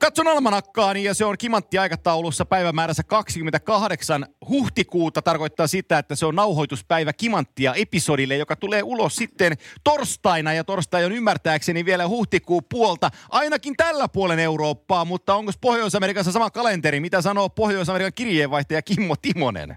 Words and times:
Katson 0.00 0.28
almanakkaani 0.28 1.04
ja 1.04 1.14
se 1.14 1.24
on 1.24 1.34
kimantti 1.38 1.78
aikataulussa 1.78 2.44
päivämäärässä 2.44 3.02
28 3.02 4.26
huhtikuuta. 4.48 5.22
Tarkoittaa 5.22 5.66
sitä, 5.66 5.98
että 5.98 6.14
se 6.14 6.26
on 6.26 6.34
nauhoituspäivä 6.34 7.12
kimanttia 7.12 7.74
episodille, 7.74 8.36
joka 8.36 8.56
tulee 8.56 8.82
ulos 8.82 9.16
sitten 9.16 9.52
torstaina. 9.84 10.52
Ja 10.52 10.64
torstai 10.64 11.04
on 11.04 11.12
ymmärtääkseni 11.12 11.84
vielä 11.84 12.08
huhtikuun 12.08 12.62
puolta, 12.70 13.10
ainakin 13.30 13.74
tällä 13.76 14.08
puolen 14.08 14.38
Eurooppaa. 14.38 15.04
Mutta 15.04 15.34
onko 15.34 15.52
Pohjois-Amerikassa 15.60 16.32
sama 16.32 16.50
kalenteri? 16.50 17.00
Mitä 17.00 17.20
sanoo 17.22 17.48
Pohjois-Amerikan 17.48 18.12
kirjeenvaihtaja 18.14 18.82
Kimmo 18.82 19.14
Timonen? 19.22 19.76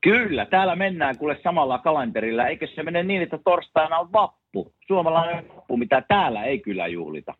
Kyllä, 0.00 0.46
täällä 0.46 0.76
mennään 0.76 1.18
kuule 1.18 1.40
samalla 1.42 1.78
kalenterilla. 1.78 2.46
Eikö 2.46 2.66
se 2.74 2.82
mene 2.82 3.02
niin, 3.02 3.22
että 3.22 3.38
torstaina 3.44 3.98
on 3.98 4.12
vappu? 4.12 4.72
Suomalainen 4.86 5.48
vappu, 5.48 5.76
mitä 5.76 6.02
täällä 6.08 6.44
ei 6.44 6.58
kyllä 6.58 6.86
juhlita. 6.86 7.34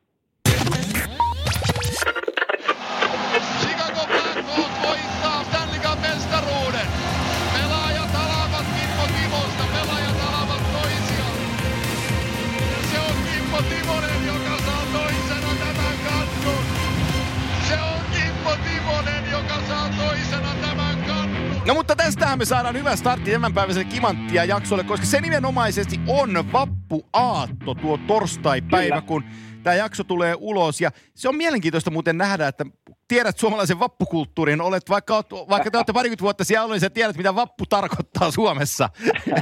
No 21.69 21.75
mutta 21.75 21.97
tästähän 21.97 22.39
me 22.39 22.45
saadaan 22.45 22.77
hyvä 22.77 22.97
startti 22.97 23.31
tämänpäiväiselle 23.31 23.91
kimanttia 23.91 24.45
jaksolle, 24.45 24.85
koska 24.85 25.07
se 25.07 25.21
nimenomaisesti 25.21 26.01
on 26.07 26.53
vappuaatto 26.53 27.75
tuo 27.75 27.99
torstai-päivä, 28.07 28.89
Kyllä. 28.89 29.01
kun 29.01 29.25
tämä 29.69 29.77
jakso 29.77 30.05
tulee 30.05 30.35
ulos. 30.39 30.81
Ja 30.81 30.91
se 31.15 31.29
on 31.29 31.37
mielenkiintoista 31.37 31.91
muuten 31.91 32.19
nähdä, 32.19 32.49
että 32.49 32.67
tiedät 33.09 33.39
suomalaisen 33.39 33.79
vappukulttuurin, 33.79 34.61
olet 34.61 34.91
vaikka, 34.91 35.21
oot- 35.21 35.49
vaikka 35.49 35.71
te 35.71 35.79
olette 35.79 35.93
parikymmentä 35.93 36.23
vuotta 36.23 36.45
siellä 36.45 36.65
ollut, 36.65 36.75
niin 36.75 36.81
sä 36.81 36.91
tiedät, 36.91 37.17
mitä 37.17 37.35
vappu 37.35 37.67
tarkoittaa 37.67 38.31
Suomessa. 38.31 38.89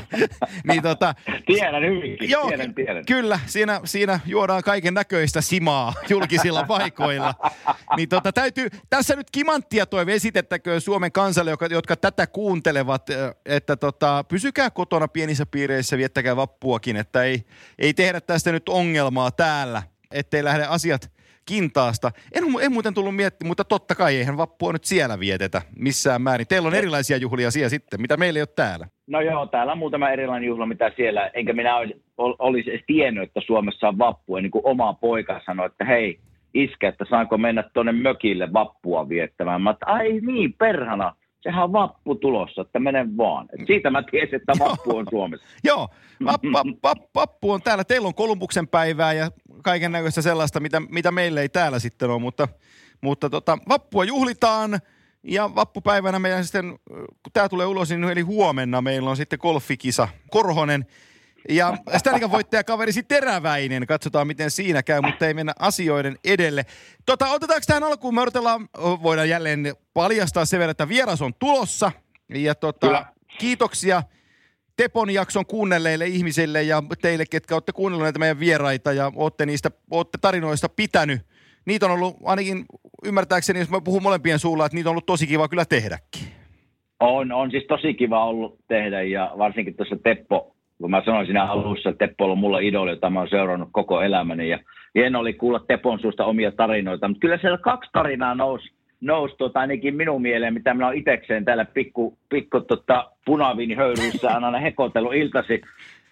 niin 0.68 0.82
tota, 0.82 1.14
Tiedän 1.46 1.82
hyvinkin, 1.82 2.30
Joo, 2.30 2.48
tiedän, 2.48 2.74
tiedän. 2.74 3.06
kyllä, 3.06 3.40
siinä, 3.46 3.80
siinä 3.84 4.20
juodaan 4.26 4.62
kaiken 4.62 4.94
näköistä 4.94 5.40
simaa 5.40 5.94
julkisilla 6.10 6.64
paikoilla. 6.64 7.34
Niin 7.96 8.08
tota, 8.08 8.32
täytyy, 8.32 8.68
tässä 8.90 9.16
nyt 9.16 9.30
kimanttia 9.30 9.86
toi 9.86 10.04
esitettäköön 10.08 10.80
Suomen 10.80 11.12
kansalle, 11.12 11.50
jotka, 11.50 11.66
jotka 11.66 11.96
tätä 11.96 12.26
kuuntelevat, 12.26 13.06
että 13.46 13.76
tota, 13.76 14.24
pysykää 14.28 14.70
kotona 14.70 15.08
pienissä 15.08 15.46
piireissä, 15.46 15.98
viettäkää 15.98 16.36
vappuakin, 16.36 16.96
että 16.96 17.22
ei, 17.22 17.44
ei 17.78 17.94
tehdä 17.94 18.20
tästä 18.20 18.52
nyt 18.52 18.68
ongelmaa 18.68 19.30
täällä, 19.30 19.82
ettei 20.18 20.44
lähde 20.44 20.64
asiat 20.64 21.10
kintaasta. 21.46 22.10
En, 22.34 22.44
en 22.60 22.72
muuten 22.72 22.94
tullut 22.94 23.16
miettimään, 23.16 23.48
mutta 23.48 23.64
totta 23.64 23.94
kai 23.94 24.16
eihän 24.16 24.36
vappua 24.36 24.72
nyt 24.72 24.84
siellä 24.84 25.20
vietetä 25.20 25.62
missään 25.78 26.22
määrin. 26.22 26.46
Teillä 26.46 26.68
on 26.68 26.74
erilaisia 26.74 27.16
juhlia 27.16 27.50
siellä 27.50 27.68
sitten, 27.68 28.00
mitä 28.00 28.16
meillä 28.16 28.38
ei 28.38 28.42
ole 28.42 28.48
täällä. 28.56 28.86
No 29.06 29.20
joo, 29.20 29.46
täällä 29.46 29.72
on 29.72 29.78
muutama 29.78 30.10
erilainen 30.10 30.46
juhla, 30.46 30.66
mitä 30.66 30.92
siellä, 30.96 31.30
enkä 31.34 31.52
minä 31.52 31.76
olisi, 31.76 32.02
ol- 32.18 32.36
olisi 32.38 32.70
edes 32.70 32.84
tiennyt, 32.86 33.22
että 33.22 33.40
Suomessa 33.46 33.88
on 33.88 33.98
vappu. 33.98 34.36
Ennen 34.36 34.50
kuin 34.50 34.66
oma 34.66 34.94
poika 34.94 35.40
sanoi, 35.46 35.66
että 35.66 35.84
hei, 35.84 36.18
iskä, 36.54 36.88
että 36.88 37.04
saanko 37.10 37.38
mennä 37.38 37.64
tuonne 37.74 37.92
mökille 37.92 38.52
vappua 38.52 39.08
viettämään. 39.08 39.62
Mä 39.62 39.70
että 39.70 39.86
ai 39.86 40.20
niin, 40.20 40.52
perhana, 40.52 41.14
sehän 41.46 41.64
on 41.64 41.72
vappu 41.72 42.14
tulossa, 42.14 42.62
että 42.62 42.78
menen 42.78 43.16
vaan. 43.16 43.48
Et 43.52 43.66
siitä 43.66 43.90
mä 43.90 44.02
tiesin, 44.02 44.36
että 44.36 44.52
vappu 44.58 44.96
on 44.96 45.06
Suomessa. 45.10 45.46
Joo, 45.64 45.88
vap, 46.24 46.42
vap, 46.52 46.66
vap, 46.82 46.98
vappu 47.14 47.52
on 47.52 47.62
täällä. 47.62 47.84
Teillä 47.84 48.08
on 48.08 48.14
Kolumbuksen 48.14 48.68
päivää 48.68 49.12
ja 49.12 49.30
kaiken 49.62 49.92
näköistä 49.92 50.22
sellaista, 50.22 50.60
mitä, 50.60 50.80
mitä 50.80 51.10
meillä 51.10 51.40
ei 51.40 51.48
täällä 51.48 51.78
sitten 51.78 52.10
ole, 52.10 52.20
mutta, 52.20 52.48
mutta 53.00 53.30
tota, 53.30 53.58
vappua 53.68 54.04
juhlitaan 54.04 54.78
ja 55.22 55.54
vappupäivänä 55.54 56.18
meidän 56.18 56.44
sitten, 56.44 56.78
kun 56.88 57.32
tämä 57.32 57.48
tulee 57.48 57.66
ulos, 57.66 57.90
niin 57.90 58.04
eli 58.04 58.20
huomenna 58.20 58.82
meillä 58.82 59.10
on 59.10 59.16
sitten 59.16 59.38
golfikisa 59.42 60.08
Korhonen 60.30 60.86
ja 61.48 61.76
Stanley 61.96 62.30
voittaja 62.30 62.64
kaverisi 62.64 63.02
Teräväinen. 63.02 63.86
Katsotaan, 63.86 64.26
miten 64.26 64.50
siinä 64.50 64.82
käy, 64.82 65.00
mutta 65.00 65.26
ei 65.26 65.34
mennä 65.34 65.52
asioiden 65.58 66.16
edelle. 66.24 66.66
Tota, 67.06 67.30
otetaanko 67.30 67.64
tähän 67.66 67.84
alkuun? 67.84 68.14
Me 68.14 68.20
odotellaan, 68.20 68.68
voidaan 69.02 69.28
jälleen 69.28 69.74
paljastaa 69.94 70.44
sen 70.44 70.58
verran, 70.58 70.70
että 70.70 70.88
vieras 70.88 71.22
on 71.22 71.34
tulossa. 71.34 71.92
Ja 72.34 72.54
tota, 72.54 72.86
Kyllä. 72.86 73.06
kiitoksia 73.38 74.02
Tepon 74.76 75.10
jakson 75.10 75.46
kuunnelleille 75.46 76.06
ihmisille 76.06 76.62
ja 76.62 76.82
teille, 77.02 77.24
ketkä 77.30 77.54
olette 77.54 77.72
kuunnelleet 77.72 78.04
näitä 78.04 78.18
meidän 78.18 78.40
vieraita 78.40 78.92
ja 78.92 79.12
olette 79.16 79.46
niistä 79.46 79.70
olette 79.90 80.18
tarinoista 80.20 80.68
pitänyt. 80.68 81.20
Niitä 81.66 81.86
on 81.86 81.92
ollut 81.92 82.16
ainakin 82.24 82.64
ymmärtääkseni, 83.04 83.58
jos 83.58 83.70
mä 83.70 83.80
puhun 83.80 84.02
molempien 84.02 84.38
suulla, 84.38 84.66
että 84.66 84.76
niitä 84.76 84.88
on 84.88 84.92
ollut 84.92 85.06
tosi 85.06 85.26
kiva 85.26 85.48
kyllä 85.48 85.64
tehdäkin. 85.64 86.22
On, 87.00 87.32
on 87.32 87.50
siis 87.50 87.64
tosi 87.68 87.94
kiva 87.94 88.24
ollut 88.24 88.58
tehdä 88.68 89.02
ja 89.02 89.34
varsinkin 89.38 89.74
tuossa 89.74 89.96
Teppo, 89.96 90.55
kun 90.80 90.90
mä 90.90 91.02
sanoin 91.04 91.26
siinä 91.26 91.44
alussa, 91.44 91.90
että 91.90 92.06
Teppo 92.06 92.32
on 92.32 92.38
mulla 92.38 92.58
idoli, 92.58 92.90
jota 92.90 93.10
mä 93.10 93.18
oon 93.18 93.28
seurannut 93.28 93.68
koko 93.72 94.02
elämäni 94.02 94.48
ja 94.48 94.58
hieno 94.94 95.20
oli 95.20 95.32
kuulla 95.32 95.58
Tepon 95.58 96.00
suusta 96.00 96.24
omia 96.24 96.52
tarinoita, 96.52 97.08
mutta 97.08 97.20
kyllä 97.20 97.38
siellä 97.38 97.58
kaksi 97.58 97.90
tarinaa 97.92 98.34
nousi 98.34 98.76
nous, 99.00 99.34
tota, 99.38 99.60
ainakin 99.60 99.96
minun 99.96 100.22
mieleen, 100.22 100.54
mitä 100.54 100.74
minä 100.74 100.86
olen 100.86 100.98
itsekseen 100.98 101.44
täällä 101.44 101.64
pikku, 101.64 102.18
pikku 102.28 102.60
tota, 102.60 103.10
punaviinihöyryissä 103.24 104.34
aina 104.34 104.58
hekotellut 104.58 105.14
iltasi. 105.14 105.60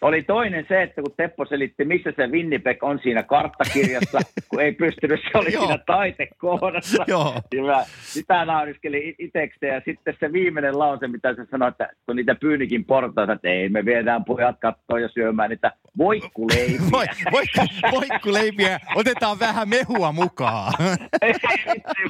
Oli 0.05 0.23
toinen 0.23 0.65
se, 0.69 0.83
että 0.83 1.03
kun 1.03 1.15
Teppo 1.17 1.45
selitti, 1.45 1.85
missä 1.85 2.13
se 2.17 2.27
Winnipeg 2.27 2.83
on 2.83 3.01
siinä 3.03 3.23
karttakirjassa, 3.23 4.19
kun 4.49 4.61
ei 4.61 4.73
pystynyt, 4.73 5.21
se 5.33 5.39
oli 5.39 5.51
siinä 5.51 5.79
taitekohdassa. 5.87 7.05
Joo. 7.09 7.35
Mä 7.67 7.85
sitä 8.03 8.45
nauriskelin 8.45 9.15
itsekseen 9.19 9.75
ja 9.75 9.81
sitten 9.85 10.17
se 10.21 10.33
viimeinen 10.33 10.79
lause, 10.79 11.09
mitä 11.09 11.35
se 11.35 11.47
sanoi, 11.51 11.69
että 11.69 11.89
kun 12.07 12.17
niitä 12.17 12.35
pyynikin 12.35 12.85
portaita, 12.85 13.33
että 13.33 13.49
ei, 13.49 13.69
me 13.69 13.85
viedään 13.85 14.25
pojat 14.25 14.57
kattoon 14.61 15.03
ja 15.03 15.09
syömään 15.09 15.51
niitä 15.51 15.73
voikkuleipiä. 15.99 16.91
Voi, 16.91 17.07
voi, 17.33 17.45
voikkuleipiä, 17.93 18.81
otetaan 18.95 19.39
vähän 19.39 19.69
mehua 19.69 20.13
mukaan. 20.13 20.73
Ei, 21.23 21.35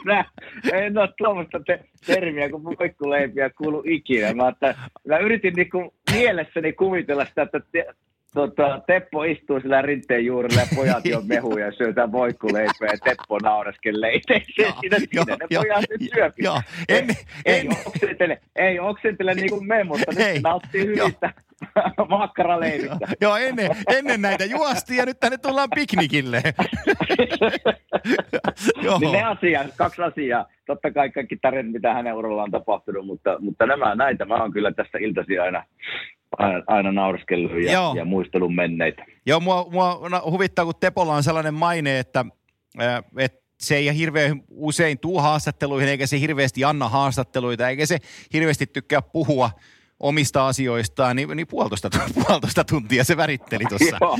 minä 0.05 0.25
en 0.73 0.99
ole 0.99 1.09
tuommoista 1.19 1.61
te- 1.67 1.85
termiä 2.07 2.49
kuin 2.49 2.65
voikkuleipiä 2.65 3.51
kuulu 3.51 3.83
ikinä. 3.87 4.33
Mä, 4.35 4.49
että, 4.49 4.75
mä 5.09 5.19
yritin 5.19 5.55
niinku 5.57 5.95
mielessäni 6.15 6.73
kuvitella 6.73 7.25
sitä, 7.25 7.43
että 7.43 7.61
tota, 8.35 8.81
Teppo 8.87 9.25
istuu 9.25 9.61
sillä 9.61 9.83
rinteen 9.83 10.25
juurella 10.25 10.61
ja 10.61 10.67
pojat 10.77 11.05
jo 11.05 11.21
mehuja 11.27 11.67
ja 11.67 11.73
syötään 11.73 12.13
voikkuleipiä 12.13 12.89
ja 12.93 12.99
Teppo 13.05 13.39
nauraskelee 13.43 14.13
itsekseen 14.13 14.73
siinä, 14.81 14.99
siinä 14.99 15.37
ne 15.41 15.47
pojat 15.59 15.85
nyt 15.91 16.11
syöpi. 16.15 16.43
joo. 16.45 16.61
Ei, 16.89 16.99
Ennen- 16.99 17.17
ei, 17.45 17.69
oksentele, 17.87 18.41
ei 18.57 18.79
oksentele 18.81 19.35
niin 19.35 19.51
kuin 19.51 19.67
me, 19.67 19.85
mutta 19.85 20.13
Ei. 20.19 20.35
nyt 20.35 20.43
nauttii 20.43 20.87
hyvistä 20.87 21.33
makkaraleivistä. 22.09 23.09
Joo, 23.21 23.37
ennen, 23.37 23.71
ennen 23.89 24.23
näitä 24.23 24.45
juostiin 24.45 24.97
ja 24.99 25.07
nyt 25.07 25.21
tänne 25.21 25.39
tullaan 25.39 25.69
piknikille. 25.75 26.43
Joo. 28.83 28.99
Niin 29.01 29.13
ne 29.13 29.23
asiat, 29.23 29.67
kaksi 29.77 30.03
asiaa. 30.03 30.47
Totta 30.67 30.91
kai 30.91 31.11
kaikki 31.11 31.37
tarinat, 31.37 31.73
mitä 31.73 31.95
hänen 31.95 32.15
urallaan 32.15 32.45
on 32.45 32.51
tapahtunut, 32.51 33.07
mutta, 33.07 33.37
mutta 33.41 33.67
nämä, 33.67 33.95
näitä 33.95 34.25
mä 34.25 34.35
oon 34.35 34.53
kyllä 34.53 34.73
tässä 34.73 34.99
iltasi 34.99 35.39
aina, 35.39 35.65
aina, 36.67 36.93
naureskellut 36.93 37.53
ja, 37.53 37.73
Joo. 37.73 37.95
ja 37.95 38.05
muistelun 38.05 38.55
menneitä. 38.55 39.05
Joo, 39.27 39.41
mua, 39.41 39.67
mua 39.71 40.01
huvittaa, 40.31 40.65
kun 40.65 40.75
Tepolla 40.81 41.15
on 41.15 41.23
sellainen 41.23 41.55
maine, 41.55 41.99
että, 41.99 42.25
että 43.19 43.45
se 43.61 43.77
ei 43.77 43.99
hirveän 43.99 44.43
usein 44.51 44.99
tuu 44.99 45.21
haastatteluihin, 45.21 45.89
eikä 45.89 46.07
se 46.07 46.21
hirveästi 46.21 46.65
anna 46.65 46.89
haastatteluita, 46.89 47.69
eikä 47.69 47.87
se 47.87 47.99
hirveästi 48.33 48.67
tykkää 48.67 49.03
puhua 49.03 49.51
omista 50.01 50.47
asioistaan, 50.47 51.17
niin, 51.17 51.29
niin 51.35 51.47
puolitoista, 51.47 51.89
puolitoista 52.27 52.65
tuntia 52.65 53.05
se 53.05 53.17
väritteli 53.17 53.65
tuossa. 53.69 53.97
Joo, 54.01 54.19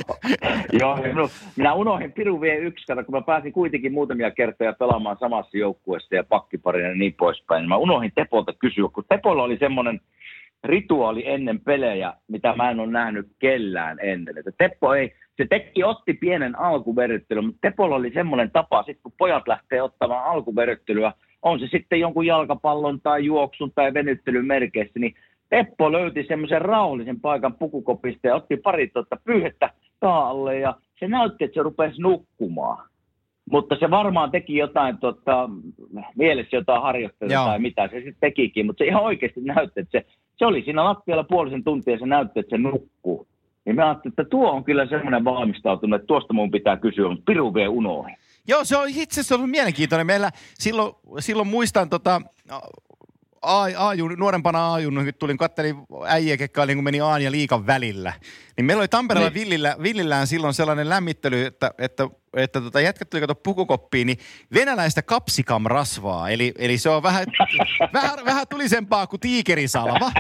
Joo 0.73 1.13
no, 1.13 1.31
minä 1.57 1.75
unohdin 1.75 2.13
Piru 2.13 2.41
vie 2.41 2.57
yksi, 2.57 2.87
kato, 2.87 3.05
kun 3.05 3.15
mä 3.15 3.23
pääsin 3.23 3.53
kuitenkin 3.53 3.93
muutamia 3.93 4.31
kertoja 4.31 4.73
pelaamaan 4.73 5.17
samassa 5.21 5.59
joukkueessa 5.59 6.15
ja 6.15 6.25
pakkiparina 6.25 6.89
ja 6.89 6.95
niin 6.95 7.15
poispäin. 7.15 7.61
niin 7.61 7.69
Mä 7.69 7.77
unohdin 7.77 8.13
Tepolta 8.15 8.53
kysyä, 8.53 8.89
kun 8.93 9.05
Tepolla 9.09 9.43
oli 9.43 9.59
semmoinen 9.59 10.01
rituaali 10.65 11.29
ennen 11.29 11.61
pelejä, 11.61 12.13
mitä 12.29 12.55
mä 12.57 12.71
en 12.71 12.81
ole 12.81 12.91
nähnyt 12.91 13.27
kellään 13.39 13.99
ennen. 14.03 14.39
Että 14.39 14.53
Teppo 14.59 14.95
ei, 14.95 15.15
se 15.37 15.47
teki, 15.51 15.85
otti 15.85 16.13
pienen 16.13 16.59
alkuverryttelyn, 16.59 17.45
mutta 17.45 17.59
Tepolla 17.61 17.97
oli 17.97 18.11
semmoinen 18.15 18.51
tapa, 18.51 18.83
sit 18.83 18.99
kun 19.03 19.13
pojat 19.19 19.49
lähtee 19.49 19.83
ottamaan 19.83 20.25
alkuverryttelyä, 20.25 21.13
on 21.43 21.61
se 21.61 21.67
sitten 21.67 22.01
jonkun 22.01 22.27
jalkapallon 22.27 23.01
tai 23.01 23.25
juoksun 23.25 23.73
tai 23.75 23.95
venyttelyn 23.95 24.47
merkeissä, 24.47 24.99
niin 24.99 25.15
Teppo 25.49 25.93
löyti 25.93 26.25
semmoisen 26.29 26.63
rauhallisen 26.63 27.21
paikan 27.21 27.55
pukukopista 27.55 28.27
ja 28.27 28.35
otti 28.35 28.57
pari 28.57 28.89
tuota 28.89 29.17
pyyhettä 29.25 29.71
taalle 30.01 30.59
ja 30.59 30.75
se 30.99 31.09
näytti, 31.09 31.45
että 31.45 31.55
se 31.55 31.63
rupesi 31.63 32.01
nukkumaan. 32.01 32.89
Mutta 33.51 33.77
se 33.81 33.91
varmaan 33.91 34.31
teki 34.31 34.57
jotain, 34.57 34.99
tota, 34.99 35.51
mielessä 36.17 36.57
jotain 36.57 36.83
harjoittelua 36.83 37.35
tai 37.35 37.59
mitä 37.59 37.89
se 37.89 37.97
sitten 37.97 38.17
tekikin, 38.21 38.67
mutta 38.67 38.85
se 38.85 38.89
ihan 38.89 39.03
oikeasti 39.03 39.41
näytti, 39.41 39.81
että 39.81 39.99
se, 39.99 40.07
se 40.37 40.47
oli 40.47 40.63
siinä 40.63 40.85
lattialla 40.85 41.25
puolisen 41.25 41.65
tuntia 41.65 41.95
ja 41.95 41.99
se 41.99 42.07
näytti, 42.07 42.41
että 42.41 42.57
se 42.57 42.63
nukkuu. 42.63 43.27
Niin 43.65 43.77
mä 43.77 43.87
ajattelin, 43.87 44.13
että 44.13 44.25
tuo 44.25 44.51
on 44.51 44.65
kyllä 44.65 44.87
semmoinen 44.87 45.25
valmistautunut, 45.25 46.01
että 46.01 46.07
tuosta 46.07 46.35
mun 46.35 46.51
pitää 46.51 46.77
kysyä, 46.77 47.09
mutta 47.09 47.25
piru 47.27 47.55
vie 47.55 47.69
unoihin. 47.69 48.17
Joo, 48.49 48.65
se 48.65 48.77
on 48.77 48.89
itse 48.89 49.21
asiassa 49.21 49.35
ollut 49.35 49.51
mielenkiintoinen. 49.51 50.07
Meillä 50.07 50.31
silloin, 50.55 50.95
silloin 51.19 51.49
muistan 51.49 51.91
tota, 51.91 52.21
A, 53.43 53.63
A, 53.63 53.95
nuorempana 54.17 54.75
A, 54.75 54.79
kun 54.83 55.13
tulin 55.19 55.37
kattelin 55.37 55.77
äijä, 56.07 56.37
ketkä 56.37 56.67
niin 56.67 56.77
kun 56.77 56.85
meni 56.85 57.01
A 57.01 57.19
ja 57.19 57.31
liikan 57.31 57.67
välillä. 57.67 58.13
Niin 58.57 58.65
meillä 58.65 58.81
oli 58.81 58.89
Tampereella 58.89 59.31
niin. 59.31 59.41
Villillä, 59.41 59.77
Villillään 59.83 60.27
silloin 60.27 60.55
sellainen 60.55 60.89
lämmittely, 60.89 61.45
että, 61.45 61.71
että 61.79 62.09
että 62.37 62.61
tota, 62.61 62.81
jätkät 62.81 63.11
tuli 63.11 63.21
kato 63.21 63.35
pukukoppiin, 63.35 64.07
niin 64.07 64.19
venäläistä 64.55 65.03
kapsikam-rasvaa, 65.03 66.31
eli, 66.31 66.53
eli 66.59 66.79
se 66.79 66.89
on 66.89 67.03
vähän, 67.03 67.27
vähän, 67.93 68.25
vähän 68.25 68.49
tulisempaa 68.49 69.07
kuin 69.07 69.21
tiikerisalva. 69.21 70.13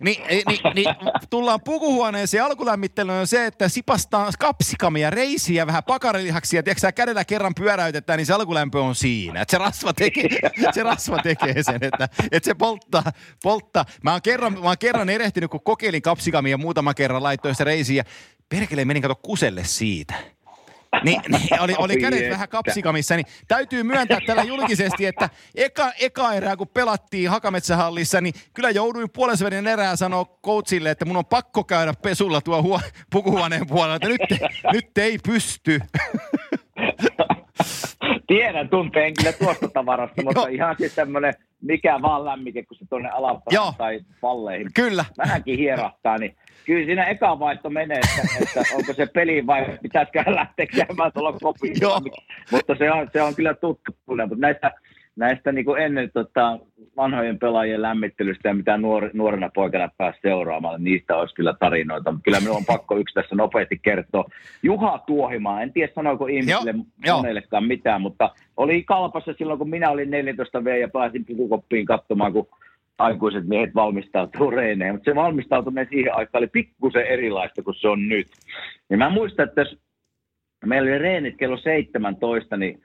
Ni, 0.00 0.22
niin, 0.28 0.42
niin, 0.48 0.60
niin, 0.74 0.94
tullaan 1.30 1.60
pukuhuoneeseen 1.64 2.44
alkulämmittely 2.44 3.12
on 3.12 3.26
se, 3.26 3.46
että 3.46 3.68
sipastaa 3.68 4.30
kapsikamia, 4.38 5.10
reisiä, 5.10 5.66
vähän 5.66 5.84
pakarilihaksia, 5.84 6.62
tiedätkö 6.62 6.92
kädellä 6.92 7.24
kerran 7.24 7.54
pyöräytetään, 7.54 8.16
niin 8.16 8.26
se 8.26 8.32
alkulämpö 8.32 8.80
on 8.80 8.94
siinä. 8.94 9.42
Että 9.42 9.50
se 9.50 9.58
rasva 9.58 9.92
tekee, 9.92 10.28
se 10.74 10.82
rasva 10.82 11.18
tekee 11.22 11.62
sen, 11.62 11.78
että, 11.82 12.08
että 12.32 12.46
se 12.46 12.54
polttaa, 12.54 13.12
polttaa. 13.42 13.84
Mä 14.02 14.12
oon 14.12 14.22
kerran, 14.22 14.52
mä 14.52 14.68
oon 14.68 14.78
kerran 14.78 15.08
erehtynyt, 15.08 15.50
kun 15.50 15.60
kokeilin 15.62 16.02
kapsikamia 16.02 16.58
muutama 16.58 16.94
kerran 16.94 17.22
laittoin 17.22 17.54
sitä 17.54 17.64
reisiä. 17.64 18.04
Perkele 18.48 18.84
menin 18.84 19.02
kato 19.02 19.14
kuselle 19.14 19.64
siitä. 19.64 20.14
Niin, 21.04 21.20
niin 21.28 21.60
oli, 21.62 21.74
oli 21.78 21.96
kädet 21.96 22.30
vähän 22.30 22.48
kapsikamissa, 22.48 23.16
niin 23.16 23.26
täytyy 23.48 23.82
myöntää 23.82 24.18
tällä 24.26 24.42
julkisesti, 24.42 25.06
että 25.06 25.28
eka, 25.54 25.92
eka 26.00 26.32
erää 26.32 26.56
kun 26.56 26.68
pelattiin 26.68 27.30
Hakametsähallissa, 27.30 28.20
niin 28.20 28.34
kyllä 28.54 28.70
jouduin 28.70 29.10
puolesveden 29.10 29.66
erää 29.66 29.96
sanoa 29.96 30.38
coachille, 30.44 30.90
että 30.90 31.04
mun 31.04 31.16
on 31.16 31.26
pakko 31.26 31.64
käydä 31.64 31.94
pesulla 32.02 32.40
tuo 32.40 32.62
huo, 32.62 32.80
pukuhuoneen 33.10 33.66
puolella, 33.66 33.96
että 33.96 34.08
nyt, 34.08 34.20
nyt 34.72 34.98
ei 34.98 35.18
pysty. 35.18 35.80
Tiedän 38.28 38.68
tunteen 38.68 39.14
kyllä 39.14 39.32
tuosta 39.32 39.68
tavarasta, 39.68 40.22
mutta 40.22 40.48
ihan 40.58 40.76
siis 40.78 40.94
tämmöinen 40.94 41.34
mikä 41.62 42.02
vaan 42.02 42.24
lämmike, 42.24 42.62
kun 42.62 42.76
se 42.76 42.84
tuonne 42.90 43.08
alapäin 43.08 43.74
tai 43.78 44.00
palleihin 44.20 44.70
Kyllä. 44.74 45.04
vähänkin 45.18 45.58
hierahtaa, 45.58 46.18
niin 46.18 46.36
kyllä 46.66 46.86
siinä 46.86 47.04
eka 47.04 47.38
vaihto 47.38 47.70
menee, 47.70 47.98
että, 47.98 48.28
että 48.42 48.74
onko 48.74 48.92
se 48.92 49.06
peli 49.06 49.46
vai 49.46 49.78
pitäisikö 49.82 50.22
lähteä 50.26 50.66
käymään 50.66 51.12
tuolla 51.12 51.38
kopissa. 51.42 52.00
Mutta 52.50 52.74
se 52.78 52.92
on, 52.92 53.08
se 53.12 53.22
on 53.22 53.34
kyllä 53.34 53.54
tuttu. 53.54 53.92
Mutta 54.06 54.26
näistä, 54.36 54.70
näistä 55.18 55.52
niin 55.52 55.64
kuin 55.64 55.82
ennen 55.82 56.10
tota, 56.14 56.58
vanhojen 56.96 57.38
pelaajien 57.38 57.82
lämmittelystä 57.82 58.48
ja 58.48 58.54
mitä 58.54 58.78
nuor, 58.78 59.10
nuorena 59.12 59.50
poikana 59.54 59.88
pääsi 59.98 60.18
seuraamaan, 60.22 60.84
niin 60.84 60.92
niistä 60.92 61.16
olisi 61.16 61.34
kyllä 61.34 61.54
tarinoita. 61.60 62.12
Mutta 62.12 62.24
kyllä 62.24 62.40
minun 62.40 62.56
on 62.56 62.64
pakko 62.64 62.96
yksi 62.96 63.14
tässä 63.14 63.34
nopeasti 63.34 63.78
kertoa. 63.82 64.24
Juha 64.62 64.98
Tuohimaa, 65.06 65.62
en 65.62 65.72
tiedä 65.72 65.92
sanoiko 65.94 66.26
ihmisille 66.26 66.74
jo, 67.06 67.16
monellekaan 67.16 67.62
jo. 67.62 67.68
mitään, 67.68 68.02
mutta 68.02 68.30
oli 68.56 68.82
kalpassa 68.82 69.34
silloin, 69.38 69.58
kun 69.58 69.70
minä 69.70 69.90
olin 69.90 70.10
14 70.10 70.64
V 70.64 70.80
ja 70.80 70.88
pääsin 70.88 71.24
pukukoppiin 71.24 71.86
katsomaan, 71.86 72.32
kun 72.32 72.48
aikuiset 72.98 73.46
miehet 73.46 73.74
valmistautuu 73.74 74.50
reeneen, 74.50 74.94
mutta 74.94 75.10
se 75.10 75.14
valmistautuminen 75.14 75.86
siihen 75.90 76.14
aikaan 76.14 76.40
oli 76.40 76.48
pikkusen 76.48 77.06
erilaista 77.06 77.62
kuin 77.62 77.74
se 77.74 77.88
on 77.88 78.08
nyt. 78.08 78.26
Ja 78.90 78.96
mä 78.96 79.10
muistan, 79.10 79.48
että 79.48 79.60
jos 79.60 79.78
meillä 80.66 80.90
oli 80.90 80.98
reenit 80.98 81.36
kello 81.36 81.56
17, 81.56 82.56
niin 82.56 82.82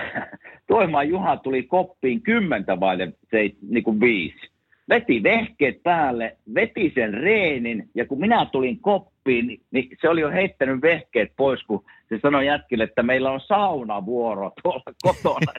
Toimaan 0.66 1.08
Juha 1.08 1.36
tuli 1.36 1.62
koppiin 1.62 2.22
kymmentä 2.22 2.80
vaille 2.80 3.12
niin 3.70 3.84
kuin 3.84 4.00
viisi. 4.00 4.52
Veti 4.88 5.22
vehkeet 5.22 5.82
päälle, 5.82 6.36
veti 6.54 6.92
sen 6.94 7.14
reenin 7.14 7.88
ja 7.94 8.06
kun 8.06 8.20
minä 8.20 8.46
tulin 8.52 8.80
koppiin, 8.80 9.60
niin 9.70 9.88
se 10.00 10.08
oli 10.08 10.20
jo 10.20 10.30
heittänyt 10.30 10.82
vehkeet 10.82 11.32
pois, 11.36 11.62
kun 11.62 11.84
se 12.12 12.20
sanoi 12.22 12.46
jätkille, 12.46 12.84
että 12.84 13.02
meillä 13.02 13.30
on 13.30 13.40
saunavuoro 13.40 14.52
tuolla 14.62 14.82
kotona. 15.02 15.52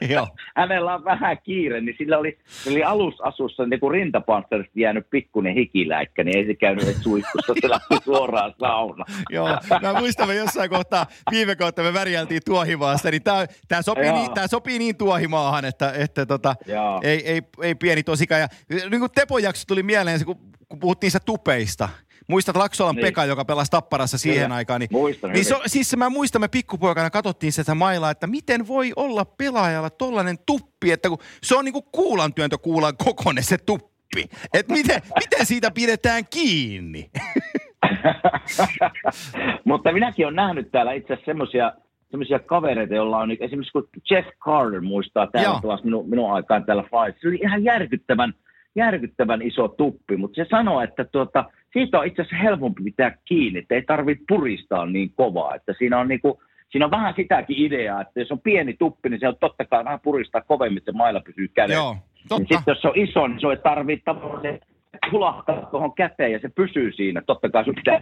Hänellä 0.56 0.94
on 0.94 1.04
vähän 1.04 1.38
kiire, 1.42 1.80
niin 1.80 1.94
sillä 1.98 2.18
oli, 2.18 2.38
oli 2.70 2.82
alusasussa 2.82 3.66
niin 3.66 3.80
kuin 3.80 3.90
rintapansserista 3.90 4.80
jäänyt 4.80 5.06
pikkuinen 5.10 5.54
hikiläikkä, 5.54 6.24
niin 6.24 6.38
ei 6.38 6.46
se 6.46 6.54
käynyt 6.54 6.84
edes 6.84 7.02
suihkussa, 7.02 7.54
se 7.60 7.68
lähti 7.68 7.96
suoraan 8.04 8.54
sauna. 8.60 9.04
Joo, 9.30 9.48
mä 9.82 9.98
muistan 9.98 10.28
me 10.28 10.34
jossain 10.34 10.70
kohtaa, 10.70 11.06
viime 11.30 11.56
kautta 11.56 11.82
me 11.82 11.94
värjältiin 11.94 12.42
tuohimaasta, 12.44 13.10
niin 13.10 13.22
tämä, 13.22 13.46
tämä, 13.68 13.82
sopii, 13.82 14.12
niin, 14.12 14.34
tämä 14.34 14.46
sopii 14.46 14.78
niin 14.78 14.96
tuohimaahan, 14.96 15.64
että, 15.64 15.92
että 15.98 16.26
tota, 16.26 16.54
ei, 17.02 17.30
ei, 17.30 17.42
ei, 17.62 17.74
pieni 17.74 18.02
tosikaan. 18.02 18.40
Ja 18.40 18.48
niin 18.90 19.00
kuin 19.00 19.12
Tepon 19.14 19.42
jakso 19.42 19.64
tuli 19.68 19.82
mieleen, 19.82 20.24
kun, 20.24 20.38
kun 20.74 20.80
puhuttiin 20.80 21.10
sitä 21.10 21.24
tupeista, 21.26 21.88
Muistat 22.28 22.56
Laksolan 22.56 22.94
niin. 22.94 23.04
Pekka, 23.04 23.24
joka 23.24 23.44
pelasi 23.44 23.70
Tapparassa 23.70 24.18
siihen 24.18 24.44
Kyllä. 24.44 24.54
aikaan. 24.54 24.80
Niin, 24.80 24.88
Muistan 24.92 25.32
niin 25.32 25.44
so, 25.44 25.60
siis 25.66 25.96
mä 25.96 26.10
muistan, 26.10 26.40
me 26.40 26.48
pikkupoikana 26.48 27.10
katsottiin 27.10 27.52
sitä 27.52 27.74
mailaa, 27.74 28.10
että 28.10 28.26
miten 28.26 28.68
voi 28.68 28.92
olla 28.96 29.24
pelaajalla 29.24 29.90
tollainen 29.90 30.36
tuppi, 30.46 30.92
että 30.92 31.08
kun 31.08 31.18
se 31.42 31.56
on 31.56 31.64
niinku 31.64 31.82
kuulan 31.82 32.34
työntö 32.34 32.58
kuulan 32.58 32.96
kokoinen 32.96 33.44
se 33.44 33.58
tuppi. 33.58 34.24
Että 34.54 34.72
miten, 34.72 35.02
miten 35.20 35.46
siitä 35.46 35.70
pidetään 35.70 36.24
kiinni? 36.30 37.10
Mutta 39.64 39.92
minäkin 39.92 40.26
olen 40.26 40.36
nähnyt 40.36 40.70
täällä 40.70 40.92
itse 40.92 41.12
asiassa 41.12 41.30
semmoisia 41.30 41.72
semmoisia 42.10 42.38
kavereita, 42.38 42.94
joilla 42.94 43.18
on 43.18 43.30
esimerkiksi 43.30 43.72
kun 43.72 43.88
Jeff 44.10 44.28
Carter 44.40 44.80
muistaa 44.80 45.26
täällä 45.26 45.78
minun, 45.84 46.08
minun 46.08 46.32
aikaan 46.32 46.64
täällä 46.64 46.82
Fight. 46.82 47.20
Se 47.20 47.28
oli 47.28 47.38
ihan 47.42 47.64
järkyttävän, 47.64 48.34
järkyttävän 48.74 49.42
iso 49.42 49.68
tuppi, 49.68 50.16
mutta 50.16 50.44
se 50.44 50.48
sanoi, 50.50 50.84
että 50.84 51.04
tuota, 51.04 51.44
siitä 51.72 51.98
on 51.98 52.06
itse 52.06 52.22
asiassa 52.22 52.42
helpompi 52.42 52.82
pitää 52.82 53.16
kiinni, 53.24 53.58
että 53.58 53.74
ei 53.74 53.82
tarvitse 53.82 54.24
puristaa 54.28 54.86
niin 54.86 55.12
kovaa, 55.16 55.54
että 55.54 55.74
siinä 55.78 55.98
on 55.98 56.08
niinku, 56.08 56.42
siinä 56.68 56.84
on 56.84 56.90
vähän 56.90 57.14
sitäkin 57.16 57.56
ideaa, 57.58 58.00
että 58.00 58.20
jos 58.20 58.32
on 58.32 58.40
pieni 58.40 58.74
tuppi, 58.78 59.08
niin 59.08 59.20
se 59.20 59.28
on 59.28 59.36
totta 59.40 59.64
kai 59.64 59.84
vähän 59.84 60.00
puristaa 60.00 60.40
kovemmin, 60.40 60.78
että 60.78 60.92
mailla 60.92 61.20
pysyy 61.20 61.48
kädessä. 61.48 61.80
Joo, 61.80 61.96
totta. 62.28 62.54
Sitten 62.54 62.72
jos 62.72 62.82
se 62.82 62.88
on 62.88 62.94
iso, 62.96 63.26
niin 63.26 63.40
se 63.40 63.46
ei 63.46 63.56
tarvitse 63.56 64.04
tavallaan 64.04 64.58
hulahtaa 65.12 65.66
tuohon 65.70 65.94
käteen 65.94 66.32
ja 66.32 66.38
se 66.38 66.48
pysyy 66.48 66.92
siinä. 66.92 67.22
Totta 67.26 67.50
kai 67.50 67.64
sun 67.64 67.74
pitää 67.74 68.00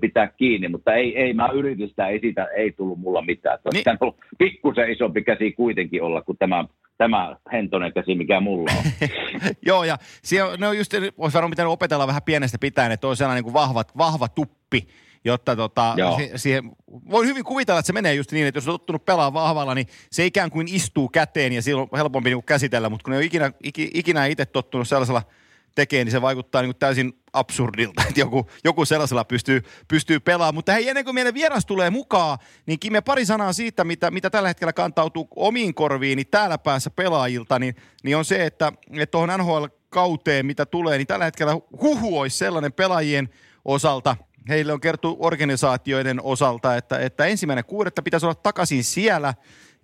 pitää 0.00 0.28
kiinni, 0.36 0.68
mutta 0.68 0.94
ei, 0.94 1.18
ei 1.18 1.34
mä 1.34 1.48
yritin 1.48 1.88
sitä, 1.88 2.08
ei 2.08 2.20
siitä 2.20 2.44
ei 2.44 2.72
tullut 2.72 2.98
mulla 2.98 3.22
mitään. 3.22 3.58
Niin. 3.72 3.82
Olisi 3.88 3.98
ollut 4.00 4.16
pikkusen 4.38 4.90
isompi 4.90 5.22
käsi 5.22 5.52
kuitenkin 5.52 6.02
olla 6.02 6.22
kuin 6.22 6.38
tämä 6.38 6.64
tämä 6.98 7.36
hentonen 7.52 7.92
käsi, 7.92 8.14
mikä 8.14 8.40
mulla 8.40 8.72
on. 8.78 9.08
Joo, 9.66 9.84
ja 9.84 9.98
siellä, 10.22 10.56
ne 10.56 10.68
on 10.68 10.78
just, 10.78 10.92
olisi 11.18 11.34
varmaan 11.34 11.50
pitänyt 11.50 11.72
opetella 11.72 12.06
vähän 12.06 12.22
pienestä 12.22 12.58
pitäen, 12.58 12.92
että 12.92 13.06
on 13.06 13.16
sellainen 13.16 13.36
niin 13.44 13.52
kuin 13.52 13.54
vahva, 13.54 13.84
vahva 13.98 14.28
tuppi, 14.28 14.88
jotta 15.24 15.56
tota, 15.56 15.96
siihen, 16.36 16.70
voi 17.10 17.26
hyvin 17.26 17.44
kuvitella, 17.44 17.80
että 17.80 17.86
se 17.86 17.92
menee 17.92 18.14
just 18.14 18.32
niin, 18.32 18.46
että 18.46 18.58
jos 18.58 18.68
on 18.68 18.74
tottunut 18.74 19.04
pelaa 19.04 19.32
vahvalla, 19.32 19.74
niin 19.74 19.86
se 20.10 20.26
ikään 20.26 20.50
kuin 20.50 20.68
istuu 20.68 21.08
käteen 21.08 21.52
ja 21.52 21.62
silloin 21.62 21.88
on 21.92 21.98
helpompi 21.98 22.30
niin 22.30 22.36
kuin 22.36 22.44
käsitellä, 22.44 22.88
mutta 22.88 23.04
kun 23.04 23.10
ne 23.10 23.16
on 23.16 23.22
ikinä, 23.22 23.52
ikinä 23.94 24.26
itse 24.26 24.46
tottunut 24.46 24.88
sellaisella– 24.88 25.22
tekee, 25.74 26.04
niin 26.04 26.12
se 26.12 26.22
vaikuttaa 26.22 26.62
niin 26.62 26.68
kuin 26.68 26.78
täysin 26.78 27.12
absurdilta, 27.32 28.02
että 28.08 28.20
joku, 28.20 28.50
joku 28.64 28.84
sellaisella 28.84 29.24
pystyy, 29.24 29.62
pystyy 29.88 30.20
pelaamaan. 30.20 30.54
Mutta 30.54 30.72
hei, 30.72 30.88
ennen 30.88 31.04
kuin 31.04 31.14
meidän 31.14 31.34
vieras 31.34 31.66
tulee 31.66 31.90
mukaan, 31.90 32.38
niin 32.66 32.78
Kime 32.78 33.00
pari 33.00 33.26
sanaa 33.26 33.52
siitä, 33.52 33.84
mitä, 33.84 34.10
mitä 34.10 34.30
tällä 34.30 34.48
hetkellä 34.48 34.72
kantautuu 34.72 35.28
omiin 35.36 35.74
korviin 35.74 36.16
niin 36.16 36.26
täällä 36.30 36.58
päässä 36.58 36.90
pelaajilta, 36.90 37.58
niin, 37.58 37.74
niin 38.02 38.16
on 38.16 38.24
se, 38.24 38.46
että 38.46 38.72
tuohon 39.10 39.38
NHL-kauteen, 39.38 40.46
mitä 40.46 40.66
tulee, 40.66 40.98
niin 40.98 41.06
tällä 41.06 41.24
hetkellä 41.24 41.52
huhu 41.82 42.18
olisi 42.18 42.38
sellainen 42.38 42.72
pelaajien 42.72 43.28
osalta, 43.64 44.16
heille 44.48 44.72
on 44.72 44.80
kertu 44.80 45.16
organisaatioiden 45.20 46.20
osalta, 46.22 46.76
että, 46.76 46.98
että 46.98 47.26
ensimmäinen 47.26 47.64
kuudetta 47.64 48.02
pitäisi 48.02 48.26
olla 48.26 48.34
takaisin 48.34 48.84
siellä, 48.84 49.34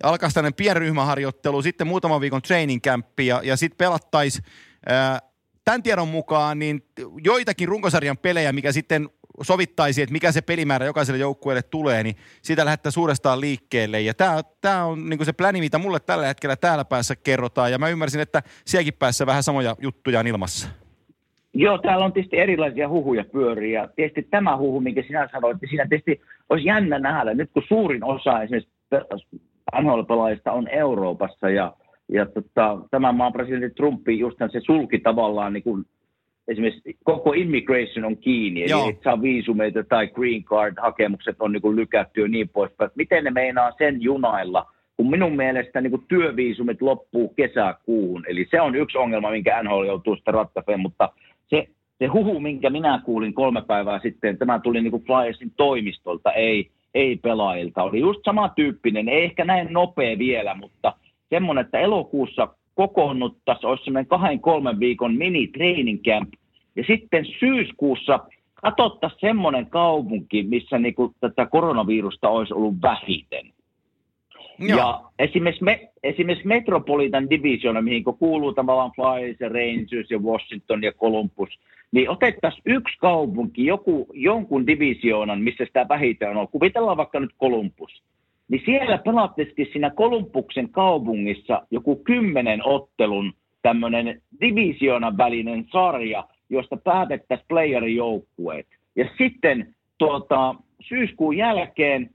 alkaa 0.03 0.29
tämmöinen 0.33 0.53
pienryhmäharjoittelu, 0.53 1.61
sitten 1.61 1.87
muutaman 1.87 2.21
viikon 2.21 2.41
training 2.41 2.81
campi 2.81 3.27
ja, 3.27 3.41
ja 3.43 3.57
sitten 3.57 3.77
pelattaisiin 3.77 4.45
tämän 5.65 5.83
tiedon 5.83 6.07
mukaan 6.07 6.59
niin 6.59 6.83
joitakin 7.23 7.67
runkosarjan 7.67 8.17
pelejä, 8.17 8.51
mikä 8.51 8.71
sitten 8.71 9.09
sovittaisi, 9.41 10.01
että 10.01 10.13
mikä 10.13 10.31
se 10.31 10.41
pelimäärä 10.41 10.85
jokaiselle 10.85 11.19
joukkueelle 11.19 11.61
tulee, 11.61 12.03
niin 12.03 12.15
sitä 12.41 12.65
lähdetään 12.65 12.91
suurestaan 12.91 13.41
liikkeelle. 13.41 14.01
Ja 14.01 14.13
tämä, 14.13 14.41
tämä 14.61 14.85
on 14.85 15.09
niin 15.09 15.25
se 15.25 15.33
pläni, 15.33 15.59
mitä 15.59 15.77
mulle 15.77 15.99
tällä 15.99 16.27
hetkellä 16.27 16.55
täällä 16.55 16.85
päässä 16.85 17.15
kerrotaan. 17.15 17.71
Ja 17.71 17.77
mä 17.77 17.89
ymmärsin, 17.89 18.21
että 18.21 18.43
sielläkin 18.65 18.93
päässä 18.99 19.25
vähän 19.25 19.43
samoja 19.43 19.75
juttuja 19.79 20.19
on 20.19 20.27
ilmassa. 20.27 20.69
Joo, 21.53 21.77
täällä 21.77 22.05
on 22.05 22.13
tietysti 22.13 22.37
erilaisia 22.37 22.89
huhuja 22.89 23.23
pyöriä. 23.23 23.89
Tietysti 23.95 24.23
tämä 24.23 24.57
huhu, 24.57 24.81
minkä 24.81 25.03
sinä 25.07 25.29
sanoit, 25.31 25.55
että 25.55 25.67
siinä 25.69 25.87
tietysti 25.89 26.21
olisi 26.49 26.65
jännä 26.65 26.99
nähdä, 26.99 27.33
nyt 27.33 27.49
kun 27.53 27.63
suurin 27.67 28.03
osa 28.03 28.41
esimerkiksi 28.41 28.71
nhl 29.81 30.01
on 30.45 30.67
Euroopassa 30.67 31.49
ja 31.49 31.73
ja 32.11 32.25
tota, 32.25 32.77
tämän 32.91 33.15
maan 33.15 33.33
presidentti 33.33 33.75
Trumpi 33.75 34.19
just 34.19 34.37
se 34.51 34.59
sulki 34.59 34.99
tavallaan 34.99 35.53
niin 35.53 35.63
kuin, 35.63 35.85
esimerkiksi 36.47 36.97
koko 37.03 37.33
immigration 37.33 38.05
on 38.05 38.17
kiinni, 38.17 38.63
eli 38.63 38.89
et 38.89 39.01
saa 39.03 39.21
viisumeita 39.21 39.83
tai 39.83 40.07
green 40.07 40.43
card-hakemukset 40.43 41.35
on 41.39 41.51
niin 41.51 41.61
kuin 41.61 41.75
lykätty 41.75 42.21
ja 42.21 42.27
niin 42.27 42.49
poispäin. 42.49 42.91
Miten 42.95 43.23
ne 43.23 43.31
meinaa 43.31 43.71
sen 43.77 44.01
junailla, 44.01 44.65
kun 44.97 45.09
minun 45.09 45.35
mielestä 45.35 45.81
niin 45.81 45.91
kuin 45.91 46.05
työviisumit 46.07 46.81
loppuu 46.81 47.29
kesäkuuhun. 47.29 48.23
Eli 48.27 48.47
se 48.51 48.61
on 48.61 48.75
yksi 48.75 48.97
ongelma, 48.97 49.31
minkä 49.31 49.63
NHL 49.63 49.83
joutuu 49.83 50.15
sitä 50.15 50.31
ratkaiseen, 50.31 50.79
mutta 50.79 51.09
se, 51.47 51.67
se 51.99 52.05
huhu, 52.05 52.39
minkä 52.39 52.69
minä 52.69 53.01
kuulin 53.05 53.33
kolme 53.33 53.61
päivää 53.67 53.99
sitten, 53.99 54.37
tämä 54.37 54.59
tuli 54.59 54.81
niin 54.81 54.91
kuin 54.91 55.03
Flyersin 55.03 55.51
toimistolta, 55.57 56.31
ei, 56.31 56.69
ei-pelaajilta. 56.93 57.83
Oli 57.83 57.99
just 57.99 58.19
samantyyppinen, 58.25 59.09
ei 59.09 59.23
ehkä 59.23 59.45
näin 59.45 59.67
nopea 59.73 60.17
vielä, 60.17 60.55
mutta 60.55 60.93
semmoinen, 61.31 61.65
että 61.65 61.79
elokuussa 61.79 62.47
kokoonnuttaisiin, 62.75 63.69
olisi 63.69 63.83
semmoinen 63.83 64.07
kahden, 64.07 64.39
kolmen 64.39 64.79
viikon 64.79 65.15
mini 65.15 65.47
training 65.47 66.01
camp, 66.01 66.33
ja 66.75 66.83
sitten 66.87 67.25
syyskuussa 67.39 68.19
katsottaisiin 68.61 69.21
semmoinen 69.21 69.65
kaupunki, 69.65 70.43
missä 70.43 70.79
niinku 70.79 71.13
tätä 71.19 71.45
koronavirusta 71.45 72.29
olisi 72.29 72.53
ollut 72.53 72.81
vähiten. 72.81 73.51
Joo. 74.59 74.77
Ja 74.77 75.01
esimerkiksi, 75.19 75.63
me, 75.63 75.89
esimerkiksi 76.03 76.47
Metropolitan 76.47 77.29
Division, 77.29 77.83
mihin 77.83 78.03
kuuluu 78.03 78.53
tavallaan 78.53 78.91
Flyers 78.95 79.39
ja 79.39 79.49
Rangers 79.49 80.11
ja 80.11 80.19
Washington 80.19 80.83
ja 80.83 80.91
Columbus, 80.91 81.59
niin 81.91 82.09
otettaisiin 82.09 82.63
yksi 82.65 82.97
kaupunki, 82.99 83.65
joku, 83.65 84.07
jonkun 84.13 84.67
divisioonan, 84.67 85.41
missä 85.41 85.65
sitä 85.65 85.85
vähiten 85.89 86.37
on. 86.37 86.47
Kuvitellaan 86.47 86.97
vaikka 86.97 87.19
nyt 87.19 87.35
Columbus. 87.39 88.03
Niin 88.51 88.61
siellä 88.65 88.97
pelattaisiin 88.97 89.67
siinä 89.71 89.89
Kolumbuksen 89.89 90.69
kaupungissa 90.69 91.61
joku 91.71 91.95
kymmenen 91.95 92.67
ottelun 92.67 93.33
tämmöinen 93.61 94.21
divisioonan 94.41 95.17
välinen 95.17 95.65
sarja, 95.71 96.27
josta 96.49 96.77
päätettäisiin 96.77 97.47
playerijoukkueet. 97.47 98.67
Ja 98.95 99.09
sitten 99.17 99.75
tuota, 99.97 100.55
syyskuun 100.81 101.37
jälkeen 101.37 102.09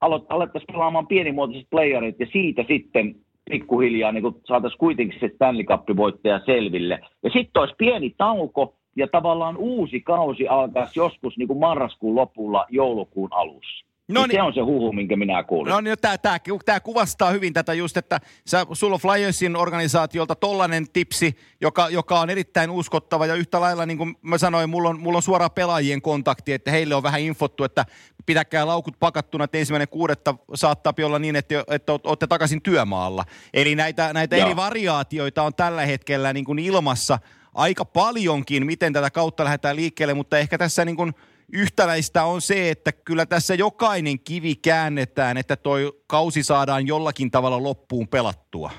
alettaisiin 0.00 0.72
pelaamaan 0.72 1.06
pienimuotoiset 1.06 1.70
playerit 1.70 2.20
ja 2.20 2.26
siitä 2.32 2.64
sitten 2.68 3.14
pikkuhiljaa 3.50 4.12
niin 4.12 4.24
saataisiin 4.44 4.78
kuitenkin 4.78 5.20
se 5.20 5.30
Stanley 5.34 5.64
Cup-voittaja 5.64 6.40
selville. 6.46 6.98
Ja 7.22 7.30
sitten 7.30 7.60
olisi 7.60 7.74
pieni 7.78 8.14
tauko 8.18 8.74
ja 8.96 9.06
tavallaan 9.08 9.56
uusi 9.56 10.00
kausi 10.00 10.48
alkaisi 10.48 10.98
joskus 11.00 11.38
niin 11.38 11.48
kuin 11.48 11.58
marraskuun 11.58 12.16
lopulla, 12.16 12.66
joulukuun 12.70 13.28
alussa. 13.32 13.86
No 14.08 14.26
niin, 14.26 14.36
se 14.36 14.42
on 14.42 14.54
se 14.54 14.60
huhu, 14.60 14.92
minkä 14.92 15.16
minä 15.16 15.42
kuulin. 15.42 15.70
No 15.70 15.80
niin, 15.80 15.96
tämä, 16.00 16.18
tämä, 16.18 16.38
tämä 16.64 16.80
kuvastaa 16.80 17.30
hyvin 17.30 17.52
tätä 17.52 17.74
just, 17.74 17.96
että 17.96 18.20
sä, 18.46 18.66
sulla 18.72 18.94
on 18.94 19.00
Flyersin 19.00 19.56
organisaatiolta 19.56 20.34
tollainen 20.34 20.86
tipsi, 20.92 21.36
joka, 21.60 21.88
joka 21.88 22.20
on 22.20 22.30
erittäin 22.30 22.70
uskottava 22.70 23.26
ja 23.26 23.34
yhtä 23.34 23.60
lailla, 23.60 23.86
niin 23.86 23.98
kuin 23.98 24.14
mä 24.22 24.38
sanoin, 24.38 24.70
mulla 24.70 24.88
on, 24.88 25.00
mulla 25.00 25.16
on 25.16 25.22
suoraan 25.22 25.50
pelaajien 25.50 26.02
kontakti, 26.02 26.52
että 26.52 26.70
heille 26.70 26.94
on 26.94 27.02
vähän 27.02 27.20
infottu, 27.20 27.64
että 27.64 27.84
pitäkää 28.26 28.66
laukut 28.66 28.98
pakattuna, 28.98 29.44
että 29.44 29.58
ensimmäinen 29.58 29.88
kuudetta 29.88 30.34
saattaa 30.54 30.92
olla 31.04 31.18
niin, 31.18 31.36
että, 31.36 31.64
että 31.70 31.92
olette 31.92 32.26
takaisin 32.26 32.62
työmaalla. 32.62 33.24
Eli 33.54 33.74
näitä, 33.74 34.12
näitä 34.12 34.36
eri 34.36 34.56
variaatioita 34.56 35.42
on 35.42 35.54
tällä 35.54 35.86
hetkellä 35.86 36.32
niin 36.32 36.44
kuin 36.44 36.58
ilmassa 36.58 37.18
aika 37.54 37.84
paljonkin, 37.84 38.66
miten 38.66 38.92
tätä 38.92 39.10
kautta 39.10 39.44
lähdetään 39.44 39.76
liikkeelle, 39.76 40.14
mutta 40.14 40.38
ehkä 40.38 40.58
tässä 40.58 40.84
niin 40.84 40.96
kuin– 40.96 41.12
yhtäläistä 41.52 42.24
on 42.24 42.40
se, 42.40 42.70
että 42.70 42.92
kyllä 42.92 43.26
tässä 43.26 43.54
jokainen 43.54 44.18
kivi 44.20 44.54
käännetään, 44.54 45.36
että 45.36 45.56
toi 45.56 45.92
kausi 46.06 46.42
saadaan 46.42 46.86
jollakin 46.86 47.30
tavalla 47.30 47.62
loppuun 47.62 48.08
pelattua. 48.08 48.70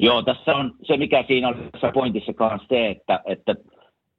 Joo, 0.00 0.22
tässä 0.22 0.56
on 0.56 0.74
se, 0.82 0.96
mikä 0.96 1.24
siinä 1.26 1.48
on 1.48 1.68
tässä 1.72 1.92
pointissa 1.92 2.32
kanssa 2.32 2.68
se, 2.68 2.90
että, 2.90 3.20
että 3.24 3.54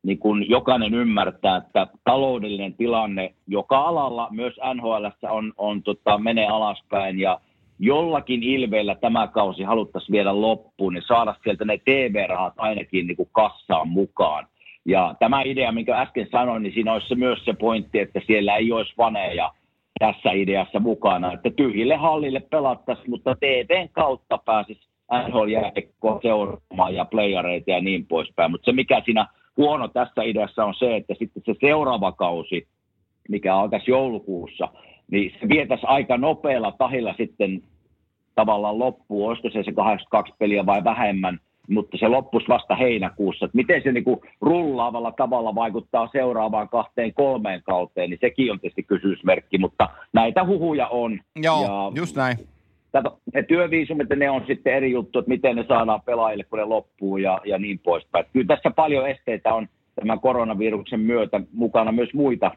niin 0.04 0.20
kun 0.20 0.50
jokainen 0.50 0.94
ymmärtää, 0.94 1.58
että 1.58 1.88
taloudellinen 2.04 2.74
tilanne 2.74 3.34
joka 3.48 3.80
alalla, 3.82 4.28
myös 4.32 4.54
NHL 4.74 5.06
on, 5.30 5.54
on 5.58 5.84
tota, 5.84 6.18
menee 6.18 6.48
alaspäin 6.48 7.20
ja 7.20 7.40
jollakin 7.80 8.44
ilveellä 8.44 8.96
tämä 8.96 9.28
kausi 9.28 9.64
haluttaisiin 9.64 10.12
viedä 10.12 10.42
loppuun, 10.42 10.94
niin 10.94 11.04
saada 11.08 11.36
sieltä 11.44 11.66
ne 11.66 11.78
TV-rahat 11.78 12.54
ainakin 12.58 13.08
niin 13.08 13.18
kuin 13.18 13.30
kassaan 13.32 13.88
mukaan. 13.88 14.48
Ja 14.86 15.16
tämä 15.20 15.42
idea, 15.42 15.72
minkä 15.72 16.02
äsken 16.02 16.28
sanoin, 16.32 16.64
niin 16.64 16.74
siinä 16.74 16.94
olisi 16.94 17.16
myös 17.16 17.46
se 17.46 17.54
pointti, 17.54 18.00
että 18.00 18.22
siellä 18.28 18.56
ei 18.56 18.72
olisi 18.72 18.94
vaneja 18.98 19.52
tässä 20.00 20.32
ideassa 20.32 20.80
mukana, 20.80 21.34
että 21.34 21.50
tyhjille 21.50 21.96
hallille 21.96 22.40
pelattaisiin, 22.40 23.10
mutta 23.10 23.36
TVn 23.36 23.90
kautta 23.92 24.38
pääsisi 24.46 24.88
nhl 25.28 25.46
seuraamaan 26.22 26.96
ja 26.96 27.06
playareita 27.06 27.72
ja 27.72 27.82
niin 27.82 28.06
poispäin. 28.06 28.52
Mutta 28.52 28.66
se, 28.66 28.72
mikä 28.72 29.02
siinä 29.06 29.28
huono 29.58 29.88
tässä 29.88 30.24
ideassa 30.24 30.66
on 30.66 30.74
se, 30.74 30.96
että 30.96 31.14
sitten 31.20 31.44
se 31.46 31.54
seuraava 31.60 32.12
kausi, 32.12 32.68
mikä 33.30 33.56
alkaisi 33.56 33.92
joulukuussa, 33.92 34.68
niin 35.12 35.34
se 35.40 35.50
vietäisi 35.50 35.86
aika 35.88 36.18
nopealla 36.18 36.72
tahilla 36.72 37.14
sitten 37.18 37.62
tavallaan 38.36 38.80
loppuun, 38.80 39.30
olisiko 39.30 39.50
se 39.50 39.64
se 39.64 39.72
82 39.72 40.34
peliä 40.40 40.66
vai 40.66 40.84
vähemmän– 40.84 41.40
mutta 41.70 41.98
se 41.98 42.08
loppus 42.08 42.44
vasta 42.50 42.76
heinäkuussa. 42.76 43.46
Että 43.46 43.56
miten 43.56 43.84
se 43.84 43.92
niin 43.92 44.04
kuin 44.04 44.20
rullaavalla 44.42 45.12
tavalla 45.12 45.56
vaikuttaa 45.56 46.10
seuraavaan 46.12 46.70
kahteen 46.70 47.14
kolmeen 47.14 47.64
kauteen, 47.64 48.10
niin 48.10 48.20
sekin 48.22 48.52
on 48.52 48.60
tietysti 48.60 48.84
kysymysmerkki, 48.84 49.58
mutta 49.58 49.90
näitä 50.14 50.46
huhuja 50.46 50.88
on. 50.88 51.20
Joo, 51.36 51.64
ja 51.64 51.92
just 51.96 52.16
näin. 52.16 52.38
Tätä, 52.92 53.12
ne 53.34 53.44
työviisumit, 53.44 54.10
ne 54.10 54.30
on 54.30 54.44
sitten 54.48 54.74
eri 54.74 54.92
juttu, 54.92 55.20
että 55.20 55.30
miten 55.30 55.56
ne 55.56 55.66
saadaan 55.68 56.02
pelaajille, 56.02 56.44
kun 56.44 56.60
ne 56.60 56.66
loppuu 56.66 57.18
ja, 57.18 57.42
ja 57.46 57.58
niin 57.58 57.80
poispäin. 57.80 58.26
Kyllä 58.34 58.48
tässä 58.48 58.72
paljon 58.72 59.10
esteitä 59.10 59.54
on 59.54 59.68
tämän 59.96 60.20
koronaviruksen 60.20 61.00
myötä 61.00 61.42
mukana 61.54 61.92
myös 61.92 62.14
muita, 62.14 62.52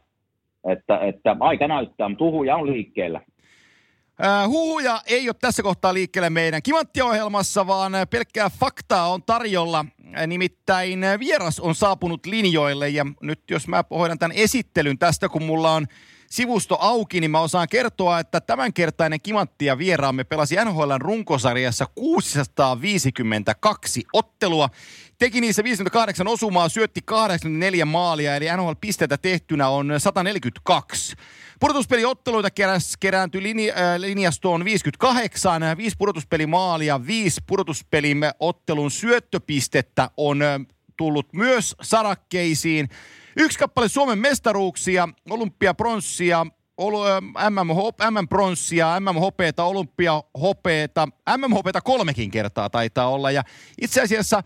että, 0.65 0.99
että 0.99 1.37
aika 1.41 1.69
näyttää, 1.69 2.09
mutta 2.09 2.25
huhuja 2.25 2.57
on 2.57 2.67
liikkeellä. 2.67 3.21
Huhuja 4.47 5.03
ei 5.07 5.29
ole 5.29 5.37
tässä 5.41 5.63
kohtaa 5.63 5.95
liikkeelle 5.95 6.31
meidän 6.31 6.63
kimanttiohjelmassa, 6.63 7.67
vaan 7.67 7.93
pelkkää 8.11 8.51
faktaa 8.51 9.13
on 9.13 9.23
tarjolla. 9.23 9.85
Nimittäin 10.27 11.01
vieras 11.19 11.61
on 11.61 11.75
saapunut 11.75 12.27
linjoille 12.27 12.89
ja 12.89 13.07
nyt 13.21 13.41
jos 13.51 13.69
mä 13.69 13.85
hoidan 13.91 14.19
tämän 14.19 14.37
esittelyn 14.37 14.99
tästä, 14.99 15.29
kun 15.29 15.43
mulla 15.43 15.73
on 15.73 15.87
sivusto 16.31 16.79
auki, 16.81 17.21
niin 17.21 17.31
mä 17.31 17.41
osaan 17.41 17.69
kertoa, 17.69 18.19
että 18.19 18.41
tämänkertainen 18.41 19.21
kimanttia 19.21 19.79
vieraamme 19.79 20.25
pelasi 20.25 20.57
NHLn 20.65 21.01
runkosarjassa 21.01 21.87
652 21.95 24.05
ottelua. 24.13 24.69
Teki 25.19 25.41
niissä 25.41 25.65
58 25.65 26.29
osumaa, 26.29 26.69
syötti 26.69 27.01
84 27.05 27.85
maalia, 27.85 28.37
eli 28.37 28.47
NHL-pisteitä 28.57 29.19
tehtynä 29.19 29.69
on 29.69 29.93
142. 29.99 31.17
Pudotuspeliotteluita 31.61 32.51
keräs, 32.51 32.97
kerääntyi 33.01 33.43
linja, 33.43 33.75
äh, 33.75 34.01
linjastoon 34.01 34.65
58, 34.65 35.77
viisi 35.77 35.97
pudotuspelimaalia, 35.99 37.07
viisi 37.07 37.41
pudotuspeliottelun 37.47 38.91
syöttöpistettä 38.91 40.11
on 40.17 40.43
äh, 40.43 40.61
tullut 40.97 41.33
myös 41.33 41.77
sarakkeisiin. 41.83 42.89
Yksi 43.37 43.59
kappale 43.59 43.89
Suomen 43.89 44.19
mestaruuksia, 44.19 45.09
olympiapronssia, 45.31 46.47
MM-pronssia, 48.11 49.01
MM-hopeeta, 49.01 49.65
olympiahopeeta, 49.65 51.09
MM-hopeeta 51.37 51.81
kolmekin 51.81 52.31
kertaa 52.31 52.71
taitaa 52.71 53.09
olla. 53.09 53.31
Ja 53.31 53.43
itse 53.81 54.03
asiassa 54.03 54.43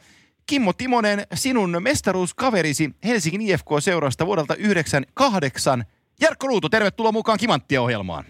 Kimmo 0.49 0.73
Timonen, 0.73 1.23
sinun 1.35 1.77
mestaruuskaverisi 1.81 2.91
Helsingin 3.05 3.41
IFK-seurasta 3.41 4.27
vuodelta 4.27 4.55
98. 4.55 5.85
Jarkko 6.21 6.47
Ruuto, 6.47 6.69
tervetuloa 6.69 7.13
mukaan 7.13 7.39
Kimanttia-ohjelmaan. 7.39 8.25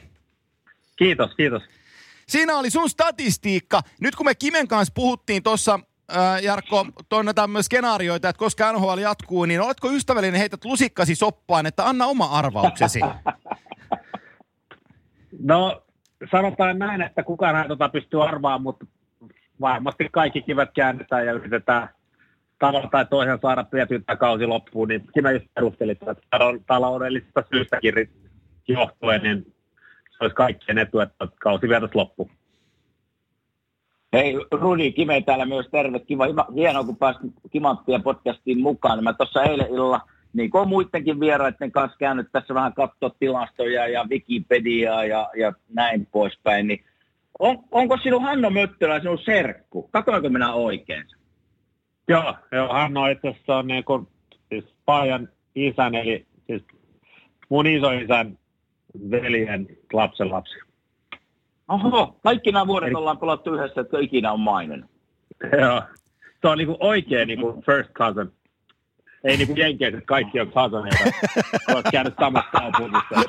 Kiitos, 0.96 1.34
kiitos. 1.34 1.62
Siinä 2.28 2.56
oli 2.56 2.70
sun 2.70 2.90
statistiikka. 2.90 3.80
Nyt 4.00 4.16
kun 4.16 4.26
me 4.26 4.34
Kimen 4.34 4.68
kanssa 4.68 4.92
puhuttiin 4.94 5.42
tuossa 5.42 5.80
äh, 6.16 6.42
Jarkko, 6.42 6.86
tuonne 7.08 7.34
tämmöisiä 7.34 7.66
skenaarioita, 7.66 8.28
että 8.28 8.38
koska 8.38 8.72
NHL 8.72 8.98
jatkuu, 8.98 9.44
niin 9.44 9.60
oletko 9.60 9.90
ystävällinen 9.90 10.40
heität 10.40 10.64
lusikkasi 10.64 11.14
soppaan, 11.14 11.66
että 11.66 11.86
anna 11.86 12.06
oma 12.06 12.24
arvauksesi? 12.24 13.00
no, 15.50 15.82
sanotaan 16.30 16.78
näin, 16.78 17.02
että 17.02 17.22
kukaan 17.22 17.62
ei 17.62 17.68
tota 17.68 17.88
pysty 17.88 18.22
arvaamaan, 18.22 18.62
mutta 18.62 18.86
varmasti 19.60 20.08
kaikki 20.12 20.42
kivet 20.42 20.70
käännetään 20.74 21.26
ja 21.26 21.32
yritetään 21.32 21.97
tavalla 22.58 22.88
tai 22.88 23.06
toisen 23.06 23.38
saada 23.42 23.66
tämä 24.06 24.16
kausi 24.16 24.46
loppuun, 24.46 24.88
niin 24.88 25.04
sinä 25.14 25.30
just 25.30 25.46
perustelit, 25.54 25.98
että 26.02 26.38
taloudellisista 26.66 27.44
syystäkin 27.52 27.94
johtuen, 28.68 29.22
niin 29.22 29.54
se 30.10 30.16
olisi 30.20 30.34
kaikkien 30.34 30.78
etu, 30.78 31.00
että 31.00 31.28
kausi 31.40 31.68
vietäisi 31.68 31.94
loppuun. 31.94 32.30
Hei, 34.12 34.34
Rudi 34.52 34.92
Kime 34.92 35.20
täällä 35.20 35.46
myös 35.46 35.66
terve. 35.72 35.98
Kiva, 35.98 36.24
hienoa, 36.54 36.84
kun 36.84 36.96
pääsit 36.96 37.22
Kimanttia 37.50 37.98
podcastiin 37.98 38.60
mukaan. 38.60 39.04
Mä 39.04 39.12
tuossa 39.12 39.42
eilen 39.42 39.70
illalla, 39.70 40.00
niin 40.32 40.50
kuin 40.50 40.68
muidenkin 40.68 41.20
vieraiden 41.20 41.72
kanssa 41.72 41.98
käynyt 41.98 42.28
tässä 42.32 42.54
vähän 42.54 42.72
katsoa 42.72 43.10
tilastoja 43.18 43.88
ja 43.88 44.06
Wikipediaa 44.10 45.04
ja, 45.04 45.30
ja 45.36 45.52
näin 45.68 46.06
poispäin, 46.06 46.66
niin 46.66 46.84
on, 47.38 47.58
onko 47.70 47.96
sinun 48.02 48.22
Hanno 48.22 48.50
Möttölä 48.50 49.00
sinun 49.00 49.18
serkku? 49.18 49.88
Katoinko 49.92 50.28
minä 50.28 50.52
oikein? 50.52 51.04
Joo, 52.08 52.34
joo 52.52 52.68
Hanno 52.68 53.06
itse 53.06 53.28
asiassa 53.28 53.56
on 53.56 53.66
niin 53.66 53.84
kuin, 53.84 54.08
siis 54.48 54.64
Paajan 54.84 55.28
isän, 55.54 55.94
eli 55.94 56.26
siis 56.46 56.62
mun 57.48 57.66
isoisän 57.66 58.38
veljen 59.10 59.68
lapsen 59.92 60.30
lapsi. 60.30 60.54
Oho, 61.68 62.16
kaikki 62.22 62.52
nämä 62.52 62.66
vuodet 62.66 62.86
Eli... 62.86 62.94
ollaan 62.94 63.18
pelattu 63.18 63.54
yhdessä, 63.54 63.80
että 63.80 63.98
ikinä 64.00 64.32
on 64.32 64.40
mainen. 64.40 64.88
Joo, 65.60 65.82
se 66.42 66.48
on 66.48 66.58
niinku 66.58 66.76
oikein 66.80 67.28
niinku 67.28 67.62
first 67.66 67.90
cousin. 67.92 68.32
ei 69.24 69.36
niin 69.36 69.46
kuin 69.46 69.58
jenkeiset 69.58 70.04
kaikki 70.06 70.40
on 70.40 70.52
hasaneita, 70.54 71.04
olet 71.74 71.86
käynyt 71.92 72.14
samassa 72.20 72.50
kaupungissa. 72.50 73.14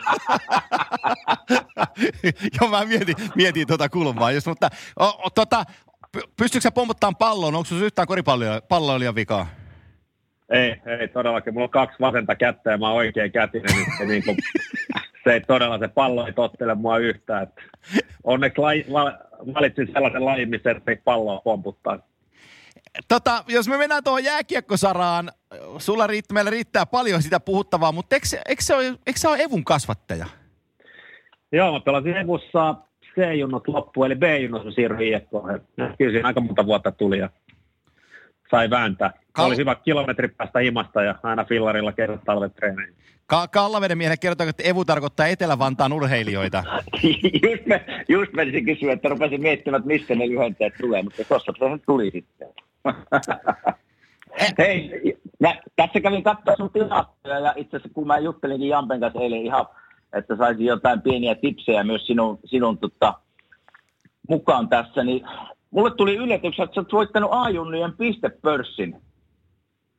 Joo, 2.62 2.70
mä 2.70 2.86
mietin, 2.86 3.16
mietin 3.36 3.68
tuota 3.68 3.90
kulmaa 3.90 4.32
just, 4.32 4.48
mutta 4.48 4.70
o, 5.00 5.06
o, 5.06 5.30
tota, 5.36 5.64
pystytkö 6.12 6.62
sä 6.62 6.72
pompottamaan 6.72 7.16
pallon? 7.16 7.56
Onko 7.56 7.66
sinulla 7.66 7.86
yhtään 7.86 8.08
koripalloilijan 8.08 9.16
vikaa? 9.16 9.48
Ei, 10.50 10.82
ei 11.00 11.08
todellakin. 11.08 11.54
Mulla 11.54 11.64
on 11.64 11.70
kaksi 11.70 11.98
vasenta 12.00 12.36
kättä 12.36 12.72
ja 12.72 12.78
mä 12.78 12.88
oon 12.88 12.98
oikein 12.98 13.32
kätinen, 13.32 13.76
niin 13.76 13.98
se, 13.98 14.06
niin 14.06 14.24
kuin, 14.24 14.38
se 15.24 15.34
ei 15.34 15.42
todella, 15.42 15.80
se 15.80 15.88
pallo 15.88 16.28
ei 16.28 16.34
tottele 16.34 16.76
mua 16.76 16.98
yhtään. 16.98 17.44
Että 17.44 17.62
onneksi 18.24 18.62
lai, 18.62 18.86
valitsin 19.54 19.90
sellaisen 19.94 20.26
lajin, 20.26 20.50
missä 20.50 20.70
ei 20.88 20.96
palloa 20.96 21.42
pomputtaa. 21.44 22.00
Tota, 23.08 23.44
jos 23.48 23.68
me 23.68 23.78
mennään 23.78 24.04
tuohon 24.04 24.24
jääkiekkosaraan, 24.24 25.32
sulla 25.78 26.08
riittää, 26.08 26.34
meillä 26.34 26.52
riittää 26.52 26.86
paljon 26.86 27.22
sitä 27.22 27.40
puhuttavaa, 27.40 27.92
mutta 27.92 28.16
eikö, 28.16 28.28
eikö, 28.48 28.64
se 28.64 28.76
ole, 28.76 28.86
eikö 28.86 29.20
se 29.20 29.28
ole 29.28 29.44
Evun 29.44 29.64
kasvattaja? 29.64 30.26
Joo, 31.52 31.72
mä 31.72 31.80
pelasin 31.80 32.18
Evussa 32.18 32.76
C-junnot 33.16 33.68
loppu, 33.68 34.04
eli 34.04 34.16
B-junnot 34.16 34.74
siirryin 34.76 35.18
IFKon. 35.18 35.62
Kyllä 35.98 36.12
siinä 36.12 36.28
aika 36.28 36.42
monta 36.42 36.66
vuotta 36.66 36.92
tuli 36.92 37.18
ja 37.18 37.30
sai 38.52 38.70
vääntää. 38.70 39.14
Kal- 39.32 39.46
oli 39.46 39.58
hyvä 39.58 39.76
kilometri 39.76 40.28
päästä 40.28 40.60
himasta 40.60 41.04
ja 41.04 41.16
aina 41.24 41.46
fillarilla 41.46 41.92
kerran 41.92 42.20
talvet 42.26 42.56
treeneihin. 42.56 42.96
Ka- 43.26 43.48
Kallaveden 43.48 43.98
miehen 43.98 44.20
kertoo, 44.20 44.48
että 44.48 44.64
Evu 44.64 44.86
tarkoittaa 44.86 45.28
Etelä-Vantaan 45.28 45.94
urheilijoita. 45.94 46.64
just, 47.50 47.66
me, 47.66 47.86
just 48.08 48.34
menisin 48.34 48.66
kysyä, 48.66 48.94
että 48.94 49.10
rupesin 49.10 49.42
miettimään, 49.42 49.80
että 49.80 49.88
mistä 49.88 50.16
ne 50.16 50.30
lyhenteet 50.30 50.74
tulee, 50.82 51.04
mutta 51.04 51.24
tuossa 51.24 51.54
se 51.60 51.80
tuli 51.86 52.12
sitten. 52.12 52.48
Hei, 54.58 54.92
mä, 55.40 55.56
tässä 55.76 56.02
kävin 56.02 56.24
katsoa 56.24 56.56
sun 56.56 56.72
tilastoja 56.72 57.40
ja 57.40 57.54
itse 57.56 57.78
asiassa 57.78 57.94
kun 57.94 58.08
mä 58.08 58.18
juttelin 58.18 58.64
Jampen 58.64 59.00
kanssa 59.00 59.20
eilen 59.20 59.46
ihan, 59.46 59.66
että 60.14 60.36
saisin 60.38 60.66
jotain 60.66 61.02
pieniä 61.02 61.36
tipsejä 61.36 61.84
myös 61.84 62.08
sinun, 62.08 62.40
sinun 62.46 62.78
tota, 62.78 63.14
mukaan 64.30 64.70
tässä, 64.70 65.04
niin 65.04 65.28
mulle 65.72 65.92
tuli 65.96 66.16
yllätys, 66.16 66.60
että 66.60 66.76
sä 66.76 66.82
oot 66.82 66.94
voittanut 66.94 67.30
A-junnujen 67.34 67.94
pistepörssin. 67.98 69.02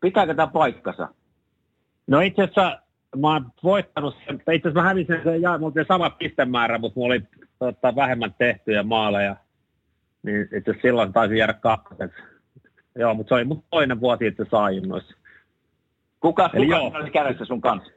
Pitääkö 0.01 0.35
tämä 0.35 0.47
paikkansa? 0.47 1.09
No 2.07 2.21
itse 2.21 2.43
asiassa 2.43 2.79
mä 3.17 3.33
oon 3.33 3.47
voittanut 3.63 4.15
sen, 4.27 4.35
itse 4.35 4.51
asiassa 4.69 4.83
mä 4.83 4.89
hävisin 4.89 5.21
sen, 5.25 5.43
ja 5.43 5.59
mulla 5.59 5.73
oli 5.77 5.85
sama 5.89 6.11
pistemäärä, 6.11 6.79
mutta 6.79 7.01
mulla 7.01 7.15
oli 7.15 7.23
tota, 7.59 7.97
vähemmän 7.97 8.35
tehtyjä 8.39 8.83
maaleja. 8.83 9.37
Niin 10.23 10.43
itse 10.43 10.71
asiassa 10.71 10.83
silloin 10.83 11.13
taisin 11.13 11.37
jäädä 11.37 11.53
kakkoseksi. 11.53 12.23
Joo, 12.99 13.15
mutta 13.15 13.29
se 13.29 13.35
oli 13.35 13.45
mun 13.45 13.65
toinen 13.71 14.01
vuosi 14.01 14.27
itse 14.27 14.47
saajunnoissa. 14.51 15.15
Kuka, 16.21 16.51
Eli 16.55 16.67
kuka 16.67 16.99
oli 16.99 17.11
kädessä 17.11 17.45
sun 17.45 17.61
kanssa? 17.61 17.93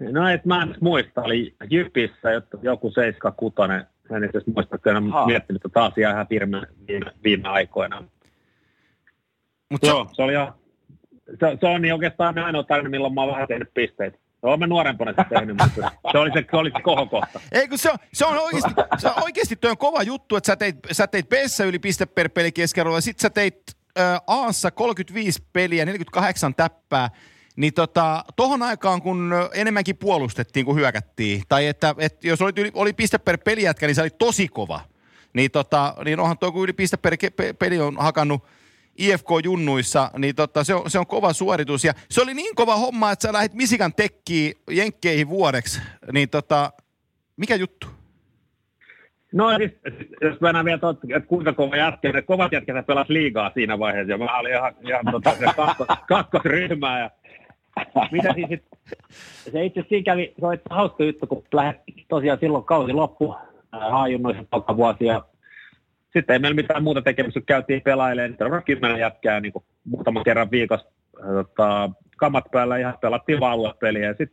No 0.00 0.28
et 0.28 0.44
mä 0.44 0.62
en 0.62 0.74
muista, 0.80 1.22
oli 1.22 1.54
Jypissä 1.70 2.28
joku 2.62 2.90
76, 2.90 3.56
en 4.16 4.24
itse 4.24 4.40
muista, 4.54 4.76
että 4.76 4.90
en 4.90 5.02
miettinyt 5.26 5.62
tätä 5.62 5.84
asiaa 5.84 6.12
ihan 6.12 6.26
viime, 6.30 6.62
viime, 6.88 7.12
viime 7.24 7.48
aikoina. 7.48 8.04
Mut 9.70 9.82
Joo, 9.82 10.04
se, 10.04 10.14
se 10.14 10.22
oli 10.22 10.32
ihan, 10.32 10.54
se, 11.40 11.58
se 11.60 11.66
on 11.66 11.82
niin 11.82 11.94
oikeastaan 11.94 12.38
ainoa 12.38 12.62
tarina, 12.62 12.90
milloin 12.90 13.14
mä 13.14 13.20
oon 13.20 13.32
vähän 13.32 13.48
tehnyt 13.48 13.74
pisteitä. 13.74 14.18
Olen 14.42 14.58
mä 14.58 14.66
nuorempana 14.66 15.10
sitä 15.10 15.24
tehnyt, 15.28 15.56
mutta 15.56 15.90
se 16.12 16.18
oli 16.18 16.30
se, 16.32 16.44
se, 16.50 16.56
oli 16.56 16.70
se 16.70 16.82
kohokohta. 16.82 17.40
Ei, 17.52 17.68
kun 17.68 17.78
se 17.78 17.90
on, 17.90 17.98
se 18.12 18.26
on 18.26 18.38
oikeasti, 18.38 18.70
se 18.98 19.08
on 19.08 19.22
oikeasti 19.22 19.58
on 19.64 19.78
kova 19.78 20.02
juttu, 20.02 20.36
että 20.36 20.46
sä 20.46 20.56
teit, 20.56 20.76
sä 20.92 21.06
teit 21.06 21.28
b 21.28 21.32
yli 21.66 21.78
piste 21.78 22.06
per 22.06 22.28
peli 22.28 22.52
keskiarvoa, 22.52 22.96
ja 22.96 23.00
sit 23.00 23.18
sä 23.18 23.30
teit 23.30 23.56
äh, 23.98 24.20
Aassa 24.26 24.70
35 24.70 25.42
peliä, 25.52 25.84
48 25.84 26.54
täppää, 26.54 27.10
niin 27.56 27.74
tota, 27.74 28.24
tohon 28.36 28.62
aikaan, 28.62 29.02
kun 29.02 29.32
enemmänkin 29.54 29.96
puolustettiin 29.96 30.66
kuin 30.66 30.76
hyökättiin, 30.76 31.42
tai 31.48 31.66
että, 31.66 31.94
että 31.98 32.28
jos 32.28 32.42
oli, 32.42 32.52
oli 32.74 32.92
piste 32.92 33.18
per 33.18 33.38
pelijätkä, 33.38 33.86
niin 33.86 33.94
se 33.94 34.02
oli 34.02 34.10
tosi 34.10 34.48
kova. 34.48 34.80
Niin, 35.32 35.50
tota, 35.50 35.94
niin 36.04 36.20
onhan 36.20 36.38
tuo, 36.38 36.52
kun 36.52 36.64
yli 36.64 36.72
piste 36.72 36.96
per 36.96 37.16
peli 37.58 37.80
on 37.80 37.96
hakannut 37.98 38.44
IFK-junnuissa, 38.98 40.10
niin 40.18 40.34
tota, 40.34 40.64
se, 40.64 40.74
on, 40.74 40.90
se 40.90 40.98
on 40.98 41.06
kova 41.06 41.32
suoritus. 41.32 41.84
Ja 41.84 41.92
se 42.10 42.22
oli 42.22 42.34
niin 42.34 42.54
kova 42.54 42.76
homma, 42.76 43.10
että 43.10 43.28
sä 43.28 43.32
lähdit 43.32 43.54
Misikan 43.54 43.94
tekkiin 43.94 44.54
jenkkeihin 44.70 45.28
vuodeksi. 45.28 45.80
Niin 46.12 46.28
tota, 46.28 46.72
mikä 47.36 47.54
juttu? 47.54 47.86
No 49.32 49.58
siis, 49.58 49.70
jos 50.20 50.40
mennään 50.40 50.64
vielä 50.64 50.78
tot, 50.78 50.98
että 51.16 51.28
kuinka 51.28 51.52
kova 51.52 51.76
jätkä, 51.76 52.22
kovat 52.22 52.52
jätkät 52.52 52.86
pelas 52.86 53.08
liigaa 53.08 53.50
siinä 53.54 53.78
vaiheessa, 53.78 54.12
ja 54.12 54.18
mä 54.18 54.38
olin 54.38 54.52
ihan, 54.52 54.74
ihan 54.88 55.04
tota, 55.12 55.34
kakkosryhmää, 56.08 57.00
ja 57.00 57.10
mitä 58.10 58.32
siis, 58.34 58.48
sit, 58.48 58.64
se 59.52 59.64
itse 59.64 59.84
kävi, 60.04 60.34
se 60.40 60.46
oli 60.46 60.60
hauska 60.70 61.04
juttu, 61.04 61.26
kun 61.26 61.44
lähdet, 61.52 61.80
tosiaan 62.08 62.38
silloin 62.38 62.64
kausi 62.64 62.92
loppu, 62.92 63.34
haajunnoissa 63.72 64.76
vuosi, 64.76 65.04
ja 65.04 65.24
sitten 66.12 66.34
ei 66.34 66.38
meillä 66.38 66.54
mitään 66.54 66.82
muuta 66.82 67.02
tekemistä, 67.02 67.40
kun 67.40 67.46
käytiin 67.46 67.82
pelailemaan, 67.82 68.36
niin 68.40 68.54
on 68.54 68.62
kymmenen 68.62 68.98
jätkää 68.98 69.40
niin 69.40 69.52
kuin 69.52 69.64
muutaman 69.84 70.24
kerran 70.24 70.50
viikossa 70.50 70.88
tota, 71.20 71.90
kamat 72.16 72.44
päällä 72.52 72.76
ihan 72.76 72.98
pelattiin 73.00 73.40
vaan 73.40 73.52
aluepeliä. 73.52 74.06
Ja 74.06 74.14
sit, 74.14 74.32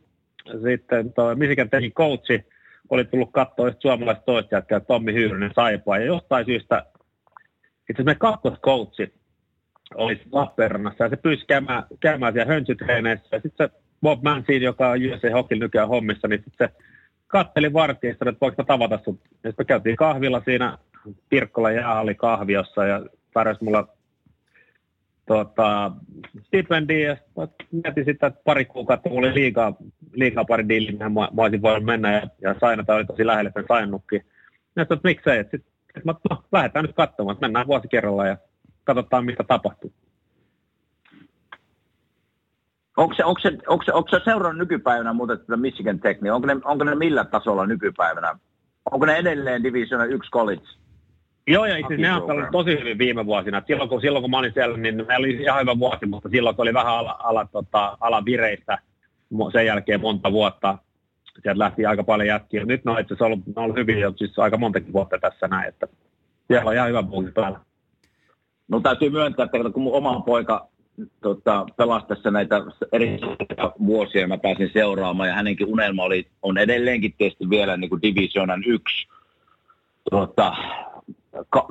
sitten 0.62 1.12
toi 1.12 1.36
Misikan 1.36 1.70
tekin 1.70 1.92
coachi 1.92 2.44
oli 2.90 3.04
tullut 3.04 3.32
katsoa 3.32 3.70
suomalaiset 3.78 4.24
toista 4.24 4.54
jätkää, 4.54 4.80
Tommi 4.80 5.12
Hyyrynen 5.12 5.52
saipaa. 5.54 5.98
Ja 5.98 6.04
jostain 6.04 6.46
syystä 6.46 6.86
itse 7.90 7.92
asiassa 7.92 8.04
meidän 8.04 8.18
kakkoskoutsi 8.18 9.19
oli 9.94 10.20
Lappeenrannassa 10.32 11.04
ja 11.04 11.10
se 11.10 11.16
pyysi 11.16 11.46
käymään, 11.46 11.82
käymään 12.00 12.32
siellä 12.32 12.52
hönsytreeneissä. 12.52 13.36
Ja 13.36 13.40
sitten 13.40 13.68
se 13.68 13.74
Bob 14.02 14.22
Mancini, 14.22 14.64
joka 14.64 14.88
on 14.88 14.98
USA 15.12 15.28
Hockey 15.32 15.58
nykyään 15.58 15.88
hommissa, 15.88 16.28
niin 16.28 16.42
sitten 16.44 16.68
se 16.68 16.74
katteli 17.26 17.72
vartijasta, 17.72 18.28
että 18.28 18.40
voiko 18.40 18.64
tavata 18.64 18.98
sun. 19.04 19.18
Ja 19.44 19.50
sitten 19.50 19.66
käytiin 19.66 19.96
kahvilla 19.96 20.42
siinä 20.44 20.78
Pirkkola 21.28 21.70
jäähalli 21.70 22.14
kahviossa 22.14 22.86
ja 22.86 23.02
tarjosi 23.34 23.64
mulla 23.64 23.88
tota, 25.26 25.92
stipendiä 26.46 27.08
ja 27.08 27.16
mietin 27.72 28.04
sitä, 28.04 28.26
että 28.26 28.40
pari 28.44 28.64
kuukautta 28.64 29.08
mulla 29.08 29.26
oli 29.26 29.34
liikaa, 29.34 29.76
liikaa 30.12 30.44
pari 30.44 30.68
diiliä, 30.68 30.92
mihin 30.92 31.12
mä, 31.12 31.28
mä 31.32 31.42
olisin 31.42 31.62
voinut 31.62 31.84
mennä 31.84 32.12
ja, 32.12 32.22
ja 32.42 32.54
sainata 32.60 32.94
oli 32.94 33.04
tosi 33.04 33.26
lähellä 33.26 33.50
sen 33.54 33.64
sainnutkin. 33.68 34.24
Ja 34.76 34.82
sitten, 34.82 34.96
että 34.96 35.08
miksei, 35.08 35.38
että 35.38 35.56
sitten 35.56 35.72
että 35.96 36.14
no, 36.30 36.42
lähdetään 36.52 36.84
nyt 36.84 36.96
katsomaan, 36.96 37.34
että 37.34 37.46
mennään 37.46 37.66
vuosi 37.66 37.88
kerralla 37.88 38.26
ja 38.26 38.36
katsotaan, 38.94 39.24
mitä 39.24 39.44
tapahtuu. 39.44 39.92
Onko 42.96 43.14
se, 43.14 43.24
onko, 43.24 43.40
se, 43.40 43.58
onko, 43.66 43.84
se, 43.84 43.92
onko 43.92 44.08
se 44.08 44.20
seurannut 44.24 44.58
nykypäivänä 44.58 45.12
muuten 45.12 45.38
tätä 45.38 45.56
Michigan 45.56 46.00
Tech, 46.00 46.22
niin 46.22 46.32
onko 46.32 46.46
ne, 46.46 46.56
onko 46.64 46.84
ne 46.84 46.94
millä 46.94 47.24
tasolla 47.24 47.66
nykypäivänä? 47.66 48.38
Onko 48.90 49.06
ne 49.06 49.16
edelleen 49.16 49.62
Division 49.62 50.10
1 50.10 50.30
college? 50.30 50.62
Joo, 51.46 51.66
ja 51.66 51.76
itse 51.76 51.96
ne 51.96 52.12
on 52.12 52.48
tosi 52.52 52.70
hyvin 52.70 52.98
viime 52.98 53.26
vuosina. 53.26 53.62
Silloin 53.66 53.88
kun, 53.88 54.00
silloin 54.00 54.22
kun 54.22 54.30
mä 54.30 54.38
olin 54.38 54.52
siellä, 54.52 54.76
niin 54.76 54.96
meillä 54.96 55.16
oli 55.16 55.42
ihan 55.42 55.60
hyvä 55.60 55.78
vuosi, 55.78 56.06
mutta 56.06 56.28
silloin 56.28 56.56
kun 56.56 56.62
oli 56.62 56.74
vähän 56.74 56.94
ala, 56.94 57.16
ala, 57.18 57.46
tota, 57.52 57.96
alavireistä, 58.00 58.78
sen 59.52 59.66
jälkeen 59.66 60.00
monta 60.00 60.32
vuotta, 60.32 60.78
sieltä 61.42 61.58
lähti 61.58 61.86
aika 61.86 62.04
paljon 62.04 62.28
jätkiä. 62.28 62.64
Nyt 62.64 62.84
ne 62.84 62.90
on 62.90 63.00
itse 63.00 63.14
asiassa 63.14 63.24
ollut, 63.24 63.46
ne 63.46 63.52
on 63.56 63.64
ollut 63.64 63.76
hyvin 63.76 63.96
siis 64.16 64.38
aika 64.38 64.56
montakin 64.56 64.92
vuotta 64.92 65.18
tässä 65.18 65.48
näin, 65.48 65.68
että 65.68 65.88
siellä 66.48 66.68
on 66.68 66.74
ihan 66.74 66.88
hyvä 66.88 67.10
vuosi 67.10 67.30
päällä. 67.30 67.60
No 68.70 68.80
täytyy 68.80 69.10
myöntää, 69.10 69.44
että 69.44 69.70
kun 69.72 69.82
mun 69.82 69.94
oma 69.94 70.20
poika 70.20 70.68
tota, 71.20 71.66
pelasi 71.76 72.06
tässä 72.06 72.30
näitä 72.30 72.62
eri 72.92 73.18
vuosia, 73.86 74.28
mä 74.28 74.38
pääsin 74.38 74.70
seuraamaan, 74.72 75.28
ja 75.28 75.34
hänenkin 75.34 75.66
unelma 75.66 76.02
oli, 76.02 76.26
on 76.42 76.58
edelleenkin 76.58 77.14
tietysti 77.18 77.50
vielä 77.50 77.76
niin 77.76 77.90
kuin 77.90 78.02
Divisionan 78.02 78.62
yksi 78.66 79.08
tota, 80.10 80.56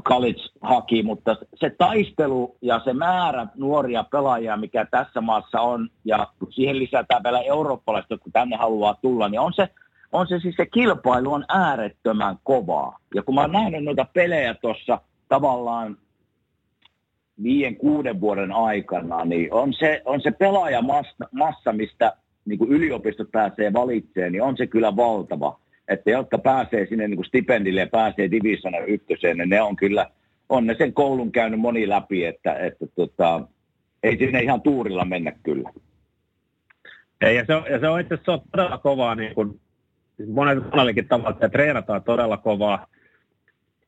college 0.04 0.42
haki, 0.62 1.04
mutta 1.04 1.36
se 1.56 1.70
taistelu 1.78 2.56
ja 2.62 2.82
se 2.84 2.94
määrä 2.94 3.48
nuoria 3.56 4.04
pelaajia, 4.04 4.58
mikä 4.58 4.86
tässä 4.86 5.22
maassa 5.22 5.62
on, 5.62 5.90
ja 6.06 6.28
siihen 6.50 6.80
lisätään 6.80 7.24
vielä 7.24 7.42
eurooppalaista, 7.42 8.18
kun 8.18 8.32
tänne 8.32 8.56
haluaa 8.56 8.96
tulla, 9.02 9.30
niin 9.30 9.40
on 9.40 9.54
se, 9.54 9.70
on 10.12 10.28
se 10.28 10.40
siis 10.40 10.56
se 10.56 10.66
kilpailu 10.66 11.34
on 11.34 11.46
äärettömän 11.48 12.38
kovaa. 12.44 13.00
Ja 13.16 13.24
kun 13.24 13.36
mä 13.36 13.42
oon 13.42 13.52
nähnyt 13.52 13.84
noita 13.84 14.06
pelejä 14.14 14.54
tuossa 14.54 15.02
tavallaan 15.30 15.98
viiden, 17.44 17.76
kuuden 17.76 18.22
vuoden 18.22 18.52
aikana, 18.52 19.26
niin 19.26 19.54
on 19.54 19.74
se, 19.74 20.02
on 20.06 20.22
se 20.22 20.32
pelaajamassa, 20.32 21.72
mistä 21.72 22.14
niin 22.46 22.60
kuin 22.60 22.72
yliopistot 22.72 23.32
pääsee 23.32 23.74
valitsemaan, 23.74 24.32
niin 24.32 24.44
on 24.44 24.58
se 24.58 24.68
kyllä 24.68 24.96
valtava 24.96 25.60
että 25.90 26.12
jotka 26.12 26.38
pääsee 26.38 26.86
sinne 26.86 27.08
niin 27.08 27.18
kuin 27.18 27.26
stipendille 27.26 27.80
ja 27.80 27.88
pääsee 27.88 28.32
divisana 28.32 28.78
ykköseen, 28.78 29.38
niin 29.38 29.50
ne 29.50 29.62
on 29.62 29.76
kyllä, 29.76 30.10
on 30.50 30.68
ne 30.68 30.76
sen 30.78 30.94
koulun 30.94 31.32
käynyt 31.32 31.60
moni 31.60 31.90
läpi, 31.90 32.26
että, 32.26 32.54
että 32.54 32.86
tota, 32.96 33.42
ei 34.04 34.18
sinne 34.18 34.40
ihan 34.40 34.62
tuurilla 34.62 35.06
mennä 35.06 35.32
kyllä. 35.44 35.70
Ei, 37.22 37.36
ja 37.36 37.46
se 37.46 37.56
on, 37.56 37.64
ja 37.70 37.80
se 37.80 37.88
on 37.88 38.00
itse 38.00 38.14
asiassa 38.14 38.42
todella 38.52 38.78
kovaa, 38.78 39.16
niin 39.16 39.36
kuin, 39.36 39.60
siis 40.18 40.30
monet 40.30 40.72
monellakin 40.72 41.08
tavalla, 41.08 41.30
että 41.30 41.50
treenataan 41.50 42.04
todella 42.04 42.38
kovaa. 42.38 42.88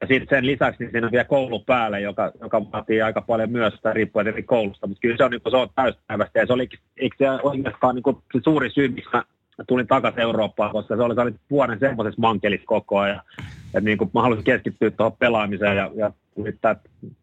Ja 0.02 0.08
sitten 0.08 0.38
sen 0.38 0.46
lisäksi 0.46 0.84
niin 0.84 0.92
siinä 0.92 1.08
on 1.08 1.12
vielä 1.12 1.24
koulu 1.24 1.60
päälle, 1.60 2.02
joka, 2.02 2.32
joka 2.42 2.72
vaatii 2.72 3.02
aika 3.02 3.22
paljon 3.22 3.52
myös 3.52 3.74
sitä 3.74 3.94
riippuen 3.94 4.28
eri 4.28 4.44
koulusta. 4.44 4.88
Mutta 4.88 5.02
kyllä 5.02 5.18
se 5.18 5.24
on, 5.24 5.32
niin 5.32 5.42
kuin, 5.42 5.52
se 5.52 5.58
on 5.58 5.70
täyspäivästä 5.76 6.40
ja 6.40 6.46
se 6.46 6.54
oli 6.54 6.70
se 7.18 7.26
oikeastaan 7.44 7.96
niin 7.96 8.04
kuin, 8.04 8.18
se 8.34 8.40
suuri 8.44 8.70
syy, 8.70 8.88
miksi 8.88 9.10
mä 9.14 9.24
tulin 9.68 9.88
takaisin 9.88 10.22
Eurooppaan, 10.22 10.72
koska 10.72 10.96
se 10.96 11.02
oli, 11.02 11.16
se 11.16 11.22
oli 11.22 11.34
vuoden 11.50 11.80
semmoisessa 11.80 12.22
mankelissa 12.22 12.66
koko 12.66 13.00
ajan. 13.00 13.22
Että 13.66 13.82
niin 13.82 13.98
kuin, 13.98 14.10
mä 14.14 14.22
halusin 14.22 14.44
keskittyä 14.44 14.92
tuohon 14.92 15.18
pelaamiseen 15.18 15.78
ja, 15.78 15.92
ja 15.96 16.12
yrittää 16.36 16.76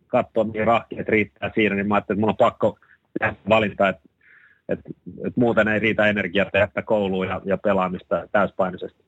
katsoa, 0.07 0.45
niin 0.45 0.67
rahkeet 0.67 1.09
riittää 1.09 1.51
siinä, 1.55 1.75
niin 1.75 1.89
mä 1.89 1.95
ajattelin, 1.95 2.19
että 2.19 2.21
mun 2.21 2.31
on 2.31 2.37
pakko 2.37 2.79
tehdä 3.19 3.35
valinta, 3.49 3.89
että, 3.89 4.03
että, 4.69 4.91
että 5.27 5.41
muuten 5.41 5.69
ei 5.69 5.79
riitä 5.79 6.07
energiaa 6.07 6.51
tehdä 6.53 6.83
kouluun 6.85 7.27
ja, 7.27 7.41
ja 7.45 7.59
pelaamista 7.59 8.29
täyspainoisesti. 8.33 9.08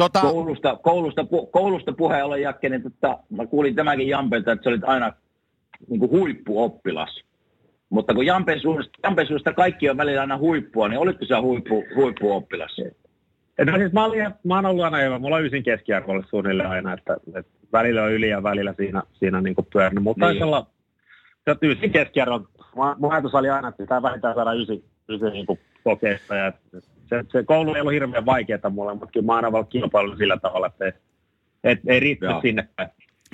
Tota... 0.00 0.20
Koulusta, 0.20 0.76
koulusta, 0.82 1.26
koulusta 1.50 1.92
puheen 1.92 2.24
ollen 2.24 2.42
Jakke, 2.42 2.68
niin 2.68 2.82
tota, 2.82 3.18
mä 3.30 3.46
kuulin 3.46 3.74
tämänkin 3.74 4.08
Jampelta, 4.08 4.52
että 4.52 4.64
sä 4.64 4.70
olit 4.70 4.84
aina 4.84 5.12
niin 5.88 6.00
kuin 6.00 6.10
huippuoppilas. 6.10 7.24
Mutta 7.90 8.14
kun 8.14 8.26
Jampen 8.26 8.60
suunnasta, 8.60 8.92
Jampen 9.04 9.26
suunnasta 9.26 9.52
kaikki 9.52 9.90
on 9.90 9.96
välillä 9.96 10.20
aina 10.20 10.38
huippua, 10.38 10.88
niin 10.88 10.98
olitko 10.98 11.24
sä 11.24 11.40
huippu, 11.40 11.84
huippuoppilas? 11.96 12.76
No 13.66 13.78
siis 13.78 13.92
mä, 13.92 14.04
olin, 14.04 14.30
mä 14.44 14.54
oon 14.54 14.66
ollut 14.66 14.84
aina 14.84 14.98
hyvä. 14.98 15.18
Mulla 15.18 15.36
on 15.36 15.44
ysin 15.44 15.62
keskiarvolle 15.62 16.24
suunnilleen 16.30 16.70
aina, 16.70 16.92
että, 16.92 17.16
että 17.34 17.52
välillä 17.72 18.02
on 18.02 18.12
yli 18.12 18.28
ja 18.28 18.42
välillä 18.42 18.74
siinä, 18.76 19.02
siinä 19.12 19.40
niin 19.40 19.54
pyörinyt. 19.72 20.04
Mutta 20.04 20.26
niin. 20.26 20.40
taisi 20.40 20.42
olla 20.42 20.66
ysin 21.62 21.90
keskiarvo. 21.90 22.46
Mun 22.98 23.12
ajatus 23.12 23.34
oli 23.34 23.50
aina, 23.50 23.68
että 23.68 23.82
pitää 23.82 24.02
vähintään 24.02 24.34
saada 24.34 24.52
ysi, 24.52 24.84
ysi 25.08 25.24
niin 25.24 25.46
kokeista. 25.84 26.34
Ja 26.34 26.52
se, 27.10 27.24
se, 27.32 27.42
koulu 27.42 27.74
ei 27.74 27.80
ollut 27.80 27.92
hirveän 27.92 28.26
vaikeaa 28.26 28.70
mulle, 28.70 28.94
mutta 28.94 29.12
kyllä 29.12 29.26
mä 29.26 29.36
aina 29.36 29.48
ollut 29.48 29.68
kilpailu 29.68 30.16
sillä 30.16 30.36
tavalla, 30.36 30.66
että 30.66 30.84
ei, 30.84 30.92
et, 31.64 31.78
ei 31.86 32.00
riittänyt 32.00 32.36
sinne 32.42 32.68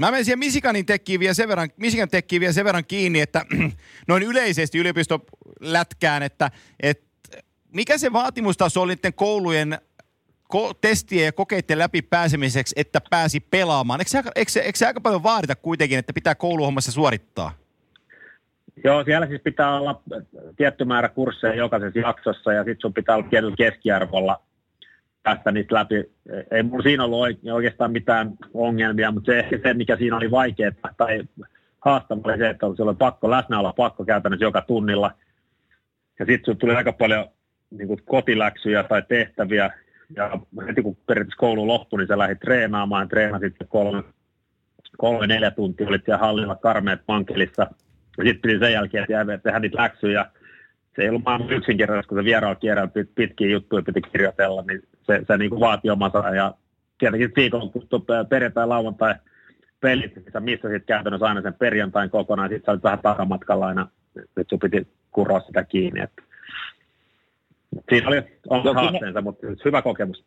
Mä 0.00 0.10
menen 0.10 0.24
siihen 0.24 0.38
Misikanin 0.38 0.86
tekkiin 0.86 1.20
vielä 1.20 1.34
sen 1.34 1.48
verran, 1.48 1.68
Misikan 1.76 2.08
tekkiin 2.08 2.40
vielä 2.40 2.52
sen 2.52 2.64
verran 2.64 2.84
kiinni, 2.84 3.20
että 3.20 3.44
noin 4.08 4.22
yleisesti 4.22 4.78
yliopistolätkään, 4.78 6.22
että, 6.22 6.50
että 6.80 7.06
mikä 7.72 7.98
se 7.98 8.12
vaatimustaso 8.12 8.82
oli 8.82 8.94
niiden 8.94 9.14
koulujen 9.14 9.78
ko- 10.54 10.74
testien 10.80 11.24
ja 11.24 11.32
kokeiden 11.32 11.78
läpi 11.78 12.02
pääsemiseksi, 12.02 12.74
että 12.78 13.00
pääsi 13.10 13.40
pelaamaan? 13.40 14.00
Eikö 14.00 14.10
se, 14.10 14.22
eikö, 14.34 14.52
se, 14.52 14.60
eikö 14.60 14.78
se 14.78 14.86
aika 14.86 15.00
paljon 15.00 15.22
vaadita 15.22 15.56
kuitenkin, 15.56 15.98
että 15.98 16.12
pitää 16.12 16.34
kouluhommassa 16.34 16.92
suorittaa? 16.92 17.65
Joo, 18.84 19.04
siellä 19.04 19.26
siis 19.26 19.42
pitää 19.42 19.76
olla 19.76 20.02
tietty 20.56 20.84
määrä 20.84 21.08
kursseja 21.08 21.54
jokaisessa 21.54 21.98
jaksossa 22.00 22.52
ja 22.52 22.64
sitten 22.64 22.80
sun 22.80 22.94
pitää 22.94 23.16
olla 23.16 23.28
tietyllä 23.28 23.56
keskiarvolla 23.56 24.42
päästä 25.22 25.52
niistä 25.52 25.74
läpi. 25.74 26.04
Ei 26.50 26.62
mulla 26.62 26.82
siinä 26.82 27.04
ollut 27.04 27.20
oikeastaan 27.52 27.92
mitään 27.92 28.32
ongelmia, 28.54 29.10
mutta 29.10 29.32
se 29.32 29.38
ehkä 29.38 29.58
se, 29.62 29.74
mikä 29.74 29.96
siinä 29.96 30.16
oli 30.16 30.30
vaikeaa 30.30 30.72
tai 30.96 31.22
haastavaa 31.84 32.22
oli 32.24 32.38
se, 32.38 32.48
että 32.48 32.66
oli 32.66 32.94
pakko 32.98 33.30
läsnä 33.30 33.58
olla 33.58 33.72
pakko 33.72 34.04
käytännössä 34.04 34.44
joka 34.44 34.62
tunnilla. 34.62 35.10
Ja 36.18 36.26
sitten 36.26 36.56
tuli 36.56 36.74
aika 36.74 36.92
paljon 36.92 37.26
niin 37.70 37.88
kuin 37.88 38.02
kotiläksyjä 38.04 38.82
tai 38.82 39.02
tehtäviä. 39.08 39.70
Ja 40.16 40.40
heti 40.66 40.82
kun 40.82 40.96
periaatteessa 41.06 41.40
koulu 41.40 41.66
loppui, 41.66 41.98
niin 41.98 42.08
sä 42.08 42.18
lähdit 42.18 42.40
treenaamaan. 42.40 43.08
Treenasit 43.08 43.54
kolme, 43.68 44.02
kolme 44.98 45.26
neljä 45.26 45.50
tuntia, 45.50 45.88
olit 45.88 46.04
siellä 46.04 46.18
hallilla 46.18 46.56
karmeet 46.56 47.00
mankelissa. 47.08 47.66
Ja 48.18 48.24
sitten 48.24 48.40
piti 48.42 48.58
sen 48.58 48.72
jälkeen 48.72 49.06
tehdä 49.42 49.58
niitä 49.58 49.82
läksyjä 49.82 50.26
se 50.96 51.02
ei 51.02 51.08
ollut 51.08 51.24
maailman 51.24 51.52
yksinkertaisesti, 51.52 52.08
kun 52.08 52.18
se 52.18 52.24
vieraalla 52.24 52.54
kierrellä 52.54 52.88
pit, 52.88 53.10
pitkiä 53.14 53.48
juttuja 53.48 53.82
piti 53.82 54.00
kirjoitella, 54.02 54.62
niin 54.62 54.82
se, 55.06 55.20
se 55.26 55.36
niin 55.36 55.50
kuin 55.50 55.60
vaati 55.60 55.90
omansa. 55.90 56.18
Ja 56.18 56.54
tietenkin 56.98 57.32
viikon 57.36 57.70
perjantai, 58.28 58.66
lauantai 58.66 59.14
pelit, 59.80 60.16
missä 60.24 60.40
missä 60.40 60.68
sitten 60.68 60.86
käytännössä 60.86 61.26
aina 61.26 61.42
sen 61.42 61.54
perjantain 61.54 62.10
kokonaan, 62.10 62.48
sitten 62.48 62.64
sä 62.66 62.72
olit 62.72 62.82
vähän 62.82 62.98
takamatkalla 62.98 63.66
aina, 63.66 63.88
nyt 64.36 64.48
sun 64.48 64.58
piti 64.58 64.88
kuroa 65.10 65.40
sitä 65.40 65.64
kiinni. 65.64 66.00
Että. 66.00 66.22
Siinä 67.88 68.08
oli 68.08 68.22
oma 68.48 68.74
haasteensa, 68.74 69.20
mutta 69.20 69.46
hyvä 69.64 69.82
kokemus. 69.82 70.24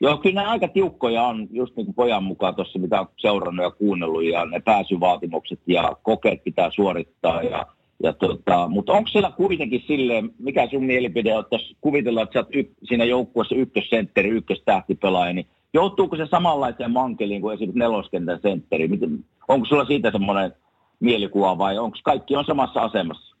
Joo, 0.00 0.16
kyllä 0.16 0.50
aika 0.50 0.68
tiukkoja 0.68 1.22
on, 1.22 1.48
just 1.50 1.76
niin 1.76 1.86
kuin 1.86 1.94
pojan 1.94 2.24
mukaan 2.24 2.54
tuossa, 2.54 2.78
mitä 2.78 3.00
on 3.00 3.08
seurannut 3.16 3.64
ja 3.64 3.70
kuunnellut, 3.70 4.24
ja 4.24 4.44
ne 4.44 4.60
pääsyvaatimukset 4.60 5.60
ja 5.66 5.96
kokeet 6.02 6.44
pitää 6.44 6.70
suorittaa, 6.70 7.42
ja 7.42 7.66
ja 8.02 8.12
tota, 8.12 8.68
mutta 8.68 8.92
onko 8.92 9.08
siellä 9.08 9.30
kuitenkin 9.36 9.84
silleen, 9.86 10.30
mikä 10.38 10.68
sun 10.70 10.84
mielipide 10.84 11.34
on, 11.34 11.44
jos 11.52 11.76
kuvitellaan, 11.80 12.24
että 12.24 12.32
sä 12.32 12.38
oot 12.38 12.54
y- 12.54 12.74
siinä 12.84 13.04
joukkueessa 13.04 13.54
ykkössentteri, 13.54 14.28
ykköstähtipelaaja, 14.28 15.32
niin 15.32 15.46
joutuuko 15.74 16.16
se 16.16 16.26
samanlaiseen 16.26 16.90
mankeliin 16.90 17.40
kuin 17.40 17.54
esimerkiksi 17.54 17.78
neloskentän 17.78 18.40
sentteri? 18.42 18.88
Miten, 18.88 19.24
onko 19.48 19.66
sulla 19.66 19.84
siitä 19.84 20.10
semmoinen 20.10 20.52
mielikuva 21.00 21.58
vai 21.58 21.78
onko 21.78 21.98
kaikki 22.04 22.36
on 22.36 22.44
samassa 22.44 22.80
asemassa? 22.80 23.36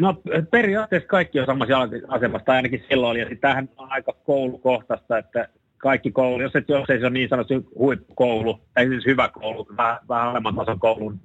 No 0.00 0.14
periaatteessa 0.50 1.08
kaikki 1.08 1.40
on 1.40 1.46
samassa 1.46 1.88
asemassa, 2.08 2.44
tai 2.44 2.56
ainakin 2.56 2.84
silloin 2.88 3.10
oli, 3.10 3.20
ja 3.20 3.36
tämähän 3.40 3.68
on 3.76 3.92
aika 3.92 4.12
koulukohtaista, 4.24 5.18
että 5.18 5.48
kaikki 5.82 6.10
koulu, 6.10 6.42
jos, 6.42 6.56
et, 6.56 6.68
jos 6.68 6.90
ei 6.90 6.98
se 6.98 7.04
ole 7.04 7.10
niin 7.10 7.28
sanottu 7.28 7.54
huippukoulu, 7.78 8.60
tai 8.74 8.88
siis 8.88 9.06
hyvä 9.06 9.28
koulu, 9.28 9.66
vähän, 9.76 9.98
vähän 10.08 10.28
alemman 10.28 10.54
tason 10.54 10.80
koulun 10.80 11.20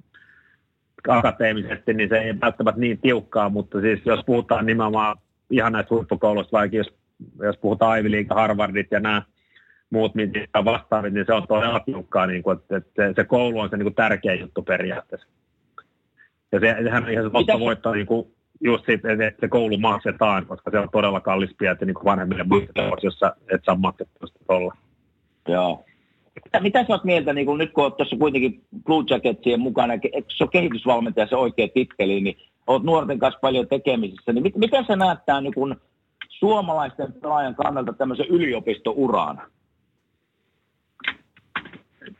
akateemisesti, 1.08 1.94
niin 1.94 2.08
se 2.08 2.18
ei 2.18 2.40
välttämättä 2.40 2.80
niin 2.80 2.98
tiukkaa, 2.98 3.48
mutta 3.48 3.80
siis 3.80 4.00
jos 4.04 4.20
puhutaan 4.26 4.66
nimenomaan 4.66 5.16
ihan 5.50 5.72
näistä 5.72 5.94
huippukouluista, 5.94 6.56
vaikka 6.56 6.76
jos, 6.76 6.94
jos 7.42 7.56
puhutaan 7.56 8.00
Ivy 8.00 8.10
League, 8.10 8.34
Harvardit 8.34 8.90
ja 8.90 9.00
nämä 9.00 9.22
muut 9.90 10.14
mitä 10.14 10.64
vastaavit, 10.64 11.14
niin 11.14 11.26
se 11.26 11.32
on 11.32 11.46
todella 11.48 11.80
tiukkaa, 11.80 12.26
niin 12.26 12.42
kuin, 12.42 12.58
että, 12.58 12.76
että 12.76 12.90
se, 12.96 13.12
se 13.16 13.24
koulu 13.24 13.58
on 13.58 13.70
se 13.70 13.76
niin 13.76 13.84
kuin 13.84 13.94
tärkeä 13.94 14.34
juttu 14.34 14.62
periaatteessa. 14.62 15.28
Ja 16.52 16.60
se, 16.60 16.76
sehän 16.82 17.04
on 17.04 17.10
ihan 17.10 17.24
se 17.24 17.30
totta 17.30 17.60
voittaa 17.60 17.94
niin 17.94 18.06
kuin 18.06 18.34
just 18.60 18.86
siitä, 18.86 19.12
että 19.12 19.40
se 19.40 19.48
koulu 19.48 19.78
maksetaan, 19.78 20.46
koska 20.46 20.70
se 20.70 20.78
on 20.78 20.88
todella 20.92 21.20
kallis 21.20 21.54
pieti 21.58 21.86
niin 21.86 21.96
vanhemmille 22.04 22.44
muille, 22.44 22.68
jos 23.02 23.18
sä 23.18 23.36
et 23.54 23.64
saa 23.64 23.74
maksettua 23.74 24.26
sitä 24.26 24.52
olla. 24.52 24.76
Joo. 25.48 25.84
Mitä, 26.44 26.60
mitä 26.60 26.84
sä 26.84 26.92
oot 26.92 27.04
mieltä, 27.04 27.32
niin 27.32 27.46
kun 27.46 27.58
nyt 27.58 27.72
kun 27.72 27.84
oot 27.84 27.96
tuossa 27.96 28.16
kuitenkin 28.16 28.62
Blue 28.84 29.04
Jacketsien 29.10 29.60
mukana, 29.60 29.94
eikö 29.94 30.28
se 30.28 30.44
ole 30.44 30.50
kehitysvalmentaja 30.52 31.26
se 31.26 31.36
oikea 31.36 31.68
titteli, 31.74 32.20
niin 32.20 32.36
oot 32.66 32.82
nuorten 32.82 33.18
kanssa 33.18 33.40
paljon 33.40 33.68
tekemisissä, 33.68 34.32
niin 34.32 34.42
mit, 34.42 34.56
miten 34.56 34.84
sä 34.86 34.96
näet 34.96 35.18
tämän 35.26 35.44
niin 35.44 35.54
kun 35.54 35.76
suomalaisten 36.28 37.12
pelaajan 37.12 37.54
kannalta 37.54 37.92
tämmöisen 37.92 38.26
yliopistouraan? 38.26 39.42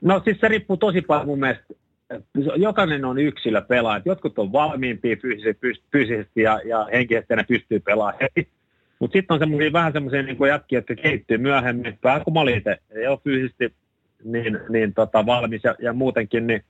No 0.00 0.20
siis 0.24 0.40
se 0.40 0.48
riippuu 0.48 0.76
tosi 0.76 1.00
paljon 1.02 1.26
mun 1.26 1.40
mielestä. 1.40 1.74
Jokainen 2.56 3.04
on 3.04 3.18
yksilö 3.18 3.60
pelaaja. 3.60 4.02
Jotkut 4.04 4.38
on 4.38 4.52
valmiimpia 4.52 5.16
fyysisesti, 5.22 5.82
fyysisesti 5.92 6.42
ja, 6.42 6.60
ja 6.64 6.88
henkisesti 6.92 7.36
ne 7.36 7.44
pystyy 7.48 7.80
pelaamaan 7.80 8.18
heti. 8.20 8.48
Mutta 8.98 9.12
sitten 9.12 9.34
on 9.34 9.38
semmoisia 9.38 9.72
vähän 9.72 9.92
semmoisia 9.92 10.22
niin 10.22 10.36
jätkiä, 10.48 10.78
jotka 10.78 10.94
kehittyy 10.94 11.38
myöhemmin. 11.38 11.98
Vähän 12.04 12.24
kuin 12.24 12.34
mä 12.34 12.40
olin 12.40 12.58
itse. 12.58 12.78
Ei 12.90 13.06
ole 13.06 13.18
fyysisesti 13.24 13.74
niin, 14.24 14.58
niin 14.68 14.94
tota, 14.94 15.26
valmis 15.26 15.64
ja, 15.64 15.74
ja 15.78 15.92
muutenkin 15.92 16.46
niin 16.46 16.64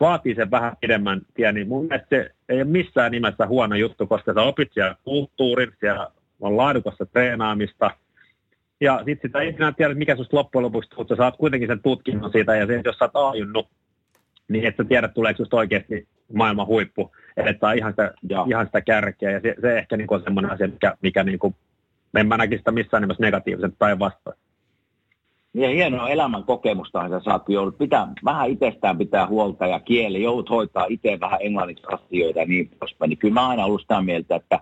vaatii 0.00 0.34
sen 0.34 0.50
vähän 0.50 0.76
pidemmän 0.80 1.20
tien, 1.34 1.54
niin 1.54 1.68
mun 1.68 1.86
mielestä 1.86 2.16
se 2.16 2.30
ei 2.48 2.56
ole 2.56 2.64
missään 2.64 3.12
nimessä 3.12 3.46
huono 3.46 3.76
juttu, 3.76 4.06
koska 4.06 4.34
sä 4.34 4.42
opit 4.42 4.72
siellä 4.72 4.96
kulttuurin, 5.04 5.72
siellä 5.80 6.10
on 6.40 6.56
laadukasta 6.56 7.06
treenaamista, 7.06 7.90
ja 8.80 9.02
sitten 9.04 9.28
sitä 9.28 9.40
ei 9.40 9.48
enää 9.48 9.72
tiedä, 9.72 9.94
mikä 9.94 10.16
susta 10.16 10.36
loppujen 10.36 10.64
lopuksi 10.64 10.90
mutta 10.96 11.14
sä 11.14 11.18
saat 11.18 11.36
kuitenkin 11.36 11.68
sen 11.68 11.82
tutkinnon 11.82 12.32
siitä, 12.32 12.56
ja 12.56 12.66
se, 12.66 12.80
jos 12.84 12.96
sä 12.98 13.10
oot 13.14 13.32
ajunnut, 13.32 13.68
niin 14.48 14.66
et 14.66 14.76
sä 14.76 14.84
tiedä, 14.84 15.08
tuleeko 15.08 15.42
just 15.42 15.54
oikeasti 15.54 16.08
maailman 16.32 16.66
huippu, 16.66 17.12
että 17.36 17.72
ihan 17.72 17.92
sitä, 17.92 18.14
ihan 18.46 18.66
sitä 18.66 18.80
kärkeä, 18.80 19.30
ja 19.30 19.40
se, 19.40 19.54
se 19.60 19.78
ehkä 19.78 19.96
niin 19.96 20.06
on 20.10 20.22
semmoinen 20.22 20.52
asia, 20.52 20.68
mikä, 20.68 20.96
mikä 21.02 21.24
niin 21.24 21.38
kuin, 21.38 21.54
en 22.14 22.28
mä 22.28 22.36
näkisi 22.36 22.58
sitä 22.58 22.72
missään 22.72 23.00
nimessä 23.00 23.22
negatiivisen 23.22 23.72
päinvastoin. 23.78 24.36
Niin 25.52 25.76
hienoa 25.76 26.08
elämän 26.08 26.44
kokemusta 26.44 27.08
sä 27.08 27.20
saat 27.20 27.48
joudut 27.48 27.78
pitää, 27.78 28.08
vähän 28.24 28.50
itsestään 28.50 28.98
pitää 28.98 29.26
huolta 29.26 29.66
ja 29.66 29.80
kieli, 29.80 30.22
joudut 30.22 30.50
hoitaa 30.50 30.86
itse 30.88 31.20
vähän 31.20 31.38
englanniksi 31.42 31.86
asioita 31.92 32.40
ja 32.40 32.46
niin 32.46 32.70
poispäin. 32.80 33.08
Niin 33.08 33.18
kyllä 33.18 33.34
mä 33.34 33.48
aina 33.48 33.64
ollut 33.64 33.80
sitä 33.80 34.00
mieltä, 34.00 34.36
että, 34.36 34.60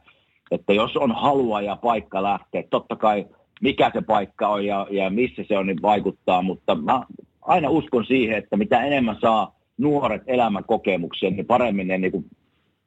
että 0.51 0.73
jos 0.73 0.97
on 0.97 1.13
halua 1.13 1.61
ja 1.61 1.77
paikka 1.77 2.23
lähteä, 2.23 2.63
totta 2.71 2.97
kai 2.97 3.27
mikä 3.63 3.91
se 3.95 4.01
paikka 4.01 4.49
on 4.49 4.67
ja, 4.67 4.87
ja 4.91 5.11
missä 5.11 5.45
se 5.49 5.59
on, 5.59 5.67
niin 5.67 5.83
vaikuttaa, 5.83 6.43
mutta 6.43 6.75
mä 6.75 7.03
aina 7.43 7.69
uskon 7.69 8.07
siihen, 8.07 8.39
että 8.39 8.57
mitä 8.57 8.83
enemmän 8.83 9.17
saa 9.21 9.55
nuoret 9.83 10.23
elämän 10.27 10.65
kokemuksia, 10.65 11.31
niin 11.31 11.47
paremmin 11.47 11.89
ne 11.89 11.99
niin 11.99 12.13
kuin 12.13 12.25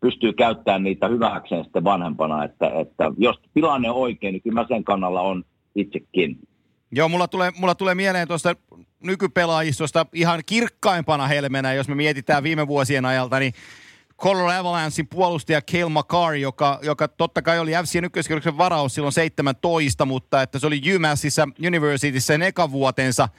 pystyy 0.01 0.34
käyttämään 0.34 0.84
niitä 0.84 1.08
hyväkseen 1.08 1.63
sitten 1.63 1.84
vanhempana, 1.84 2.43
että, 2.43 2.71
että 2.79 3.12
jos 3.17 3.36
tilanne 3.53 3.89
on 3.89 3.95
oikein, 3.95 4.34
niin 4.34 4.41
kyllä 4.41 4.62
mä 4.62 4.67
sen 4.67 4.84
kannalla 4.84 5.21
on 5.21 5.43
itsekin. 5.75 6.39
Joo, 6.91 7.10
mulla 7.10 7.27
tulee, 7.27 7.51
mulla 7.60 7.75
tulee 7.75 7.95
mieleen 7.95 8.27
tuosta 8.27 8.55
nykypelaajistosta 9.03 10.05
ihan 10.13 10.41
kirkkaimpana 10.45 11.27
helmenä, 11.27 11.73
jos 11.73 11.88
me 11.88 11.95
mietitään 11.95 12.43
viime 12.43 12.67
vuosien 12.67 13.05
ajalta, 13.05 13.39
niin 13.39 13.53
Colorado 14.21 14.60
Avalanchein 14.60 15.08
puolustaja 15.08 15.62
Cale 15.62 15.89
Makar, 15.89 16.36
joka, 16.36 16.79
joka 16.81 17.08
totta 17.08 17.41
kai 17.41 17.60
oli 17.60 17.71
FC 17.71 18.03
ykköskierroksen 18.03 18.58
varaus 18.58 18.95
silloin 18.95 19.13
17, 19.13 20.05
mutta 20.05 20.41
että 20.41 20.60
se 20.60 20.67
oli 20.67 20.81
UMassissa 20.95 21.47
Universityssä 21.67 22.27
sen 22.27 22.41
eka 22.41 22.71
vuotensa. 22.71 23.29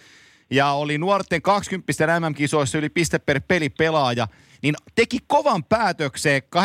Ja 0.51 0.73
oli 0.73 0.99
nuorten 0.99 1.43
20 1.43 1.93
MM-kisoissa 2.21 2.79
yli 2.79 2.89
piste 2.89 3.19
per 3.19 3.41
peli 3.49 3.69
pelaaja, 3.69 4.29
niin 4.63 4.75
teki 4.95 5.19
kovan 5.27 5.65
päätökseen 5.65 6.43
18-19 6.43 6.59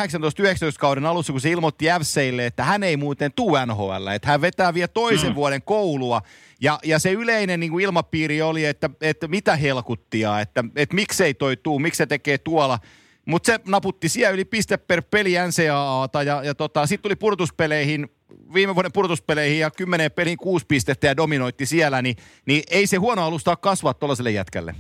kauden 0.79 1.05
alussa, 1.05 1.33
kun 1.33 1.41
se 1.41 1.51
ilmoitti 1.51 1.85
Jävseille, 1.85 2.45
että 2.45 2.63
hän 2.63 2.83
ei 2.83 2.97
muuten 2.97 3.33
tuu 3.33 3.57
NHL, 3.65 4.07
että 4.07 4.27
hän 4.27 4.41
vetää 4.41 4.73
vielä 4.73 4.87
toisen 4.87 5.29
mm. 5.29 5.35
vuoden 5.35 5.61
koulua. 5.61 6.21
Ja, 6.61 6.79
ja 6.83 6.99
se 6.99 7.11
yleinen 7.11 7.59
niin 7.59 7.71
kuin 7.71 7.83
ilmapiiri 7.83 8.41
oli, 8.41 8.65
että, 8.65 8.89
että 9.01 9.27
mitä 9.27 9.55
helkuttia, 9.55 10.39
että, 10.39 10.63
että 10.75 10.95
miksei 10.95 11.33
toi 11.33 11.57
tuu, 11.57 11.79
miksi 11.79 11.97
se 11.97 12.05
tekee 12.05 12.37
tuolla. 12.37 12.79
Mutta 13.25 13.45
se 13.45 13.59
naputti 13.67 14.09
siellä 14.09 14.33
yli 14.33 14.45
piste 14.45 14.77
per 14.77 15.01
peli 15.01 15.33
NCAAta 15.47 16.23
ja, 16.23 16.43
ja 16.43 16.55
tota, 16.55 16.87
sitten 16.87 17.03
tuli 17.03 17.15
purtuspeleihin 17.15 18.09
viime 18.53 18.75
vuoden 18.75 18.91
purtuspeleihin 18.93 19.59
ja 19.59 19.71
kymmeneen 19.71 20.11
peliin 20.11 20.37
kuusi 20.37 20.65
pistettä 20.67 21.07
ja 21.07 21.17
dominoitti 21.17 21.65
siellä, 21.65 22.01
niin, 22.01 22.15
niin 22.45 22.63
ei 22.71 22.87
se 22.87 22.97
huono 22.97 23.25
alusta 23.25 23.55
kasvaa 23.55 23.93
tuollaiselle 23.93 24.31
jätkälle. 24.31 24.75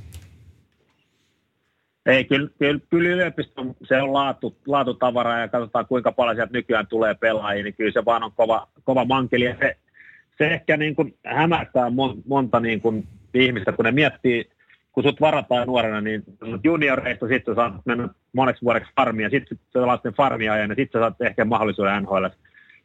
Ei, 2.05 2.25
kyllä, 2.25 2.49
kyllä, 2.59 2.79
kyllä 2.89 3.09
yliopisto 3.09 3.65
se 3.83 4.01
on 4.01 4.13
laatu, 4.13 4.55
laatutavara 4.67 5.39
ja 5.39 5.47
katsotaan 5.47 5.85
kuinka 5.85 6.11
paljon 6.11 6.35
sieltä 6.35 6.53
nykyään 6.53 6.87
tulee 6.87 7.13
pelaajia, 7.13 7.63
niin 7.63 7.73
kyllä 7.73 7.91
se 7.91 8.05
vaan 8.05 8.23
on 8.23 8.31
kova, 8.35 8.67
kova 8.83 9.05
mankeli. 9.05 9.45
Ja 9.45 9.55
se, 9.59 9.77
se 10.37 10.47
ehkä 10.47 10.77
niin 10.77 10.95
kuin 10.95 11.17
hämärtää 11.25 11.89
mon, 11.89 12.21
monta 12.27 12.59
niin 12.59 12.81
kuin 12.81 13.07
ihmistä, 13.33 13.71
kun 13.71 13.85
ne 13.85 13.91
miettii, 13.91 14.49
kun 14.91 15.03
sut 15.03 15.21
varataan 15.21 15.67
nuorena, 15.67 16.01
niin 16.01 16.23
junioreista 16.63 17.27
sitten 17.27 17.55
saat 17.55 17.73
mennä 17.85 18.09
moneksi 18.33 18.61
vuodeksi 18.61 18.91
farmia, 18.95 19.29
sitten 19.29 19.57
sä 19.57 19.85
saat 19.85 20.01
sen 20.01 20.13
farmia 20.13 20.57
ja 20.57 20.67
sitten 20.67 20.89
sä 20.91 20.99
saat 20.99 21.21
ehkä 21.21 21.45
mahdollisuuden 21.45 22.03
NHL. 22.03 22.25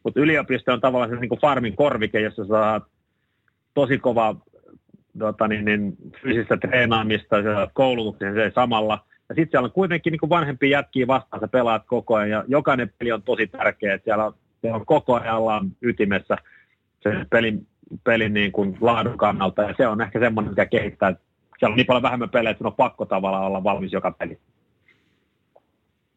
Mutta 0.06 0.20
yliopisto 0.20 0.72
on 0.72 0.80
tavallaan 0.80 1.10
se 1.10 1.16
niin 1.16 1.28
kuin 1.28 1.40
farmin 1.40 1.76
korvike, 1.76 2.20
jossa 2.20 2.44
sä 2.44 2.48
saat 2.48 2.82
tosi 3.74 3.98
kovaa 3.98 4.40
tota, 5.18 5.48
niin, 5.48 5.64
niin, 5.64 5.96
fyysistä 6.22 6.56
treenaamista, 6.56 7.38
ja 7.38 7.70
koulutuksen 7.74 8.34
se 8.34 8.52
samalla. 8.54 8.98
Ja 9.28 9.34
sitten 9.34 9.50
siellä 9.50 9.66
on 9.66 9.72
kuitenkin 9.72 10.10
niin 10.10 10.30
vanhempi 10.30 10.70
jätkiä 10.70 11.06
vastaan, 11.06 11.40
sä 11.40 11.48
pelaat 11.48 11.82
koko 11.86 12.14
ajan, 12.14 12.30
ja 12.30 12.44
jokainen 12.48 12.92
peli 12.98 13.12
on 13.12 13.22
tosi 13.22 13.46
tärkeä, 13.46 13.94
että 13.94 14.04
siellä 14.04 14.24
on, 14.24 14.34
siellä 14.60 14.76
on 14.76 14.86
koko 14.86 15.14
ajan 15.14 15.70
ytimessä 15.82 16.36
se 17.02 17.26
pelin, 17.30 17.66
pelin 18.04 18.34
niin 18.34 18.52
kuin 18.52 18.78
laadun 18.80 19.18
kannalta, 19.18 19.62
ja 19.62 19.74
se 19.76 19.86
on 19.86 20.00
ehkä 20.00 20.20
semmoinen, 20.20 20.52
mikä 20.52 20.66
kehittää. 20.66 21.14
Siellä 21.58 21.72
on 21.72 21.76
niin 21.76 21.86
paljon 21.86 22.02
vähemmän 22.02 22.30
pelejä, 22.30 22.50
että 22.50 22.66
on 22.66 22.74
pakko 22.74 23.04
tavallaan 23.04 23.44
olla 23.44 23.64
valmis 23.64 23.92
joka 23.92 24.10
peli. 24.10 24.38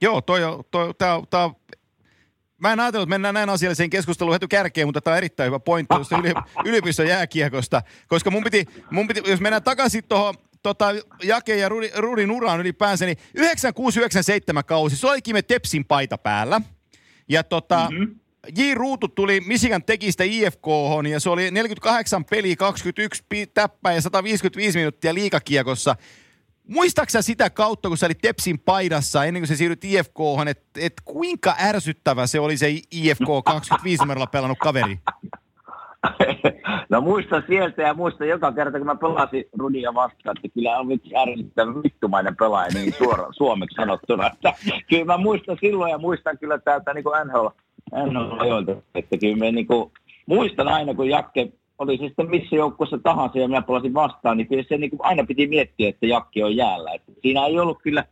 Joo, 0.01 0.21
toi, 0.21 0.39
toi, 0.71 0.93
tää, 0.97 1.19
tää 1.29 1.49
Mä 2.59 2.73
en 2.73 2.79
ajatellut, 2.79 3.07
että 3.07 3.13
mennään 3.13 3.33
näin 3.33 3.49
asialliseen 3.49 3.89
keskusteluun 3.89 4.35
heti 4.35 4.47
kärkeen, 4.47 4.87
mutta 4.87 5.01
tämä 5.01 5.13
on 5.13 5.17
erittäin 5.17 5.47
hyvä 5.47 5.59
pointti 5.59 5.95
tuosta 5.95 6.17
yli, 6.17 6.33
yliopiston 6.69 7.07
jääkiekosta. 7.07 7.81
Koska 8.07 8.31
mun 8.31 8.43
piti, 8.43 8.65
mun 8.91 9.07
piti, 9.07 9.21
jos 9.25 9.39
mennään 9.39 9.63
takaisin 9.63 10.03
tuohon 10.09 10.35
tota, 10.63 10.85
Jake 11.23 11.55
ja 11.55 11.69
Rudi, 11.69 11.91
Rudin 11.95 12.31
uraan 12.31 12.59
ylipäänsä, 12.59 13.05
niin 13.05 13.17
9697 13.33 14.65
kausi, 14.65 14.97
se 14.97 15.07
oli 15.07 15.21
Kime 15.21 15.41
Tepsin 15.41 15.85
paita 15.85 16.17
päällä. 16.17 16.61
Ja 17.29 17.43
tota, 17.43 17.87
mm-hmm. 17.91 18.15
J. 18.57 18.73
Ruutu 18.73 19.07
tuli 19.07 19.41
Michigan 19.41 19.83
tekistä 19.83 20.23
IFK 20.23 20.67
ja 21.11 21.19
se 21.19 21.29
oli 21.29 21.51
48 21.51 22.25
peliä, 22.25 22.55
21 22.55 23.23
täppää 23.53 23.93
ja 23.93 24.01
155 24.01 24.77
minuuttia 24.77 25.13
liikakiekossa. 25.13 25.95
Muistaaksä 26.69 27.21
sitä 27.21 27.49
kautta, 27.49 27.87
kun 27.87 27.97
sä 27.97 28.05
olit 28.05 28.21
Tepsin 28.21 28.59
paidassa 28.59 29.25
ennen 29.25 29.41
kuin 29.41 29.47
se 29.47 29.55
siirryt 29.55 29.85
IFK, 29.85 30.19
että 30.49 30.79
et 30.81 30.93
kuinka 31.05 31.55
ärsyttävä 31.61 32.27
se 32.27 32.39
oli 32.39 32.57
se 32.57 32.69
IFK 32.91 33.27
25 33.45 34.03
numerolla 34.03 34.27
pelannut 34.27 34.59
kaveri? 34.59 34.99
No 36.89 37.01
muistan 37.01 37.43
sieltä 37.47 37.81
ja 37.81 37.93
muistan 37.93 38.27
joka 38.27 38.51
kerta, 38.51 38.77
kun 38.77 38.85
mä 38.85 38.95
pelasin 38.95 39.45
Rudia 39.57 39.93
vastaan, 39.93 40.37
että 40.37 40.53
kyllä 40.53 40.77
on 40.77 40.87
vitsi 40.87 41.15
ärsyttävä 41.15 41.73
vittumainen 41.83 42.35
pelaaja 42.35 42.71
niin 42.73 42.93
suora, 42.93 43.27
suomeksi 43.31 43.75
sanottuna. 43.75 44.27
Että 44.27 44.53
kyllä 44.89 45.05
mä 45.05 45.17
muistan 45.17 45.57
silloin 45.61 45.91
ja 45.91 45.97
muistan 45.97 46.37
kyllä 46.37 46.57
täältä 46.57 46.93
niin 46.93 47.03
NHL, 47.25 47.47
NHL 47.91 48.71
että 48.95 49.17
kyllä 49.17 49.37
me 49.37 49.51
niin 49.51 49.67
kuin, 49.67 49.91
muistan 50.25 50.67
aina, 50.67 50.93
kun 50.93 51.09
Jakke 51.09 51.51
oli 51.79 51.97
se 51.97 52.07
sitten 52.07 52.29
missä 52.29 52.55
joukkueessa 52.55 52.97
tahansa 53.03 53.39
ja 53.39 53.47
minä 53.47 53.61
palasin 53.61 53.93
vastaan, 53.93 54.37
niin 54.37 54.47
kyllä 54.47 54.63
se 54.69 54.77
niin 54.77 54.89
kuin 54.89 55.03
aina 55.03 55.23
piti 55.23 55.47
miettiä, 55.47 55.89
että 55.89 56.05
Jakki 56.05 56.43
on 56.43 56.55
jäällä. 56.55 56.91
Että 56.91 57.11
siinä 57.21 57.45
ei 57.45 57.59
ollut 57.59 57.81
kyllä, 57.81 58.03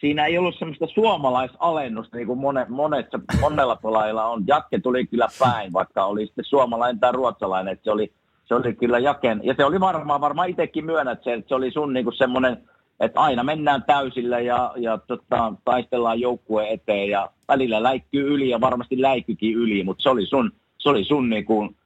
siinä 0.00 0.26
ei 0.26 0.38
ollut 0.38 0.58
semmoista 0.58 0.86
suomalaisalennusta, 0.86 2.16
niin 2.16 2.26
kuin 2.26 2.38
monet, 2.38 2.68
monet, 2.68 3.06
monella 3.40 3.76
pelaajilla 3.76 4.24
on. 4.24 4.44
Jakke 4.46 4.78
tuli 4.78 5.06
kyllä 5.06 5.28
päin, 5.38 5.72
vaikka 5.72 6.04
oli 6.04 6.26
sitten 6.26 6.44
suomalainen 6.44 7.00
tai 7.00 7.12
ruotsalainen, 7.12 7.72
että 7.72 7.84
se 7.84 7.90
oli, 7.90 8.12
se 8.44 8.54
oli 8.54 8.74
kyllä 8.74 8.98
Jaken, 8.98 9.40
ja 9.44 9.54
se 9.56 9.64
oli 9.64 9.80
varmaan, 9.80 10.20
varmaan 10.20 10.48
itsekin 10.48 10.84
myönnät 10.84 11.24
se, 11.24 11.32
että 11.32 11.48
se 11.48 11.54
oli 11.54 11.70
sun 11.70 11.92
niin 11.92 12.04
kuin 12.04 12.16
semmoinen, 12.16 12.56
että 13.00 13.20
aina 13.20 13.44
mennään 13.44 13.82
täysillä 13.82 14.40
ja, 14.40 14.72
ja 14.76 14.98
tota, 14.98 15.52
taistellaan 15.64 16.20
joukkueen 16.20 16.68
eteen 16.68 17.08
ja 17.08 17.30
välillä 17.48 17.82
läikkyy 17.82 18.34
yli 18.34 18.48
ja 18.48 18.60
varmasti 18.60 19.02
läikkykin 19.02 19.54
yli, 19.54 19.84
mutta 19.84 20.02
se 20.02 20.10
oli 20.10 20.26
sun, 20.26 20.52
se 20.78 20.88
oli 20.88 21.04
sun 21.04 21.30
niin 21.30 21.44
kuin, 21.44 21.76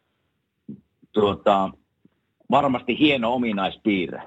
tuota, 1.21 1.71
varmasti 2.51 2.99
hieno 2.99 3.35
ominaispiirre. 3.35 4.23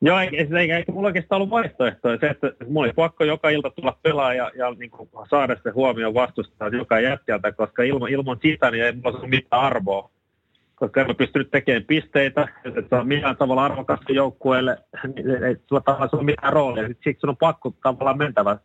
Joo, 0.00 0.18
eikä, 0.18 0.36
eikä, 0.58 0.76
eikä 0.76 0.92
mulla 0.92 1.06
oikeastaan 1.06 1.36
ollut 1.36 1.50
vaihtoehtoja 1.50 2.18
se, 2.20 2.28
että 2.28 2.52
mulla 2.68 2.86
oli 2.86 2.92
pakko 2.92 3.24
joka 3.24 3.50
ilta 3.50 3.70
tulla 3.70 3.98
pelaa 4.02 4.34
ja, 4.34 4.50
ja 4.58 4.70
niin 4.70 4.90
kuin 4.90 5.08
saada 5.30 5.56
se 5.62 5.70
huomioon 5.70 6.14
vastustaa 6.14 6.68
joka 6.68 7.00
jätkältä, 7.00 7.52
koska 7.52 7.82
ilman, 7.82 8.10
ilman 8.10 8.38
sitä 8.42 8.70
niin 8.70 8.84
ei 8.84 8.92
mulla 8.92 9.18
ole 9.18 9.28
mitään 9.28 9.62
arvoa. 9.62 10.10
Koska 10.74 11.00
en 11.00 11.06
mä 11.06 11.14
pystynyt 11.14 11.50
tekemään 11.50 11.84
pisteitä, 11.84 12.48
että 12.64 12.82
se 12.88 12.94
on 12.94 13.08
millään 13.08 13.36
tavalla 13.36 13.64
arvokasta 13.64 14.12
joukkueelle, 14.12 14.78
niin 15.16 15.44
ei 15.44 15.56
sulla 15.68 15.82
tavallaan 15.84 16.10
ole 16.12 16.22
mitään 16.22 16.52
roolia. 16.52 16.88
Siksi 16.88 17.20
sun 17.20 17.30
on 17.30 17.36
pakko 17.36 17.74
tavallaan 17.82 18.18
mentävä 18.18 18.56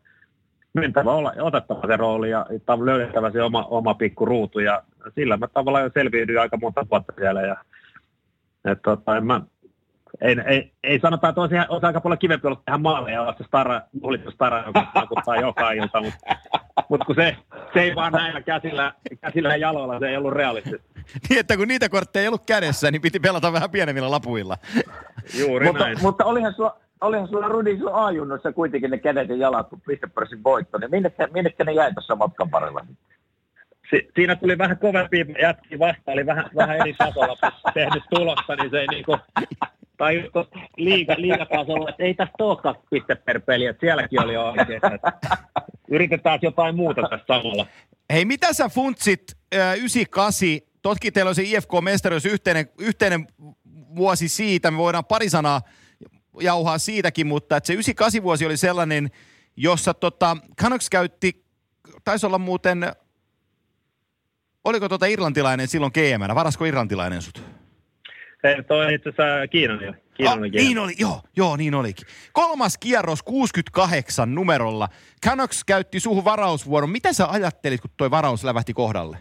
mentävä 0.80 1.12
olla, 1.12 1.34
otettava 1.40 1.88
se 1.88 1.98
rooli 1.98 2.30
ja 2.30 2.46
löydettävä 2.84 3.32
se 3.32 3.44
oma, 3.44 3.63
oma 3.70 3.94
pikku 3.94 4.26
ruutu 4.26 4.60
ja 4.60 4.84
sillä 5.16 5.38
mä 5.38 5.48
tavallaan 5.48 5.84
jo 5.84 5.92
selviydyin 5.94 6.40
aika 6.42 6.58
monta 6.58 6.86
vuotta 6.92 7.13
siellä 7.18 7.42
ja 7.42 7.56
et, 8.66 8.82
tota, 8.82 9.18
en 9.18 9.26
mä, 9.26 9.42
ei, 10.22 10.36
ei, 10.46 10.72
ei 10.84 11.00
sanota, 11.00 11.30
että 11.30 11.42
olisi, 11.42 11.56
olisi 11.70 11.86
aika 11.86 12.02
paljon 12.02 12.20
kivempi 12.20 12.48
olla 12.48 12.62
tähän 12.66 12.82
maalle 12.82 13.12
ja 13.12 13.22
olla 13.22 13.36
se 13.38 13.44
stara, 13.44 13.82
stara, 14.34 14.63
joka 14.66 14.92
vaikuttaa 14.96 15.36
joka 15.36 15.72
ilta, 15.72 16.02
mutta 16.02 16.20
mut 16.90 17.04
kun 17.04 17.16
se, 17.16 17.38
se 17.74 17.82
ei 17.82 17.96
vaan 17.96 18.13
näillä 18.13 18.42
käsillä, 18.42 18.94
käsillä 19.22 19.50
ja 19.50 19.58
jaloilla, 19.58 20.00
se 20.00 20.08
ei 20.08 20.18
ollut 20.18 20.34
realistista. 20.34 20.88
niin, 21.30 21.40
että 21.40 21.58
kun 21.58 21.68
niitä 21.68 21.90
kortteja 21.90 22.22
ei 22.22 22.28
ollut 22.28 22.46
kädessä, 22.46 22.92
niin 22.92 23.02
piti 23.02 23.20
pelata 23.20 23.54
vähän 23.54 23.72
pienemmillä 23.72 24.12
lapuilla. 24.12 24.58
Juuri 25.40 25.66
mutta, 25.66 25.84
näin. 25.84 25.98
Mutta 26.02 26.26
olihan 26.26 26.54
sulla, 26.54 26.78
olihan 27.02 27.28
sulla 27.28 27.48
Rudi 27.48 27.78
sun 27.78 27.94
A-junnossa 27.94 28.54
kuitenkin 28.54 28.92
ne 28.92 28.98
kädet 28.98 29.30
ja 29.30 29.36
jalat, 29.36 29.70
kun 29.70 29.82
pistepörssin 29.82 30.44
voitto, 30.44 30.78
niin 30.78 30.92
minne, 30.92 31.12
minne 31.34 31.54
ne 31.66 31.72
jäi 31.72 31.94
tuossa 31.94 32.16
matkan 32.16 32.52
varrella? 32.52 32.86
Si- 33.90 34.10
siinä 34.16 34.36
tuli 34.36 34.58
vähän 34.58 34.78
kovempi 34.78 35.26
jätki 35.42 35.80
vasta, 35.80 36.12
oli 36.12 36.26
vähän, 36.26 36.50
vähän 36.56 36.76
eri 36.76 36.94
tasolla 36.94 37.52
tehnyt 37.74 38.04
tulosta, 38.10 38.56
niin 38.56 38.70
se 38.70 38.80
ei 38.80 38.88
niinku, 38.88 39.18
tai 39.98 40.30
liiga, 40.78 41.16
liigatasolla, 41.18 41.90
että 41.90 42.04
ei 42.04 42.14
tästä 42.14 42.44
olekaan 42.44 42.76
piste 42.90 43.16
per 43.16 43.40
peli, 43.40 43.66
että 43.66 43.80
sielläkin 43.80 44.24
oli 44.24 44.38
oikein, 44.38 44.82
yritetään 45.92 46.40
jotain 46.42 46.76
muuta 46.76 47.02
tässä 47.10 47.26
samalla. 47.28 47.66
Hei, 48.14 48.26
mitä 48.26 48.54
sä 48.54 48.70
funtsit 48.70 49.24
äh, 49.56 49.78
98, 49.78 50.48
totkin 50.82 51.14
teillä 51.14 51.30
on 51.30 51.36
se 51.36 51.44
IFK-mestaruus 51.44 52.26
yhteinen, 52.26 52.70
yhteinen 52.80 53.28
vuosi 53.96 54.28
siitä, 54.28 54.72
me 54.72 54.78
voidaan 54.78 55.06
pari 55.06 55.30
sanaa 55.30 55.62
jauhaa 56.41 56.78
siitäkin, 56.78 57.28
mutta 57.28 57.58
että 57.58 57.67
se 57.67 57.73
98 57.73 58.23
vuosi 58.23 58.45
oli 58.45 58.58
sellainen, 58.58 59.10
jossa 59.56 59.93
tota, 59.93 60.38
Canucks 60.62 60.89
käytti, 60.89 61.45
taisi 62.04 62.26
olla 62.26 62.38
muuten, 62.38 62.91
oliko 64.63 64.89
tota 64.89 65.06
irlantilainen 65.06 65.67
silloin 65.67 65.91
GM, 65.93 66.36
varasko 66.36 66.65
irlantilainen 66.65 67.21
sut? 67.21 67.43
Se, 68.41 68.63
toi 68.67 68.93
itse 68.93 69.10
asiassa 69.10 69.47
Kiinan 69.47 69.80
Kiinan 70.17 70.39
oh, 70.39 70.52
niin 70.52 70.78
oli, 70.78 70.93
joo, 71.00 71.21
joo, 71.36 71.58
niin 71.58 71.76
olikin. 71.76 72.08
Kolmas 72.34 72.78
kierros 72.78 73.23
68 73.23 74.36
numerolla. 74.36 74.89
Canucks 75.26 75.63
käytti 75.63 76.00
suhu 76.00 76.26
varausvuoron. 76.26 76.89
Mitä 76.89 77.13
sä 77.13 77.28
ajattelit, 77.28 77.82
kun 77.82 77.91
toi 77.97 78.12
varaus 78.12 78.43
lävähti 78.43 78.73
kohdalle? 78.73 79.17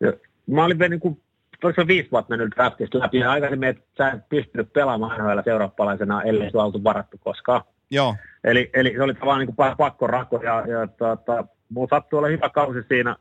Ja, 0.00 0.12
mä 0.46 0.64
olin 0.64 0.78
niin 0.78 1.00
kuin 1.00 1.22
oliko 1.64 1.86
viisi 1.86 2.10
vuotta 2.10 2.36
mennyt 2.36 2.56
draftista 2.56 2.98
läpi, 2.98 3.18
ja 3.18 3.30
aikaisemmin, 3.30 3.68
että 3.68 3.84
sä 3.98 4.10
et 4.10 4.28
pystynyt 4.28 4.72
pelaamaan 4.72 5.20
NHL 5.20 5.50
eurooppalaisena, 5.50 6.22
ellei 6.22 6.50
sulla 6.50 6.64
oltu 6.64 6.84
varattu 6.84 7.18
koskaan. 7.18 7.62
Joo. 7.90 8.16
Eli, 8.44 8.70
eli 8.74 8.92
se 8.96 9.02
oli 9.02 9.14
tavallaan 9.14 9.38
niin 9.38 9.54
kuin 9.54 9.76
pakko 9.78 10.06
rako, 10.06 10.40
ja, 10.42 10.64
ja 10.66 10.86
tota, 10.86 11.44
mulla 11.68 11.88
sattui 11.90 12.18
olla 12.18 12.28
hyvä 12.28 12.48
kausi 12.48 12.78
siinä, 12.88 13.16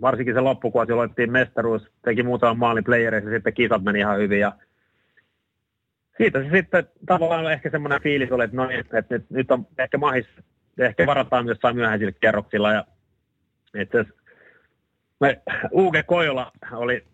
varsinkin 0.00 0.34
se 0.34 0.40
loppukuosi, 0.40 0.92
jolloin 0.92 1.10
mestaruus, 1.26 1.88
teki 2.04 2.22
muutaman 2.22 2.58
maalin 2.58 2.84
playereissa, 2.84 3.30
sitten 3.30 3.54
kisat 3.54 3.82
meni 3.82 3.98
ihan 3.98 4.18
hyvin, 4.18 4.40
ja 4.40 4.52
siitä 6.16 6.42
se 6.42 6.50
sitten 6.50 6.88
tavallaan 7.06 7.52
ehkä 7.52 7.70
semmoinen 7.70 8.02
fiilis 8.02 8.32
oli, 8.32 8.44
että, 8.44 8.56
no, 8.56 8.66
niin, 8.66 8.80
että 8.80 9.04
nyt, 9.10 9.30
nyt 9.30 9.50
on 9.50 9.66
ehkä 9.78 9.98
mahis, 9.98 10.26
ehkä 10.78 11.06
varataan 11.06 11.46
jossain 11.46 11.76
myöhäisillä 11.76 12.12
kerroksilla, 12.20 12.72
ja 12.72 12.84
että 13.74 14.04
me, 15.20 15.42
Uge 15.72 16.02
Kojola 16.02 16.52
oli 16.72 17.04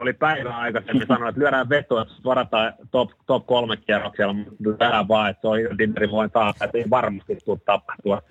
oli 0.00 0.12
päivä 0.12 0.56
aikaisemmin 0.56 1.06
sanonut, 1.06 1.28
että 1.28 1.40
lyödään 1.40 1.68
veto, 1.68 2.00
että 2.00 2.14
varataan 2.24 2.72
top, 2.90 3.10
top 3.26 3.46
kolme 3.46 3.76
kierroksella, 3.76 4.32
mutta 4.32 4.78
tähän 4.78 5.08
vaan, 5.08 5.30
että 5.30 5.40
se 5.40 5.48
on 5.48 5.78
Dimmeri 5.78 6.10
voi 6.10 6.28
taas, 6.28 6.62
että 6.62 6.78
ei 6.78 6.84
varmasti 6.90 7.38
tule 7.44 7.58
tapahtua. 7.64 8.22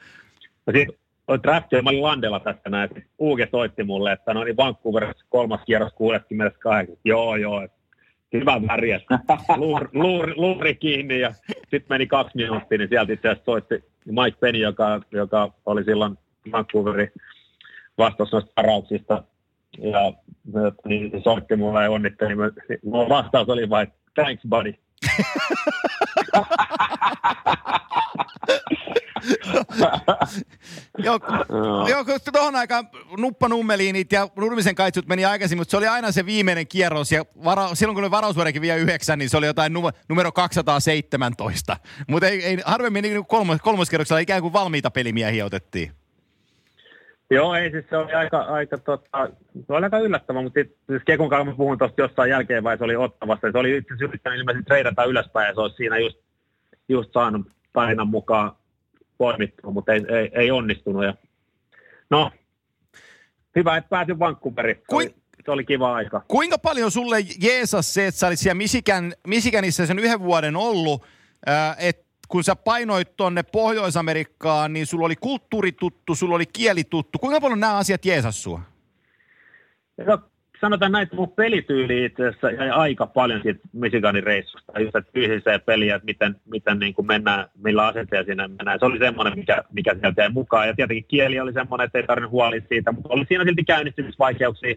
Ja 0.68 0.74
sitten 0.74 0.96
oli 1.28 1.44
drafti, 1.44 1.82
mä 1.82 1.90
olin 1.90 2.04
Landella 2.04 2.40
tästä 2.40 2.70
näin, 2.70 2.90
että 2.98 3.10
Uuke 3.18 3.48
soitti 3.52 3.84
mulle, 3.84 4.12
että 4.12 4.34
no 4.34 4.44
niin 4.44 4.58
Vancouverissa 4.58 5.26
kolmas 5.30 5.62
kierros 5.66 5.94
68. 5.94 6.88
Joo, 7.06 7.36
joo, 7.36 7.68
hyvä 8.34 8.62
väri, 8.68 8.90
luuri, 9.58 9.88
luuri, 10.04 10.34
luuri, 10.36 10.76
kiinni 10.76 11.20
ja 11.20 11.34
sitten 11.54 11.86
meni 11.90 12.08
kaksi 12.08 12.38
minuuttia, 12.38 12.78
niin 12.78 12.90
sieltä 12.90 13.14
itse 13.14 13.28
asiassa 13.28 13.46
soitti 13.46 13.84
Mike 14.06 14.38
Penny, 14.40 14.60
joka, 14.60 15.02
joka 15.12 15.54
oli 15.66 15.84
silloin 15.84 16.18
Vancouverin 16.52 17.12
vastaus 17.98 18.32
noista 18.32 18.52
varauksista 18.58 19.24
ja 19.78 20.14
niin 20.86 21.24
soitti 21.24 21.56
mulle 21.56 21.84
ja 21.84 21.92
onnitteli. 21.92 22.36
Niin 22.36 22.80
mun 22.84 23.10
vastaus 23.10 23.50
oli 23.50 23.70
vain, 23.70 23.88
thanks 24.16 24.44
buddy. 24.50 24.74
Joku, 30.98 31.26
joku 31.90 32.12
tuohon 32.34 32.56
aikaan 32.56 32.90
Nuppa 33.18 33.50
Nummeliinit 33.50 34.12
ja 34.12 34.28
Nurmisen 34.36 34.76
kaitsut 34.76 35.08
meni 35.08 35.26
aikaisin, 35.26 35.58
mutta 35.58 35.72
se 35.72 35.78
oli 35.78 35.88
aina 35.88 36.12
se 36.12 36.26
viimeinen 36.26 36.68
kierros. 36.68 37.12
Ja 37.12 37.26
vara, 37.44 37.76
silloin 37.76 37.96
kun 37.96 38.04
oli 38.04 38.12
varausvuodekin 38.12 38.62
vielä 38.62 38.78
yhdeksän, 38.78 39.20
niin 39.20 39.30
se 39.30 39.38
oli 39.38 39.46
jotain 39.46 39.74
numero 40.10 40.32
217. 40.32 41.78
Mutta 42.08 42.28
ei, 42.28 42.46
ei, 42.46 42.58
harvemmin 42.66 43.04
niin 43.04 43.26
kolmos, 43.26 43.58
kolmoskierroksella 43.62 44.20
ikään 44.20 44.42
kuin 44.42 44.54
valmiita 44.54 44.92
pelimiehiä 44.92 45.46
otettiin. 45.46 45.92
Joo, 47.32 47.56
ei 47.56 47.72
siis 47.72 47.86
se 47.90 47.98
oli 47.98 48.14
aika, 48.14 48.40
aika, 48.40 48.78
tota, 48.78 49.30
se 49.68 49.74
oli 49.74 49.84
aika 49.84 50.00
yllättävä, 50.00 50.42
mutta 50.42 50.60
sit, 50.60 50.78
siis 50.90 51.02
Kekun 51.06 51.30
kanssa 51.30 51.56
puhun 51.56 51.78
tuosta 51.78 52.02
jossain 52.02 52.30
jälkeen, 52.30 52.64
vai 52.64 52.78
se 52.78 52.84
oli 52.84 52.96
ottavassa. 52.96 53.52
Se 53.52 53.58
oli 53.58 53.78
itse 53.78 53.94
asiassa 53.94 54.06
yrittänyt 54.06 54.40
ilmeisesti 54.40 54.66
treidata 54.66 55.04
ylöspäin 55.04 55.48
ja 55.48 55.54
se 55.54 55.62
olisi 55.62 55.76
siinä 55.76 55.98
just, 55.98 56.18
just 56.90 57.14
saanut 57.14 57.48
tarinan 57.74 58.08
mukaan 58.08 58.52
poimittua, 59.18 59.72
mutta 59.72 59.94
ei, 59.94 60.06
ei, 60.10 60.32
ei 60.34 60.52
onnistunut. 60.52 61.04
Ja, 61.04 61.14
no, 62.10 62.32
hyvä, 63.56 63.78
että 63.78 63.90
pääsin 63.90 64.20
Vancouveriin. 64.20 64.84
Kuin... 64.90 65.14
Se 65.46 65.52
oli 65.52 65.66
kiva 65.66 65.96
aika. 65.96 66.22
Kuinka 66.28 66.58
paljon 66.58 66.92
sulle 66.92 67.18
jeesas 67.42 67.94
se, 67.94 68.08
että 68.08 68.20
sä 68.20 68.28
olit 68.28 68.40
siellä 68.40 68.58
Michigan, 68.58 69.14
Michiganissa 69.28 69.86
sen 69.86 70.00
yhden 70.00 70.20
vuoden 70.20 70.56
ollut, 70.56 71.06
että 71.80 72.07
kun 72.28 72.44
sä 72.44 72.56
painoit 72.56 73.16
tonne 73.18 73.44
Pohjois-Amerikkaan, 73.44 74.74
niin 74.74 74.86
sulla 74.86 75.06
oli 75.06 75.16
kulttuuri 75.16 75.72
tuttu, 75.72 76.16
sulla 76.16 76.36
oli 76.36 76.46
kieli 76.46 76.84
tuttu. 76.84 77.20
Kuinka 77.20 77.42
paljon 77.42 77.60
nämä 77.60 77.78
asiat 77.78 78.06
jeesas 78.06 78.44
sua? 78.44 78.62
No, 80.06 80.20
sanotaan 80.62 80.92
näin, 80.92 81.04
että 81.04 81.16
mun 81.16 81.32
pelityyli 81.32 82.06
itse 82.06 82.28
asiassa 82.28 82.52
jäi 82.52 82.70
aika 82.70 83.08
paljon 83.08 83.42
siitä 83.44 83.60
Michiganin 83.74 84.24
reissusta. 84.24 84.80
Just, 84.80 84.96
että 84.96 85.12
fyysiseen 85.14 85.62
peliä, 85.62 85.96
että 85.96 86.06
miten, 86.06 86.36
miten 86.46 86.80
niin 86.80 86.94
kuin 86.94 87.06
mennään, 87.08 87.50
millä 87.64 87.88
asenteella 87.88 88.26
siinä 88.26 88.48
mennään. 88.48 88.80
Se 88.80 88.86
oli 88.86 89.00
semmoinen, 89.00 89.40
mikä, 89.40 89.64
mikä 89.74 89.96
sieltä 90.02 90.22
jäi 90.22 90.30
mukaan. 90.30 90.68
Ja 90.68 90.74
tietenkin 90.74 91.06
kieli 91.08 91.40
oli 91.40 91.54
semmoinen, 91.54 91.86
että 91.86 91.98
ei 91.98 92.08
tarvinnut 92.08 92.32
huolia 92.32 92.62
siitä, 92.70 92.92
mutta 92.92 93.10
oli 93.10 93.26
siinä 93.28 93.44
silti 93.44 93.64
käynnistymisvaikeuksia. 93.64 94.76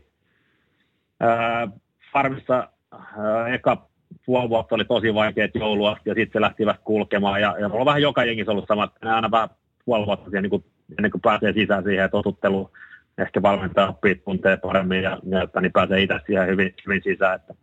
Ää, 1.20 1.68
farmissa 2.12 2.68
ää, 2.92 3.48
eka 3.48 3.89
puoli 4.30 4.48
vuotta 4.48 4.74
oli 4.74 4.84
tosi 4.84 5.14
vaikeat 5.14 5.54
joulua, 5.54 5.96
ja 6.04 6.14
sitten 6.14 6.32
se 6.32 6.40
lähtivät 6.40 6.80
kulkemaan, 6.84 7.40
ja, 7.40 7.56
ja 7.60 7.68
mulla 7.68 7.80
on 7.80 7.86
vähän 7.86 8.02
joka 8.02 8.24
jengissä 8.24 8.52
ollut 8.52 8.64
sama, 8.68 8.84
että 8.84 9.14
aina 9.14 9.30
vähän 9.30 9.48
puoli 9.84 10.06
vuotta 10.06 10.30
siihen, 10.30 10.42
niin 10.42 10.50
kuin, 10.50 10.64
ennen 10.98 11.10
kuin 11.10 11.20
pääsee 11.20 11.52
sisään 11.52 11.84
siihen 11.84 12.10
totutteluun, 12.10 12.70
ehkä 13.18 13.42
valmentaja 13.42 13.88
oppii 13.88 14.14
tuntee 14.14 14.56
paremmin, 14.56 15.02
ja, 15.02 15.18
ja 15.30 15.42
että 15.42 15.60
niin 15.60 15.72
pääsee 15.72 16.02
itse 16.02 16.20
siihen 16.26 16.46
hyvin, 16.46 16.74
hyvin 16.86 17.02
sisään, 17.02 17.36
että 17.36 17.54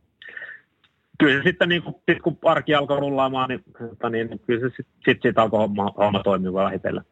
kyllä 1.20 1.38
se 1.38 1.44
sitten 1.44 1.70
niin 1.70 1.84
kun, 1.84 1.96
sit 2.12 2.22
kun 2.22 2.38
arki 2.44 2.76
alkoi 2.76 3.00
rullaamaan, 3.00 3.50
niin, 3.50 3.64
että 3.92 4.10
niin 4.10 4.40
kyllä 4.48 4.60
se 4.60 4.76
sitten 4.76 4.96
sit, 5.06 5.22
sit 5.22 5.38
alkoi 5.38 5.60
homma, 5.60 5.94
homma 5.98 6.24
toimia 6.24 6.54
vähitellen. 6.54 7.04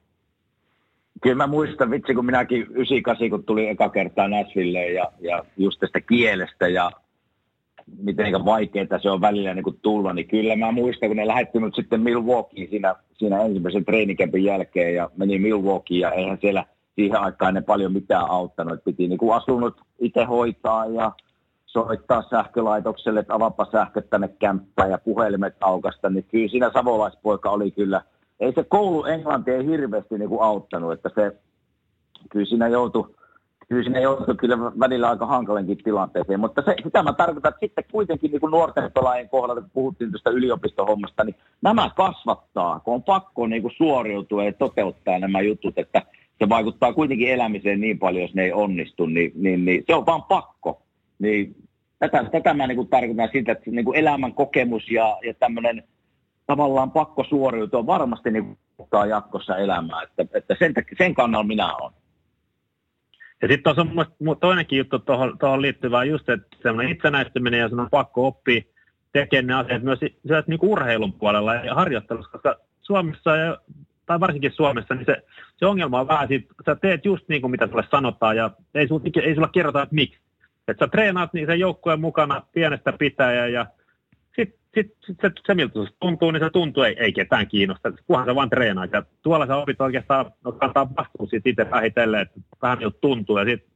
Kyllä 1.23 1.35
mä 1.35 1.47
muistan, 1.47 1.91
vitsi 1.91 2.13
kun 2.13 2.25
minäkin 2.25 2.61
98, 2.61 3.29
kun 3.29 3.43
tuli 3.43 3.67
eka 3.67 3.89
kertaa 3.89 4.27
Nashville 4.27 4.91
ja, 4.91 5.11
ja 5.19 5.43
just 5.57 5.79
tästä 5.79 6.01
kielestä 6.01 6.67
ja 6.67 6.91
miten 7.97 8.45
vaikeaa 8.45 8.99
se 9.01 9.09
on 9.09 9.21
välillä 9.21 9.53
niin 9.53 9.63
kuin 9.63 9.79
tulla, 9.81 10.13
niin 10.13 10.27
kyllä 10.27 10.55
mä 10.55 10.71
muistan, 10.71 11.09
kun 11.09 11.17
ne 11.17 11.27
lähetti 11.27 11.59
nyt 11.59 11.75
sitten 11.75 12.01
Milwaukeeen 12.01 12.69
siinä, 12.69 12.95
siinä 13.13 13.41
ensimmäisen 13.41 13.85
treenikämpin 13.85 14.43
jälkeen 14.43 14.95
ja 14.95 15.09
meni 15.17 15.39
Milwaukeeen 15.39 16.01
ja 16.01 16.11
eihän 16.11 16.37
siellä 16.41 16.65
siihen 16.95 17.19
aikaan 17.19 17.53
ne 17.53 17.61
paljon 17.61 17.93
mitään 17.93 18.29
auttanut. 18.29 18.83
Piti 18.83 19.07
niin 19.07 19.17
kuin 19.17 19.35
asunut 19.35 19.81
itse 19.99 20.23
hoitaa 20.23 20.85
ja 20.85 21.11
soittaa 21.65 22.23
sähkölaitokselle, 22.29 23.19
että 23.19 23.33
avapa 23.33 23.67
sähköt 23.71 24.09
tänne 24.09 24.27
kämppään 24.27 24.91
ja 24.91 24.97
puhelimet 24.97 25.55
aukasta, 25.61 26.09
niin 26.09 26.25
kyllä 26.31 26.47
siinä 26.47 26.71
savolaispoika 26.73 27.49
oli 27.49 27.71
kyllä, 27.71 28.01
ei 28.39 28.53
se 28.53 28.63
koulu 28.63 29.05
englanti 29.05 29.51
ei 29.51 29.65
hirveästi 29.65 30.17
niin 30.17 30.29
kuin 30.29 30.41
auttanut, 30.41 30.93
että 30.93 31.09
se 31.15 31.37
kyllä 32.29 32.45
siinä 32.45 32.67
joutui 32.67 33.15
kyllä 33.69 33.83
sinne 33.83 34.01
joutui 34.01 34.35
kyllä 34.35 34.57
välillä 34.59 35.09
aika 35.09 35.25
hankalenkin 35.25 35.77
tilanteeseen, 35.77 36.39
mutta 36.39 36.61
se, 36.61 36.75
sitä 36.83 37.03
mä 37.03 37.13
tarkoitan, 37.13 37.49
että 37.49 37.59
sitten 37.65 37.83
kuitenkin 37.91 38.31
niin 38.31 38.41
kuin 38.41 38.51
nuorten 38.51 38.91
pelaajien 38.91 39.29
kohdalla, 39.29 39.61
kun 39.61 39.71
puhuttiin 39.73 40.11
tästä 40.11 40.29
yliopistohommasta, 40.29 41.23
niin 41.23 41.35
nämä 41.61 41.89
kasvattaa, 41.95 42.79
kun 42.79 42.93
on 42.93 43.03
pakko 43.03 43.47
niin 43.47 43.61
kuin 43.61 43.73
suoriutua 43.77 44.43
ja 44.43 44.53
toteuttaa 44.53 45.19
nämä 45.19 45.41
jutut, 45.41 45.77
että 45.77 46.01
se 46.39 46.49
vaikuttaa 46.49 46.93
kuitenkin 46.93 47.29
elämiseen 47.29 47.81
niin 47.81 47.99
paljon, 47.99 48.21
jos 48.21 48.33
ne 48.33 48.43
ei 48.43 48.53
onnistu, 48.53 49.05
niin, 49.05 49.31
niin, 49.35 49.65
niin 49.65 49.83
se 49.87 49.95
on 49.95 50.05
vaan 50.05 50.23
pakko. 50.23 50.81
Niin 51.19 51.55
tätä, 51.99 52.23
tätä 52.23 52.53
mä 52.53 52.67
niin 52.67 52.75
kuin 52.75 52.87
tarkoitan 52.87 53.29
siitä, 53.31 53.51
että 53.51 53.71
niin 53.71 53.85
kuin 53.85 53.97
elämän 53.97 54.33
kokemus 54.33 54.91
ja, 54.91 55.17
ja 55.25 55.33
tämmöinen 55.33 55.83
tavallaan 56.47 56.91
pakko 56.91 57.23
suoriutua 57.23 57.85
varmasti 57.85 58.31
niin 58.31 58.57
jatkossa 59.09 59.57
elämää, 59.57 60.01
että, 60.03 60.37
että 60.37 60.55
sen, 60.59 60.73
sen 60.97 61.15
kannalla 61.15 61.47
minä 61.47 61.75
olen. 61.75 62.04
Ja 63.41 63.47
sitten 63.47 63.73
on 63.79 64.37
toinenkin 64.39 64.77
juttu 64.77 64.99
tuohon, 64.99 65.61
liittyvää 65.61 66.03
just, 66.03 66.29
että 66.29 66.57
semmoinen 66.61 66.91
itsenäistyminen 66.91 67.59
ja 67.59 67.67
semmoinen 67.67 67.89
pakko 67.89 68.27
oppia 68.27 68.61
tekemään 69.13 69.47
ne 69.47 69.53
asiat 69.53 69.83
myös 69.83 69.99
niin 70.47 70.59
kuin 70.59 70.69
urheilun 70.69 71.13
puolella 71.13 71.55
ja 71.55 71.75
harjoittelussa, 71.75 72.31
koska 72.31 72.55
Suomessa 72.81 73.35
ja, 73.35 73.57
tai 74.05 74.19
varsinkin 74.19 74.51
Suomessa, 74.51 74.95
niin 74.95 75.05
se, 75.05 75.23
se 75.57 75.65
ongelma 75.65 75.99
on 75.99 76.07
vähän 76.07 76.27
siitä, 76.27 76.53
sä 76.65 76.75
teet 76.75 77.05
just 77.05 77.29
niin 77.29 77.41
kuin 77.41 77.51
mitä 77.51 77.67
sulle 77.67 77.83
sanotaan 77.91 78.37
ja 78.37 78.51
ei, 78.75 78.87
sul, 78.87 78.99
ei 79.23 79.35
sulla 79.35 79.47
kerrota, 79.47 79.81
että 79.81 79.95
miksi. 79.95 80.19
Että 80.67 80.85
sä 80.85 80.89
treenaat 80.91 81.33
niin 81.33 81.47
sen 81.47 81.59
joukkueen 81.59 82.01
mukana 82.01 82.41
pienestä 82.53 82.93
pitäjä 82.93 83.47
ja 83.47 83.65
sitten 84.75 84.97
sit, 85.07 85.07
sit 85.07 85.17
se, 85.21 85.31
se, 85.47 85.53
miltä 85.53 85.85
se 85.85 85.89
tuntuu, 85.99 86.31
niin 86.31 86.43
se 86.43 86.49
tuntuu, 86.49 86.83
ei, 86.83 86.95
ei 86.99 87.13
ketään 87.13 87.47
kiinnosta, 87.47 87.91
kunhan 88.07 88.25
sä 88.25 88.35
vaan 88.35 88.49
treenaat. 88.49 88.91
Ja 88.91 89.03
tuolla 89.21 89.47
sä 89.47 89.55
opit 89.55 89.81
oikeastaan 89.81 90.31
no, 90.43 90.51
kantaa 90.51 90.95
vastuun 90.97 91.29
siitä 91.29 91.49
itse 91.49 91.71
vähitellen, 91.71 92.21
että 92.21 92.39
vähän 92.61 92.77
miltä 92.77 92.97
tuntuu. 93.01 93.37
Ja 93.37 93.45
sitten, 93.45 93.69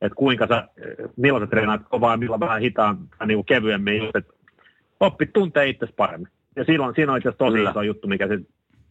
että 0.00 0.16
kuinka 0.16 0.46
sä, 0.46 0.68
milloin 1.16 1.44
sä 1.44 1.50
treenaat 1.50 1.82
kovaa 1.88 2.16
milloin 2.16 2.40
vähän 2.40 2.60
hitaan 2.60 2.98
tai 3.18 3.26
niin 3.26 3.36
kuin 3.36 3.46
kevyemmin. 3.46 3.98
Just, 3.98 4.16
että 4.16 4.32
oppit 5.00 5.32
tuntee 5.32 5.68
itse 5.68 5.86
paremmin. 5.96 6.28
Ja 6.56 6.64
silloin, 6.64 6.94
siinä 6.94 7.12
on 7.12 7.18
itse 7.18 7.28
asiassa 7.28 7.44
tosi 7.44 7.56
Kyllä. 7.56 7.70
iso 7.70 7.82
juttu, 7.82 8.08
mikä 8.08 8.28
se 8.28 8.38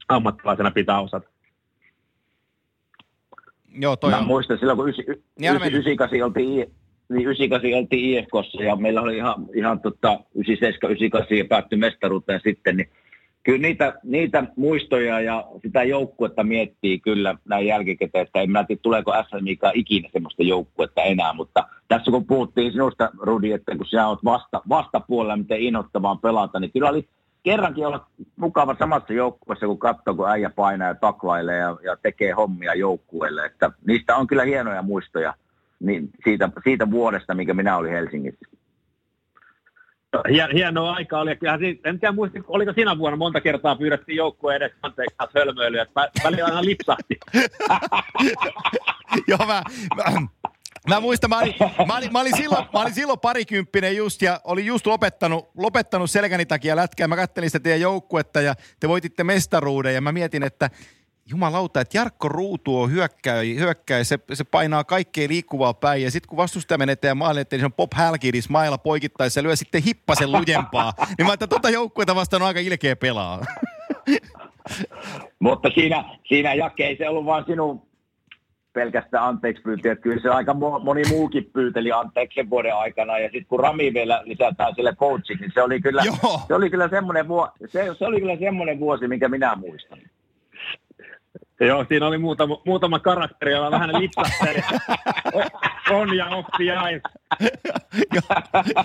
ammattilaisena 0.10 0.72
pitää 0.72 1.02
osata. 1.02 1.30
Joo, 3.74 3.96
toi 3.96 4.12
Mä 4.12 4.18
on. 4.18 4.28
muistan 4.28 4.58
silloin, 4.58 4.78
kun 4.78 4.90
98 4.90 6.22
oltiin 6.24 6.72
niin 7.12 7.28
98 7.28 7.80
oltiin 7.80 8.20
IFKssa 8.20 8.64
ja 8.64 8.76
meillä 8.76 9.02
oli 9.02 9.18
ihan, 9.18 9.36
ihan 9.56 9.80
tota 9.80 10.20
97, 10.36 10.92
98 10.92 11.38
ja 11.38 11.46
päättyi 11.46 11.80
mestaruuteen 11.80 12.42
sitten, 12.44 12.78
niin 12.78 12.90
kyllä 13.44 13.62
niitä, 13.62 13.94
niitä 14.04 14.44
muistoja 14.56 15.20
ja 15.20 15.48
sitä 15.62 15.84
joukkuetta 15.84 16.44
miettii 16.44 17.00
kyllä 17.00 17.36
näin 17.46 17.68
jälkikäteen, 17.68 18.22
että 18.26 18.42
en 18.42 18.52
mä 18.52 18.64
tiedä 18.64 18.80
tuleeko 18.82 19.14
SMIkaan 19.30 19.76
ikinä 19.76 20.10
semmoista 20.14 20.44
joukkuetta 20.44 21.02
enää, 21.02 21.34
mutta 21.34 21.68
tässä 21.88 22.12
kun 22.12 22.26
puhuttiin 22.26 22.72
sinusta 22.72 23.10
Rudi, 23.20 23.52
että 23.52 23.76
kun 23.76 23.86
sinä 23.86 24.08
olet 24.08 24.24
vasta, 24.24 24.62
vastapuolella, 24.70 25.38
miten 25.38 25.62
innoittavaan 25.62 26.20
pelata, 26.20 26.60
niin 26.60 26.72
kyllä 26.72 26.90
oli 26.90 27.08
kerrankin 27.44 27.88
olla 27.88 28.08
mukava 28.36 28.76
samassa 28.80 29.14
joukkueessa, 29.14 29.66
kun 29.66 29.80
katsoo, 29.80 30.16
kun 30.16 30.30
äijä 30.30 30.50
painaa 30.50 30.88
ja 30.88 30.96
taklailee 30.96 31.58
ja, 31.58 31.78
ja 31.84 31.98
tekee 31.98 32.32
hommia 32.32 32.74
joukkueelle, 32.74 33.46
että 33.46 33.72
niistä 33.88 34.16
on 34.16 34.28
kyllä 34.28 34.44
hienoja 34.44 34.82
muistoja 34.82 35.34
niin 35.82 36.10
siitä, 36.24 36.50
siitä 36.64 36.92
vuodesta, 36.92 37.34
mikä 37.34 37.54
minä 37.54 37.78
olin 37.78 37.92
Helsingissä. 37.92 38.46
Hienoa 40.54 40.94
aika 40.94 41.20
oli. 41.20 41.32
en 41.86 42.00
tiedä 42.00 42.12
muisti, 42.12 42.44
oliko 42.48 42.74
sinä 42.74 42.98
vuonna 42.98 43.18
monta 43.18 43.42
kertaa 43.42 43.76
pyydettiin 43.76 44.16
joukkueen 44.16 44.58
edes 44.58 44.72
anteeksi 44.82 45.16
hölmöilyä, 45.36 45.82
että 45.82 46.10
välillä 46.24 46.46
aina 46.46 46.62
lipsahti. 46.62 47.18
Joo, 49.28 49.48
mä, 49.48 49.64
mä, 49.96 50.28
Mä 50.90 51.00
muistan, 51.00 51.30
mä 51.30 51.40
olin, 51.40 51.54
mä, 51.88 51.98
olin, 51.98 52.14
mä, 52.14 52.22
olin 52.22 52.38
silloin, 52.38 52.66
mä 52.74 52.80
olin 52.82 52.94
silloin 52.94 53.20
parikymppinen 53.20 53.96
just 53.96 54.22
ja 54.22 54.42
olin 54.44 54.66
just 54.66 54.88
lopettanut, 54.88 55.50
lopettanut 55.58 56.12
selkäni 56.12 56.46
takia 56.46 56.76
lätkää. 56.76 57.08
Mä 57.08 57.16
kattelin 57.16 57.50
sitä 57.50 57.60
teidän 57.60 57.82
joukkuetta 57.82 58.42
ja 58.42 58.56
te 58.80 58.88
voititte 58.90 59.24
mestaruuden 59.24 59.94
ja 59.94 60.02
mä 60.02 60.12
mietin, 60.12 60.44
että 60.44 60.70
jumalauta, 61.32 61.82
että 61.82 61.98
Jarkko 61.98 62.30
Ruutu 62.30 62.82
on 62.82 62.92
hyökkäjä, 62.92 63.60
hyökkäjä 63.60 64.04
se, 64.04 64.20
se 64.34 64.44
painaa 64.44 64.84
kaikkea 64.84 65.28
liikkuvaa 65.28 65.74
päin 65.74 66.04
ja 66.04 66.12
sitten 66.12 66.30
kun 66.30 66.38
vastustaja 66.38 66.78
menetään 66.78 67.18
maalle, 67.18 67.42
että 67.42 67.56
niin 67.56 67.62
se 67.62 67.66
on 67.66 67.74
Pop 67.74 67.94
Hälkidis 67.94 68.50
mailla 68.50 68.78
poikittaisi 68.78 69.40
ja 69.40 69.44
lyö 69.44 69.56
sitten 69.56 69.84
hippasen 69.84 70.32
lujempaa, 70.32 70.94
niin 71.18 71.28
mä 71.28 71.34
että 71.34 71.48
tota 71.48 71.70
joukkuetta 71.70 72.16
vastaan 72.16 72.42
on 72.42 72.48
aika 72.48 72.60
ilkeä 72.60 72.96
pelaa. 72.96 73.42
Mutta 75.40 75.70
siinä, 75.70 76.18
siinä 76.28 76.54
Jake 76.54 76.86
ei 76.86 76.98
se 76.98 77.10
ollut 77.10 77.26
vain 77.26 77.46
sinun 77.46 77.82
pelkästään 78.74 79.24
anteeksi 79.24 79.64
pyytiä. 79.64 79.96
Kyllä 79.96 80.22
se 80.22 80.30
aika 80.30 80.54
moni 80.84 81.02
muukin 81.10 81.50
pyyteli 81.54 81.92
anteeksi 81.92 82.36
sen 82.36 82.50
vuoden 82.50 82.76
aikana. 82.76 83.20
Ja 83.20 83.26
sitten 83.26 83.46
kun 83.46 83.60
Rami 83.60 83.94
vielä 83.94 84.22
lisätään 84.26 84.76
sille 84.76 84.96
coachiksi, 84.96 85.42
niin 85.42 85.52
se 85.54 85.62
oli 85.62 85.82
kyllä, 85.82 86.04
se 86.48 86.56
oli 86.56 86.70
kyllä 86.70 86.90
semmoinen, 86.90 87.28
vuosi, 87.28 87.52
se, 87.66 87.86
se 88.00 88.06
oli 88.06 88.20
kyllä 88.20 88.36
semmoinen 88.36 88.80
vuosi, 88.80 89.08
minkä 89.08 89.30
minä 89.30 89.56
muistan. 89.56 90.00
Joo, 91.60 91.86
siinä 91.88 92.08
oli 92.08 92.18
muutama, 92.18 92.62
muutama 92.66 93.00
karakteri, 93.00 93.52
jolla 93.52 93.72
vähän 93.72 94.02
lipsahteli. 94.02 94.62
On 95.90 96.18
ja 96.18 96.26
oppi 96.26 96.66
jäi. 96.66 97.02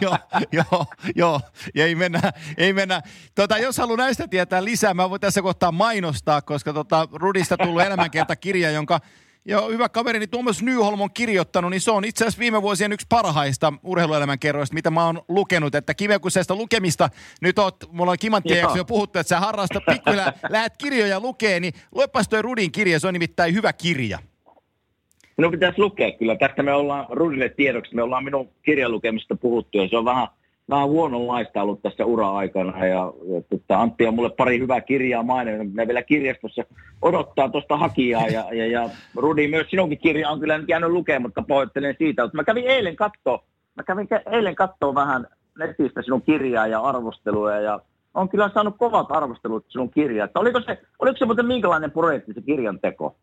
joo, 0.01 0.19
joo, 0.53 0.87
joo, 1.15 1.41
ja 1.75 1.85
ei 1.85 1.95
mennä, 1.95 2.21
ei 2.57 2.73
mennä. 2.73 3.03
Tota, 3.35 3.59
jos 3.59 3.79
haluaa 3.79 3.97
näistä 3.97 4.29
tietää 4.29 4.65
lisää, 4.65 4.95
mä 4.95 5.11
voin 5.11 5.21
tässä 5.21 5.43
kohtaa 5.43 5.73
mainostaa, 5.73 6.43
koska 6.43 6.73
tota, 6.73 7.09
Rudista 7.13 7.57
tullut 7.57 7.83
elämänkertakirja, 7.83 8.71
jonka 8.71 9.01
Joo, 9.49 9.71
hyvä 9.71 9.89
kaverini 9.89 10.27
Tuomas 10.27 10.63
Nyholm 10.63 11.01
on 11.01 11.11
kirjoittanut, 11.15 11.71
niin 11.71 11.81
se 11.81 11.91
on 11.91 12.05
itse 12.05 12.25
asiassa 12.25 12.41
viime 12.41 12.63
vuosien 12.63 12.93
yksi 12.93 13.07
parhaista 13.09 13.73
urheiluelämän 13.83 14.39
kerroista, 14.39 14.75
mitä 14.75 14.91
mä 14.91 15.07
oon 15.07 15.23
lukenut. 15.29 15.75
Että 15.75 15.95
kivekusesta 15.95 16.55
lukemista, 16.55 17.09
nyt 17.41 17.59
oot, 17.59 17.77
mulla 17.93 18.11
on 18.11 18.17
Kimanttien 18.21 18.67
jo 18.77 18.85
puhuttu, 18.85 19.19
että 19.19 19.29
sä 19.29 19.41
harrastat 19.41 19.83
pikkuhiljaa, 19.91 20.33
lähet 20.49 20.77
kirjoja 20.77 21.21
lukee, 21.21 21.61
niin 21.61 21.75
luepas 21.95 22.29
toi 22.29 22.43
Rudin 22.43 22.73
kirja, 22.73 23.01
se 23.01 23.07
on 23.07 23.13
nimittäin 23.13 23.55
hyvä 23.55 23.73
kirja. 23.73 24.19
No 25.37 25.51
pitäisi 25.51 25.79
lukea 25.79 26.13
kyllä. 26.13 26.37
Tästä 26.37 26.63
me 26.63 26.73
ollaan 26.73 27.07
Rudille 27.11 27.49
tiedoksi, 27.49 27.95
me 27.95 28.03
ollaan 28.03 28.25
minun 28.25 28.49
kirjalukemista 28.63 29.37
puhuttu 29.37 29.79
ja 29.79 29.89
se 29.89 29.97
on 29.97 30.05
vähän 30.05 30.29
vähän 30.71 30.89
huononlaista 30.89 31.63
ollut 31.63 31.83
tässä 31.83 32.05
ura-aikana 32.05 32.87
ja, 32.87 33.13
ja 33.35 33.43
tota, 33.51 33.81
Antti 33.81 34.07
on 34.07 34.15
mulle 34.15 34.31
pari 34.31 34.59
hyvää 34.59 34.81
kirjaa 34.81 35.23
maininnut. 35.23 35.75
Ne 35.75 35.87
vielä 35.87 36.03
kirjastossa 36.03 36.65
odottaa 37.03 37.49
tuosta 37.49 37.77
hakijaa 37.77 38.29
ja, 38.29 38.45
ja, 38.53 38.67
ja 38.67 38.91
Rudi 39.17 39.49
myös 39.49 39.71
sinunkin 39.71 39.99
kirja 39.99 40.31
on 40.31 40.41
kyllä 40.41 40.59
nyt 40.59 40.69
jäänyt 40.69 40.91
lukematta, 40.91 41.43
pahoittelen 41.49 41.95
siitä. 41.99 42.23
Mutta 42.23 42.37
mä 42.37 42.45
kävin 42.45 42.67
eilen 42.67 42.97
katsoa, 42.97 43.45
mä 43.77 43.83
kävin 43.83 44.09
eilen 44.33 44.55
katsoa 44.55 44.95
vähän 44.95 45.27
netistä 45.59 46.03
sinun 46.03 46.23
kirjaa 46.23 46.67
ja 46.67 46.81
arvostelua 46.81 47.55
ja 47.55 47.81
on 48.15 48.29
kyllä 48.29 48.51
saanut 48.55 48.77
kovat 48.79 49.07
arvostelut 49.11 49.65
sinun 49.69 49.91
kirjaa. 49.91 50.25
Että 50.25 50.41
oliko, 50.41 50.61
se, 50.61 50.83
oliko 50.99 51.19
se 51.19 51.25
muuten 51.25 51.47
minkälainen 51.47 51.91
projekti 51.91 52.33
se 52.33 52.41
kirjan 52.41 52.81
teko? 52.81 53.17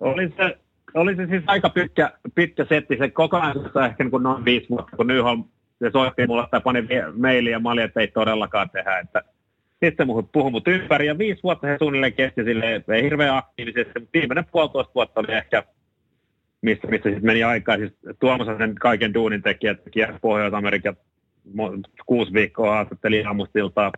Oli 0.00 0.32
se, 0.36 0.58
oli 0.94 1.16
se 1.16 1.26
siis 1.26 1.42
aika 1.46 1.70
pitkä, 1.70 2.12
pitkä 2.34 2.66
setti. 2.68 2.96
Se 2.98 3.10
kokonaisuudessa 3.10 3.86
ehkä 3.86 4.04
niin 4.04 4.10
kuin 4.10 4.22
noin 4.22 4.44
viisi 4.44 4.66
vuotta, 4.70 4.96
kun 4.96 5.06
Nyholm 5.06 5.44
se 5.78 5.90
soitti 5.92 6.26
mulle 6.26 6.46
tai 6.50 6.60
pani 6.60 6.88
mailia 7.16 7.52
ja 7.52 7.60
mä 7.60 7.82
että 7.84 8.00
ei 8.00 8.08
todellakaan 8.08 8.70
tehdä. 8.70 8.98
Että 8.98 9.22
sitten 9.84 10.06
mun 10.06 10.28
puhui 10.32 10.50
mut 10.50 10.68
ympäri 10.68 11.06
ja 11.06 11.18
viisi 11.18 11.42
vuotta 11.42 11.66
he 11.66 11.76
suunnilleen 11.78 12.12
kesti 12.12 12.44
sille, 12.44 12.82
ei 12.94 13.02
hirveän 13.02 13.36
aktiivisesti, 13.36 14.00
mutta 14.00 14.10
viimeinen 14.14 14.44
puolitoista 14.52 14.94
vuotta 14.94 15.20
oli 15.20 15.32
ehkä, 15.32 15.62
missä, 16.62 16.88
missä 16.88 17.10
sitten 17.10 17.26
meni 17.26 17.44
aikaa. 17.44 17.76
Siis 17.76 17.92
Tuomas 18.20 18.58
sen 18.58 18.74
kaiken 18.74 19.14
duunin 19.14 19.42
tekijä, 19.42 19.72
että 19.72 19.90
kiersi 19.90 20.18
Pohjois-Amerikan 20.20 20.96
kuusi 22.06 22.32
viikkoa 22.32 22.74
haastatteli 22.74 23.24
aamustilta 23.24 23.92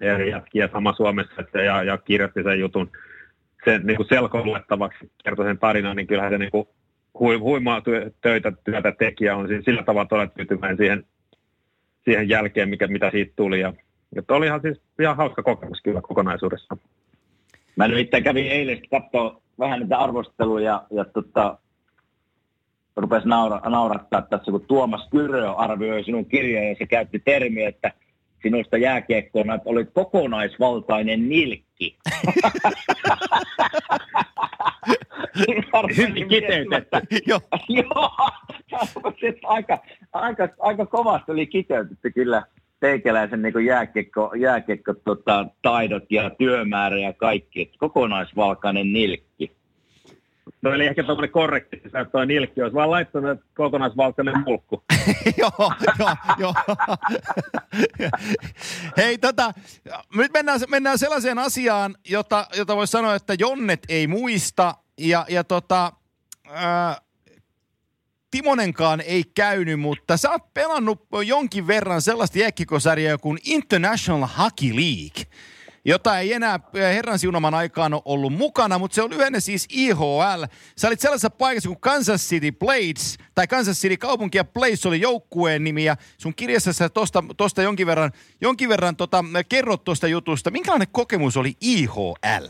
eri 0.00 0.30
jätkiä 0.30 0.68
sama 0.72 0.92
Suomessa 0.92 1.32
että, 1.38 1.62
ja, 1.62 1.82
ja 1.82 1.98
kirjoitti 1.98 2.42
sen 2.42 2.60
jutun 2.60 2.90
sen 3.64 3.86
niin 3.86 3.96
kuin 3.96 4.08
kertoi 5.24 5.46
sen 5.46 5.58
tarinan, 5.58 5.96
niin 5.96 6.06
kyllähän 6.06 6.32
se 6.32 6.38
niin 6.38 6.50
kuin 6.50 6.68
huimaa 7.22 7.82
töitä, 8.20 8.52
työtä 8.64 8.92
tekijä 8.92 9.36
on 9.36 9.48
sillä 9.64 9.82
tavalla 9.82 10.08
todella 10.08 10.32
tyytyväinen 10.36 10.76
siihen, 10.76 11.04
siihen 12.04 12.28
jälkeen, 12.28 12.68
mikä, 12.68 12.86
mitä 12.86 13.10
siitä 13.10 13.32
tuli. 13.36 13.60
Ja, 13.60 13.72
että 14.16 14.34
oli 14.34 14.46
ihan, 14.46 14.60
siis, 14.60 14.80
ihan 15.00 15.16
hauska 15.16 15.42
kokemus 15.42 15.80
kyllä 15.82 16.00
kokonaisuudessa. 16.00 16.76
Mä 17.76 17.88
nyt 17.88 18.10
kävin 18.24 18.46
eilen 18.46 18.80
katsoa 18.90 19.40
vähän 19.58 19.80
niitä 19.80 19.98
arvosteluja 19.98 20.84
ja, 20.90 21.04
tota, 21.04 21.58
rupesi 22.96 23.28
naura, 23.28 23.70
naurattaa 23.70 24.22
tässä, 24.22 24.50
kun 24.50 24.66
Tuomas 24.66 25.08
Kyrö 25.10 25.50
arvioi 25.50 26.04
sinun 26.04 26.26
kirjaa 26.26 26.64
ja 26.64 26.74
se 26.78 26.86
käytti 26.86 27.22
termiä, 27.24 27.68
että 27.68 27.92
sinusta 28.42 28.76
jääkiekkona, 28.76 29.54
että 29.54 29.70
olit 29.70 29.88
kokonaisvaltainen 29.92 31.28
nilkki. 31.28 31.96
Hyvin 35.96 36.28
kiteytetty. 36.28 37.18
Joo. 37.26 37.40
Joo, 37.68 38.10
aika, 39.44 39.78
aika, 40.12 40.48
aika 40.58 40.86
kovasti 40.86 41.32
oli 41.32 41.46
kiteytetty 41.46 42.10
kyllä 42.10 42.42
teikäläisen 42.80 43.42
niin 43.42 43.66
jääkiekko, 43.66 44.32
jääkiekko 44.36 44.94
tota, 44.94 45.46
taidot 45.62 46.04
ja 46.10 46.30
työmäärä 46.30 46.98
ja 46.98 47.12
kaikki. 47.12 47.62
Että 47.62 47.78
kokonaisvalkainen 47.78 48.92
nilkki. 48.92 49.61
No 50.62 50.74
eli 50.74 50.86
ehkä 50.86 51.02
tuommoinen 51.02 51.30
korrekti, 51.30 51.82
että 51.84 52.04
tuo 52.04 52.24
nilkki 52.24 52.62
olisi 52.62 52.74
vaan 52.74 52.90
laittanut 52.90 53.40
kokonaisvaltainen 53.56 54.44
mulkku. 54.46 54.82
joo, 55.38 55.72
joo, 55.98 56.14
joo. 56.38 56.54
Hei, 58.96 59.18
tota, 59.18 59.52
nyt 60.16 60.32
mennään, 60.32 60.60
mennään 60.68 60.98
sellaiseen 60.98 61.38
asiaan, 61.38 61.94
jota, 62.08 62.46
jota 62.56 62.76
voisi 62.76 62.90
sanoa, 62.90 63.14
että 63.14 63.34
Jonnet 63.38 63.80
ei 63.88 64.06
muista. 64.06 64.74
Ja, 64.98 65.26
ja 65.28 65.44
tota, 65.44 65.92
ää, 66.48 66.96
Timonenkaan 68.30 69.00
ei 69.00 69.24
käynyt, 69.34 69.80
mutta 69.80 70.16
sä 70.16 70.30
oot 70.30 70.54
pelannut 70.54 71.06
jonkin 71.26 71.66
verran 71.66 72.02
sellaista 72.02 72.38
jääkkikosarjaa 72.38 73.18
kuin 73.18 73.38
International 73.44 74.28
Hockey 74.38 74.70
League– 74.76 75.24
jota 75.84 76.18
ei 76.18 76.32
enää 76.32 76.60
eh, 76.74 76.94
herran 76.94 77.18
siunaman 77.18 77.54
aikaan 77.54 77.94
ole 77.94 78.02
ollut 78.04 78.32
mukana, 78.32 78.78
mutta 78.78 78.94
se 78.94 79.02
on 79.02 79.10
lyhenne 79.10 79.40
siis 79.40 79.68
IHL. 79.72 80.44
Sä 80.76 80.88
olit 80.88 81.00
sellaisessa 81.00 81.30
paikassa 81.30 81.68
kuin 81.68 81.80
Kansas 81.80 82.28
City 82.28 82.52
Blades, 82.52 83.18
tai 83.34 83.46
Kansas 83.46 83.80
City 83.80 83.96
kaupunki 83.96 84.38
ja 84.38 84.44
Blades 84.44 84.86
oli 84.86 85.00
joukkueen 85.00 85.64
nimi, 85.64 85.84
ja 85.84 85.96
sun 86.18 86.34
kirjassa 86.34 86.72
sä 86.72 86.88
tosta, 86.88 87.24
tosta 87.36 87.62
jonkin 87.62 87.86
verran, 87.86 88.10
jonkin 88.40 88.68
verran 88.68 88.96
tota, 88.96 89.24
kerrot 89.48 89.84
tuosta 89.84 90.08
jutusta. 90.08 90.50
Minkälainen 90.50 90.88
kokemus 90.92 91.36
oli 91.36 91.52
IHL? 91.60 92.46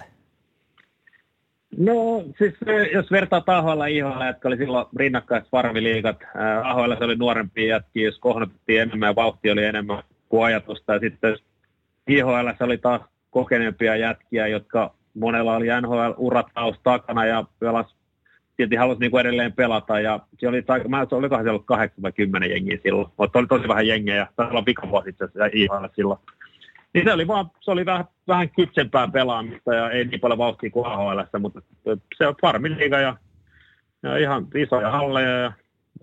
No 1.77 2.25
siis 2.39 2.55
jos 2.93 3.11
vertaa 3.11 3.43
AHL 3.47 3.83
IHL, 3.83 4.27
jotka 4.27 4.49
oli 4.49 4.57
silloin 4.57 4.87
rinnakkaiset 4.97 5.51
farmiliigat, 5.51 6.17
AHL 6.65 6.95
se 6.99 7.05
oli 7.05 7.17
nuorempia 7.17 7.69
jätkiä, 7.69 8.05
jos 8.05 8.19
kohdatettiin 8.19 8.81
enemmän 8.81 9.07
ja 9.07 9.15
vauhti 9.15 9.51
oli 9.51 9.65
enemmän 9.65 10.03
kuin 10.29 10.45
ajatusta. 10.45 10.93
Ja 10.93 11.01
sitten 11.01 11.37
IHL 12.09 12.49
oli 12.61 12.79
taas 12.79 13.01
kokeneempia 13.33 13.97
jätkiä, 13.97 14.47
jotka 14.47 14.95
monella 15.15 15.57
oli 15.57 15.67
NHL-urataus 15.67 16.81
takana 16.83 17.25
ja 17.25 17.45
pelas, 17.59 17.97
silti 18.57 18.77
halusi 18.77 19.01
niin 19.01 19.11
kuin 19.11 19.21
edelleen 19.21 19.53
pelata. 19.53 20.01
Ja 20.01 20.21
se 20.39 20.49
oli, 20.49 20.65
mä 20.89 21.07
olikohan 21.11 21.45
siellä 21.45 21.51
ollut 21.51 21.67
8 21.67 22.03
vai 22.03 22.13
10 22.13 22.51
jengiä 22.51 22.79
silloin, 22.83 23.09
mutta 23.19 23.39
oli 23.39 23.47
tosi 23.47 23.69
vähän 23.69 23.87
jengiä 23.87 24.17
ja 24.17 24.27
taisi 24.37 24.51
olla 24.51 24.63
pikavuosi 24.63 25.09
itse 25.09 25.25
asiassa 25.25 25.89
silloin. 25.97 26.21
Niin 26.95 27.05
se 27.05 27.13
oli, 27.13 27.27
vaan, 27.27 27.51
se 27.61 27.71
oli 27.71 27.87
vähän, 27.87 28.05
vähän 28.29 28.51
kypsempää 28.51 29.09
pelaamista 29.09 29.75
ja 29.75 29.91
ei 29.91 30.05
niin 30.05 30.21
paljon 30.21 30.39
vauhtia 30.39 30.71
kuin 30.71 30.87
AHL, 30.87 31.21
mutta 31.39 31.63
se 32.17 32.27
on 32.27 32.35
farmiliiga 32.41 32.99
ja, 32.99 33.17
ja 34.03 34.17
ihan 34.17 34.47
isoja 34.55 34.91
halleja 34.91 35.39
ja 35.39 35.53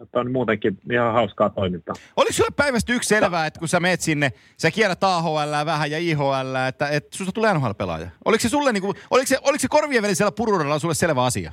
että 0.03 0.19
on 0.19 0.31
muutenkin 0.31 0.77
ihan 0.91 1.13
hauskaa 1.13 1.49
toimintaa. 1.49 1.95
Oliko 2.15 2.33
sulle 2.33 2.49
päivästä 2.55 2.93
yksi 2.93 3.09
selvää, 3.09 3.45
että 3.45 3.59
kun 3.59 3.67
sä 3.67 3.79
meet 3.79 4.01
sinne, 4.01 4.31
sä 4.57 4.71
kierrät 4.71 5.03
AHL 5.03 5.65
vähän 5.65 5.91
ja 5.91 5.97
IHL, 5.97 6.55
että, 6.67 6.87
että 6.89 7.17
susta 7.17 7.31
tulee 7.31 7.53
NHL-pelaaja? 7.53 8.09
Oliko 8.25 8.41
se 8.41 8.49
sulle, 8.49 8.73
niin 8.73 8.81
kuin, 8.81 8.95
oliko 9.11 9.27
se, 9.27 9.37
oliko 9.41 9.59
se 9.59 9.67
korvien 9.67 10.03
välisellä 10.03 10.31
pururilla 10.31 10.79
sulle 10.79 10.93
selvä 10.93 11.23
asia? 11.23 11.51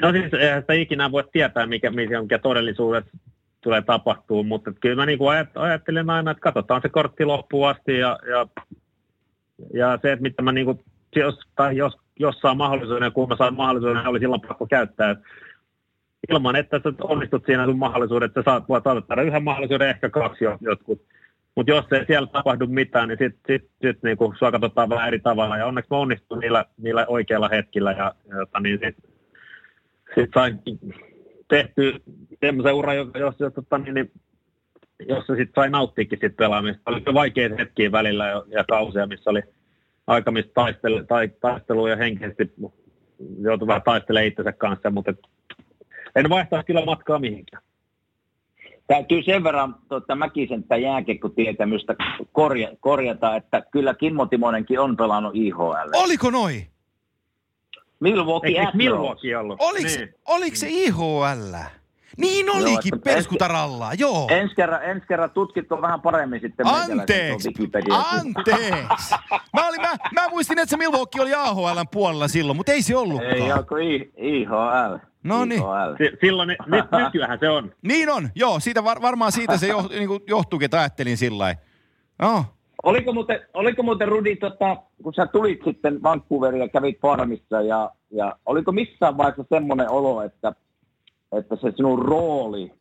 No 0.00 0.12
siis 0.12 0.34
eihän 0.34 0.62
sitä 0.62 0.72
ikinä 0.72 1.12
voi 1.12 1.24
tietää, 1.32 1.66
mikä, 1.66 1.90
mikä 1.90 2.38
todellisuudet 2.38 3.04
tulee 3.60 3.82
tapahtuu, 3.82 4.44
mutta 4.44 4.72
kyllä 4.80 4.96
mä 4.96 5.06
niin 5.06 5.18
kuin 5.18 5.36
ajattelen 5.54 6.10
aina, 6.10 6.30
että 6.30 6.40
katsotaan 6.40 6.82
se 6.82 6.88
kortti 6.88 7.24
loppuun 7.24 7.68
asti 7.68 7.98
ja, 7.98 8.18
ja, 8.28 8.46
ja 9.74 9.98
se, 10.02 10.12
että 10.12 10.22
mitä 10.22 10.42
mä 10.42 10.52
niin 10.52 10.64
kuin, 10.64 10.84
jos, 11.16 11.38
tai 11.54 11.76
jos, 11.76 11.92
jos 12.18 12.40
saa 12.40 12.54
mahdollisuuden 12.54 13.06
ja 13.06 13.10
kun 13.10 13.28
mä 13.28 13.36
saan 13.36 13.54
mahdollisuuden, 13.54 13.96
niin 13.96 14.08
oli 14.08 14.18
silloin 14.18 14.40
pakko 14.40 14.66
käyttää. 14.66 15.10
Että 15.10 15.24
ilman, 16.28 16.56
että 16.56 16.80
sä 16.84 16.92
onnistut 17.02 17.46
siinä 17.46 17.64
sun 17.64 17.78
mahdollisuudet, 17.78 18.30
että 18.30 18.40
sä 18.40 18.44
saat, 18.44 18.68
voit 18.68 18.84
saada 18.84 19.22
yhden 19.22 19.44
mahdollisuuden, 19.44 19.88
ehkä 19.88 20.10
kaksi 20.10 20.44
jotkut. 20.60 21.02
Mutta 21.56 21.72
jos 21.72 21.84
ei 21.92 22.06
siellä 22.06 22.26
tapahdu 22.26 22.66
mitään, 22.66 23.08
niin 23.08 23.18
sitten 23.18 23.40
sit, 23.60 23.70
sit, 23.82 24.02
niinku, 24.02 24.34
sua 24.38 24.50
katsotaan 24.50 24.88
vähän 24.88 25.08
eri 25.08 25.20
tavalla. 25.20 25.56
Ja 25.56 25.66
onneksi 25.66 25.88
mä 25.90 25.96
onnistun 25.96 26.38
niillä, 26.38 26.64
niillä 26.78 27.06
oikeilla 27.06 27.48
hetkillä. 27.48 27.92
Ja, 27.92 28.14
ja 28.28 28.60
niin 28.60 28.80
sitten 28.84 29.10
sit 30.14 30.30
sain 30.34 30.60
tehty 31.48 31.94
semmoisen 32.40 32.74
uran, 32.74 32.96
jos, 32.96 33.08
jos, 33.38 33.54
tota, 33.54 33.78
niin, 33.78 33.94
niin, 33.94 34.10
jos 35.08 35.26
se 35.26 35.36
sitten 35.36 35.62
sai 35.62 35.70
nauttiikin 35.70 36.18
sit 36.22 36.36
pelaamista. 36.36 36.82
Oli 36.86 37.02
vaikeita 37.14 37.56
hetkiä 37.58 37.92
välillä 37.92 38.28
ja, 38.28 38.42
ja 38.48 38.64
kausia, 38.68 39.06
missä 39.06 39.30
oli 39.30 39.42
aikamista 40.06 40.52
taistelu, 40.54 41.04
tai, 41.04 41.28
taistelua 41.40 41.90
ja 41.90 41.96
henkisesti 41.96 42.52
joutui 43.40 43.68
vähän 43.68 43.82
taistelemaan 43.82 44.26
itsensä 44.26 44.52
kanssa, 44.52 44.90
mutta 44.90 45.14
en 46.16 46.28
vaihtaa 46.30 46.62
kyllä 46.62 46.84
matkaa 46.84 47.18
mihinkään. 47.18 47.62
Täytyy 48.86 49.22
sen 49.22 49.44
verran 49.44 49.74
tuota, 49.88 50.14
Mäkisen 50.14 50.64
tai 50.64 50.82
jääkekkotietämystä 50.82 51.94
korja, 52.32 52.68
korjata, 52.80 53.36
että 53.36 53.62
kyllä 53.70 53.94
Kimmo 53.94 54.26
Timonenkin 54.26 54.80
on 54.80 54.96
pelannut 54.96 55.36
IHL. 55.36 55.90
Oliko 55.94 56.30
noi? 56.30 56.66
Milwaukee 58.00 58.60
Eikö. 58.60 58.70
Milwaukee 58.74 59.36
ollut? 59.36 59.56
Oliks, 59.60 59.96
Niin. 59.98 60.14
oliko 60.28 60.56
se 60.56 60.66
IHL? 60.70 61.54
Niin 62.16 62.46
Joo, 62.46 62.56
olikin, 62.56 62.94
että- 62.94 63.04
perskutaralla, 63.14 63.90
joo. 63.98 64.28
Ensi 64.30 64.54
kerran, 64.54 64.84
ensi 64.84 65.06
kerran 65.06 65.30
tutkitko 65.30 65.82
vähän 65.82 66.00
paremmin 66.00 66.40
sitten 66.40 66.66
Anteeksi, 66.66 67.48
anteeksi. 68.18 69.14
Mä, 69.54 69.68
olin, 69.68 69.80
mä, 69.80 69.96
mä 70.12 70.28
muistin, 70.28 70.58
että 70.58 70.70
se 70.70 70.76
Milwaukee 70.76 71.22
oli 71.22 71.34
AHLn 71.34 71.84
puolella 71.92 72.28
silloin, 72.28 72.56
mutta 72.56 72.72
ei 72.72 72.82
se 72.82 72.96
ollutkaan. 72.96 73.80
Ei 73.80 73.96
I- 73.96 74.12
IHL. 74.16 74.96
No 75.22 75.44
niin. 75.44 75.62
Silloin, 76.20 76.48
nyt, 76.48 76.58
nykyään 77.04 77.38
se 77.40 77.48
on. 77.48 77.72
Niin 77.82 78.10
on, 78.10 78.28
joo, 78.34 78.60
siitä 78.60 78.84
var, 78.84 79.02
varmaan 79.02 79.32
siitä 79.32 79.56
se 79.56 79.66
jo, 79.66 79.82
niin 79.98 80.08
johtuukin, 80.26 80.64
että 80.64 80.80
ajattelin 80.80 81.16
sillä 81.16 81.38
lailla. 81.38 81.60
Oh. 82.22 82.44
Oliko 82.82 83.12
muuten, 83.12 83.40
oliko 83.54 83.82
muuten 83.82 84.08
Rudi, 84.08 84.36
tota, 84.36 84.76
kun 85.02 85.14
sä 85.14 85.26
tulit 85.26 85.60
sitten 85.64 86.02
Vancouveriin 86.02 86.60
ja 86.60 86.68
kävit 86.68 87.00
farmissa, 87.00 87.60
ja, 87.62 87.90
ja 88.10 88.36
oliko 88.46 88.72
missään 88.72 89.16
vaiheessa 89.16 89.44
semmoinen 89.48 89.90
olo, 89.90 90.22
että, 90.22 90.52
että 91.32 91.56
se 91.56 91.72
sinun 91.76 91.98
rooli, 91.98 92.72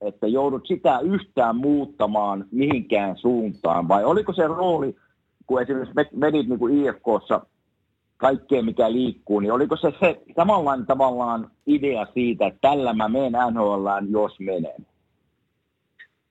että 0.00 0.26
joudut 0.26 0.66
sitä 0.66 0.98
yhtään 1.00 1.56
muuttamaan 1.56 2.44
mihinkään 2.50 3.16
suuntaan, 3.16 3.88
vai 3.88 4.04
oliko 4.04 4.32
se 4.32 4.46
rooli, 4.46 4.96
kun 5.46 5.62
esimerkiksi 5.62 6.20
vedit 6.20 6.48
niin 6.48 6.58
kuin 6.58 6.86
IFKssa 6.86 7.46
kaikkea, 8.16 8.62
mikä 8.62 8.92
liikkuu, 8.92 9.40
niin 9.40 9.52
oliko 9.52 9.76
se, 9.76 9.92
se 10.00 10.22
samanlainen 10.36 10.86
tavallaan 10.86 11.50
idea 11.66 12.06
siitä, 12.14 12.46
että 12.46 12.58
tällä 12.60 12.92
mä 12.92 13.08
menen 13.08 13.32
NHLään, 13.32 14.10
jos 14.10 14.40
menen? 14.40 14.86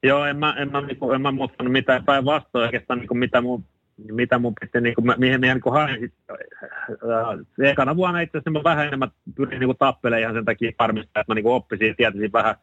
Joo, 0.03 0.25
en 0.25 0.37
mä, 0.37 0.53
en 0.57 0.71
mä, 0.71 0.81
niinku, 0.81 1.11
en 1.11 1.21
mä 1.21 1.31
muuttanut 1.31 1.73
mitään 1.73 2.05
päinvastoin 2.05 2.65
oikeastaan, 2.65 2.99
niinku, 2.99 3.13
mitä 3.13 3.41
mun 3.41 3.63
mitä 4.11 4.39
mun 4.39 4.53
piti, 4.61 4.81
niinku, 4.81 5.01
mä- 5.01 5.15
mihin 5.17 5.39
mä 5.39 5.45
niinku 5.53 5.71
hain. 5.71 6.11
äh, 6.31 7.69
Ekana 7.69 7.95
vuonna 7.95 8.19
itse 8.19 8.37
asiassa 8.37 8.51
mä 8.51 8.63
vähän 8.63 8.87
enemmän 8.87 9.11
pyrin 9.35 9.59
niinku 9.59 9.73
tappelemaan 9.73 10.21
ihan 10.21 10.33
sen 10.35 10.45
takia 10.45 10.71
varmistaa, 10.79 11.21
että 11.21 11.31
mä 11.31 11.35
niinku 11.35 11.53
oppisin 11.53 11.87
ja 11.87 11.93
tietäisin 11.97 12.31
vähän, 12.31 12.55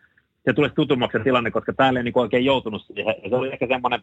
se 0.45 0.53
tulisi 0.53 0.75
tutummaksi 0.75 1.19
se 1.19 1.25
tilanne, 1.25 1.51
koska 1.51 1.73
täällä 1.73 2.01
ei 2.01 2.05
niinku 2.05 2.21
oikein 2.21 2.45
joutunut 2.45 2.83
siihen. 2.83 3.15
Ja 3.23 3.29
se 3.29 3.37
oli 3.37 3.53
ehkä 3.53 3.67
semmoinen 3.67 4.01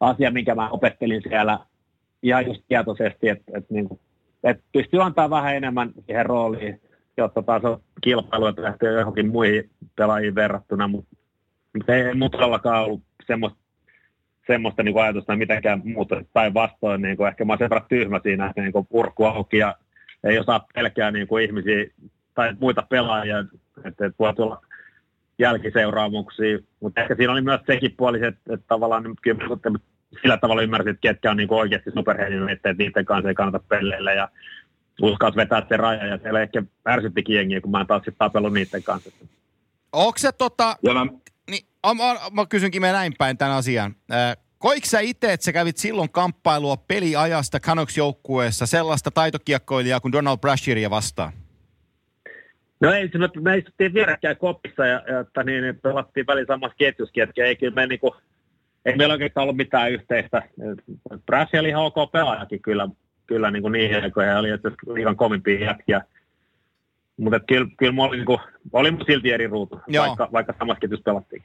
asia, 0.00 0.30
minkä 0.30 0.54
mä 0.54 0.68
opettelin 0.68 1.22
siellä 1.28 1.58
ihan 2.22 2.46
just 2.46 2.62
tietoisesti, 2.68 3.28
että, 3.28 3.52
että, 3.58 3.74
niinku, 3.74 4.00
että 4.44 4.62
pystyy 4.72 5.02
antaa 5.02 5.30
vähän 5.30 5.56
enemmän 5.56 5.92
siihen 6.06 6.26
rooliin, 6.26 6.80
jotta 7.16 7.42
taas 7.42 7.64
on 7.64 7.80
kilpailu, 8.00 8.46
että 8.46 8.62
lähtee 8.62 8.92
johonkin 8.92 9.28
muihin 9.28 9.70
pelaajiin 9.96 10.34
verrattuna, 10.34 10.88
mutta 10.88 11.16
ei 11.88 12.14
mun 12.14 12.30
todellakaan 12.30 12.84
ollut 12.84 13.02
semmoista, 13.26 13.58
semmoista 14.46 14.82
niin 14.82 15.02
ajatusta 15.02 15.36
mitenkään 15.36 15.82
muuta 15.84 16.22
päinvastoin. 16.32 17.02
Niin 17.02 17.16
kuin 17.16 17.28
ehkä 17.28 17.44
mä 17.44 17.52
oon 17.52 17.58
sen 17.58 17.70
verran 17.70 17.88
tyhmä 17.88 18.20
siinä, 18.22 18.46
että 18.46 18.60
niin 18.60 18.72
kuin 18.72 18.86
purku 18.86 19.24
auki 19.24 19.56
ja 19.56 19.74
ei 20.24 20.38
osaa 20.38 20.66
pelkää 20.74 21.10
niin 21.10 21.26
kuin 21.26 21.44
ihmisiä 21.44 21.86
tai 22.34 22.56
muita 22.60 22.82
pelaajia, 22.90 23.38
että, 23.38 23.58
että 23.88 24.10
voi 24.18 24.34
tulla 24.34 24.62
jälkiseuraamuksia. 25.38 26.58
Mutta 26.80 27.00
ehkä 27.00 27.14
siinä 27.14 27.32
oli 27.32 27.42
myös 27.42 27.60
sekin 27.66 27.94
puoli, 27.96 28.26
että, 28.26 28.54
että 28.54 28.66
tavallaan 28.68 29.02
nyt 29.02 29.18
kyllä 29.22 29.44
sillä 30.22 30.36
tavalla 30.36 30.62
ymmärsin, 30.62 30.90
että 30.90 31.00
ketkä 31.00 31.30
on 31.30 31.36
niin 31.36 31.48
kuin 31.48 31.58
oikeasti 31.58 31.90
superhenkilöitä, 31.90 32.52
että 32.52 32.74
niiden 32.78 33.04
kanssa 33.04 33.28
ei 33.28 33.34
kannata 33.34 33.64
pelleillä 33.68 34.12
ja 34.12 34.28
uskalsi 35.02 35.36
vetää 35.36 35.66
se 35.68 35.76
raja 35.76 36.06
ja 36.06 36.18
siellä 36.18 36.40
ehkä 36.40 36.62
ärsyttikin 36.88 37.36
jengiä, 37.36 37.60
kun 37.60 37.70
mä 37.70 37.80
en 37.80 37.86
taas 37.86 38.02
sitten 38.02 38.18
tapellut 38.18 38.52
niiden 38.52 38.82
kanssa. 38.82 39.10
Onko 39.92 40.18
se 40.18 40.32
tota, 40.32 40.76
Ja 40.82 40.94
mä, 40.94 41.06
mä, 41.86 42.14
mä, 42.32 42.46
kysynkin 42.46 42.82
me 42.82 42.92
näin 42.92 43.12
päin 43.18 43.38
tämän 43.38 43.56
asian. 43.56 43.94
Koiko 44.58 44.86
sä 44.86 45.00
itse, 45.00 45.32
että 45.32 45.44
sä 45.44 45.52
kävit 45.52 45.76
silloin 45.76 46.10
kamppailua 46.10 46.76
peliajasta 46.76 47.60
Canucks-joukkueessa 47.60 48.66
sellaista 48.66 49.10
taitokiekkoilijaa 49.10 50.00
kuin 50.00 50.12
Donald 50.12 50.38
Brashearia 50.38 50.90
vastaan? 50.90 51.32
No 52.80 52.92
ei, 52.92 53.08
se 53.08 53.18
me, 53.18 53.28
me 53.40 53.56
istuttiin 53.56 53.94
vierekkäin 53.94 54.36
kopissa 54.36 54.86
ja, 54.86 55.02
ja 55.08 55.20
että 55.20 55.44
niin, 55.44 55.62
niin 55.62 55.80
pelattiin 55.80 56.26
välillä 56.26 56.54
samassa 56.54 56.76
ketjuskin, 56.76 57.22
että 57.22 57.44
ei 57.44 57.56
kyllä 57.56 57.74
me 57.74 57.86
niinku, 57.86 58.16
ei 58.84 58.96
meillä 58.96 59.12
oikeastaan 59.12 59.42
ollut 59.42 59.56
mitään 59.56 59.92
yhteistä. 59.92 60.42
Brassi 61.26 61.58
oli 61.58 61.68
ihan 61.68 61.82
ok 61.82 62.12
pelaajakin 62.12 62.62
kyllä, 62.62 62.88
kyllä 63.26 63.50
niinku 63.50 63.68
niihin 63.68 64.02
aikoihin, 64.02 64.36
oli 64.36 64.50
itse 64.54 64.70
liigan 64.94 65.16
kovimpia 65.16 65.64
jätkiä. 65.64 66.00
Mutta 67.16 67.40
kyllä, 67.40 67.66
kyllä 67.78 67.92
mä 67.92 68.02
oli, 68.02 68.16
niinku, 68.16 68.40
oli 68.72 68.90
mun 68.90 69.04
silti 69.06 69.32
eri 69.32 69.46
ruutu, 69.46 69.80
Joo. 69.86 70.06
vaikka, 70.06 70.28
vaikka 70.32 70.54
samassa 70.58 70.80
ketjussa 70.80 71.04
pelattiin. 71.04 71.42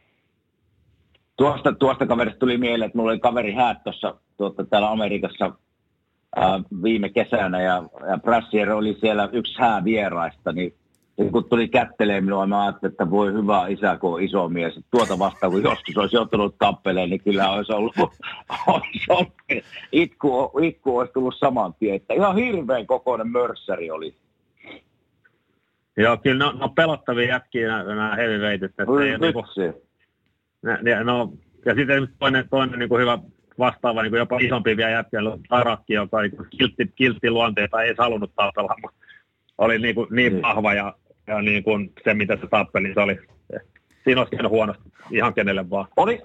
Tuosta, 1.38 1.73
tuosta 1.73 2.05
kaverista 2.05 2.39
tuli 2.39 2.57
mieleen, 2.57 2.88
että 2.88 2.97
mulla 2.97 3.11
oli 3.11 3.19
kaveri 3.19 3.53
häät 3.53 3.83
tuossa 3.83 4.15
tuota, 4.38 4.65
täällä 4.65 4.91
Amerikassa 4.91 5.51
ää, 6.35 6.59
viime 6.83 7.09
kesänä 7.09 7.61
ja, 7.61 7.83
ja 8.09 8.17
Brassier 8.17 8.71
oli 8.71 8.97
siellä 9.01 9.29
yksi 9.31 9.59
hää 9.59 9.83
vieraista, 9.83 10.51
niin 10.51 10.73
ja 11.17 11.31
kun 11.31 11.49
tuli 11.49 11.67
kättelee 11.67 12.21
minua, 12.21 12.47
mä 12.47 12.63
ajattelin, 12.63 12.91
että 12.91 13.09
voi 13.09 13.33
hyvä 13.33 13.67
isä, 13.67 13.97
kun 13.97 14.13
on 14.13 14.21
iso 14.21 14.49
mies. 14.49 14.79
Tuota 14.91 15.19
vastaan, 15.19 15.51
kun 15.51 15.63
joskus 15.63 15.97
olisi 15.97 16.15
joutunut 16.15 16.55
tappeleen, 16.59 17.09
niin 17.09 17.23
kyllä 17.23 17.49
olisi 17.49 17.73
ollut, 17.73 17.95
olisi 18.67 19.05
ollut 19.09 19.33
itku, 19.91 20.51
itku 20.61 20.97
olisi 20.97 21.13
tullut 21.13 21.35
saman 21.38 21.73
tien. 21.79 21.95
Että 21.95 22.13
ihan 22.13 22.35
hirveän 22.35 22.88
kokoinen 22.88 23.31
mörssäri 23.31 23.91
oli. 23.91 24.15
Joo, 25.97 26.17
kyllä 26.17 26.38
ne 26.38 26.45
on, 26.45 26.57
ne 26.57 26.63
on 26.63 26.75
pelottavia 26.75 27.27
jätkiä 27.27 27.83
nämä, 27.83 28.15
heavyweightit. 28.15 28.69
että 28.69 28.83
ei 28.83 28.88
ole 28.88 29.17
niinku- 29.17 29.43
vitsi. 29.57 29.86
Ne, 30.82 31.03
no, 31.03 31.34
ja 31.65 31.76
sitten 31.76 32.07
toinen, 32.20 32.49
toinen 32.49 32.80
niin 32.80 32.89
kuin 32.89 33.01
hyvä 33.01 33.20
vastaava, 33.59 34.01
niin 34.01 34.11
kuin 34.11 34.20
jopa 34.20 34.38
isompi 34.39 34.78
vielä 34.78 34.89
jätkä, 34.89 35.20
oli 35.20 35.39
Arakki, 35.49 35.93
joka 35.93 36.18
oli 36.18 36.30
kiltti, 36.57 36.91
kiltti 36.95 37.30
luonteita, 37.30 37.82
ei 37.82 37.93
halunnut 37.97 38.32
tapella, 38.36 38.76
mutta 38.82 38.97
oli 39.57 39.80
niin, 39.80 39.95
kuin, 39.95 40.07
niin 40.11 40.41
vahva 40.41 40.74
ja, 40.74 40.93
ja 41.28 41.41
niin 41.41 41.63
kuin 41.63 41.93
se, 42.03 42.13
mitä 42.13 42.38
se 42.41 42.47
tappeli, 42.47 42.93
se 42.93 42.99
oli, 42.99 43.20
siinä 44.03 44.22
olisi 44.22 44.32
käynyt 44.32 44.51
huonosti 44.51 44.89
ihan 45.11 45.34
kenelle 45.34 45.70
vaan. 45.70 45.88
Oli, 45.95 46.22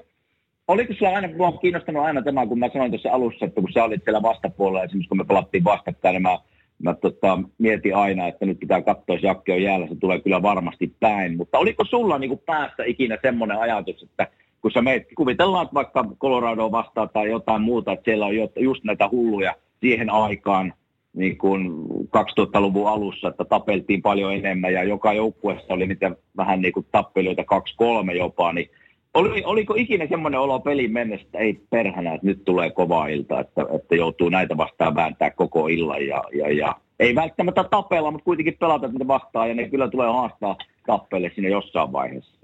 oliko 0.69 0.95
sulla 0.95 1.17
aina, 1.17 1.29
mua 1.37 1.47
on 1.47 1.59
kiinnostanut 1.59 2.05
aina 2.05 2.23
tämä, 2.23 2.47
kun 2.47 2.59
mä 2.59 2.69
sanoin 2.73 2.91
tuossa 2.91 3.13
alussa, 3.13 3.45
että 3.45 3.61
kun 3.61 3.73
sä 3.73 3.85
olit 3.85 4.05
siellä 4.05 4.23
vastapuolella, 4.23 4.85
esimerkiksi 4.85 5.09
kun 5.09 5.19
me 5.19 5.25
pelattiin 5.25 5.65
vastakkain, 5.65 6.13
niin 6.13 6.23
mä, 6.23 6.39
mä 6.83 6.95
tota, 6.95 7.39
mietin 7.59 7.97
aina, 7.97 8.29
että 8.29 8.47
nyt 8.47 8.61
pitää 8.61 8.83
katsoa, 8.83 9.15
jos 9.15 9.23
Jakke 9.23 9.53
on 9.53 9.63
jäällä, 9.63 9.87
se 9.87 9.95
tulee 9.95 10.21
kyllä 10.21 10.43
varmasti 10.43 10.93
päin. 11.01 11.37
Mutta 11.37 11.59
oliko 11.59 11.85
sulla 11.85 12.19
niin 12.19 12.29
kuin 12.29 12.43
päässä 12.47 12.85
ikinä 12.85 13.19
semmoinen 13.23 13.59
ajatus, 13.59 14.03
että 14.03 14.29
kun 14.63 14.71
sä 14.71 14.83
meet, 14.83 15.03
kuvitellaan 15.17 15.65
että 15.65 15.75
vaikka 15.75 16.05
Colorado 16.21 16.73
vastaan 16.73 17.09
tai 17.13 17.31
jotain 17.31 17.63
muuta, 17.63 17.93
että 17.93 18.05
siellä 18.05 18.27
on 18.27 18.35
just 18.61 18.85
näitä 18.85 19.09
hulluja 19.13 19.55
siihen 19.81 20.11
aikaan, 20.11 20.73
niin 21.15 21.39
kuin 21.39 21.71
2000-luvun 22.17 22.89
alussa, 22.89 23.29
että 23.29 23.45
tapeltiin 23.45 24.03
paljon 24.03 24.33
enemmän 24.33 24.73
ja 24.73 24.85
joka 24.85 25.13
joukkueessa 25.13 25.75
oli 25.75 25.87
niitä 25.87 26.11
vähän 26.37 26.61
niin 26.61 26.73
kuin 26.73 26.87
tappeluita, 26.93 27.45
kaksi 27.45 27.75
kolme 27.77 28.15
jopa, 28.15 28.53
niin 28.53 28.71
oli, 29.15 29.43
oliko 29.45 29.75
ikinä 29.77 30.07
semmoinen 30.07 30.41
olo 30.41 30.61
pelin 30.61 30.93
mennessä, 30.93 31.27
että 31.27 31.39
ei 31.39 31.61
perhänä, 31.71 32.15
että 32.15 32.27
nyt 32.27 32.45
tulee 32.45 32.71
kova 32.71 33.07
ilta, 33.07 33.41
että, 33.41 33.67
että 33.75 33.97
joutuu 33.97 34.29
näitä 34.29 34.57
vastaan 34.57 34.95
vääntää 34.95 35.31
koko 35.31 35.69
illan 35.69 36.07
ja, 36.07 36.25
ja, 36.35 36.53
ja 36.53 36.75
ei 37.01 37.15
välttämättä 37.15 37.65
tapella, 37.65 38.11
mutta 38.11 38.25
kuitenkin 38.25 38.57
pelata 38.61 38.89
niitä 38.89 39.07
vastaan 39.07 39.49
ja 39.49 39.55
ne 39.55 39.69
kyllä 39.69 39.89
tulee 39.89 40.09
haastaa 40.09 40.57
tappeille 40.87 41.33
sinne 41.35 41.51
jossain 41.51 41.93
vaiheessa. 41.93 42.43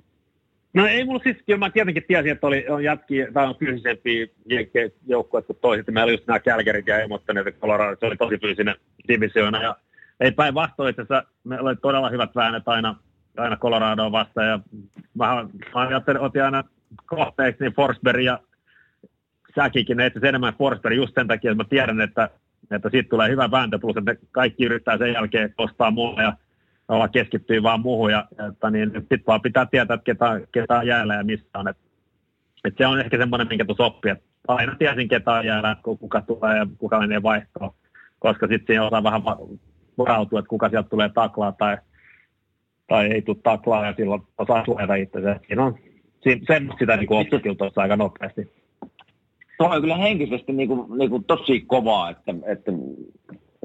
No 0.72 0.86
ei 0.86 1.04
mulla 1.04 1.20
siis, 1.22 1.36
kyllä 1.46 1.58
mä 1.58 1.70
tietenkin 1.70 2.04
tiesin, 2.08 2.32
että 2.32 2.46
oli, 2.46 2.66
on 2.68 2.84
jätkiä, 2.84 3.32
tai 3.32 3.46
on 3.46 3.56
fyysisempiä 3.56 4.26
jenkkejä 4.46 4.90
joukkueet 5.06 5.46
kuin 5.46 5.58
toiset. 5.60 5.86
Meillä 5.86 6.04
oli 6.04 6.12
just 6.12 6.26
nämä 6.26 6.40
Kälkärit 6.40 6.86
ja 6.86 6.98
Emottaneet 6.98 7.46
ja 7.46 7.52
Colorado, 7.52 7.96
se 8.00 8.06
oli 8.06 8.16
tosi 8.16 8.38
fyysinen 8.38 8.74
divisioona. 9.08 9.62
Ja 9.62 9.76
ei 10.20 10.32
päinvastoin, 10.32 10.90
että 10.90 11.04
se, 11.14 11.26
me 11.44 11.60
oli 11.60 11.76
todella 11.76 12.10
hyvät 12.10 12.34
väännöt 12.34 12.68
aina, 12.68 12.96
aina 13.38 13.56
Coloradoa 13.56 14.12
vastaan. 14.12 14.48
Ja 14.48 14.60
mä 15.14 15.46
ajattelin, 15.74 16.20
otin 16.20 16.44
aina 16.44 16.64
kohteeksi 17.06 17.64
niin 17.64 17.72
Forsberg 17.72 18.22
ja 18.22 18.38
Säkikin, 19.54 19.96
ne 19.96 20.06
etsi 20.06 20.20
enemmän 20.22 20.54
Forsberg 20.58 20.96
just 20.96 21.14
sen 21.14 21.26
takia, 21.28 21.50
että 21.50 21.64
mä 21.64 21.68
tiedän, 21.68 22.00
että, 22.00 22.30
että 22.70 22.90
siitä 22.90 23.08
tulee 23.08 23.30
hyvä 23.30 23.50
vääntö, 23.50 23.78
plus 23.78 23.96
että 23.96 24.14
kaikki 24.30 24.64
yrittää 24.64 24.98
sen 24.98 25.12
jälkeen 25.12 25.54
ostaa 25.58 25.90
mulle 25.90 26.22
ja 26.22 26.32
olla 26.88 27.08
keskittyy 27.08 27.62
vaan 27.62 27.80
muuhun. 27.80 28.10
Ja, 28.10 28.28
että 28.48 28.70
niin, 28.70 28.90
sitten 28.92 29.22
vaan 29.26 29.42
pitää 29.42 29.66
tietää, 29.66 29.94
että 29.94 30.04
ketä, 30.04 30.40
ketä 30.52 30.78
on 30.78 30.86
jäällä 30.86 31.14
ja 31.14 31.24
missä 31.24 31.46
on. 31.54 31.68
Et, 31.68 31.76
et 32.64 32.74
se 32.78 32.86
on 32.86 33.00
ehkä 33.00 33.18
semmoinen, 33.18 33.48
minkä 33.48 33.64
tuossa 33.64 33.84
oppii, 33.84 34.12
että 34.12 34.24
aina 34.48 34.74
tiesin, 34.74 35.08
ketä 35.08 35.32
on 35.32 35.46
jäällä, 35.46 35.76
ku- 35.82 35.96
kuka 35.96 36.20
tulee 36.20 36.56
ja 36.56 36.66
kuka 36.78 37.00
menee 37.00 37.22
vaihtoon. 37.22 37.70
Koska 38.18 38.46
sitten 38.46 38.66
siinä 38.66 38.86
osaa 38.86 39.02
vähän 39.02 39.24
va- 39.24 39.38
varautua, 39.98 40.38
että 40.38 40.48
kuka 40.48 40.68
sieltä 40.68 40.88
tulee 40.88 41.08
taklaa 41.08 41.52
tai, 41.52 41.78
tai 42.88 43.06
ei 43.06 43.22
tule 43.22 43.36
taklaa 43.42 43.86
ja 43.86 43.94
silloin 43.96 44.22
osaa 44.38 44.64
suojata 44.64 44.94
itsensä. 44.94 45.40
Siinä 45.46 45.64
on 45.64 45.78
siinä, 46.22 46.40
semmoista 46.46 46.78
sitä 46.78 46.96
niin 46.96 47.12
oppii 47.12 47.40
kyllä 47.40 47.56
tuossa 47.56 47.80
aika 47.80 47.96
nopeasti. 47.96 48.52
Tuo 49.58 49.68
on 49.68 49.80
kyllä 49.80 49.96
henkisesti 49.96 50.52
niin 50.52 50.68
kuin, 50.68 50.98
niin 50.98 51.10
kuin 51.10 51.24
tosi 51.24 51.60
kovaa, 51.60 52.10
että, 52.10 52.34
että 52.46 52.72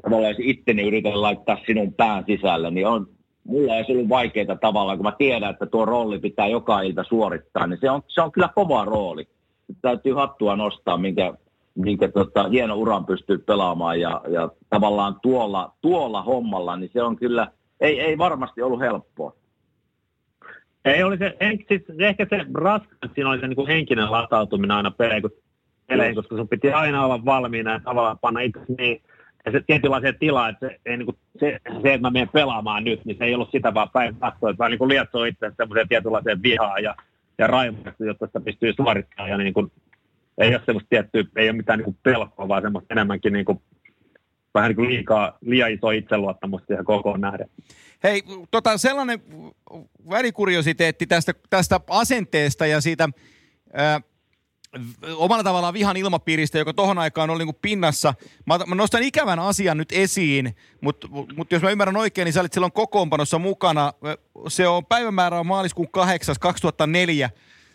tavallaan 0.02 0.30
jos 0.30 0.38
itteni 0.40 0.82
yritän 0.82 1.22
laittaa 1.22 1.58
sinun 1.66 1.94
pään 1.94 2.24
sisälle, 2.26 2.70
niin 2.70 2.86
on, 2.86 3.06
mulla 3.44 3.76
ei 3.76 3.84
ollut 3.88 4.08
vaikeita 4.08 4.56
tavalla, 4.56 4.96
kun 4.96 5.06
mä 5.06 5.12
tiedän, 5.18 5.50
että 5.50 5.66
tuo 5.66 5.84
rooli 5.84 6.18
pitää 6.18 6.46
joka 6.46 6.80
ilta 6.80 7.04
suorittaa, 7.04 7.66
niin 7.66 7.78
se 7.80 7.90
on, 7.90 8.02
se 8.08 8.22
on 8.22 8.32
kyllä 8.32 8.48
kova 8.54 8.84
rooli. 8.84 9.28
Täytyy 9.82 10.12
hattua 10.12 10.56
nostaa, 10.56 10.96
minkä, 10.96 11.34
minkä 11.74 12.08
tota, 12.08 12.48
hieno 12.48 12.74
uran 12.74 13.06
pystyy 13.06 13.38
pelaamaan 13.38 14.00
ja, 14.00 14.20
ja 14.28 14.48
tavallaan 14.70 15.16
tuolla, 15.22 15.72
tuolla 15.80 16.22
hommalla, 16.22 16.76
niin 16.76 16.90
se 16.92 17.02
on 17.02 17.16
kyllä, 17.16 17.48
ei, 17.80 18.00
ei 18.00 18.18
varmasti 18.18 18.62
ollut 18.62 18.80
helppoa. 18.80 19.36
Ei 20.84 21.02
oli 21.02 21.18
se, 21.18 21.36
en, 21.40 21.58
siis 21.68 21.82
ehkä 21.98 22.26
se 22.30 22.44
raskas, 22.54 23.10
siinä 23.14 23.30
oli 23.30 23.40
se 23.40 23.48
niin 23.48 23.56
kuin 23.56 23.68
henkinen 23.68 24.12
latautuminen 24.12 24.76
aina 24.76 24.90
peleihin, 24.90 25.30
peleihin, 25.86 26.14
koska 26.14 26.36
sun 26.36 26.48
piti 26.48 26.72
aina 26.72 27.04
olla 27.04 27.24
valmiina 27.24 27.72
ja 27.72 27.80
tavallaan 27.80 28.18
panna 28.18 28.40
itse 28.40 28.60
niin, 28.78 29.02
ja 29.44 29.52
se 29.52 29.60
tietynlaiseen 29.66 30.18
tilaan, 30.18 30.50
että 30.50 30.68
se, 30.68 30.80
ei, 30.86 30.96
niin 30.96 31.06
kuin, 31.06 31.16
se, 31.40 31.60
se, 31.82 31.94
että 31.94 32.06
mä 32.06 32.10
menen 32.10 32.28
pelaamaan 32.28 32.84
nyt, 32.84 33.04
niin 33.04 33.18
se 33.18 33.24
ei 33.24 33.34
ollut 33.34 33.50
sitä 33.50 33.74
vaan 33.74 33.90
päinvastoin, 33.92 34.50
että 34.50 34.64
mä 34.64 34.68
niin 34.68 34.88
lietsoo 34.88 35.24
itse 35.24 35.52
semmoiseen 35.56 35.88
tietynlaiseen 35.88 36.42
vihaan 36.42 36.82
ja, 36.82 36.94
ja 37.38 37.46
raivoista, 37.46 38.04
jotta 38.04 38.26
sitä 38.26 38.40
pystyy 38.40 38.72
suorittamaan 38.72 39.30
ja 39.30 39.38
niin 39.38 39.54
kuin, 39.54 39.72
ei 40.38 40.54
ole 40.54 40.62
semmoista 40.66 40.88
tiettyä, 40.88 41.24
ei 41.36 41.48
ole 41.48 41.56
mitään 41.56 41.78
niin 41.78 41.84
kuin 41.84 41.96
pelkoa, 42.02 42.48
vaan 42.48 42.62
semmoista 42.62 42.94
enemmänkin 42.94 43.32
niin 43.32 43.44
kuin, 43.44 43.60
vähän 44.54 44.68
niin 44.68 44.76
kuin 44.76 44.88
liikaa, 44.88 45.38
liian 45.40 45.72
iso 45.72 45.90
itseluottamus 45.90 46.62
siihen 46.66 46.84
kokoon 46.84 47.20
nähden. 47.20 47.50
Hei, 48.02 48.22
tota, 48.50 48.78
sellainen 48.78 49.22
värikuriositeetti 50.10 51.06
tästä, 51.06 51.34
tästä 51.50 51.80
asenteesta 51.90 52.66
ja 52.66 52.80
siitä 52.80 53.08
ää, 53.72 54.00
omalla 55.16 55.44
tavallaan 55.44 55.74
vihan 55.74 55.96
ilmapiiristä, 55.96 56.58
joka 56.58 56.72
tohon 56.72 56.98
aikaan 56.98 57.30
oli 57.30 57.44
niin 57.44 57.54
pinnassa. 57.62 58.14
Mä, 58.46 58.58
mä 58.66 58.74
nostan 58.74 59.02
ikävän 59.02 59.38
asian 59.38 59.76
nyt 59.76 59.92
esiin, 59.92 60.56
mutta 60.80 61.08
mut 61.36 61.52
jos 61.52 61.62
mä 61.62 61.70
ymmärrän 61.70 61.96
oikein, 61.96 62.24
niin 62.24 62.32
sä 62.32 62.40
olit 62.40 62.52
silloin 62.52 62.72
kokoonpanossa 62.72 63.38
mukana. 63.38 63.92
Se 64.48 64.68
on 64.68 64.86
päivämäärä 64.86 65.40
on 65.40 65.46
maaliskuun 65.46 65.90
8. 65.90 66.34
2004. 66.40 67.30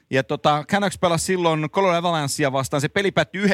Ja 0.09 0.23
tota, 0.23 0.63
Canucks 0.67 0.97
pelasi 0.97 1.25
silloin 1.25 1.69
Colorado 1.69 1.97
Avalancea 1.97 2.51
vastaan. 2.51 2.81
Se 2.81 2.87
peli 2.87 3.11
päättyi 3.11 3.45
9-2. 3.45 3.49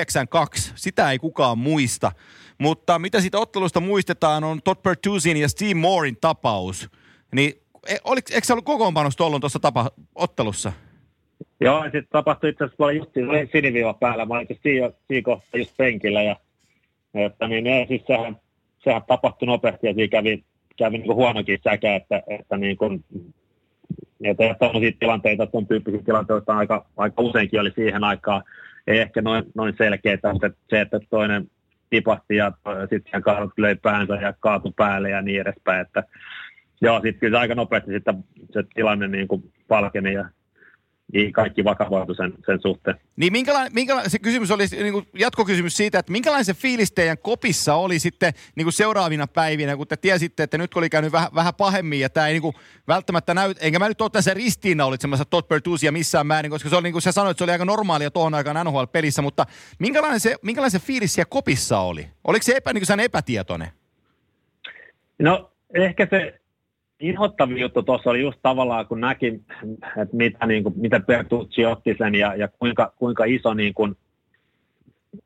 Sitä 0.76 1.12
ei 1.12 1.20
kukaan 1.20 1.58
muista. 1.58 2.12
Mutta 2.58 3.00
mitä 3.00 3.22
siitä 3.22 3.40
ottelusta 3.40 3.80
muistetaan 3.80 4.44
on 4.44 4.62
Todd 4.64 4.82
Pertuzin 4.84 5.38
ja 5.38 5.50
Steve 5.50 5.74
Moorein 5.74 6.18
tapaus. 6.22 6.90
Niin 7.36 7.54
e, 7.88 7.96
oliko, 8.04 8.28
eikö 8.34 8.46
se 8.46 8.54
ollut 8.54 8.66
kokoonpanosta 8.66 9.24
ollut 9.24 9.42
tuossa 9.42 9.60
tapa, 9.60 9.92
ottelussa? 10.16 10.72
Joo, 11.60 11.78
ja 11.78 11.84
sitten 11.84 12.08
tapahtui 12.10 12.50
itse 12.50 12.64
asiassa, 12.64 12.92
just 12.92 13.14
siinä 13.14 13.32
siniviiva 13.52 13.94
päällä. 13.94 14.26
Mä 14.26 14.34
olin 14.34 14.48
siinä, 14.64 14.92
siinä 15.08 15.26
kohtaa 15.26 15.60
just 15.60 15.78
penkillä. 15.78 16.24
Ja, 16.24 16.36
että 17.14 17.48
niin, 17.48 17.66
ja 17.66 17.86
siis 17.88 18.02
sehän, 18.08 18.38
sehän 18.84 19.02
tapahtui 19.08 19.46
nopeasti 19.46 19.88
ja 19.88 19.94
siinä 19.94 20.12
kävi, 20.12 20.44
kävi 20.78 20.98
niin 20.98 21.16
huonokin 21.16 21.60
säkä, 21.64 21.96
että, 21.96 22.22
että 22.28 22.58
niin 22.58 22.78
kuin, 22.78 23.06
että 24.24 24.56
tämmöisiä 24.60 24.92
tilanteita, 25.00 25.48
tuon 25.48 25.68
tyyppisiä 25.68 26.02
tilanteita 26.06 26.58
aika, 26.58 26.86
aika 26.98 27.22
useinkin 27.22 27.60
oli 27.60 27.72
siihen 27.76 28.04
aikaan. 28.04 28.44
Ei 28.88 29.00
ehkä 29.00 29.22
noin, 29.22 29.44
noin 29.56 29.74
selkeitä, 29.78 30.34
mutta 30.34 30.50
se, 30.70 30.82
että 30.82 31.00
toinen 31.10 31.52
tipahti 31.90 32.36
ja 32.36 32.52
sitten 32.90 33.22
kaadut 33.22 33.54
löi 33.58 33.76
päänsä 33.76 34.16
ja 34.16 34.34
kaatu 34.40 34.72
päälle 34.72 35.10
ja 35.10 35.22
niin 35.22 35.42
edespäin. 35.42 35.82
Että, 35.82 36.04
joo, 36.82 36.96
sitten 36.96 37.20
kyllä 37.20 37.40
aika 37.40 37.56
nopeasti 37.56 37.92
sitten 37.92 38.24
se 38.52 38.64
tilanne 38.76 39.08
niin 39.08 39.28
kuin 39.28 39.54
palkeni 39.68 40.14
ja 40.14 40.30
niin 41.14 41.34
kaikki 41.34 41.64
vakavoitu 41.64 42.14
sen, 42.14 42.34
sen 42.46 42.60
suhteen. 42.62 43.00
Niin 43.16 43.34
minkälainen, 43.34 43.74
minkälainen 43.74 44.12
se 44.12 44.20
kysymys 44.20 44.52
oli, 44.52 44.66
niin 44.72 44.94
kuin 44.94 45.08
jatkokysymys 45.14 45.78
siitä, 45.78 46.00
että 46.00 46.12
minkälainen 46.12 46.46
se 46.46 46.54
fiilis 46.54 46.92
teidän 46.92 47.18
kopissa 47.18 47.76
oli 47.76 48.00
sitten 48.00 48.34
niin 48.56 48.66
kuin 48.66 48.74
seuraavina 48.74 49.28
päivinä, 49.28 49.78
kun 49.78 49.88
te 49.88 49.98
tiesitte, 49.98 50.44
että 50.44 50.58
nyt 50.58 50.74
oli 50.76 50.90
käynyt 50.90 51.12
vähän, 51.12 51.30
vähän 51.36 51.56
pahemmin 51.56 52.00
ja 52.00 52.10
tämä 52.10 52.28
ei 52.28 52.34
niin 52.34 52.42
kuin 52.42 52.56
välttämättä 52.88 53.34
näy, 53.34 53.54
enkä 53.60 53.80
mä 53.80 53.88
nyt 53.88 54.02
ole 54.02 54.10
tässä 54.10 54.34
ristiinnaulitsemassa 54.34 55.26
Todd 55.26 55.48
Bertuzia 55.48 55.92
missään 55.92 56.28
määrin, 56.28 56.52
koska 56.52 56.70
se 56.70 56.76
oli 56.76 56.84
niin 56.84 56.94
kuin 56.94 57.02
sä 57.02 57.12
sanoit, 57.12 57.32
että 57.32 57.38
se 57.38 57.44
oli 57.44 57.52
aika 57.52 57.66
normaalia 57.66 58.12
tuohon 58.12 58.34
aikaan 58.34 58.66
NHL-pelissä, 58.66 59.22
mutta 59.22 59.46
minkälainen 59.80 60.20
se, 60.20 60.36
minkälainen 60.42 60.80
se 60.80 60.86
fiilis 60.86 61.14
siellä 61.14 61.30
kopissa 61.30 61.80
oli? 61.80 62.08
Oliko 62.24 62.44
se 62.44 62.56
epä, 62.56 62.74
niin 62.74 62.84
kuin 62.88 63.00
epätietoinen? 63.00 63.68
No 65.20 65.52
ehkä 65.74 66.08
se 66.10 66.40
inhottavin 67.00 67.58
juttu 67.58 67.84
tuossa 67.84 68.10
oli 68.10 68.22
just 68.22 68.40
tavallaan, 68.42 68.88
kun 68.88 69.02
näki, 69.02 69.42
että 70.02 70.16
mitä, 70.16 70.46
niin 70.46 70.64
kuin, 70.64 70.76
mitä 70.78 71.00
Bertucci 71.00 71.66
otti 71.66 71.96
sen 71.98 72.16
ja, 72.16 72.36
ja 72.36 72.48
kuinka, 72.48 72.94
kuinka 72.96 73.26
iso 73.26 73.54
niin 73.54 73.74
kuin, 73.74 73.96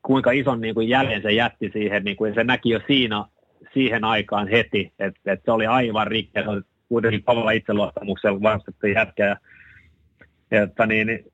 kuinka 0.01 0.31
ison 0.31 0.61
niin 0.61 0.75
kuin 0.75 0.89
jäljen 0.89 1.21
se 1.21 1.31
jätti 1.31 1.69
siihen, 1.73 2.03
niin 2.03 2.17
kuin 2.17 2.33
se 2.33 2.43
näki 2.43 2.69
jo 2.69 2.79
siinä, 2.87 3.25
siihen 3.73 4.03
aikaan 4.03 4.47
heti, 4.47 4.93
että, 4.99 5.33
että 5.33 5.45
se 5.45 5.51
oli 5.51 5.67
aivan 5.67 6.07
rikki, 6.07 6.43
se 6.43 6.49
oli 6.49 6.61
kuitenkin 6.89 7.23
kovalla 7.23 7.51
itseluottamuksella 7.51 8.41
vastettu 8.41 8.87
jätkä, 8.87 9.25
ja, 9.25 9.37
että 10.63 10.85
niin, 10.85 11.07
niin, 11.07 11.25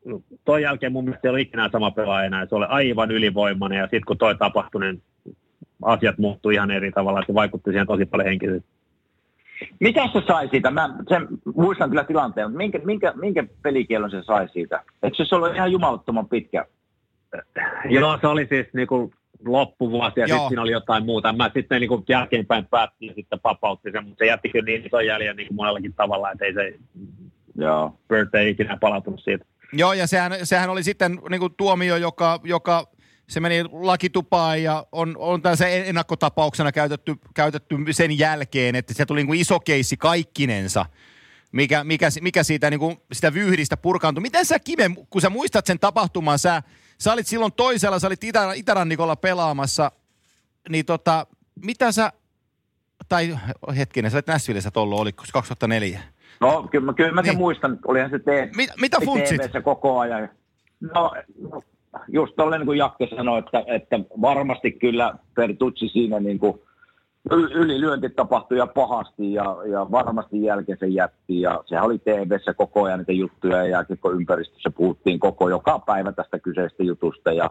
toi 0.46 0.62
jälkeen 0.62 0.92
mun 0.92 1.04
mielestä 1.04 1.28
ei 1.28 1.30
ole 1.30 1.42
ikinä 1.42 1.70
sama 1.72 1.92
pelaaja 1.92 2.26
enää, 2.26 2.46
se 2.46 2.56
oli 2.56 2.66
aivan 2.70 3.12
ylivoimainen, 3.12 3.78
ja 3.78 3.84
sitten 3.84 4.06
kun 4.08 4.18
toi 4.18 4.36
tapahtui, 4.36 4.82
niin 4.82 5.02
asiat 5.82 6.18
muuttui 6.18 6.54
ihan 6.54 6.72
eri 6.72 6.92
tavalla, 6.92 7.24
se 7.28 7.34
vaikutti 7.34 7.72
siihen 7.72 7.88
tosi 7.88 8.06
paljon 8.06 8.30
henkisesti. 8.30 8.70
Mitä 9.80 10.08
se 10.14 10.22
sai 10.28 10.50
siitä? 10.50 10.72
Mä 10.72 10.90
sen, 11.10 11.28
muistan 11.56 11.90
kyllä 11.90 12.04
tilanteen, 12.04 12.48
mutta 12.48 12.58
minkä, 12.58 12.80
minkä, 12.84 13.14
minkä 13.16 13.44
pelikielon 13.62 14.12
se 14.12 14.24
sai 14.24 14.50
siitä? 14.50 14.84
Eikö 15.04 15.26
se 15.26 15.36
ollut 15.36 15.56
ihan 15.56 15.72
jumalattoman 15.72 16.30
pitkä? 16.30 16.66
Joo, 17.90 18.18
se 18.22 18.28
oli 18.28 18.48
siis 18.50 18.68
niin 18.74 18.88
kuin 18.88 19.14
loppuvuosi 19.46 20.20
ja 20.20 20.28
sitten 20.28 20.48
siinä 20.48 20.62
oli 20.62 20.72
jotain 20.72 21.06
muuta. 21.06 21.34
Mä 21.34 21.52
sitten 21.54 21.82
niin 21.82 21.90
kuin 21.90 22.04
jälkeenpäin 22.10 22.66
päätti 22.66 23.06
ja 23.06 23.14
sitten 23.14 23.40
vapautti 23.44 23.92
sen, 23.92 24.04
mutta 24.04 24.18
se 24.24 24.26
jätti 24.26 24.50
kyllä 24.50 24.66
niin 24.66 24.86
ison 24.86 25.06
jäljen 25.06 25.36
niin 25.36 25.48
kuin 25.48 25.56
monellakin 25.56 25.94
tavalla, 25.94 26.32
että 26.32 26.46
ei 26.46 26.54
se 26.54 26.74
Joo. 27.56 28.00
Bird 28.10 28.34
ei 28.34 28.50
ikinä 28.50 28.78
palautunut 28.82 29.20
siitä. 29.24 29.46
Joo, 29.74 29.94
ja 29.94 30.08
sehän, 30.08 30.32
sehän 30.44 30.70
oli 30.70 30.84
sitten 30.84 31.20
niin 31.30 31.40
kuin 31.40 31.54
tuomio, 31.58 31.98
joka, 31.98 32.40
joka 32.44 32.88
se 33.28 33.40
meni 33.40 33.64
lakitupaan 33.72 34.64
ja 34.64 34.86
on, 34.92 35.16
on 35.18 35.42
tässä 35.42 35.68
ennakkotapauksena 35.68 36.72
käytetty, 36.72 37.16
käytetty 37.34 37.78
sen 37.92 38.18
jälkeen, 38.18 38.76
että 38.76 38.94
se 38.94 39.06
tuli 39.06 39.20
niin 39.20 39.28
kuin 39.28 39.40
iso 39.40 39.60
keissi 39.60 39.98
kaikkinensa, 39.98 40.86
mikä, 41.52 41.84
mikä, 41.84 42.10
mikä 42.22 42.44
siitä 42.44 42.70
niin 42.70 42.80
kuin 42.80 42.98
sitä 43.12 43.34
vyhdistä 43.34 43.78
purkaantui. 43.78 44.22
Miten 44.22 44.46
sä 44.46 44.60
Kive, 44.60 44.90
kun 45.10 45.22
sä 45.22 45.30
muistat 45.30 45.66
sen 45.66 45.80
tapahtuman, 45.80 46.40
sä, 46.40 46.64
sä 46.98 47.14
olit 47.14 47.28
silloin 47.28 47.54
toisella, 47.54 48.00
sä 48.00 48.08
olit 48.08 48.24
Itä, 48.24 48.54
Itärannikolla 48.54 49.16
pelaamassa, 49.16 49.92
niin 50.70 50.86
tota, 50.86 51.28
mitä 51.66 51.92
sä, 51.92 52.12
tai 53.10 53.38
hetkinen, 53.78 54.12
sä 54.12 54.18
olit 54.18 54.28
Näsvillessä 54.28 54.72
tollo, 54.72 54.98
oliko 54.98 55.24
2004? 55.34 56.02
No 56.40 56.68
kyllä, 56.72 56.94
kyllä 56.94 57.12
mä 57.12 57.22
sen 57.22 57.30
niin. 57.30 57.38
muistan, 57.38 57.80
olihan 57.88 58.10
se 58.10 58.20
te- 58.20 58.50
Mit, 58.56 58.70
mitä 58.82 58.98
funtsit? 59.06 59.42
koko 59.64 60.00
ajan. 60.00 60.30
No, 60.94 61.12
no 61.52 61.62
just 62.08 62.34
tolleen 62.36 62.60
niin 62.60 62.66
kuin 62.66 62.78
Jakke 62.78 63.08
sanoi, 63.16 63.40
että, 63.40 63.64
että 63.68 64.00
varmasti 64.22 64.72
kyllä 64.72 65.16
Pertucci 65.36 65.88
siinä 65.88 66.20
niin 66.20 66.40
kuin 66.40 66.60
ylilyönti 67.32 68.10
tapahtui 68.10 68.58
ja 68.58 68.68
pahasti 68.68 69.34
ja, 69.34 69.58
ja 69.72 69.92
varmasti 69.92 70.44
jälkeen 70.44 70.78
se 70.80 70.88
jätti. 70.88 71.42
Ja 71.42 71.64
sehän 71.66 71.86
oli 71.86 72.00
tv 72.00 72.32
koko 72.58 72.84
ajan 72.84 73.00
niitä 73.00 73.12
juttuja 73.12 73.68
ja 73.68 73.86
ympäristössä 74.14 74.70
puhuttiin 74.70 75.20
koko 75.20 75.50
joka 75.50 75.80
päivä 75.80 76.12
tästä 76.12 76.40
kyseistä 76.40 76.84
jutusta. 76.84 77.32
Ja 77.32 77.50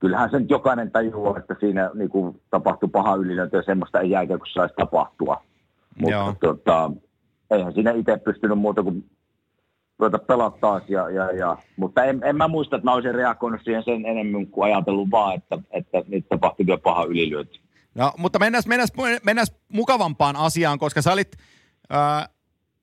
kyllähän 0.00 0.30
sen 0.30 0.48
jokainen 0.48 0.90
tajuaa, 0.90 1.38
että 1.38 1.56
siinä 1.60 1.90
niin 1.94 2.08
kuin, 2.08 2.40
tapahtui 2.50 2.88
paha 2.88 3.14
ylilyönti 3.14 3.56
ja 3.56 3.62
semmoista 3.62 4.00
ei 4.00 4.10
jälkeen, 4.10 4.38
kun 4.38 4.48
saisi 4.52 4.74
tapahtua. 4.74 5.42
Mutta 6.00 6.34
tota, 6.40 6.90
eihän 7.50 7.72
siinä 7.72 7.90
itse 7.90 8.16
pystynyt 8.16 8.58
muuta 8.58 8.82
kuin 8.82 9.04
ruveta 9.98 10.18
pelaa 10.18 10.50
taas. 10.50 10.82
Ja, 10.88 11.10
ja, 11.10 11.32
ja. 11.32 11.56
Mutta 11.76 12.04
en, 12.04 12.20
en, 12.24 12.36
mä 12.36 12.48
muista, 12.48 12.76
että 12.76 12.84
mä 12.84 12.94
olisin 12.94 13.14
reagoinut 13.14 13.60
siihen 13.64 13.82
sen 13.84 14.06
enemmän 14.06 14.46
kuin 14.46 14.72
ajatellut 14.72 15.10
vaan, 15.10 15.34
että, 15.34 15.58
että 15.70 16.02
niitä 16.08 16.28
tapahtui 16.28 16.66
vielä 16.66 16.78
paha 16.78 17.04
ylilyönti. 17.04 17.60
No, 17.94 18.12
mutta 18.18 18.38
mennään, 18.38 18.62
mennään, 18.66 18.88
mennään 19.22 19.46
mukavampaan 19.68 20.36
asiaan, 20.36 20.78
koska 20.78 21.02
sä 21.02 21.12
olit, 21.12 21.32
äh, 21.92 22.28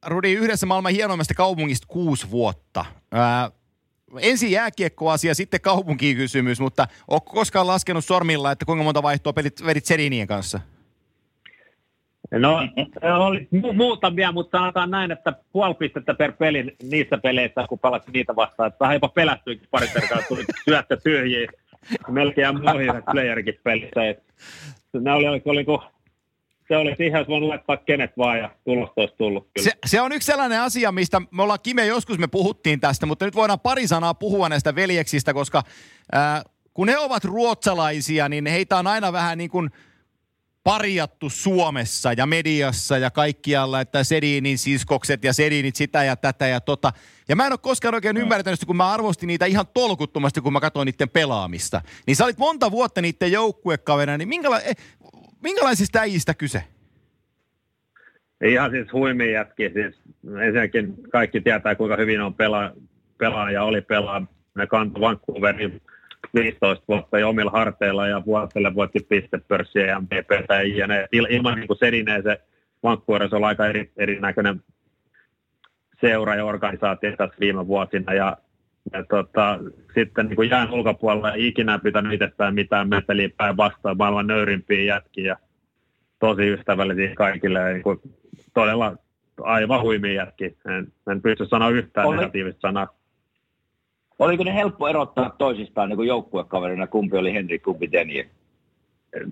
Rudi, 0.06 0.34
yhdessä 0.34 0.66
maailman 0.66 0.92
hienoimmasta 0.92 1.34
kaupungista 1.34 1.88
kuusi 1.88 2.32
vuotta. 2.32 2.86
Äh, 3.16 3.52
ensin 4.20 4.52
jääkiekkoasia, 4.52 5.36
sitten 5.36 5.62
kaupunkikysymys, 5.62 6.60
mutta 6.60 6.88
onko 7.08 7.32
koskaan 7.32 7.68
laskenut 7.68 8.06
sormilla, 8.06 8.52
että 8.52 8.66
kuinka 8.66 8.84
monta 8.84 9.04
vaihtoa 9.04 9.34
pelit, 9.34 9.66
vedit 9.66 9.86
Serinien 9.86 10.28
kanssa? 10.28 10.60
No, 12.32 12.60
oli 13.18 13.48
mu- 13.56 13.74
muutamia, 13.74 14.32
mutta 14.32 14.58
sanotaan 14.58 14.92
näin, 14.92 15.12
että 15.12 15.34
puoli 15.52 15.74
pistettä 15.74 16.14
per 16.14 16.32
peli 16.32 16.76
niissä 16.84 17.18
peleissä, 17.18 17.66
kun 17.70 17.80
pelasin 17.80 18.14
niitä 18.14 18.36
vastaan. 18.36 18.68
Että 18.68 18.80
vähän 18.80 18.96
jopa 18.96 19.10
pelästyikin 19.10 19.68
pari 19.72 19.88
kertaa, 19.88 20.22
tuli 20.28 20.44
syöttä 20.66 20.98
tyhjiä. 20.98 21.48
Melkein 22.08 22.62
muihin 22.62 23.04
playerikin 23.12 23.60
pelissä. 23.64 24.22
Ne 24.94 25.14
oli, 25.14 25.28
oli, 25.28 25.42
oli 25.46 25.66
kun 25.66 25.82
se 26.68 26.78
oli 26.78 26.96
siihen, 26.98 27.18
olisi 27.18 27.32
voinut 27.32 27.50
laittaa 27.50 27.78
kenet 27.78 28.18
vaan 28.18 28.38
ja 28.38 28.50
tulosta 28.64 29.02
olisi 29.02 29.16
tullut. 29.18 29.48
Se, 29.60 29.72
se, 29.86 30.02
on 30.02 30.12
yksi 30.12 30.26
sellainen 30.26 30.62
asia, 30.62 30.92
mistä 30.92 31.22
me 31.32 31.44
ollaan 31.44 31.60
Kime, 31.64 31.86
joskus 31.86 32.18
me 32.18 32.28
puhuttiin 32.28 32.80
tästä, 32.80 33.06
mutta 33.06 33.26
nyt 33.26 33.36
voidaan 33.36 33.60
pari 33.60 33.88
sanaa 33.88 34.14
puhua 34.14 34.50
näistä 34.50 34.76
veljeksistä, 34.76 35.34
koska 35.34 35.64
ää, 36.12 36.42
kun 36.74 36.90
he 36.90 36.98
ovat 36.98 37.26
ruotsalaisia, 37.26 38.30
niin 38.30 38.46
heitä 38.46 38.78
on 38.78 38.88
aina 38.88 39.14
vähän 39.14 39.38
niin 39.38 39.50
kuin 39.50 39.70
parjattu 40.66 41.30
Suomessa 41.30 42.14
ja 42.14 42.26
mediassa 42.26 42.98
ja 42.98 43.12
kaikkialla, 43.12 43.82
että 43.82 44.04
Sedinin 44.04 44.58
siskokset 44.58 45.24
ja 45.24 45.34
Sedinit 45.34 45.76
sitä 45.76 46.04
ja 46.04 46.16
tätä 46.16 46.48
ja 46.48 46.62
tota. 46.62 46.92
Ja 47.30 47.36
mä 47.36 47.46
en 47.46 47.54
ole 47.54 47.60
koskaan 47.62 47.96
oikein 47.96 48.18
ymmärtänyt 48.18 48.60
sitä, 48.60 48.68
kun 48.68 48.76
mä 48.76 48.92
arvostin 48.92 49.28
niitä 49.28 49.46
ihan 49.46 49.66
tolkuttomasti, 49.74 50.42
kun 50.42 50.54
mä 50.54 50.60
katsoin 50.60 50.86
niiden 50.86 51.10
pelaamista. 51.10 51.82
Niin 52.08 52.16
sä 52.16 52.26
olit 52.26 52.38
monta 52.38 52.72
vuotta 52.72 53.02
niiden 53.02 53.32
joukkuekaverina, 53.32 54.18
niin 54.18 54.30
minkäla- 54.30 54.62
eh, 54.66 54.76
minkälaisista 55.44 56.00
äijistä 56.00 56.34
kyse? 56.34 56.64
Ihan 58.46 58.72
siis 58.72 58.94
huimia 58.94 59.32
jätkiä. 59.32 59.70
Siis 59.70 59.96
ensinnäkin 60.42 60.94
kaikki 61.12 61.42
tietää, 61.42 61.76
kuinka 61.76 61.96
hyvin 61.98 62.22
on 62.22 62.34
pelaa, 62.34 62.72
pelaa 63.18 63.52
ja 63.52 63.64
oli 63.64 63.82
pelaa. 63.82 64.28
Ne 64.56 64.68
kantoi 64.68 65.02
Vancouverin 65.02 65.82
15 66.34 66.86
vuotta 66.88 67.20
jo 67.20 67.30
omilla 67.30 67.52
harteilla 67.52 68.08
ja 68.08 68.26
vuosille 68.26 68.76
voitti 68.76 69.00
pistepörssiä 69.10 69.86
ja 69.86 70.00
MPP 70.00 70.32
ja 70.76 70.88
ne, 70.88 71.08
ilman 71.12 71.56
niin 71.56 71.78
Sedineen 71.80 72.24
se 72.24 72.42
Vancouver 72.84 73.36
on 73.36 73.44
aika 73.44 73.68
eri, 73.68 73.92
erinäköinen 73.98 74.64
seura 76.02 76.36
ja 76.36 76.46
organisaatio 76.46 77.16
tässä 77.18 77.40
viime 77.40 77.68
vuosina 77.68 78.14
ja, 78.14 78.38
ja 78.94 79.04
tota, 79.04 79.60
sitten 79.94 80.26
niin 80.26 80.36
kuin 80.36 80.50
jään 80.50 80.72
ulkopuolella 80.72 81.34
ei 81.34 81.48
ikinä 81.48 81.80
pitänyt 81.80 82.14
itsestään 82.14 82.56
mitään 82.56 82.90
meteliä 82.90 83.30
päin 83.38 83.58
vastaan 83.58 83.98
maailman 83.98 84.28
nöyrimpiä 84.28 84.84
jätkiä 84.84 85.38
tosi 86.20 86.48
ystävällisiä 86.48 87.16
kaikille 87.16 87.60
ja 87.60 87.68
niin 87.68 87.84
kuin, 87.84 88.00
todella 88.54 88.98
aivan 89.42 89.82
huimia 89.82 90.14
jätkiä. 90.14 90.50
En, 90.50 90.88
en 91.12 91.22
pysty 91.22 91.46
sanoa 91.46 91.70
yhtään 91.70 92.08
Oli. 92.08 92.18
negatiivista 92.18 92.62
sanaa. 92.62 92.88
Oliko 94.20 94.44
ne 94.44 94.54
helppo 94.54 94.88
erottaa 94.88 95.36
toisistaan 95.38 95.90
niin 95.90 96.08
joukkuekaverina, 96.08 96.88
kumpi 96.88 97.18
oli 97.18 97.34
Henri, 97.34 97.60
kumpi 97.60 97.92
Denier? 97.92 98.26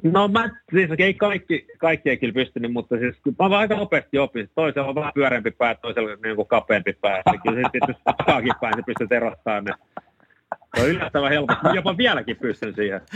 No 0.03 0.27
mä, 0.27 0.49
siis 0.71 0.89
ei 0.97 1.13
kaikki, 1.13 1.67
kaikki 1.77 2.09
ei 2.09 2.17
kyllä 2.17 2.33
pystynyt, 2.33 2.73
mutta 2.73 2.97
siis 2.97 3.15
mä 3.25 3.49
vaan 3.49 3.53
aika 3.53 3.75
nopeasti 3.75 4.17
opin. 4.17 4.49
Toisella 4.55 4.87
on 4.87 4.95
vähän 4.95 5.11
pyöreämpi 5.13 5.51
pää, 5.51 5.75
toisella 5.75 6.09
niin 6.23 6.35
kuin 6.35 6.47
kapeampi 6.47 6.93
pää. 6.93 7.21
Ja 7.25 7.33
kyllä 7.43 7.61
se 7.61 7.69
tietysti 7.71 8.03
takaakin 8.03 8.53
päin, 8.61 8.73
se 8.75 8.81
pystyy 8.85 9.17
erottamaan 9.17 9.63
ne. 9.63 9.73
Se 10.75 10.83
on 10.83 10.89
yllättävän 10.89 11.31
helppo. 11.31 11.55
Jopa 11.75 11.97
vieläkin 11.97 12.37
pystyn 12.37 12.75
siihen. 12.75 13.01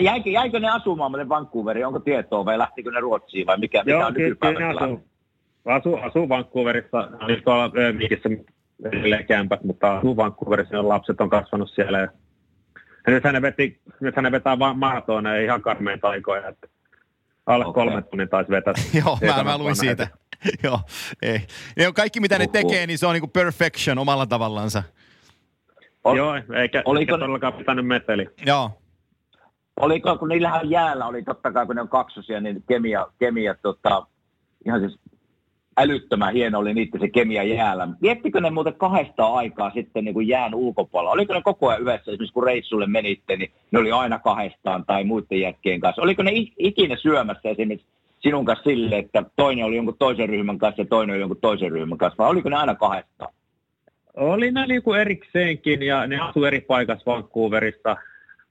Jäikö, 0.00 0.30
jäikö 0.30 0.60
ne 0.60 0.68
asumaan 0.68 1.12
meille 1.12 1.28
Vancouveriin? 1.28 1.86
Onko 1.86 1.98
tietoa 1.98 2.44
vai 2.44 2.58
lähtikö 2.58 2.90
ne 2.90 3.00
Ruotsiin 3.00 3.46
vai 3.46 3.58
mikä, 3.58 3.82
Joo, 3.86 4.10
mikä 4.10 4.48
on 4.48 4.54
ne 4.54 4.64
asuu, 4.64 5.04
asuu, 5.64 5.96
asuu 5.96 6.28
Vancouverissa. 6.28 7.08
Oli 7.20 7.40
tuolla 7.40 7.70
Öövikissä 7.76 8.28
edelleen 8.28 8.53
kämpät, 9.28 9.64
mutta 9.64 10.00
Vancouverissa, 10.16 10.88
lapset 10.88 11.20
on 11.20 11.30
kasvanut 11.30 11.70
siellä. 11.70 11.98
Ja, 12.00 12.08
nyt 13.06 13.24
hän 13.24 13.42
veti, 13.42 13.80
nyt 14.00 14.16
hän 14.16 14.32
vetää 14.32 14.58
vaan 14.58 14.78
maratoneja 14.78 15.44
ihan 15.44 15.62
karmeen 15.62 16.00
taikoja, 16.00 16.48
että 16.48 16.66
alle 17.46 17.66
okay. 17.66 17.84
kolme 17.84 18.02
tunnin 18.02 18.28
taisi 18.28 18.50
vetää. 18.50 18.74
Joo, 19.04 19.18
mä, 19.36 19.44
mä 19.44 19.58
luin 19.58 19.76
siitä. 19.76 20.08
Joo, 20.64 20.80
ei. 21.22 21.40
Ja 21.76 21.92
kaikki 21.92 22.20
mitä 22.20 22.38
ne 22.38 22.46
tekee, 22.46 22.86
niin 22.86 22.98
se 22.98 23.06
on 23.06 23.12
niinku 23.12 23.28
perfection 23.28 23.98
omalla 23.98 24.26
tavallansa. 24.26 24.82
Ol, 26.04 26.16
Joo, 26.16 26.34
eikä, 26.34 26.82
oliko, 26.84 27.00
eikä 27.00 27.12
todellakaan 27.12 27.52
pitänyt 27.52 27.86
meteli. 27.86 28.28
Joo. 28.46 28.70
Oliko, 29.80 30.18
kun 30.18 30.28
niillähän 30.28 30.70
jäällä 30.70 31.06
oli 31.06 31.22
totta 31.22 31.52
kai, 31.52 31.66
kun 31.66 31.76
ne 31.76 31.82
on 31.82 31.88
kaksosia, 31.88 32.40
niin 32.40 32.64
kemia, 32.68 33.06
kemia 33.18 33.54
tota, 33.54 34.06
ihan 34.66 34.80
siis 34.80 34.98
älyttömän 35.76 36.32
hieno 36.32 36.58
oli 36.58 36.74
niitä 36.74 36.98
se 36.98 37.08
kemia 37.08 37.42
jäällä. 37.42 37.88
Miettikö 38.00 38.40
ne 38.40 38.50
muuten 38.50 38.74
kahdesta 38.74 39.26
aikaa 39.26 39.70
sitten 39.70 40.04
niin 40.04 40.14
kuin 40.14 40.28
jään 40.28 40.54
ulkopuolella? 40.54 41.12
Oliko 41.12 41.34
ne 41.34 41.42
koko 41.42 41.68
ajan 41.68 41.82
yhdessä, 41.82 42.10
esimerkiksi 42.10 42.34
kun 42.34 42.44
reissulle 42.44 42.86
menitte, 42.86 43.36
niin 43.36 43.50
ne 43.70 43.78
oli 43.78 43.92
aina 43.92 44.18
kahdestaan 44.18 44.84
tai 44.84 45.04
muiden 45.04 45.40
jätkien 45.40 45.80
kanssa. 45.80 46.02
Oliko 46.02 46.22
ne 46.22 46.30
ikinä 46.58 46.96
syömässä 46.96 47.48
esimerkiksi 47.48 47.86
sinun 48.20 48.44
kanssa 48.44 48.64
sille, 48.64 48.98
että 48.98 49.24
toinen 49.36 49.64
oli 49.64 49.76
jonkun 49.76 49.96
toisen 49.98 50.28
ryhmän 50.28 50.58
kanssa 50.58 50.82
ja 50.82 50.86
toinen 50.86 51.14
oli 51.14 51.20
jonkun 51.20 51.40
toisen 51.40 51.72
ryhmän 51.72 51.98
kanssa, 51.98 52.18
vai 52.18 52.30
oliko 52.30 52.48
ne 52.48 52.56
aina 52.56 52.74
kahdestaan? 52.74 53.34
Oli 54.14 54.50
ne 54.50 54.66
niin 54.66 54.82
kuin 54.82 55.00
erikseenkin 55.00 55.82
ja 55.82 56.06
ne 56.06 56.20
asu 56.20 56.44
eri 56.44 56.60
paikassa 56.60 57.10
Vancouverissa, 57.10 57.96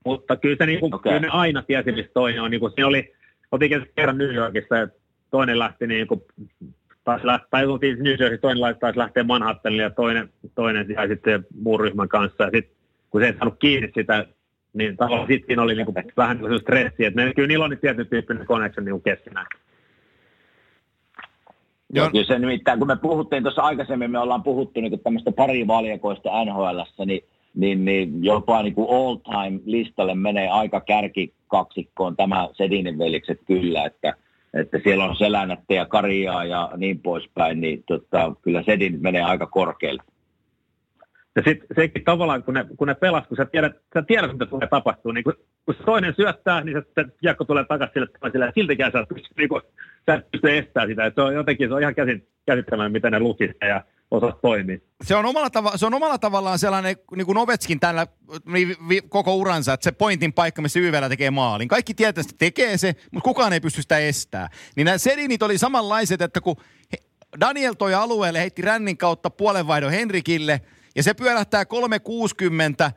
mutta 0.05 0.35
kyllä, 0.35 0.55
se, 0.59 0.65
niin 0.65 0.79
kuin, 0.79 0.95
okay. 0.95 1.11
kyllä 1.11 1.19
ne 1.19 1.27
aina 1.27 1.63
tiesi, 1.63 1.91
missä 1.91 2.11
toinen 2.13 2.41
on. 2.41 2.51
Niin 2.51 2.59
kuin, 2.59 2.71
siinä 2.75 2.87
oli, 2.87 3.13
otin 3.51 3.85
kerran 3.95 4.17
New 4.17 4.33
Yorkissa 4.33 4.77
ja 4.77 4.87
toinen 5.31 5.59
lähti 5.59 5.87
niin 5.87 6.07
kuin, 6.07 6.21
taas 7.03 7.23
lähti, 7.23 7.47
tai 7.49 7.65
oltiin 7.65 8.03
New 8.03 8.15
Jersey, 8.19 8.37
toinen 8.37 8.75
taisi 8.79 8.99
lähteä 8.99 9.23
Manhattanille 9.23 9.83
ja 9.83 9.89
toinen, 9.89 10.29
toinen 10.55 10.85
jäi 10.89 11.07
sitten 11.07 11.45
muun 11.63 11.79
ryhmän 11.79 12.09
kanssa. 12.09 12.43
Ja 12.43 12.49
sitten 12.53 12.75
kun 13.09 13.21
se 13.21 13.27
ei 13.27 13.33
saanut 13.33 13.59
kiinni 13.59 13.91
sitä, 13.95 14.25
niin 14.73 14.97
tavallaan 14.97 15.27
sitten 15.27 15.59
oli 15.59 15.75
niin 15.75 15.85
kuin, 15.85 15.95
vähän 16.17 16.37
niin 16.37 16.49
kuin 16.49 16.59
stressi, 16.59 17.05
että 17.05 17.21
ne, 17.21 17.33
kyllä 17.33 17.47
niillä 17.47 17.65
on 17.65 17.69
niin 17.69 17.79
tietyn 17.79 18.07
tyyppinen 18.07 18.47
connection 18.47 18.85
niin 18.85 19.01
keskenään. 19.01 19.45
Joo. 21.93 22.09
Kyllä 22.09 22.25
se 22.25 22.39
nimittäin, 22.39 22.79
kun 22.79 22.87
me 22.87 22.95
puhuttiin 22.95 23.43
tuossa 23.43 23.61
aikaisemmin, 23.61 24.11
me 24.11 24.19
ollaan 24.19 24.43
puhuttu 24.43 24.81
niin 24.81 24.99
tämmöistä 24.99 25.31
pari 25.31 25.67
valjakoista 25.67 26.45
nhl 26.45 26.81
niin, 27.05 27.23
niin, 27.55 27.85
niin 27.85 28.23
jopa 28.23 28.63
niin 28.63 28.75
kuin 28.75 28.87
all 28.89 29.15
time 29.15 29.59
listalle 29.65 30.15
menee 30.15 30.49
aika 30.49 30.81
kärkikaksikkoon 30.81 32.15
tämä 32.15 32.49
Sedinin 32.53 32.97
velikset 32.97 33.39
kyllä, 33.45 33.85
että, 33.85 34.13
että 34.53 34.79
siellä 34.83 35.05
on 35.05 35.15
Selänettä 35.15 35.73
ja 35.73 35.85
Karjaa 35.85 36.45
ja 36.45 36.71
niin 36.77 36.99
poispäin, 36.99 37.61
niin 37.61 37.83
tota, 37.87 38.35
kyllä 38.41 38.63
Sedin 38.63 39.01
menee 39.01 39.21
aika 39.21 39.47
korkealle. 39.47 40.03
Ja 41.35 41.41
sitten 41.47 41.67
sekin 41.75 42.03
tavallaan, 42.03 42.43
kun 42.43 42.53
ne, 42.53 42.65
kun 42.77 42.87
ne 42.87 42.95
pelas, 42.95 43.27
kun 43.27 43.37
sä 43.37 43.45
tiedät, 43.45 43.75
sä 43.93 44.01
tiedät 44.01 44.31
mitä 44.31 44.45
tulee 44.45 44.67
tapahtuu, 44.67 45.11
niin 45.11 45.23
kun, 45.23 45.33
kun 45.65 45.75
toinen 45.85 46.13
syöttää, 46.15 46.63
niin 46.63 46.81
se, 46.95 47.05
kiekko 47.21 47.45
tulee 47.45 47.63
takaisin 47.63 47.93
sille 47.93 48.07
toiselle, 48.19 48.45
ja 48.45 48.51
siltikään 48.55 48.91
sä 48.91 49.05
pystyt, 49.09 49.37
niin 49.37 49.49
kun, 49.49 49.61
sä 50.05 50.13
et 50.13 50.45
estämään 50.45 50.89
sitä. 50.89 51.05
Et 51.05 51.15
se 51.15 51.21
on 51.21 51.33
jotenkin, 51.33 51.69
se 51.69 51.73
on 51.73 51.81
ihan 51.81 51.95
käsittämätön, 52.45 52.91
miten 52.91 53.11
ne 53.11 53.19
lukisi 53.19 53.53
ja 53.61 53.83
osaa 54.13 54.31
toimia. 54.41 54.77
Se 55.03 55.15
on 55.15 55.25
omalla, 55.25 55.47
tava- 55.47 55.77
se 55.77 55.85
on 55.85 55.93
omalla 55.93 56.17
tavallaan 56.17 56.59
sellainen, 56.59 56.95
niin 57.15 57.25
kuin 57.25 57.37
Ovetskin 57.37 57.79
tällä 57.79 58.07
vi- 58.53 58.77
vi- 58.89 59.01
koko 59.09 59.35
uransa, 59.35 59.73
että 59.73 59.83
se 59.83 59.91
pointin 59.91 60.33
paikka, 60.33 60.61
missä 60.61 60.79
YVllä 60.79 61.09
tekee 61.09 61.31
maalin. 61.31 61.67
Kaikki 61.67 61.93
tietää, 61.93 62.21
että 62.21 62.35
tekee 62.37 62.77
se, 62.77 62.95
mutta 63.11 63.25
kukaan 63.25 63.53
ei 63.53 63.59
pysty 63.61 63.81
sitä 63.81 63.97
estää. 63.97 64.49
Niin 64.75 64.85
nämä 64.85 64.97
Sedinit 64.97 65.43
oli 65.43 65.57
samanlaiset, 65.57 66.21
että 66.21 66.41
kun 66.41 66.55
Daniel 67.39 67.73
toi 67.73 67.93
alueelle, 67.93 68.39
heitti 68.39 68.61
rännin 68.61 68.97
kautta 68.97 69.29
puolenvaihdon 69.29 69.91
Henrikille, 69.91 70.61
ja 70.95 71.03
se 71.03 71.13
pyörähtää 71.13 71.65
360 71.65 72.91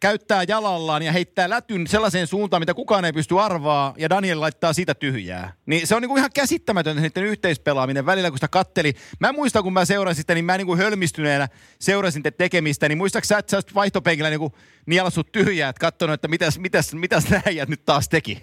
käyttää 0.00 0.44
jalallaan 0.48 1.02
ja 1.02 1.12
heittää 1.12 1.50
lätyn 1.50 1.86
sellaiseen 1.86 2.26
suuntaan, 2.26 2.62
mitä 2.62 2.74
kukaan 2.74 3.04
ei 3.04 3.12
pysty 3.12 3.40
arvaa, 3.40 3.94
ja 3.98 4.10
Daniel 4.10 4.40
laittaa 4.40 4.72
siitä 4.72 4.94
tyhjää. 4.94 5.52
Niin 5.66 5.86
se 5.86 5.94
on 5.94 6.02
niinku 6.02 6.16
ihan 6.16 6.30
käsittämätöntä 6.34 7.02
niiden 7.02 7.24
yhteispelaaminen 7.24 8.06
välillä, 8.06 8.30
kun 8.30 8.38
sitä 8.38 8.48
katteli. 8.48 8.92
Mä 9.20 9.32
muistan, 9.32 9.62
kun 9.62 9.72
mä 9.72 9.84
seurasin 9.84 10.22
sitä, 10.22 10.34
niin 10.34 10.44
mä 10.44 10.56
niinku 10.56 10.76
hölmistyneenä 10.76 11.48
seurasin 11.78 12.22
te 12.22 12.30
tekemistä, 12.30 12.88
niin 12.88 12.98
muistaaksä 12.98 13.28
sä, 13.28 13.38
että 13.38 13.50
sä 13.50 13.74
vaihtopenkillä 13.74 14.30
niinku 14.30 14.52
nielassut 14.86 15.32
tyhjää, 15.32 15.68
että 15.68 15.80
katsonut, 15.80 16.14
että 16.14 16.28
mitäs, 16.28 16.58
mitäs, 16.58 16.94
mitäs 16.94 17.24
näijät 17.44 17.68
nyt 17.68 17.84
taas 17.84 18.08
teki? 18.08 18.42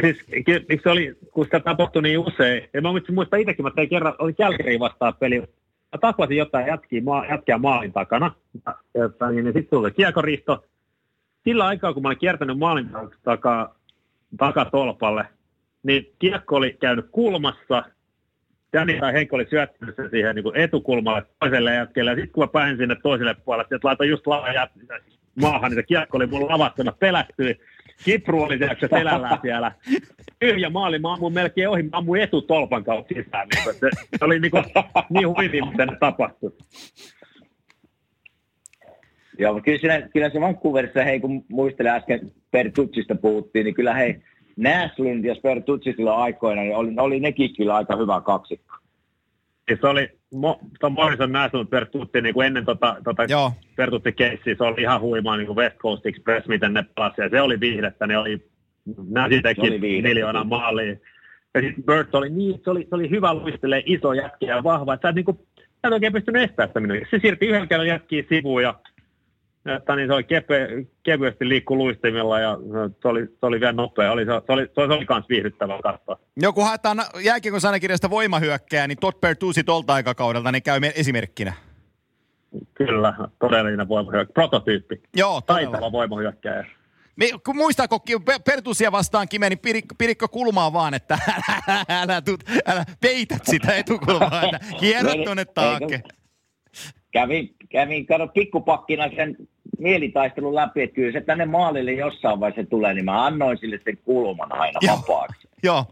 siis, 0.00 0.18
se 0.82 0.90
oli, 0.90 1.16
kun 1.32 1.44
sitä 1.44 1.60
tapahtui 1.60 2.02
niin 2.02 2.18
usein, 2.18 2.68
ja 2.72 2.82
mä 2.82 2.88
muistan 3.12 3.40
itsekin, 3.40 3.64
mä 3.64 3.70
tein 3.70 3.88
kerran, 3.88 4.14
oli 4.18 4.32
Kälkäriin 4.32 4.80
vastaan 4.80 5.14
peli, 5.14 5.42
mä 5.94 5.98
taklasin 6.00 6.36
jotain 6.36 6.66
jätkiä, 6.66 7.02
maa, 7.02 7.26
jätkiä 7.26 7.58
maalin 7.58 7.92
takana. 7.92 8.34
Ja, 8.66 8.74
ja, 8.94 9.30
niin, 9.30 9.44
sitten 9.44 9.66
tuli 9.70 9.90
kiekoristo. 9.90 10.64
Sillä 11.44 11.66
aikaa, 11.66 11.92
kun 11.92 12.02
mä 12.02 12.08
olin 12.08 12.18
kiertänyt 12.18 12.58
maalin 12.58 12.90
takaa, 13.24 13.74
takatolpalle, 14.38 15.26
niin 15.82 16.14
kiekko 16.18 16.56
oli 16.56 16.76
käynyt 16.80 17.06
kulmassa. 17.12 17.84
Jani 18.72 19.00
tai 19.00 19.12
Henkko 19.12 19.36
oli 19.36 19.46
syöttänyt 19.50 19.96
sen 19.96 20.10
siihen 20.10 20.34
niin 20.34 20.56
etukulmalle 20.56 21.22
toiselle 21.40 21.74
jätkelle. 21.74 22.10
Ja 22.10 22.16
sitten 22.16 22.32
kun 22.32 22.42
mä 22.42 22.48
pääsin 22.48 22.76
sinne 22.76 22.96
toiselle 23.02 23.34
puolelle, 23.44 23.68
että 23.74 23.88
laitoin 23.88 24.10
just 24.10 24.26
lavan 24.26 24.68
maahan, 25.40 25.70
niin 25.70 25.78
se 25.78 25.82
kiekko 25.82 26.16
oli 26.16 26.26
mun 26.26 26.48
lavattuna, 26.48 26.92
pelästyi. 26.92 27.60
Kipru 28.04 28.42
oli 28.42 28.58
se 28.58 28.88
selällään 28.90 29.38
siellä. 29.42 29.72
Tyhjä 30.38 30.70
maali, 30.70 30.98
mä 30.98 31.12
ammuin 31.12 31.34
melkein 31.34 31.68
ohi, 31.68 31.82
mä 31.82 31.88
ammuin 31.92 32.22
etutolpan 32.22 32.84
kautta 32.84 33.14
sisään. 33.14 33.48
Niin 33.48 33.74
se, 33.74 33.90
se 34.18 34.24
oli 34.24 34.40
niin, 34.40 34.50
kuin, 34.50 34.64
niin 35.10 35.28
huivin, 35.28 35.68
miten 35.68 35.88
ne 35.88 35.96
tapahtui. 36.00 36.52
Joo, 39.38 39.52
mutta 39.52 39.64
kyllä, 39.64 39.78
siinä, 39.78 40.08
kyllä 40.12 40.30
se 40.30 40.40
Vancouverissa, 40.40 41.04
hei 41.04 41.20
kun 41.20 41.44
muistelen 41.48 41.92
äsken 41.92 42.32
Pertutsista 42.50 43.14
puhuttiin, 43.14 43.64
niin 43.64 43.74
kyllä 43.74 43.94
hei, 43.94 44.22
Näslund 44.56 45.24
ja 45.24 45.34
Pertutsi 45.42 45.92
silloin 45.96 46.18
aikoina, 46.18 46.62
niin 46.62 46.76
oli, 46.76 46.92
oli 46.98 47.20
nekin 47.20 47.56
kyllä 47.56 47.74
aika 47.74 47.96
hyvä 47.96 48.20
kaksikko. 48.20 48.76
Siis 49.68 49.80
se 49.80 49.86
oli, 49.86 50.08
tuon 50.80 50.92
Morrison 50.92 51.32
National 51.32 51.64
Pertutti 51.64 52.20
niin 52.20 52.34
kuin 52.34 52.46
ennen 52.46 52.64
tota, 52.64 52.96
tota 53.04 53.22
Pertutti 53.76 54.12
keissiä, 54.12 54.54
se 54.54 54.64
oli 54.64 54.80
ihan 54.80 55.00
huimaa 55.00 55.36
niin 55.36 55.46
kuin 55.46 55.56
West 55.56 55.76
Coast 55.76 56.06
Express, 56.06 56.48
miten 56.48 56.74
ne 56.74 56.84
pelasi, 56.94 57.20
ja 57.20 57.28
se 57.28 57.40
oli 57.40 57.60
viihdettä, 57.60 58.06
ne 58.06 58.18
oli, 58.18 58.48
nämä 59.10 59.28
teki 59.42 59.78
miljoona 60.02 60.44
maalia. 60.44 60.96
Ja 61.54 61.60
sitten 61.60 61.84
Bert 61.84 62.14
oli 62.14 62.30
niin, 62.30 62.60
se 62.64 62.70
oli, 62.70 62.86
se 62.88 62.94
oli 62.94 63.10
hyvä 63.10 63.34
luistelee, 63.34 63.82
iso 63.86 64.12
jätkä 64.12 64.46
ja 64.46 64.64
vahva, 64.64 64.94
että 64.94 65.06
sä 65.06 65.08
et, 65.08 65.14
niin 65.14 65.24
kuin, 65.24 65.38
sä 65.56 65.88
et 65.88 65.92
oikein 65.92 66.12
pystynyt 66.12 66.42
estämään 66.42 66.68
sitä 66.68 66.80
minua. 66.80 66.96
Se 67.10 67.18
siirti 67.18 67.46
yhden 67.46 67.68
kerran 67.68 67.86
jätkiä 67.86 68.24
sivuun 68.28 68.62
ja 68.62 68.74
että 69.66 69.96
niin 69.96 70.08
se 70.08 70.14
oli 70.14 70.24
kepe, 70.24 70.68
kevyesti 71.02 71.48
liikku 71.48 71.76
luistimilla 71.76 72.40
ja 72.40 72.58
se 73.02 73.08
oli, 73.08 73.26
se 73.26 73.46
oli 73.46 73.60
vielä 73.60 73.72
nopea. 73.72 74.12
Oli, 74.12 74.24
se, 74.24 74.32
oli, 74.48 74.66
se 74.74 74.80
oli 74.80 75.06
myös 75.08 75.28
viihdyttävää 75.28 75.78
katsoa. 75.82 76.18
Joo, 76.36 76.52
kun 76.52 76.64
haetaan 76.64 77.04
jääkiekon 77.24 77.60
sanakirjasta 77.60 78.10
voimahyökkää, 78.10 78.86
niin 78.86 78.98
Todd 79.00 79.18
Bertuzzi 79.20 79.64
tolta 79.64 79.94
aikakaudelta 79.94 80.52
niin 80.52 80.62
käy 80.62 80.80
esimerkkinä. 80.94 81.52
Kyllä, 82.74 83.14
todellinen 83.38 83.88
voimahyökkääjä. 83.88 84.34
Prototyyppi. 84.34 85.02
Joo, 85.16 85.40
todella. 85.40 85.70
Taitava 85.70 85.92
voimahyökkääjä. 85.92 86.66
Me, 87.16 87.26
kun 87.44 87.56
muistaako 87.56 88.04
Pertusia 88.44 88.92
vastaan 88.92 89.28
Kime, 89.28 89.48
niin 89.48 89.58
Pirikko, 89.58 89.94
Pirikko 89.98 90.28
kulmaa 90.28 90.72
vaan, 90.72 90.94
että 90.94 91.18
älä, 91.68 91.84
älä, 91.88 92.20
tut, 92.20 92.44
älä 92.66 92.84
peität 93.00 93.44
sitä 93.44 93.76
etukulmaa, 93.76 94.42
että 94.42 94.58
kierrät 94.80 95.24
tuonne 95.24 95.44
taake. 95.44 96.02
Kävin, 97.12 97.54
kävin 97.70 98.06
kato 98.06 98.28
pikkupakkina 98.28 99.10
sen 99.16 99.36
mielitaistelun 99.78 100.54
läpi, 100.54 100.82
että 100.82 100.94
kyllä 100.94 101.12
se 101.12 101.20
tänne 101.20 101.46
maalille 101.46 101.92
jossain 101.92 102.40
vaiheessa 102.40 102.70
tulee, 102.70 102.94
niin 102.94 103.04
mä 103.04 103.26
annoin 103.26 103.58
sille 103.58 103.80
sen 103.84 103.98
kulman 104.04 104.52
aina 104.52 104.78
Joo. 104.82 104.96
vapaaksi. 104.96 105.48
Joo. 105.62 105.84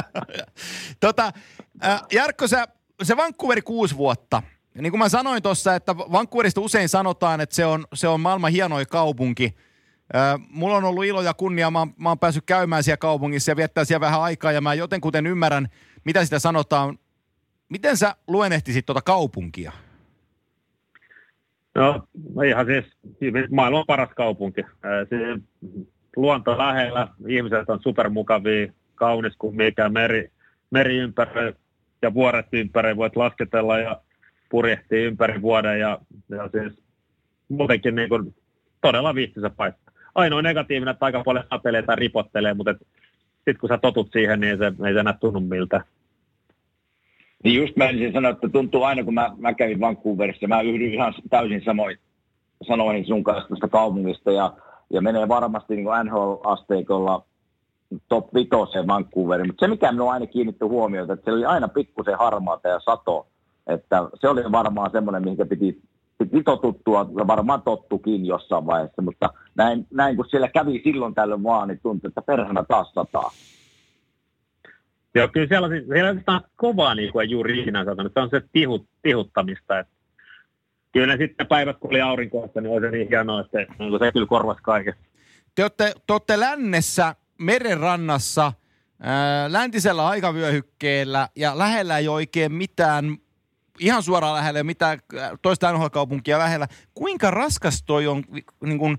tota, 1.00 1.32
äh, 1.84 2.02
Jarkko, 2.12 2.48
sä, 2.48 2.68
se 3.02 3.16
Vancouveri 3.16 3.62
kuusi 3.62 3.96
vuotta. 3.96 4.42
Ja 4.74 4.82
niin 4.82 4.92
kuin 4.92 4.98
mä 4.98 5.08
sanoin 5.08 5.42
tuossa, 5.42 5.74
että 5.74 5.96
Vancouverista 5.96 6.60
usein 6.60 6.88
sanotaan, 6.88 7.40
että 7.40 7.54
se 7.54 7.66
on, 7.66 7.84
se 7.94 8.08
on 8.08 8.20
maailman 8.20 8.52
hienoin 8.52 8.86
kaupunki– 8.86 9.54
mulla 10.48 10.76
on 10.76 10.84
ollut 10.84 11.04
ilo 11.04 11.22
ja 11.22 11.34
kunnia, 11.34 11.70
mä 11.70 11.78
oon, 11.78 11.94
mä 11.96 12.08
oon 12.08 12.18
päässyt 12.18 12.44
käymään 12.46 12.82
siellä 12.82 12.96
kaupungissa 12.96 13.50
ja 13.50 13.56
viettää 13.56 13.84
siellä 13.84 14.00
vähän 14.00 14.22
aikaa 14.22 14.52
ja 14.52 14.60
mä 14.60 14.74
jotenkuten 14.74 15.26
ymmärrän, 15.26 15.68
mitä 16.04 16.24
sitä 16.24 16.38
sanotaan. 16.38 16.98
Miten 17.68 17.96
sä 17.96 18.16
luennehtisit 18.28 18.86
tuota 18.86 19.02
kaupunkia? 19.02 19.72
No, 21.80 22.02
ihan 22.46 22.66
siis 22.66 22.84
maailman 23.50 23.84
paras 23.86 24.10
kaupunki. 24.16 24.62
Se 25.08 25.16
luonto 26.16 26.58
lähellä, 26.58 27.08
ihmiset 27.26 27.70
on 27.70 27.82
supermukavia, 27.82 28.72
kaunis 28.94 29.36
kuin 29.38 29.56
mikä, 29.56 29.88
meri, 29.88 30.30
meri 30.70 30.96
ympäri 30.96 31.54
ja 32.02 32.14
vuoret 32.14 32.46
ympäri, 32.52 32.96
voit 32.96 33.16
lasketella 33.16 33.78
ja 33.78 34.00
purjehtia 34.50 35.06
ympäri 35.06 35.42
vuoden 35.42 35.80
ja, 35.80 35.98
ja 36.28 36.48
siis 36.48 36.82
muutenkin 37.48 37.94
niin 37.94 38.08
kuin 38.08 38.34
todella 38.80 39.14
viihtyisä 39.14 39.50
paikka 39.50 39.92
ainoa 40.14 40.42
negatiivinen, 40.42 40.92
että 40.92 41.04
aika 41.04 41.22
paljon 41.24 41.44
satelee 41.50 41.82
tai 41.82 41.96
ripottelee, 41.96 42.54
mutta 42.54 42.72
sitten 43.34 43.58
kun 43.60 43.68
sä 43.68 43.78
totut 43.78 44.12
siihen, 44.12 44.40
niin 44.40 44.58
se 44.58 44.66
ei 44.86 44.94
se 44.94 45.00
enää 45.00 45.18
tunnu 45.20 45.40
miltä. 45.40 45.84
Niin 47.44 47.62
just 47.62 47.76
mä 47.76 47.84
ensin 47.84 48.12
sanoa, 48.12 48.30
että 48.30 48.48
tuntuu 48.48 48.82
aina, 48.82 49.04
kun 49.04 49.14
mä, 49.14 49.30
mä 49.38 49.54
kävin 49.54 49.80
Vancouverissa, 49.80 50.48
mä 50.48 50.60
yhdyn 50.60 50.94
ihan 50.94 51.14
täysin 51.30 51.62
samoin 51.64 51.98
sanoihin 52.68 53.06
sun 53.06 53.24
kanssa 53.24 53.48
tästä 53.48 53.68
kaupungista, 53.68 54.32
ja, 54.32 54.52
ja 54.90 55.02
menee 55.02 55.28
varmasti 55.28 55.76
niin 55.76 55.86
NHL-asteikolla 56.04 57.22
top 58.08 58.34
5 58.34 58.48
Vancouveriin, 58.86 59.48
mutta 59.48 59.66
se 59.66 59.70
mikä 59.70 59.92
minua 59.92 60.12
aina 60.12 60.26
kiinnitti 60.26 60.64
huomiota, 60.64 61.12
että 61.12 61.24
se 61.24 61.32
oli 61.32 61.44
aina 61.44 61.68
pikkusen 61.68 62.18
harmaata 62.18 62.68
ja 62.68 62.80
sato, 62.80 63.26
että 63.66 64.08
se 64.20 64.28
oli 64.28 64.52
varmaan 64.52 64.90
semmoinen, 64.90 65.22
mihinkä 65.22 65.46
piti 65.46 65.82
piti 66.18 66.42
totuttua, 66.42 67.08
varmaan 67.26 67.62
tottukin 67.62 68.26
jossain 68.26 68.66
vaiheessa, 68.66 69.02
mutta 69.02 69.30
näin, 69.54 69.86
näin 69.90 70.16
kun 70.16 70.26
siellä 70.30 70.48
kävi 70.48 70.80
silloin 70.84 71.14
tällöin 71.14 71.42
vaan, 71.42 71.68
niin 71.68 71.80
tuntui, 71.82 72.08
että 72.08 72.22
perhana 72.22 72.64
taas 72.68 72.92
sataa. 72.92 73.30
Joo, 75.14 75.28
kyllä 75.28 75.46
siellä, 75.46 75.66
on, 75.66 75.72
siellä 75.92 76.10
on 76.10 76.40
kovaa, 76.56 76.94
niin 76.94 77.12
kuin 77.12 77.30
juuri 77.30 77.52
Riinan 77.52 77.84
sanonut, 77.84 78.12
se 78.12 78.20
on 78.20 78.30
se 78.30 78.42
tihut, 78.52 78.86
tihuttamista. 79.02 79.78
Että 79.78 79.92
kyllä 80.92 81.16
sitten 81.16 81.46
päivät, 81.46 81.76
kun 81.78 81.90
oli 81.90 82.00
aurinkoista, 82.00 82.60
niin 82.60 82.72
oli 82.72 82.80
se 82.80 82.90
niin 82.90 83.08
hienoa, 83.08 83.40
että 83.40 83.58
niin 83.58 83.98
se 83.98 84.12
kyllä 84.12 84.26
korvasi 84.26 84.60
kaiken. 84.62 84.94
Te 85.54 85.62
olette, 85.62 85.92
te 86.06 86.12
olette 86.12 86.40
lännessä, 86.40 87.14
merenrannassa, 87.38 88.52
ää, 89.00 89.52
läntisellä 89.52 90.08
aikavyöhykkeellä 90.08 91.28
ja 91.36 91.58
lähellä 91.58 91.98
ei 91.98 92.08
oikein 92.08 92.52
mitään 92.52 93.16
ihan 93.80 94.02
suoraan 94.02 94.36
lähellä, 94.36 94.62
mitä 94.62 94.98
toista 95.42 95.72
NHL-kaupunkia 95.72 96.38
lähellä. 96.38 96.66
Kuinka 96.94 97.30
raskas 97.30 97.82
toi 97.82 98.06
on 98.06 98.22
niin 98.64 98.78
kuin, 98.78 98.98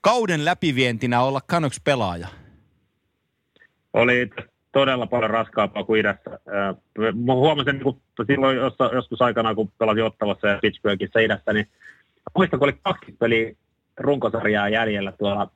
kauden 0.00 0.44
läpivientinä 0.44 1.22
olla 1.22 1.40
Canucks 1.50 1.80
pelaaja? 1.84 2.28
Oli 3.92 4.30
todella 4.76 5.06
paljon 5.06 5.30
raskaampaa 5.30 5.84
kuin 5.84 6.00
idässä. 6.00 6.30
Mä 7.24 7.34
huomasin 7.34 7.80
kun 7.80 8.00
silloin 8.26 8.56
joskus 8.92 9.22
aikana, 9.22 9.54
kun 9.54 9.72
pelasin 9.78 10.04
Ottavassa 10.04 10.48
ja 10.48 10.58
Pittsburghissa 10.62 11.20
idässä, 11.20 11.52
niin 11.52 11.68
muistan, 12.36 12.58
kun 12.58 12.68
oli 12.68 12.78
kaksi 12.82 13.12
peliä 13.18 13.52
runkosarjaa 13.96 14.68
jäljellä 14.68 15.12
tuolla 15.12 15.50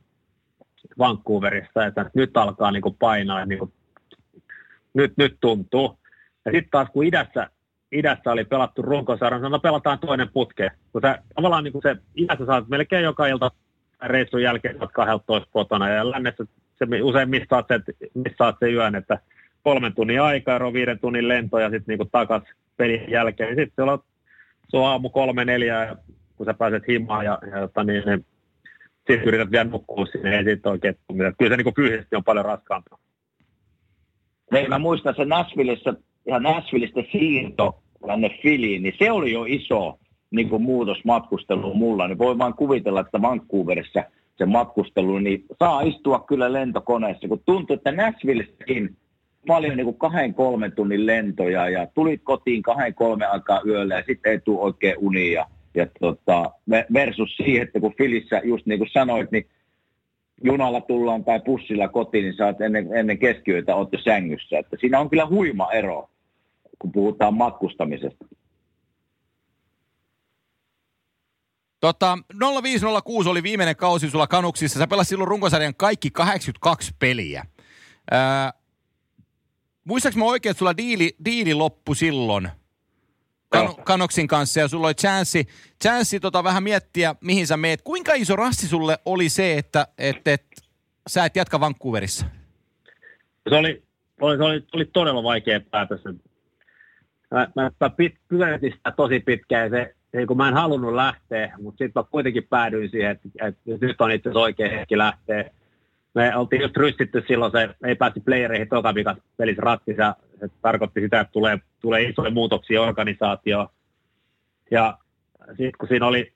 Vancouverissa, 0.99 1.87
että 1.87 2.11
nyt 2.15 2.37
alkaa 2.37 2.71
niin 2.71 2.83
kuin 2.83 2.97
painaa, 2.99 3.45
niin 3.47 3.59
kuin, 3.59 3.73
nyt, 4.95 5.13
nyt 5.17 5.37
tuntuu. 5.41 5.99
Ja 6.45 6.53
sitten 6.53 6.71
taas 6.71 6.89
kun 6.93 7.05
idässä 7.05 7.51
idässä 7.93 8.33
oli 8.33 8.45
pelattu 8.45 8.83
runkosarjan, 8.83 9.53
no 9.53 9.59
pelataan 9.59 9.99
toinen 9.99 10.29
putke. 10.33 10.71
Kun 10.93 11.03
sä, 11.03 11.19
tavallaan 11.35 11.65
niin 11.65 11.73
kuin 11.73 11.83
se 11.83 11.97
idässä 12.15 12.47
saat 12.47 12.69
melkein 12.69 13.05
joka 13.05 13.27
ilta 13.27 13.51
reissun 14.03 14.43
jälkeen 14.43 14.79
saat 14.79 14.93
12 14.93 15.49
kotona 15.53 15.89
ja 15.89 16.11
lännessä 16.11 16.45
se 16.89 17.03
usein 17.03 17.31
missaat 17.31 17.67
se, 17.69 17.81
missaat 18.15 18.57
se 18.61 18.71
yön, 18.71 18.95
että 18.95 19.19
kolmen 19.63 19.95
tunnin 19.95 20.23
aikaa, 20.23 20.57
ero 20.57 20.73
viiden 20.73 20.99
tunnin 20.99 21.29
lento 21.29 21.59
ja 21.59 21.71
sitten 21.71 21.85
niinku 21.87 22.05
takas 22.05 22.43
pelin 22.77 23.11
jälkeen. 23.11 23.57
Sitten 23.57 23.73
se 23.77 23.83
on, 23.83 23.99
se 24.69 24.77
on 24.77 24.87
aamu 24.87 25.11
kolme, 25.11 25.45
neljä, 25.45 25.97
kun 26.37 26.47
sä 26.47 26.55
pääset 26.55 26.83
himaan 26.89 27.25
ja, 27.25 27.39
ja 27.51 27.59
jota, 27.59 27.85
niin, 27.85 28.03
niin 28.07 28.27
sitten 28.97 29.29
yrität 29.29 29.51
vielä 29.51 29.65
nukkua 29.65 30.07
sinne, 30.07 30.39
ei 30.39 30.45
siitä 30.45 30.71
oikein 30.71 30.95
Kyllä 31.39 31.51
se 31.51 31.57
niinku 31.57 31.73
fyysisesti 31.77 32.17
on 32.17 32.25
paljon 32.25 32.45
raskaampaa. 32.45 32.99
Niin, 34.53 34.69
mä 34.69 34.79
muistan 34.79 35.15
se 35.17 35.25
Nashvillessä 35.25 35.95
ja 36.27 36.39
Nashvillestä 36.39 37.01
siirto 37.13 37.83
tänne 38.07 38.39
Filiin, 38.43 38.83
niin 38.83 38.95
se 38.99 39.11
oli 39.11 39.33
jo 39.33 39.45
iso 39.49 39.99
niin 40.31 40.49
kuin 40.49 40.63
muutos 40.63 41.05
matkusteluun 41.05 41.79
mulla. 41.79 42.09
Niin 42.09 42.19
voi 42.19 42.39
vaan 42.39 42.55
kuvitella, 42.55 43.01
että 43.01 43.23
Vancouverissa 43.23 44.05
se 44.41 44.47
matkustelu, 44.47 45.19
niin 45.19 45.45
saa 45.59 45.81
istua 45.81 46.25
kyllä 46.29 46.53
lentokoneessa, 46.53 47.29
kun 47.29 47.43
tuntuu, 47.47 47.75
että 47.75 47.93
Nashvillestäkin 47.93 48.97
paljon 49.47 49.77
niin 49.77 49.85
kuin 49.85 49.99
kahden 49.99 50.35
kolmen 50.35 50.73
tunnin 50.73 51.07
lentoja 51.07 51.69
ja 51.69 51.87
tulit 51.87 52.21
kotiin 52.25 52.63
kahden 52.63 52.95
kolmen 52.95 53.31
aikaa 53.31 53.61
yöllä 53.67 53.95
ja 53.95 54.03
sitten 54.07 54.33
ei 54.33 54.41
tule 54.41 54.61
oikein 54.61 54.95
unia. 54.99 55.47
Ja 55.75 55.87
tota, 56.01 56.51
versus 56.93 57.37
siihen, 57.37 57.63
että 57.63 57.81
kun 57.81 57.95
Filissä, 57.99 58.41
just 58.45 58.67
niin 58.67 58.79
kuin 58.79 58.91
sanoit, 58.93 59.31
niin 59.31 59.47
junalla 60.45 60.81
tullaan 60.81 61.25
tai 61.25 61.41
pussilla 61.41 61.89
kotiin, 61.89 62.25
niin 62.25 62.37
saat 62.37 62.61
ennen, 62.61 62.97
ennen 62.97 63.19
keskiyötä 63.19 63.75
oot 63.75 63.93
jo 63.93 63.99
sängyssä. 63.99 64.59
Että 64.59 64.77
siinä 64.81 65.01
on 65.01 65.11
kyllä 65.11 65.27
huima 65.27 65.73
ero 65.73 66.09
kun 66.81 66.93
puhutaan 66.93 67.35
matkustamisesta. 67.35 68.25
Tota, 71.81 72.19
0506 72.63 73.29
oli 73.29 73.43
viimeinen 73.43 73.77
kausi 73.77 74.11
sulla 74.11 74.27
Kanuksissa. 74.27 74.79
Sä 74.79 74.87
pelasit 74.87 75.09
silloin 75.09 75.29
runkosarjan 75.29 75.75
kaikki 75.75 76.11
82 76.11 76.95
peliä. 76.99 77.47
Ää, 78.11 78.53
muistaaks 79.85 80.17
mä 80.17 80.25
oikein, 80.25 80.51
että 80.51 80.59
sulla 80.59 80.77
diili, 80.77 81.17
diili 81.25 81.55
loppu 81.55 81.95
silloin 81.95 82.49
kan, 83.51 83.77
Kanoksin 83.85 84.29
kanssa 84.29 84.61
ja 84.61 84.69
sulla 84.69 84.87
oli 84.87 84.95
chanssi, 84.95 85.47
chanssi 85.83 86.21
tota 86.21 86.45
vähän 86.45 86.63
miettiä, 86.63 87.15
mihin 87.21 87.47
sä 87.47 87.57
meet. 87.57 87.83
Kuinka 87.83 88.15
iso 88.15 88.37
rassi 88.37 88.69
sulle 88.69 88.99
oli 89.05 89.29
se, 89.29 89.59
että 89.59 89.87
et, 89.99 90.29
et, 90.29 90.45
sä 91.07 91.25
et 91.25 91.37
jatka 91.37 91.61
Vancouverissa? 91.61 92.27
Se 93.49 93.57
oli, 93.57 93.83
oli, 94.21 94.37
se 94.37 94.43
oli, 94.43 94.65
oli 94.73 94.85
todella 94.85 95.23
vaikea 95.23 95.61
päätös 95.61 96.01
mä, 97.31 97.49
mä, 97.57 97.71
mä 97.81 97.91
pit, 97.91 98.15
sitä 98.61 98.93
tosi 98.97 99.21
pitkään 99.21 99.71
se, 99.71 99.95
niin 100.13 100.27
kun 100.27 100.37
mä 100.37 100.49
en 100.49 100.55
halunnut 100.55 100.95
lähteä, 100.95 101.55
mutta 101.63 101.79
sitten 101.79 102.03
mä 102.03 102.09
kuitenkin 102.11 102.47
päädyin 102.51 102.91
siihen, 102.91 103.11
että, 103.11 103.29
että 103.47 103.87
nyt 103.87 104.01
on 104.01 104.11
itse 104.11 104.29
asiassa 104.29 104.41
oikea 104.41 104.69
hetki 104.69 104.99
lähteä. 104.99 105.51
Me 106.15 106.37
oltiin 106.37 106.63
just 106.63 106.77
rystitty 106.77 107.25
silloin, 107.29 107.53
se 107.53 107.69
ei 107.85 107.95
päässyt 107.95 108.25
playereihin 108.25 108.69
toka 108.69 108.95
pelissä 109.37 109.63
rattissa. 109.63 110.15
Se 110.41 110.49
tarkoitti 110.63 111.01
sitä, 111.01 111.21
että 111.21 111.33
tulee, 111.33 111.59
tulee 111.81 112.03
isoja 112.03 112.31
muutoksia 112.31 112.83
organisaatioon. 112.83 113.69
Ja 114.71 114.99
sitten 115.49 115.73
kun 115.79 115.89
siinä 115.89 116.07
oli 116.07 116.33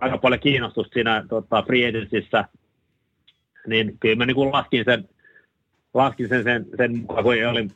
aika 0.00 0.18
paljon 0.18 0.40
kiinnostusta 0.40 0.94
siinä 0.94 1.24
tota, 1.28 1.62
free 1.62 1.88
agencyssä, 1.88 2.44
niin 3.66 3.98
kyllä 4.00 4.16
mä 4.16 4.26
niin 4.26 4.52
laskin 4.52 4.84
sen, 4.84 5.08
laskin 5.94 6.28
sen, 6.28 6.42
sen, 6.42 6.66
sen 6.76 6.98
mukaan, 6.98 7.24
kun 7.24 7.46
olin 7.50 7.70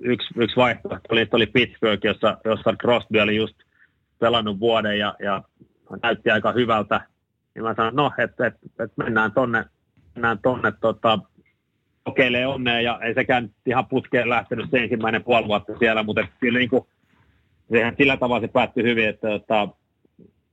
yksi, 0.00 0.34
yksi 0.36 0.56
vaihtoehto 0.56 1.08
oli, 1.10 1.28
oli 1.32 1.46
Pittsburgh, 1.46 2.04
jossa, 2.04 2.38
jossa 2.44 2.74
Crosby 2.82 3.20
oli 3.20 3.36
just 3.36 3.56
pelannut 4.24 4.60
vuoden 4.60 4.98
ja, 4.98 5.14
ja 5.18 5.42
näytti 6.02 6.30
aika 6.30 6.52
hyvältä. 6.52 7.00
Ja 7.54 7.62
mä 7.62 7.74
sanoin, 7.74 7.96
no, 7.96 8.12
että 8.18 8.46
et, 8.46 8.54
et 8.80 8.92
mennään 8.96 9.32
tonne, 9.32 9.64
mennään 10.14 10.38
tonne 10.38 10.72
tota, 10.80 11.18
kokeilee 12.04 12.46
onnea 12.46 12.80
ja 12.80 13.00
ei 13.02 13.14
sekään 13.14 13.50
ihan 13.66 13.86
putkeen 13.86 14.28
lähtenyt 14.28 14.70
se 14.70 14.78
ensimmäinen 14.78 15.24
puoli 15.24 15.46
vuotta 15.46 15.72
siellä, 15.78 16.02
mutta 16.02 16.26
kyllä 16.40 16.58
niin 16.58 16.70
kuin, 16.70 16.86
sehän 17.72 17.94
sillä 17.98 18.16
tavalla 18.16 18.40
se 18.40 18.52
päättyi 18.52 18.84
hyvin, 18.84 19.08
että, 19.08 19.34
että 19.34 19.68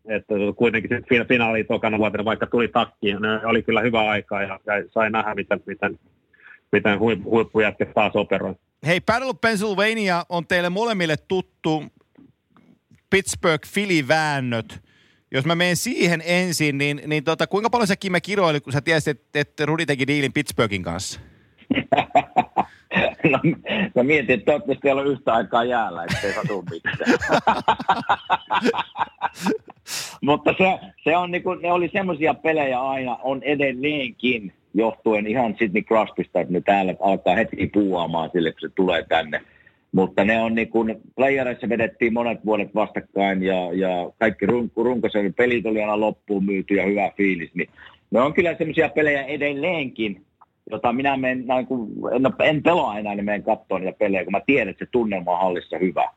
että 0.05 0.33
kuitenkin 0.55 0.97
sitten 0.97 1.27
finaaliin 1.27 1.67
tokana 1.67 1.97
vuotena, 1.97 2.25
vaikka 2.25 2.47
tuli 2.47 2.67
takkiin, 2.67 3.21
ne 3.21 3.45
oli 3.45 3.63
kyllä 3.63 3.81
hyvä 3.81 4.09
aika 4.09 4.41
ja, 4.41 4.59
ja 4.65 4.73
sai 4.89 5.09
nähdä, 5.09 5.35
miten, 5.35 5.63
miten, 5.65 5.99
miten 6.71 6.99
huippujätket 6.99 7.93
taas 7.93 8.15
operoi. 8.15 8.55
Hei, 8.85 9.01
Battle 9.01 9.29
of 9.29 9.41
Pennsylvania 9.41 10.23
on 10.29 10.47
teille 10.47 10.69
molemmille 10.69 11.15
tuttu 11.27 11.83
Pittsburgh 13.11 13.69
Philly-väännöt. 13.73 14.81
Jos 15.31 15.45
mä 15.45 15.55
menen 15.55 15.75
siihen 15.75 16.21
ensin, 16.25 16.77
niin, 16.77 17.01
niin 17.07 17.23
tota, 17.23 17.47
kuinka 17.47 17.69
paljon 17.69 17.87
sä 17.87 17.95
Kime 17.95 18.21
kiroili, 18.21 18.61
kun 18.61 18.73
sä 18.73 18.81
tiesit, 18.81 19.07
että, 19.07 19.39
että 19.39 19.65
Rudi 19.65 19.85
teki 19.85 20.07
diilin 20.07 20.33
Pittsburghin 20.33 20.83
kanssa? 20.83 21.19
no, 23.31 23.39
mä 23.95 24.03
mietin, 24.03 24.33
että 24.33 24.45
toivottavasti 24.45 24.87
ei 24.87 24.93
ole 24.93 25.03
yhtä 25.03 25.33
aikaa 25.33 25.63
jäällä, 25.63 26.03
ettei 26.03 26.33
satu 26.33 26.65
mitään. 26.71 26.97
Mutta 30.21 30.55
se, 30.57 30.79
se 31.03 31.17
on 31.17 31.31
niinku, 31.31 31.53
ne 31.53 31.71
oli 31.71 31.89
semmoisia 31.93 32.33
pelejä 32.33 32.81
aina, 32.81 33.15
on 33.15 33.43
edelleenkin, 33.43 34.53
johtuen 34.73 35.27
ihan 35.27 35.55
Sidney 35.59 35.81
Crosbysta, 35.81 36.39
että 36.39 36.53
ne 36.53 36.61
täällä 36.61 36.93
alkaa 36.99 37.35
heti 37.35 37.67
puuaamaan 37.73 38.29
sille, 38.33 38.51
kun 38.51 38.61
se 38.61 38.69
tulee 38.75 39.03
tänne. 39.03 39.41
Mutta 39.91 40.23
ne 40.23 40.41
on 40.41 40.55
niin 40.55 40.69
kuin, 40.69 40.95
playereissa 41.15 41.69
vedettiin 41.69 42.13
monet 42.13 42.45
vuodet 42.45 42.75
vastakkain 42.75 43.43
ja, 43.43 43.73
ja 43.73 44.11
kaikki 44.19 44.45
run, 44.45 44.71
runkosen 44.75 45.33
pelit 45.33 45.65
oli 45.65 45.81
aina 45.81 45.99
loppuun 45.99 46.45
myyty 46.45 46.73
ja 46.73 46.85
hyvä 46.85 47.11
fiilis. 47.17 47.51
Niin 47.53 47.69
ne 48.11 48.21
on 48.21 48.33
kyllä 48.33 48.55
semmoisia 48.57 48.89
pelejä 48.89 49.23
edelleenkin, 49.23 50.25
jota 50.71 50.93
minä 50.93 51.17
menen, 51.17 51.45
niin 51.47 51.67
kuin, 51.67 51.91
en, 52.15 52.21
en 52.39 52.63
pelaa 52.63 52.99
enää, 52.99 53.15
niin 53.15 53.25
menen 53.25 53.43
katsomaan 53.43 53.81
niitä 53.85 53.97
pelejä, 53.97 54.23
kun 54.23 54.31
mä 54.31 54.41
tiedän, 54.45 54.69
että 54.69 54.85
se 54.85 54.89
tunnelma 54.91 55.31
on 55.31 55.39
hallissa 55.39 55.77
hyvä. 55.77 56.09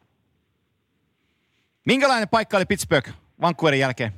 Minkälainen 1.87 2.29
paikka 2.29 2.57
oli 2.57 2.67
Pittsburgh 2.67 3.11
Vancouverin 3.41 3.81
jälkeen? 3.81 4.13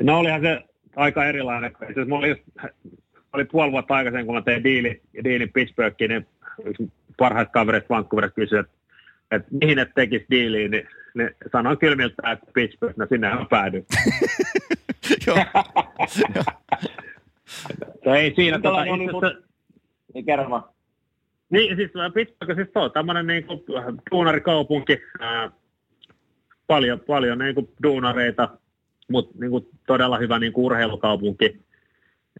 No 0.00 0.18
olihan 0.18 0.40
se 0.40 0.60
aika 0.96 1.26
erilainen. 1.26 1.72
Siis 1.94 2.08
mulla 2.08 2.26
oli, 2.26 2.42
oli 3.32 3.44
puoli 3.44 3.72
vuotta 3.72 3.94
aikaisemmin, 3.94 4.26
kun 4.26 4.34
mä 4.34 4.42
tein 4.42 4.64
diili, 4.64 5.00
diilin 5.24 5.52
Pittsburghiin, 5.52 6.10
niin 6.10 6.26
yksi 6.64 6.92
parhaat 7.16 7.52
kaverit 7.52 7.90
Vancouverissa 7.90 8.34
kysyivät, 8.34 8.66
että, 8.66 8.76
että 9.36 9.48
mihin 9.60 9.78
et 9.78 9.94
tekisi 9.94 10.26
diiliin, 10.30 10.70
niin 10.70 10.88
ne 11.14 11.34
sanoi 11.52 11.76
kylmiltä, 11.76 12.32
että 12.32 12.46
Pittsburgh, 12.54 12.96
no 12.96 13.06
sinne 13.08 13.32
on 13.32 13.46
päädy. 13.48 13.84
Joo. 15.26 15.36
ei 18.16 18.34
siinä. 18.36 18.58
Tota, 18.58 18.84
mutta... 19.12 19.34
Niin 20.14 20.24
kerro 20.24 20.50
vaan. 20.50 20.64
Niin, 21.50 21.76
siis 21.76 21.90
Pittsburgh 22.14 22.54
siis 22.54 22.68
on 22.74 22.92
tämmöinen 22.92 23.26
niin 23.26 23.44
kuin, 23.44 23.60
duunarikaupunki, 24.10 25.02
ää, 25.20 25.50
paljon, 26.66 27.00
paljon 27.00 27.38
niin 27.38 27.54
kuin, 27.54 27.68
duunareita, 27.82 28.48
mutta 29.10 29.38
niin 29.40 29.50
kuin, 29.50 29.68
todella 29.86 30.18
hyvä 30.18 30.38
niin 30.38 30.52
kuin, 30.52 30.64
urheilukaupunki 30.64 31.64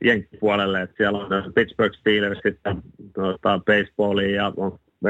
jenkkipuolelle, 0.04 0.82
että 0.82 0.96
siellä 0.96 1.18
on 1.18 1.52
Pittsburgh 1.54 1.96
Steelers, 1.96 2.38
sitten 2.42 2.82
tuota, 3.14 3.60
baseballia 3.66 4.36
ja, 4.36 4.52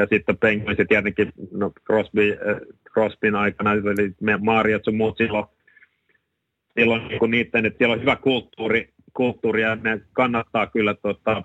ja 0.01 0.07
sitten 0.12 0.39
Penguinsit 0.39 0.89
tietenkin 0.89 1.32
no, 1.53 1.72
Crosby, 1.87 2.32
äh, 2.32 2.57
Crosbyn 2.93 3.35
aikana, 3.35 3.72
eli 3.72 4.39
Mariot 4.41 4.85
sun 4.85 4.97
muut 4.97 5.16
silloin, 5.16 5.45
silloin 6.78 7.09
niin 7.09 7.30
niiden, 7.30 7.66
että 7.66 7.78
siellä 7.78 7.95
on 7.95 8.01
hyvä 8.01 8.16
kulttuuri, 8.16 8.89
kulttuuri 9.14 9.62
ja 9.62 9.74
ne 9.74 10.01
kannattaa 10.12 10.66
kyllä 10.66 10.95
tota, 10.95 11.43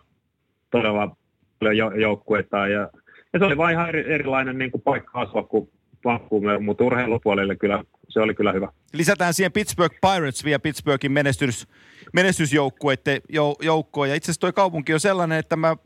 todella 0.71 1.15
paljon 1.59 2.01
joukkueita 2.01 2.67
ja, 2.67 2.89
ja 3.33 3.39
se 3.39 3.45
oli 3.45 3.57
vain 3.57 3.73
ihan 3.73 3.89
eri, 3.89 4.13
erilainen 4.13 4.57
niin 4.57 4.71
kuin 4.71 4.81
paikka 4.81 5.19
asua 5.19 5.43
kuin 5.43 5.69
Vancouver, 6.05 6.59
mutta 6.59 6.83
urheilupuolelle 6.83 7.55
kyllä, 7.55 7.83
se 8.09 8.19
oli 8.19 8.35
kyllä 8.35 8.51
hyvä. 8.51 8.71
Lisätään 8.93 9.33
siihen 9.33 9.51
Pittsburgh 9.51 9.95
Pirates 10.01 10.45
vielä 10.45 10.59
Pittsburghin 10.59 11.11
menestys, 11.11 11.67
menestysjoukkueiden 12.13 13.21
joukkoon. 13.61 14.09
Ja 14.09 14.15
itse 14.15 14.25
asiassa 14.25 14.41
toi 14.41 14.53
kaupunki 14.53 14.93
on 14.93 14.99
sellainen, 14.99 15.39
että 15.39 15.55
mä 15.55 15.77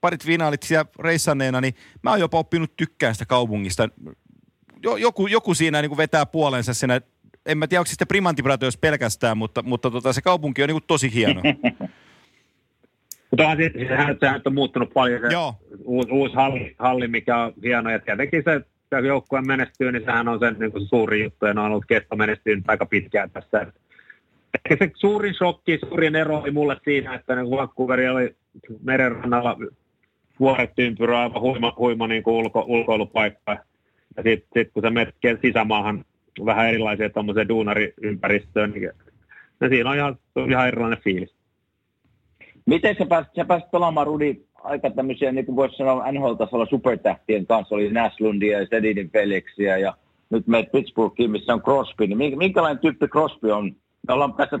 parit 0.00 0.24
finaalit 0.24 0.62
siellä 0.62 0.90
reissanneena, 0.98 1.60
niin 1.60 1.74
mä 2.02 2.10
oon 2.10 2.20
jopa 2.20 2.38
oppinut 2.38 2.76
tykkään 2.76 3.14
sitä 3.14 3.26
kaupungista. 3.26 3.88
Joku, 4.98 5.26
joku 5.26 5.54
siinä 5.54 5.82
niin 5.82 5.90
kuin 5.90 5.98
vetää 5.98 6.26
puolensa 6.26 6.74
siinä 6.74 7.00
en 7.46 7.58
mä 7.58 7.66
tiedä, 7.66 7.80
onko 7.80 7.88
sitten 7.88 8.08
Primanti 8.08 8.42
Brothers 8.42 8.76
pelkästään, 8.76 9.38
mutta, 9.38 9.62
mutta 9.62 9.90
tota, 9.90 10.12
se 10.12 10.22
kaupunki 10.22 10.62
on 10.62 10.68
niin 10.68 10.74
kuin 10.74 10.86
tosi 10.86 11.14
hieno. 11.14 11.42
Mutta 13.30 13.44
sehän, 13.88 14.16
sehän 14.20 14.40
on 14.44 14.54
muuttunut 14.54 14.92
paljon 14.94 15.20
se 15.20 15.26
Joo. 15.32 15.54
Uusi, 15.84 16.10
uusi 16.10 16.34
halli, 16.34 16.74
halli, 16.78 17.08
mikä 17.08 17.38
on 17.38 17.52
hieno. 17.62 17.90
Ja 17.90 17.98
tietenkin 17.98 18.42
se 18.44 18.60
kun 18.96 19.08
joukkue 19.08 19.40
menestyy, 19.40 19.92
niin 19.92 20.04
sehän 20.04 20.28
on 20.28 20.38
se, 20.38 20.50
niin 20.50 20.72
kuin 20.72 20.86
suuri 20.86 21.22
juttu, 21.22 21.46
ja 21.46 21.54
ne 21.54 21.60
on 21.60 21.66
ollut 21.66 21.84
kesto 21.88 22.16
menestynyt 22.16 22.64
aika 22.68 22.86
pitkään 22.86 23.30
tässä. 23.30 23.66
Ehkä 24.54 24.84
se 24.84 24.92
suurin 24.94 25.34
shokki, 25.34 25.78
suurin 25.78 26.16
ero 26.16 26.38
oli 26.38 26.50
mulle 26.50 26.76
siinä, 26.84 27.14
että 27.14 27.36
niin 27.36 27.50
Vancouveri 27.50 28.08
oli 28.08 28.36
merenrannalla 28.82 29.56
vuoret 30.40 30.70
ympyrä, 30.78 31.20
aivan 31.20 31.40
huima, 31.40 31.74
huima 31.78 32.06
niin 32.06 32.22
kuin 32.22 32.34
ulko, 32.34 32.64
ulkoilupaikka. 32.68 33.52
Ja 34.16 34.22
sitten 34.22 34.48
sit, 34.54 34.72
kun 34.72 34.82
sä 34.82 34.90
menet 34.90 35.14
sisämaahan 35.42 36.04
vähän 36.46 36.68
erilaisia 36.68 37.10
tuommoiseen 37.10 37.48
duunariympäristöön, 37.48 38.70
niin 38.70 38.90
ja 39.60 39.68
siinä 39.68 39.90
on 39.90 39.96
ihan, 39.96 40.16
ihan 40.48 40.68
erilainen 40.68 41.02
fiilis. 41.04 41.41
Miten 42.66 42.96
sä 42.98 43.06
pääsit, 43.06 43.32
sä 43.36 43.44
pääsit 43.44 43.70
pelaamaan, 43.70 44.06
Rudi, 44.06 44.36
aika 44.54 44.90
tämmöisiä, 44.90 45.32
niin 45.32 45.46
kuin 45.46 45.56
voisi 45.56 45.76
sanoa 45.76 46.12
NHL-tasolla 46.12 46.66
supertähtien 46.66 47.46
kanssa, 47.46 47.74
oli 47.74 47.92
Naslundia 47.92 48.60
ja 48.60 48.66
Sedinin 48.70 49.10
Felixia 49.10 49.78
ja 49.78 49.94
nyt 50.30 50.46
meet 50.46 50.72
Pittsburghiin, 50.72 51.30
missä 51.30 51.54
on 51.54 51.62
Crosby, 51.62 52.06
niin 52.06 52.38
minkälainen 52.38 52.78
tyyppi 52.78 53.08
Crosby 53.08 53.50
on? 53.50 53.76
Me 54.08 54.14
ollaan 54.14 54.34
tässä 54.34 54.58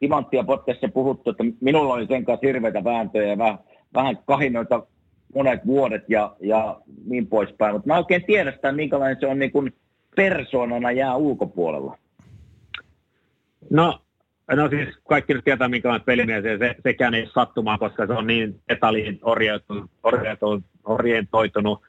Timanttia 0.00 0.44
podcastissa 0.44 0.88
puhuttu, 0.88 1.30
että 1.30 1.44
minulla 1.60 1.94
oli 1.94 2.06
sen 2.06 2.24
kanssa 2.24 2.46
hirveitä 2.46 2.84
vääntöjä 2.84 3.28
ja 3.28 3.38
vähän, 3.38 3.58
vähän 3.94 4.18
kahinoita 4.26 4.86
monet 5.34 5.66
vuodet 5.66 6.04
ja, 6.08 6.36
ja 6.40 6.80
niin 7.06 7.26
poispäin, 7.26 7.74
mutta 7.74 7.86
mä 7.88 7.98
oikein 7.98 8.24
tiedä 8.24 8.52
sitä, 8.52 8.72
minkälainen 8.72 9.16
se 9.20 9.26
on 9.26 9.38
niin 9.38 9.52
kuin 9.52 9.74
persoonana 10.16 10.92
jää 10.92 11.16
ulkopuolella. 11.16 11.98
No 13.70 13.98
No 14.52 14.68
siis 14.68 14.88
kaikki 15.08 15.34
nyt 15.34 15.44
tietää, 15.44 15.68
minkälainen 15.68 16.04
pelimies, 16.04 16.44
ja 16.44 16.58
se, 16.58 16.74
sekään 16.82 17.14
ei 17.14 17.26
sattumaan, 17.34 17.78
koska 17.78 18.06
se 18.06 18.12
on 18.12 18.26
niin 18.26 18.60
etaliin 18.68 19.18
orientoitunut, 19.22 20.64
orientoitunut 20.84 21.82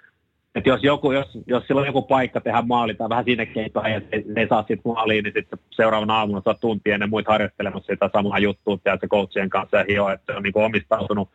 että 0.55 0.69
jos, 0.69 0.83
joku, 0.83 1.11
jos, 1.11 1.37
jos 1.47 1.67
sillä 1.67 1.81
on 1.81 1.87
joku 1.87 2.01
paikka 2.01 2.41
tehdä 2.41 2.61
maali 2.61 2.93
tai 2.93 3.09
vähän 3.09 3.25
sinne 3.25 3.45
keitoa 3.45 3.87
ja 3.87 3.99
se, 3.99 4.23
ei 4.35 4.47
saa 4.47 4.61
sitten 4.67 4.93
maaliin, 4.93 5.23
niin 5.23 5.33
sitten 5.33 5.59
seuraavana 5.71 6.17
aamuna 6.17 6.41
saa 6.45 6.53
tuntia 6.53 6.93
ennen 6.93 7.09
muita 7.09 7.31
harjoittelemassa 7.31 7.93
sitä 7.93 8.09
samaa 8.13 8.39
juttua 8.39 8.77
ja 8.85 8.97
se 9.01 9.07
coachien 9.07 9.49
kanssa 9.49 9.77
ja 9.77 9.85
hio, 9.89 10.09
että 10.09 10.33
se 10.33 10.37
on 10.37 10.43
niin 10.43 10.57
omistautunut 10.57 11.29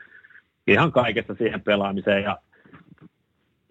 ihan 0.67 0.93
kaikessa 0.93 1.35
siihen 1.35 1.61
pelaamiseen. 1.61 2.23
Ja 2.23 2.39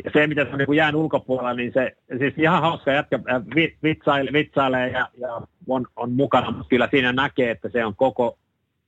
ja 0.04 0.12
se, 0.14 0.28
mitä 0.28 0.45
se 0.45 0.52
on 0.52 0.58
niin 0.58 0.76
jään 0.76 0.95
ulkopuolella, 0.95 1.54
niin 1.54 1.74
se 1.74 1.95
siis 2.18 2.34
ihan 2.38 2.62
hauska 2.62 2.91
jätkä 2.91 3.20
vitsailee, 3.84 4.34
vitsailee 4.34 4.89
ja, 4.89 5.10
ja 5.18 5.41
on, 5.70 5.86
on, 5.95 6.11
mukana, 6.11 6.51
mutta 6.51 6.70
kyllä 6.70 6.88
siinä 6.91 7.13
näkee, 7.13 7.51
että 7.51 7.70
se 7.70 7.86
on 7.86 7.95
koko, 7.95 8.38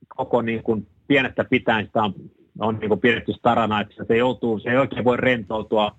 koko 0.08 0.42
niin 0.42 0.64
kuin 0.64 0.88
pienestä 1.08 1.44
pitäen 1.44 1.86
sitä 1.86 2.04
on, 2.04 2.14
on 2.60 2.78
niin 2.80 2.90
kuin 2.90 3.00
pidetty 3.00 3.34
starana, 3.34 3.82
että 3.82 4.04
se 4.08 4.18
joutuu, 4.18 4.60
se 4.60 4.70
ei 4.70 4.78
oikein 4.78 5.04
voi 5.04 5.18
rentoutua 5.18 5.96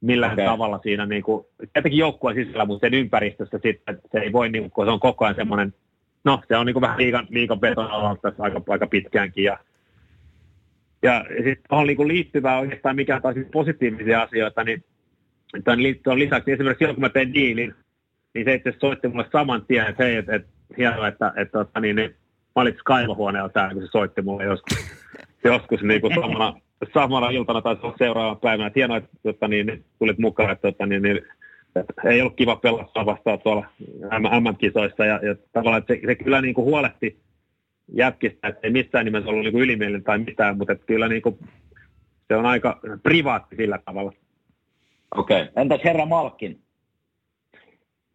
millään 0.00 0.32
okay. 0.32 0.44
tavalla 0.44 0.80
siinä, 0.82 1.06
niin 1.06 1.22
kuin, 1.22 1.46
tietenkin 1.72 1.98
joukkueen 1.98 2.36
sisällä, 2.36 2.64
mutta 2.64 2.86
sen 2.86 2.94
ympäristössä 2.94 3.60
sitten, 3.62 4.00
se 4.12 4.18
ei 4.18 4.32
voi, 4.32 4.48
niin 4.48 4.62
kuin, 4.62 4.70
kun 4.70 4.86
se 4.86 4.90
on 4.90 5.00
koko 5.00 5.24
ajan 5.24 5.34
semmoinen, 5.34 5.74
no 6.24 6.42
se 6.48 6.56
on 6.56 6.66
niin 6.66 6.74
kuin 6.74 6.80
vähän 6.80 6.98
liikan, 6.98 7.26
liikan 7.30 7.60
beton 7.60 7.88
tässä 8.22 8.42
aika, 8.42 8.60
aika 8.68 8.86
pitkäänkin 8.86 9.44
ja 9.44 9.58
ja 11.04 11.24
sitten 11.36 11.64
tuohon 11.68 11.86
niin 11.86 12.08
liittyvää 12.08 12.58
oikeastaan 12.58 12.96
mikä 12.96 13.20
taas 13.20 13.36
positiivisia 13.52 14.22
asioita, 14.22 14.64
niin 14.64 14.84
tämän 15.64 15.82
liittyen 15.82 16.18
lisäksi 16.18 16.52
esimerkiksi 16.52 16.78
silloin, 16.78 16.96
kun 16.96 17.02
mä 17.02 17.08
tein 17.08 17.34
diilin, 17.34 17.74
niin 18.34 18.44
se 18.44 18.54
itse 18.54 18.74
soitti 18.80 19.08
mulle 19.08 19.26
saman 19.32 19.66
tien, 19.66 19.86
että 19.86 20.04
hei, 20.04 20.16
että, 20.16 20.34
että 20.34 20.48
hienoa, 20.78 21.08
että, 21.08 21.32
että, 21.36 21.60
että 21.60 21.80
niin, 21.80 21.96
niin, 21.96 22.10
mä 22.56 22.62
olin 22.62 22.76
kaivohuoneella 22.84 23.48
täällä, 23.48 23.74
kun 23.74 23.82
se 23.82 23.88
soitti 23.90 24.22
mulle 24.22 24.44
joskus, 24.44 24.78
joskus 25.44 25.82
niin 25.82 26.00
kuin 26.00 26.14
samana, 26.14 26.54
samana 26.94 27.30
iltana 27.30 27.62
tai 27.62 27.76
seuraavana 27.98 28.34
päivänä. 28.34 28.66
Että 28.66 28.78
hienoa, 28.80 28.96
että, 28.96 29.10
että 29.24 29.48
niin, 29.48 29.66
niin, 29.66 29.84
tulit 29.98 30.18
mukaan, 30.18 30.50
että, 30.50 30.68
että, 30.68 30.86
niin, 30.86 31.02
niin, 31.02 31.20
että 31.76 32.08
ei 32.08 32.20
ollut 32.20 32.36
kiva 32.36 32.56
pelata 32.56 33.06
vastaan 33.06 33.38
tuolla 33.38 33.66
MM-kisoissa. 34.40 35.04
Ja, 35.04 35.20
ja 35.22 35.34
tavallaan 35.52 35.78
että 35.78 35.94
se, 35.94 36.00
se 36.06 36.14
kyllä 36.14 36.40
niin 36.40 36.54
kuin 36.54 36.64
huolehti 36.64 37.18
jätkistä, 37.88 38.48
että 38.48 38.60
ei 38.62 38.70
missään 38.70 39.04
nimessä 39.04 39.30
ollut 39.30 39.44
niin 39.44 39.62
ylimielinen 39.62 40.04
tai 40.04 40.18
mitään, 40.18 40.58
mutta 40.58 40.72
että 40.72 40.86
kyllä 40.86 41.08
niin 41.08 41.22
kuin, 41.22 41.38
se 42.28 42.36
on 42.36 42.46
aika 42.46 42.80
privaatti 43.02 43.56
sillä 43.56 43.78
tavalla. 43.84 44.12
Okei. 45.14 45.42
Okay. 45.42 45.52
Entäs 45.56 45.80
herra 45.84 46.06
Malkin? 46.06 46.60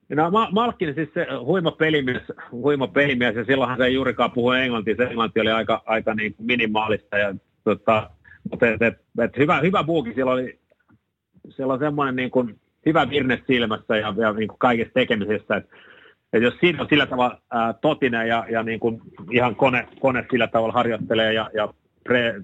No 0.10 0.32
Ma- 0.32 0.49
Malkin 0.51 0.95
siis 0.95 1.10
se 1.14 1.28
huima 1.39 1.72
pelimies, 1.72 2.22
huima 2.51 2.88
pelimies 2.88 3.36
ja 3.36 3.45
silloinhan 3.45 3.78
se 3.78 3.86
ei 3.86 3.93
juurikaan 3.93 4.32
puhu 4.32 4.51
englantia, 4.51 4.95
se 4.95 5.03
englanti 5.03 5.39
oli 5.39 5.51
aika, 5.51 5.84
aika 5.86 6.14
niin 6.14 6.34
kuin 6.34 6.45
minimaalista 6.45 7.18
ja 7.18 7.36
tota, 7.64 8.10
mutta 8.49 8.68
et, 8.68 8.82
et, 8.82 9.01
et 9.20 9.38
hyvä, 9.38 9.60
hyvä 9.60 9.84
buuki, 9.84 10.14
siellä 10.14 10.32
oli, 10.32 10.60
siellä 11.49 11.74
on 11.74 11.80
semmoinen 11.80 12.16
niin 12.16 12.32
kuin 12.32 12.60
hyvä 12.86 13.10
virne 13.10 13.43
silmässä 13.47 13.97
ja, 13.97 14.14
ja 14.18 14.34
niin 14.34 14.47
kuin 14.47 14.60
kaikessa 14.60 14.93
tekemisessä, 14.93 15.55
että 15.55 15.76
että 16.34 16.45
jos 16.45 16.53
siinä 16.60 16.82
on 16.82 16.88
sillä 16.89 17.05
tavalla 17.05 17.41
ää, 17.51 17.74
totinen 17.74 18.28
ja, 18.28 18.45
ja 18.49 18.64
niin 18.64 18.80
kuin 18.80 19.01
ihan 19.32 19.55
kone, 19.55 19.88
kone 19.99 20.26
sillä 20.32 20.47
tavalla 20.47 20.74
harjoittelee 20.74 21.34
ja, 21.34 21.49
ja 21.53 21.74
pre, 22.03 22.36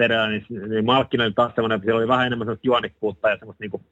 edellä, 0.00 0.28
niin, 0.28 0.44
niin 0.68 0.84
Malkkinen 0.84 1.24
oli 1.24 1.32
taas 1.32 1.52
semmoinen, 1.54 1.76
että 1.76 1.84
siellä 1.84 1.98
oli 1.98 2.08
vähän 2.08 2.26
enemmän 2.26 2.46
semmoista 2.46 2.66
juonikkuutta 2.66 3.30
ja 3.30 3.38
semmoista 3.38 3.64
niin 3.64 3.70
kuin 3.70 3.82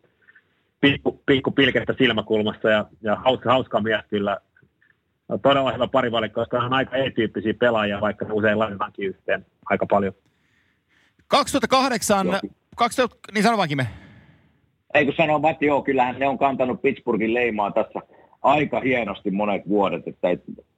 pikku, 0.81 1.23
pikku 1.27 1.51
pilkettä 1.51 1.95
silmäkulmassa 1.99 2.71
ja, 2.71 2.85
ja 3.03 3.17
hauska, 3.17 3.51
hauska 3.51 3.81
mies 3.81 4.05
kyllä. 4.11 4.37
Todella 5.43 5.73
hyvä 5.73 5.89
parivalikko, 5.89 6.41
koska 6.41 6.59
on 6.59 6.73
aika 6.73 6.97
ei-tyyppisiä 6.97 7.55
pelaajia, 7.55 8.01
vaikka 8.01 8.25
ne 8.25 8.33
usein 8.33 8.59
laitetaankin 8.59 9.09
yhteen 9.09 9.47
aika 9.71 9.87
paljon. 9.87 10.13
2008, 11.29 12.27
2000, 12.77 13.19
niin 13.35 13.43
sano 13.43 13.57
vaan 13.57 13.69
Kime. 13.69 13.87
Ei 14.95 15.05
kun 15.05 15.15
sanoo 15.17 15.39
Matti, 15.39 15.67
joo, 15.67 15.83
kyllähän 15.83 16.19
ne 16.19 16.29
on 16.29 16.39
kantanut 16.39 16.83
Pittsburghin 16.83 17.35
leimaa 17.35 17.71
tässä 17.71 18.01
aika 18.43 18.81
hienosti 18.81 19.31
monet 19.31 19.69
vuodet, 19.69 20.09
että 20.09 20.29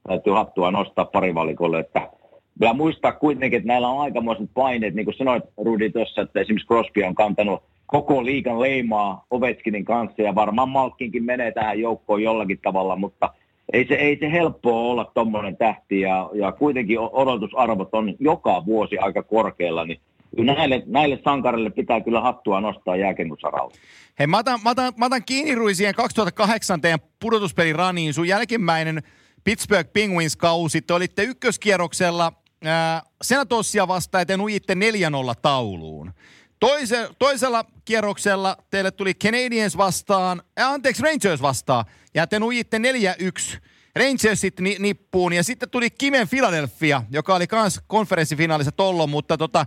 täytyy 0.07 0.33
hattua 0.33 0.71
nostaa 0.71 1.05
parivalikolle, 1.05 1.79
että 1.79 2.09
kyllä 2.59 2.73
muistaa 2.73 3.11
kuitenkin, 3.11 3.57
että 3.57 3.67
näillä 3.67 3.87
on 3.87 4.01
aikamoiset 4.01 4.49
paineet, 4.53 4.93
niin 4.93 5.05
kuin 5.05 5.17
sanoit 5.17 5.43
Rudi 5.57 5.89
tuossa, 5.89 6.21
että 6.21 6.39
esimerkiksi 6.39 6.67
Crosby 6.67 7.03
on 7.03 7.15
kantanut 7.15 7.63
koko 7.91 8.25
liikan 8.25 8.61
leimaa 8.61 9.25
Ovechkinin 9.31 9.85
kanssa 9.85 10.21
ja 10.21 10.35
varmaan 10.35 10.69
Malkkinkin 10.69 11.23
menee 11.23 11.51
tähän 11.51 11.79
joukkoon 11.79 12.23
jollakin 12.23 12.59
tavalla, 12.61 12.95
mutta 12.95 13.33
ei 13.73 13.87
se, 13.87 13.93
ei 13.93 14.17
se 14.19 14.31
helppoa 14.31 14.91
olla 14.91 15.11
tuommoinen 15.13 15.57
tähti 15.57 16.01
ja, 16.01 16.29
ja 16.33 16.51
kuitenkin 16.51 16.99
odotusarvot 16.99 17.89
on 17.91 18.15
joka 18.19 18.65
vuosi 18.65 18.97
aika 18.97 19.23
korkealla, 19.23 19.85
niin 19.85 19.99
näille, 20.37 20.83
näille 20.85 21.19
sankarille 21.23 21.69
pitää 21.69 22.01
kyllä 22.01 22.21
hattua 22.21 22.61
nostaa 22.61 22.95
jääkennusaralla. 22.95 23.71
Hei, 24.19 24.27
mä 24.27 24.37
otan, 24.37 24.59
mä 24.63 24.69
otan, 24.69 24.93
mä 24.97 25.05
otan 25.05 25.23
kiinni 25.25 25.55
Rui 25.55 25.75
siihen 25.75 25.95
2008 25.95 26.81
teidän 26.81 26.99
pudotuspeliraniin. 27.19 28.13
Sun 28.13 28.27
jälkimmäinen 28.27 29.03
Pittsburgh 29.43 29.93
Penguins-kausi. 29.93 30.81
Te 30.81 30.93
olitte 30.93 31.23
ykköskierroksella 31.23 32.33
äh, 32.65 33.01
Senatossia 33.21 33.87
vastaan 33.87 34.21
ja 34.21 34.25
te 34.25 34.37
nujitte 34.37 34.73
4-0 34.73 34.77
tauluun. 35.41 36.11
Toise, 36.59 37.09
toisella 37.19 37.65
kierroksella 37.85 38.57
teille 38.69 38.91
tuli 38.91 39.13
Canadiens 39.13 39.77
vastaan, 39.77 40.41
äh, 40.59 40.71
anteeksi 40.71 41.03
Rangers 41.03 41.41
vastaan, 41.41 41.85
ja 42.13 42.27
te 42.27 42.39
nujitte 42.39 42.77
4-1. 42.77 43.57
Rangersit 43.95 44.59
ni, 44.59 44.75
nippuun, 44.79 45.33
ja 45.33 45.43
sitten 45.43 45.69
tuli 45.69 45.89
Kimen 45.89 46.29
Philadelphia, 46.29 47.03
joka 47.11 47.35
oli 47.35 47.45
myös 47.51 47.79
konferenssifinaalissa 47.87 48.71
tollo, 48.71 49.07
mutta 49.07 49.37
tota, 49.37 49.65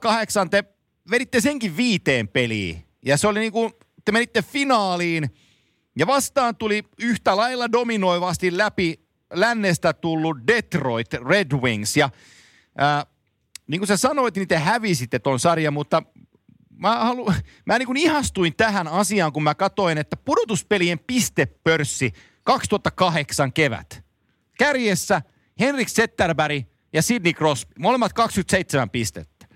08 0.00 0.50
te 0.50 0.64
veditte 1.10 1.40
senkin 1.40 1.76
viiteen 1.76 2.28
peliin. 2.28 2.84
Ja 3.04 3.16
se 3.16 3.28
oli 3.28 3.40
niinku, 3.40 3.70
te 4.04 4.12
menitte 4.12 4.42
finaaliin, 4.42 5.30
ja 5.98 6.06
vastaan 6.06 6.56
tuli 6.56 6.84
yhtä 6.98 7.36
lailla 7.36 7.72
dominoivasti 7.72 8.58
läpi 8.58 9.00
lännestä 9.34 9.92
tullut 9.92 10.36
Detroit 10.46 11.12
Red 11.12 11.52
Wings. 11.52 11.96
Ja 11.96 12.10
ää, 12.78 13.06
niin 13.66 13.80
kuin 13.80 13.88
sä 13.88 13.96
sanoit, 13.96 14.36
niin 14.36 14.48
te 14.48 14.58
hävisitte 14.58 15.18
ton 15.18 15.40
sarjan, 15.40 15.72
mutta 15.72 16.02
mä, 16.78 16.96
halu, 16.96 17.32
mä 17.66 17.78
niin 17.78 17.86
kuin 17.86 17.96
ihastuin 17.96 18.56
tähän 18.56 18.88
asiaan, 18.88 19.32
kun 19.32 19.42
mä 19.42 19.54
katoin, 19.54 19.98
että 19.98 20.16
pudotuspelien 20.16 20.98
pistepörssi 20.98 22.12
2008 22.44 23.52
kevät. 23.52 24.04
Kärjessä 24.58 25.22
Henrik 25.60 25.88
Zetterberg 25.88 26.64
ja 26.92 27.02
Sidney 27.02 27.32
Crosby, 27.32 27.74
molemmat 27.78 28.12
27 28.12 28.90
pistettä. 28.90 29.46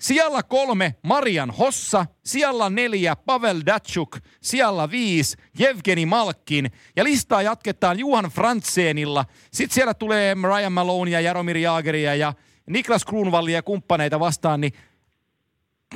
Sijalla 0.00 0.42
kolme 0.42 0.94
Marian 1.02 1.50
Hossa, 1.50 2.06
sijalla 2.24 2.70
neljä 2.70 3.16
Pavel 3.16 3.62
Datsuk, 3.66 4.18
sijalla 4.42 4.90
viisi 4.90 5.36
Jevgeni 5.58 6.06
Malkin 6.06 6.70
ja 6.96 7.04
listaa 7.04 7.42
jatketaan 7.42 7.98
Juhan 7.98 8.24
Frantsenilla. 8.24 9.24
Sitten 9.52 9.74
siellä 9.74 9.94
tulee 9.94 10.34
Ryan 10.34 10.72
Malone 10.72 11.10
ja 11.10 11.20
Jaromir 11.20 11.56
Jaageria 11.56 12.14
ja 12.14 12.32
Niklas 12.66 13.04
Kruunvallia 13.04 13.54
ja 13.54 13.62
kumppaneita 13.62 14.20
vastaan, 14.20 14.60
niin 14.60 14.72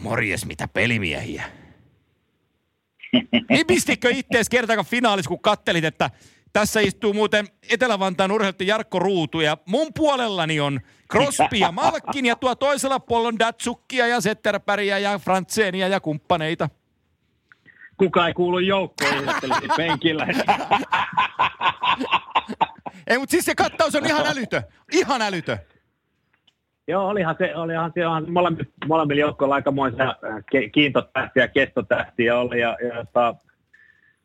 morjes 0.03 0.47
mitä 0.47 0.69
pelimiehiä. 0.69 1.45
Niin 3.49 3.67
pistikö 3.67 4.11
ittees 4.11 4.49
kertakaan 4.49 4.87
finaalissa, 4.87 5.29
kun 5.29 5.41
kattelit, 5.41 5.85
että 5.85 6.11
tässä 6.53 6.81
istuu 6.81 7.13
muuten 7.13 7.47
Etelä-Vantaan 7.71 8.33
urheilijoiden 8.33 8.67
Jarkko 8.67 8.99
Ruutu 8.99 9.41
ja 9.41 9.59
mun 9.67 9.93
puolellani 9.95 10.61
on 10.61 10.81
Crosby 11.13 11.57
ja 11.57 11.73
Malkin 11.73 12.27
ja 12.27 12.37
tuo 12.37 12.55
toisella 12.55 13.01
puolella 13.01 13.29
on 13.29 13.39
Datsukkia 13.39 14.07
ja 14.07 14.21
Zetterpäriä 14.21 14.99
ja 14.99 15.19
Frantsenia 15.19 15.89
ja 15.89 16.01
kumppaneita. 16.01 16.69
Kuka 17.97 18.27
ei 18.27 18.35
kuulu 18.35 18.59
joukkoon, 18.59 19.25
penkillä. 19.77 20.27
ei, 23.07 23.19
mutta 23.19 23.31
siis 23.31 23.45
se 23.45 23.55
kattaus 23.55 23.95
on 23.95 24.07
ihan 24.07 24.27
älytö. 24.27 24.63
Ihan 24.93 25.23
älytö. 25.23 25.59
Joo, 26.89 27.09
olihan 27.09 27.37
se, 27.39 27.57
olihan 27.57 27.93
se 27.95 28.07
olihan 28.07 28.33
molemmilla, 28.33 28.71
molemmilla 28.87 29.21
joukkoilla 29.21 29.55
aikamoisia 29.55 30.09
äh, 30.09 30.71
kiintotähtiä 30.73 31.43
ja 31.43 31.49
kestotähtiä 31.49 32.39
oli. 32.39 32.61
Ja, 32.61 32.77
ja, 32.83 33.05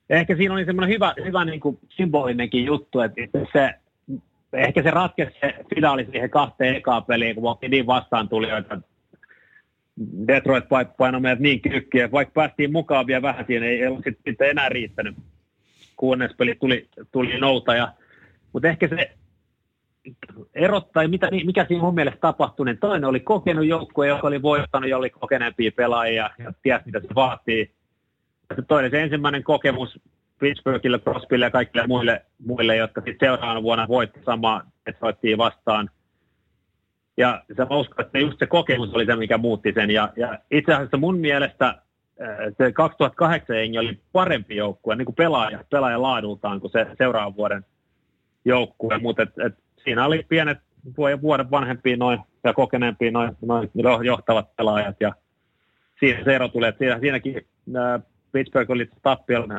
ja 0.09 0.17
ehkä 0.17 0.35
siinä 0.35 0.53
oli 0.53 0.65
semmoinen 0.65 0.93
hyvä, 0.95 1.13
hyvä 1.25 1.45
niin 1.45 1.59
kuin 1.59 1.79
symbolinenkin 1.89 2.65
juttu, 2.65 2.99
että 2.99 3.21
se, 3.53 3.73
ehkä 4.53 4.83
se 4.83 4.91
ratkesi 4.91 5.37
se 5.41 5.55
finaali 5.75 6.07
siihen 6.11 6.29
kahteen 6.29 6.75
ekaan 6.75 7.03
peliin, 7.03 7.35
kun 7.35 7.57
niin 7.69 7.87
vastaan 7.87 8.29
tuli, 8.29 8.49
että 8.49 8.77
Detroit 10.27 10.65
painoi 10.97 11.21
meidät 11.21 11.39
niin 11.39 11.61
kykkiä, 11.61 12.11
vaikka 12.11 12.31
päästiin 12.33 12.71
mukaan 12.71 13.07
vielä 13.07 13.21
vähän 13.21 13.45
siihen, 13.45 13.63
ei, 13.63 13.83
ei 13.83 13.91
sitten 14.25 14.49
enää 14.49 14.69
riittänyt. 14.69 15.15
Kuudes 15.97 16.31
peli 16.37 16.55
tuli, 16.55 16.87
tuli 17.11 17.39
nouta, 17.39 17.75
ja, 17.75 17.93
mutta 18.53 18.67
ehkä 18.67 18.87
se 18.87 19.11
erottaa, 20.53 21.07
mitä, 21.07 21.29
mikä 21.31 21.65
siinä 21.67 21.83
mun 21.83 21.95
mielestä 21.95 22.19
tapahtui, 22.19 22.65
niin 22.65 22.77
toinen 22.77 23.09
oli 23.09 23.19
kokenut 23.19 23.65
joukkue, 23.65 24.07
joka 24.07 24.27
oli 24.27 24.41
voittanut 24.41 24.89
ja 24.89 24.97
oli 24.97 25.09
kokeneempia 25.09 25.71
pelaajia 25.75 26.29
ja 26.37 26.53
tiesi, 26.61 26.85
mitä 26.85 26.99
se 26.99 27.15
vaatii 27.15 27.71
se 28.55 28.61
toinen, 28.61 28.91
se 28.91 29.01
ensimmäinen 29.01 29.43
kokemus 29.43 29.99
Pittsburghille, 30.39 30.99
Crosbylle 30.99 31.45
ja 31.45 31.51
kaikille 31.51 31.87
muille, 31.87 32.25
muille 32.45 32.75
jotka 32.75 33.01
sitten 33.01 33.27
seuraavana 33.27 33.63
vuonna 33.63 33.87
voitti 33.87 34.19
samaa 34.25 34.61
Detroitia 34.85 35.37
vastaan. 35.37 35.89
Ja 37.17 37.43
se 37.47 37.65
mä 37.65 37.77
uskon, 37.77 38.05
että 38.05 38.19
just 38.19 38.39
se 38.39 38.45
kokemus 38.45 38.93
oli 38.93 39.05
se, 39.05 39.15
mikä 39.15 39.37
muutti 39.37 39.73
sen. 39.73 39.91
Ja, 39.91 40.09
ja 40.15 40.39
itse 40.51 40.73
asiassa 40.73 40.97
mun 40.97 41.17
mielestä 41.17 41.67
äh, 41.67 42.37
se 42.57 42.71
2008 42.71 43.55
jengi 43.55 43.77
oli 43.77 43.99
parempi 44.11 44.55
joukkue 44.55 44.95
niin 44.95 45.05
kuin 45.05 45.15
pelaaja, 45.15 45.63
pelaaja 45.69 46.01
laadultaan 46.01 46.59
kuin 46.59 46.71
se 46.71 46.87
seuraavan 46.97 47.35
vuoden 47.35 47.65
joukkue, 48.45 48.97
mutta 48.97 49.23
et 49.23 49.55
siinä 49.83 50.05
oli 50.05 50.25
pienet 50.29 50.57
vuoden 51.21 51.51
vanhempia 51.51 51.97
noin 51.97 52.19
ja 52.43 52.53
kokeneempia 52.53 53.11
noin, 53.11 53.37
noin 53.41 53.69
johtavat 54.05 54.55
pelaajat 54.55 54.95
ja 54.99 55.13
siinä 55.99 56.23
se 56.23 56.35
ero 56.35 56.47
tulee, 56.47 56.69
että 56.69 56.79
siinä, 56.79 56.99
siinäkin 56.99 57.35
äh, 57.37 58.01
Pittsburgh 58.31 58.71
oli 58.71 58.89
tappiolla 59.01 59.53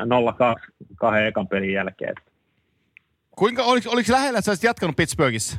0-2 0.56 0.72
kahden 0.96 1.26
ekan 1.26 1.48
pelin 1.48 1.72
jälkeen. 1.72 2.14
Kuinka, 3.30 3.62
oliko, 3.62 3.90
oliko 3.90 4.12
lähellä, 4.12 4.38
että 4.38 4.46
sä 4.46 4.50
olisit 4.50 4.64
jatkanut 4.64 4.96
Pittsburghissa? 4.96 5.58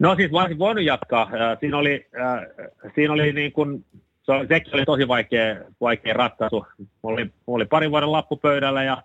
No 0.00 0.16
siis 0.16 0.30
mä 0.30 0.40
olisin 0.40 0.58
voinut 0.58 0.84
jatkaa. 0.84 1.30
Siinä 1.60 1.78
oli, 1.78 2.06
äh, 2.20 2.66
siinä 2.94 3.12
oli 3.12 3.32
niin 3.32 3.52
kuin, 3.52 3.84
se 4.22 4.32
oli, 4.32 4.46
sekin 4.46 4.74
oli 4.74 4.84
tosi 4.84 5.08
vaikea, 5.08 5.56
vaikea 5.80 6.14
ratkaisu. 6.14 6.66
Mulla 6.78 7.14
oli, 7.14 7.24
mulla 7.24 7.56
oli 7.56 7.64
parin 7.64 7.90
vuoden 7.90 8.12
lappupöydällä 8.12 8.84
ja, 8.84 9.02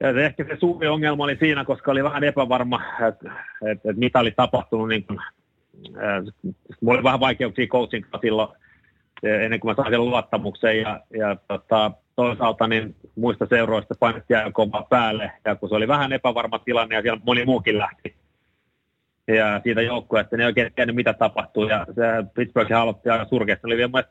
ja 0.00 0.24
ehkä 0.24 0.44
se 0.44 0.56
suuri 0.60 0.88
ongelma 0.88 1.24
oli 1.24 1.36
siinä, 1.36 1.64
koska 1.64 1.90
oli 1.90 2.04
vähän 2.04 2.24
epävarma, 2.24 2.82
että 3.08 3.32
et, 3.70 3.80
et 3.84 3.96
mitä 3.96 4.18
oli 4.18 4.30
tapahtunut. 4.30 4.88
Niin 4.88 5.04
kuin, 5.04 5.18
äh, 5.96 6.22
mulla 6.80 6.98
oli 6.98 7.04
vähän 7.04 7.20
vaikeuksia 7.20 7.66
coaching 7.66 8.06
silloin 8.20 8.48
ennen 9.22 9.60
kuin 9.60 9.70
mä 9.70 9.82
sain 9.82 9.92
sen 9.92 10.04
luottamuksen 10.04 10.80
ja, 10.80 11.00
ja 11.18 11.36
tota, 11.48 11.90
toisaalta 12.16 12.66
niin 12.66 12.96
muista 13.16 13.46
seuroista 13.46 13.94
painettiin 14.00 14.38
aika 14.38 14.52
kovaa 14.52 14.86
päälle 14.90 15.32
ja 15.44 15.56
kun 15.56 15.68
se 15.68 15.74
oli 15.74 15.88
vähän 15.88 16.12
epävarma 16.12 16.58
tilanne 16.58 16.94
ja 16.94 17.02
siellä 17.02 17.20
moni 17.24 17.44
muukin 17.44 17.78
lähti 17.78 18.14
ja 19.28 19.60
siitä 19.64 19.82
joukkueesta 19.82 20.36
niin 20.36 20.46
oikein 20.46 20.72
tiennyt 20.74 20.96
mitä 20.96 21.12
tapahtuu 21.12 21.68
ja 21.68 21.86
se 21.94 22.02
Pittsburgh 22.34 22.72
aloitti 22.72 23.10
aika 23.10 23.24
surkeasti, 23.24 23.66
oli 23.66 23.76
vielä 23.76 24.04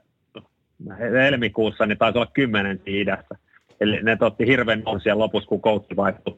helmikuussa, 0.99 1.85
niin 1.85 1.97
taisi 1.97 2.17
olla 2.17 2.31
kymmenen 2.33 2.81
idässä. 2.85 3.35
Eli 3.81 3.99
ne 4.03 4.17
otti 4.19 4.47
hirveän 4.47 4.79
nousia 4.79 5.03
siellä 5.03 5.23
lopussa, 5.23 5.49
kun 5.49 5.61
coach 5.61 5.95
vaihtui. 5.95 6.37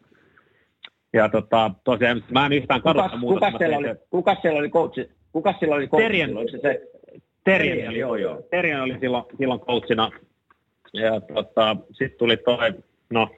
Ja 1.13 1.29
tota, 1.29 1.71
tosiaan, 1.83 2.23
mä 2.31 2.45
en 2.45 2.53
yhtään 2.53 2.81
kadusta 2.81 3.17
muuta. 3.17 3.45
Kuka 3.45 3.57
siellä, 3.57 3.77
oli, 3.77 3.87
kuka 4.09 4.35
siellä 4.41 4.59
oli 4.59 4.69
coach? 4.69 5.09
Kuka 5.31 5.53
siellä 5.59 5.75
oli 5.75 5.87
coach? 5.87 6.03
Terjen, 6.03 6.29
se, 6.51 6.59
se 6.61 6.81
Terjen, 7.43 7.89
oli, 7.89 7.99
joo, 7.99 8.15
joo. 8.15 8.41
Terjen 8.51 8.81
oli 8.81 8.97
silloin, 8.99 9.23
silloin 9.37 9.59
coachina. 9.59 10.11
Ja 10.93 11.21
tota, 11.21 11.75
sitten 11.91 12.19
tuli 12.19 12.37
toi, 12.37 12.73
no, 13.09 13.29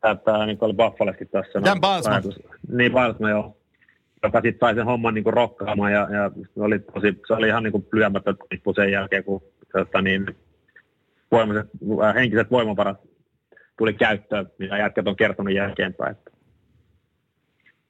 tämä 0.00 0.46
niin 0.46 0.58
oli 0.60 0.74
Buffaleskin 0.74 1.28
tässä. 1.28 1.64
Dan 1.64 1.74
no, 1.74 1.80
Balsman. 1.80 2.22
Niin, 2.72 2.92
Balsman, 2.92 3.30
joo. 3.30 3.56
Joka 4.22 4.40
sitten 4.40 4.60
sai 4.60 4.74
sen 4.74 4.84
homman 4.84 5.14
niin 5.14 5.24
kuin 5.24 5.34
rokkaamaan 5.34 5.92
ja, 5.92 6.08
ja 6.10 6.30
oli 6.58 6.78
tosi, 6.78 7.20
se 7.26 7.34
oli 7.34 7.48
ihan 7.48 7.62
niin 7.62 7.72
kuin 7.72 7.86
lyömätön 7.92 8.36
tippu 8.48 8.74
sen 8.74 8.92
jälkeen, 8.92 9.24
kun 9.24 9.42
tota, 9.72 10.02
niin, 10.02 10.26
voimaiset, 11.32 11.70
äh, 12.04 12.14
henkiset 12.14 12.50
voimavarat 12.50 13.00
tuli 13.78 13.94
käyttöön, 13.94 14.46
mitä 14.58 14.76
jätkät 14.76 15.08
on 15.08 15.16
kertonut 15.16 15.54
jälkeenpäin. 15.54 16.16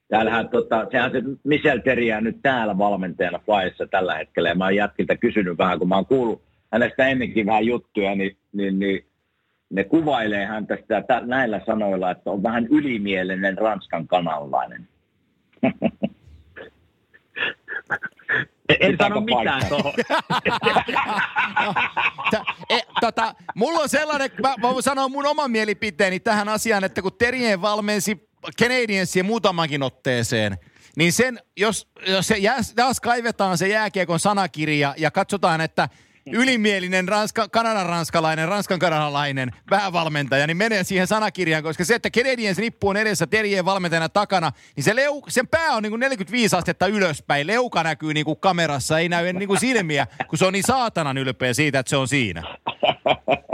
Täällähän, 0.08 0.48
tota, 0.48 0.86
sehän 0.90 1.12
se 1.12 1.22
Michel 1.44 1.78
Teriä 1.78 2.20
nyt 2.20 2.36
täällä 2.42 2.78
valmentajana 2.78 3.38
Flyessa 3.38 3.86
tällä 3.86 4.14
hetkellä, 4.14 4.48
ja 4.48 4.54
mä 4.54 4.64
oon 4.64 4.76
jätkiltä 4.76 5.16
kysynyt 5.16 5.58
vähän, 5.58 5.78
kun 5.78 5.88
mä 5.88 5.94
oon 5.94 6.06
kuullut 6.06 6.42
hänestä 6.72 7.06
ennenkin 7.06 7.46
vähän 7.46 7.66
juttuja, 7.66 8.14
niin, 8.14 8.36
niin, 8.52 8.78
niin 8.78 9.06
ne 9.70 9.84
kuvailee 9.84 10.46
häntä 10.46 10.76
sitä 10.76 11.02
tä, 11.02 11.22
näillä 11.24 11.60
sanoilla, 11.66 12.10
että 12.10 12.30
on 12.30 12.42
vähän 12.42 12.66
ylimielinen 12.66 13.58
Ranskan 13.58 14.08
kanalainen. 14.08 14.88
En 18.80 18.96
sano 18.98 19.20
mitään 19.20 19.66
tuohon. 19.68 19.92
e, 22.70 22.78
tota, 23.00 23.34
mulla 23.54 23.80
on 23.80 23.88
sellainen, 23.88 24.30
mä, 24.42 24.54
mä 24.58 24.70
voin 24.70 24.82
sanoa 24.82 25.08
mun 25.08 25.26
oman 25.26 25.50
mielipiteeni 25.50 26.20
tähän 26.20 26.48
asiaan, 26.48 26.84
että 26.84 27.02
kun 27.02 27.12
Terien 27.18 27.62
valmensi 27.62 28.28
Canadiensia 28.62 29.24
muutamankin 29.24 29.82
otteeseen, 29.82 30.58
niin 30.96 31.12
sen, 31.12 31.40
jos, 31.56 31.88
jos 32.06 32.26
se 32.26 32.36
jää, 32.36 32.58
taas 32.76 33.00
kaivetaan 33.00 33.58
se 33.58 33.68
jääkiekon 33.68 34.20
sanakirja 34.20 34.94
ja 34.98 35.10
katsotaan, 35.10 35.60
että– 35.60 35.88
ylimielinen 36.32 37.08
ranska, 37.08 37.48
kanadan 37.48 37.86
ranskalainen, 37.86 38.48
ranskan 38.48 38.78
kanadalainen 38.78 39.50
päävalmentaja, 39.70 40.46
niin 40.46 40.56
menee 40.56 40.84
siihen 40.84 41.06
sanakirjaan, 41.06 41.62
koska 41.62 41.84
se, 41.84 41.94
että 41.94 42.10
Canadiens 42.10 42.58
nippu 42.58 42.88
on 42.88 42.96
edessä 42.96 43.26
Terjeen 43.26 43.64
valmentajana 43.64 44.08
takana, 44.08 44.52
niin 44.76 44.84
se 44.84 44.96
leu, 44.96 45.22
sen 45.28 45.48
pää 45.48 45.72
on 45.72 45.82
niin 45.82 45.90
kuin 45.90 46.00
45 46.00 46.56
astetta 46.56 46.86
ylöspäin. 46.86 47.46
Leuka 47.46 47.82
näkyy 47.82 48.14
niin 48.14 48.26
kuin 48.26 48.40
kamerassa, 48.40 48.98
ei 48.98 49.08
näy 49.08 49.32
niin 49.32 49.48
kuin 49.48 49.60
silmiä, 49.60 50.06
kun 50.28 50.38
se 50.38 50.46
on 50.46 50.52
niin 50.52 50.64
saatanan 50.66 51.18
ylpeä 51.18 51.54
siitä, 51.54 51.78
että 51.78 51.90
se 51.90 51.96
on 51.96 52.08
siinä. 52.08 52.42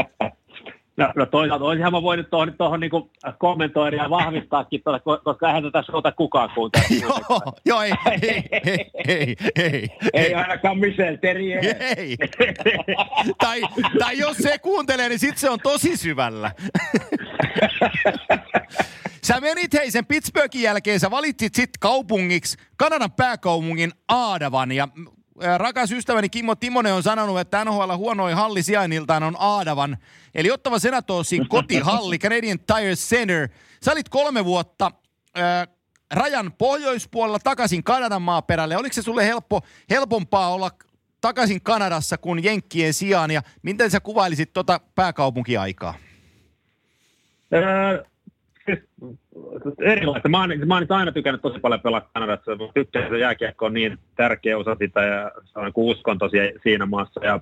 No, 1.02 1.12
no 1.16 1.26
toisaalta 1.26 1.64
olisinhan 1.64 1.92
mä 1.92 2.02
voinut 2.02 2.30
tuohon, 2.30 2.54
tuohon 2.58 2.80
niin 2.80 2.90
kommentoida 3.38 3.96
ja 3.96 4.10
vahvistaakin, 4.10 4.82
tuolla, 4.82 5.20
koska 5.24 5.48
eihän 5.48 5.62
tätä 5.62 5.82
suuta 5.82 6.12
kukaan 6.12 6.50
kuuntele. 6.54 6.84
joo, 7.02 7.40
joo, 7.64 7.82
ei, 7.82 7.92
ei, 8.22 8.44
ei, 8.52 8.86
ei, 9.06 9.36
ei, 9.56 9.88
ei 10.12 10.34
ainakaan 10.34 10.78
Michel 10.78 11.16
Terrier. 11.16 11.64
Ei. 11.96 12.16
tai, 13.38 13.62
tai 13.98 14.18
jos 14.18 14.36
se 14.36 14.58
kuuntelee, 14.58 15.08
niin 15.08 15.18
sitten 15.18 15.38
se 15.38 15.50
on 15.50 15.58
tosi 15.62 15.96
syvällä. 15.96 16.50
Sä 19.24 19.40
menit 19.40 19.72
hei 19.72 19.90
sen 19.90 20.06
Pittsburghin 20.06 20.62
jälkeen, 20.62 21.00
sä 21.00 21.10
valitsit 21.10 21.54
sitten 21.54 21.80
kaupungiksi 21.80 22.58
Kanadan 22.76 23.12
pääkaupungin 23.12 23.90
Aadavan 24.08 24.72
ja 24.72 24.88
rakas 25.58 25.92
ystäväni 25.92 26.28
Kimmo 26.28 26.54
Timonen 26.54 26.94
on 26.94 27.02
sanonut, 27.02 27.40
että 27.40 27.64
NHL 27.64 27.96
huonoin 27.96 28.34
halli 28.36 28.62
sijainniltaan 28.62 29.22
on 29.22 29.36
Aadavan. 29.38 29.96
Eli 30.34 30.50
ottava 30.50 30.78
Senatorsin 30.78 31.48
kotihalli, 31.48 32.18
Canadian 32.24 32.58
Tire 32.58 32.94
Center. 32.94 33.48
Sä 33.84 33.92
olit 33.92 34.08
kolme 34.08 34.44
vuotta 34.44 34.90
äh, 35.38 35.68
rajan 36.12 36.52
pohjoispuolella 36.52 37.38
takaisin 37.38 37.84
Kanadan 37.84 38.22
maaperälle. 38.22 38.76
Oliko 38.76 38.92
se 38.92 39.02
sulle 39.02 39.26
helppo, 39.26 39.60
helpompaa 39.90 40.52
olla 40.52 40.70
takaisin 41.20 41.62
Kanadassa 41.62 42.18
kuin 42.18 42.44
Jenkkien 42.44 42.94
sijaan? 42.94 43.30
Ja 43.30 43.42
miten 43.62 43.90
sä 43.90 44.00
kuvailisit 44.00 44.52
tuota 44.52 44.80
pääkaupunkiaikaa? 44.94 45.94
Öö, 47.52 48.04
siis, 48.66 48.78
erilaista. 49.80 50.28
Mä 50.28 50.40
oon, 50.40 50.50
mä 50.66 50.74
oon 50.74 50.86
aina 50.88 51.12
tykännyt 51.12 51.42
tosi 51.42 51.60
paljon 51.60 51.80
pelaa 51.80 52.10
Kanadassa. 52.14 52.56
Mä 52.56 52.64
tykkään, 52.74 53.04
että 53.04 53.18
jääkiekko 53.18 53.66
on 53.66 53.74
niin 53.74 53.98
tärkeä 54.16 54.58
osa 54.58 54.76
sitä 54.78 55.02
ja 55.02 55.30
se 55.44 55.58
on 55.58 55.64
niin 55.64 55.72
uskonto 55.76 56.30
siinä 56.62 56.86
maassa. 56.86 57.24
Ja 57.24 57.40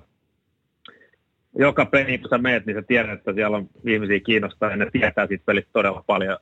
joka 1.59 1.85
peli, 1.85 2.17
kun 2.17 2.29
sä 2.29 2.37
meet, 2.37 2.65
niin 2.65 2.77
sä 2.77 2.81
tiedät, 2.81 3.11
että 3.11 3.33
siellä 3.33 3.57
on 3.57 3.69
ihmisiä 3.85 4.19
kiinnostaa 4.19 4.69
ja 4.69 4.75
ne 4.75 4.87
tietää 4.91 5.27
siitä 5.27 5.43
pelistä 5.45 5.69
todella 5.73 6.03
paljon. 6.07 6.37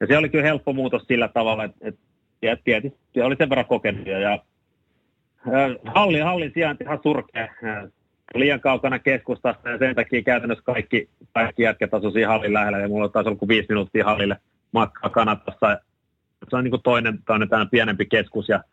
Ja 0.00 0.06
se 0.06 0.18
oli 0.18 0.28
kyllä 0.28 0.44
helppo 0.44 0.72
muutos 0.72 1.02
sillä 1.02 1.28
tavalla, 1.28 1.64
että, 1.64 1.92
että 2.42 2.64
tietysti 2.64 3.22
oli 3.22 3.36
sen 3.36 3.50
verran 3.50 3.66
kokenut. 3.66 4.06
Ja, 4.06 4.38
halli, 5.94 6.20
hallin 6.20 6.50
sijainti 6.54 6.84
ihan 6.84 7.00
surkea. 7.02 7.48
Liian 8.34 8.60
kaukana 8.60 8.98
keskustasta 8.98 9.68
ja 9.68 9.78
sen 9.78 9.94
takia 9.94 10.22
käytännössä 10.22 10.64
kaikki, 10.64 11.08
kaikki 11.34 11.62
jätkät 11.62 11.94
asuivat 11.94 12.28
hallin 12.28 12.54
lähellä 12.54 12.78
ja 12.78 12.88
mulla 12.88 13.08
taisi 13.08 13.28
olla 13.28 13.38
kuin 13.38 13.48
viisi 13.48 13.66
minuuttia 13.68 14.04
hallille 14.04 14.36
matkaa 14.72 15.10
Kanadassa. 15.10 15.80
Se 16.50 16.56
on 16.56 16.64
niin 16.64 16.70
kuin 16.70 16.82
toinen, 16.82 17.18
toinen 17.26 17.70
pienempi 17.70 18.06
keskus 18.06 18.48
ja 18.48 18.64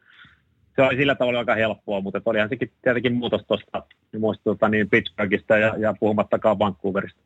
se 0.75 0.81
oli 0.81 0.95
sillä 0.95 1.15
tavalla 1.15 1.39
aika 1.39 1.55
helppoa, 1.55 2.01
mutta 2.01 2.21
olihan 2.25 2.49
sekin 2.49 2.71
tietenkin 2.81 3.13
muutos 3.13 3.41
tuosta 3.47 3.83
niin 4.11 4.21
tuota, 4.43 4.69
niin 4.69 4.89
Pittsburghista 4.89 5.57
ja, 5.57 5.77
ja 5.77 5.93
puhumattakaan 5.99 6.59
Vancouverista. 6.59 7.19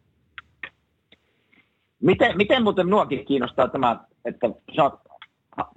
Miten, 2.02 2.38
miten 2.38 2.64
muuten 2.64 2.90
nuokin 2.90 3.26
kiinnostaa 3.26 3.68
tämä, 3.68 4.00
että 4.26 4.48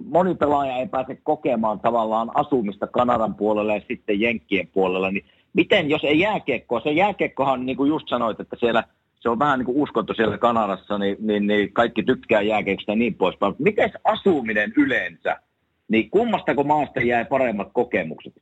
moni 0.03 0.35
pelaaja 0.35 0.77
ei 0.77 0.87
pääse 0.87 1.17
kokemaan 1.23 1.79
tavallaan 1.79 2.31
asumista 2.33 2.87
Kanadan 2.87 3.35
puolella 3.35 3.75
ja 3.75 3.81
sitten 3.87 4.21
Jenkkien 4.21 4.67
puolella, 4.67 5.11
niin 5.11 5.25
miten, 5.53 5.89
jos 5.89 6.03
ei 6.03 6.19
jääkiekkoa, 6.19 6.79
se 6.79 6.91
jääkiekkohan, 6.91 7.65
niin 7.65 7.77
kuin 7.77 7.89
just 7.89 8.09
sanoit, 8.09 8.39
että 8.39 8.55
siellä 8.59 8.83
se 9.25 9.29
on 9.29 9.39
vähän 9.39 9.59
niin 9.59 9.65
kuin 9.65 9.77
uskonto 9.77 10.13
siellä 10.13 10.37
Kanadassa, 10.37 10.97
niin, 10.97 11.17
niin, 11.19 11.47
niin 11.47 11.73
kaikki 11.73 12.03
tykkää 12.03 12.41
jääkiekosta 12.41 12.91
ja 12.91 12.95
niin 12.95 13.15
poispäin. 13.15 13.55
Miten 13.59 13.91
asuminen 14.03 14.73
yleensä? 14.77 15.39
Niin 15.87 16.09
kummastako 16.09 16.63
maasta 16.63 17.01
jäi 17.01 17.25
paremmat 17.25 17.69
kokemukset? 17.73 18.33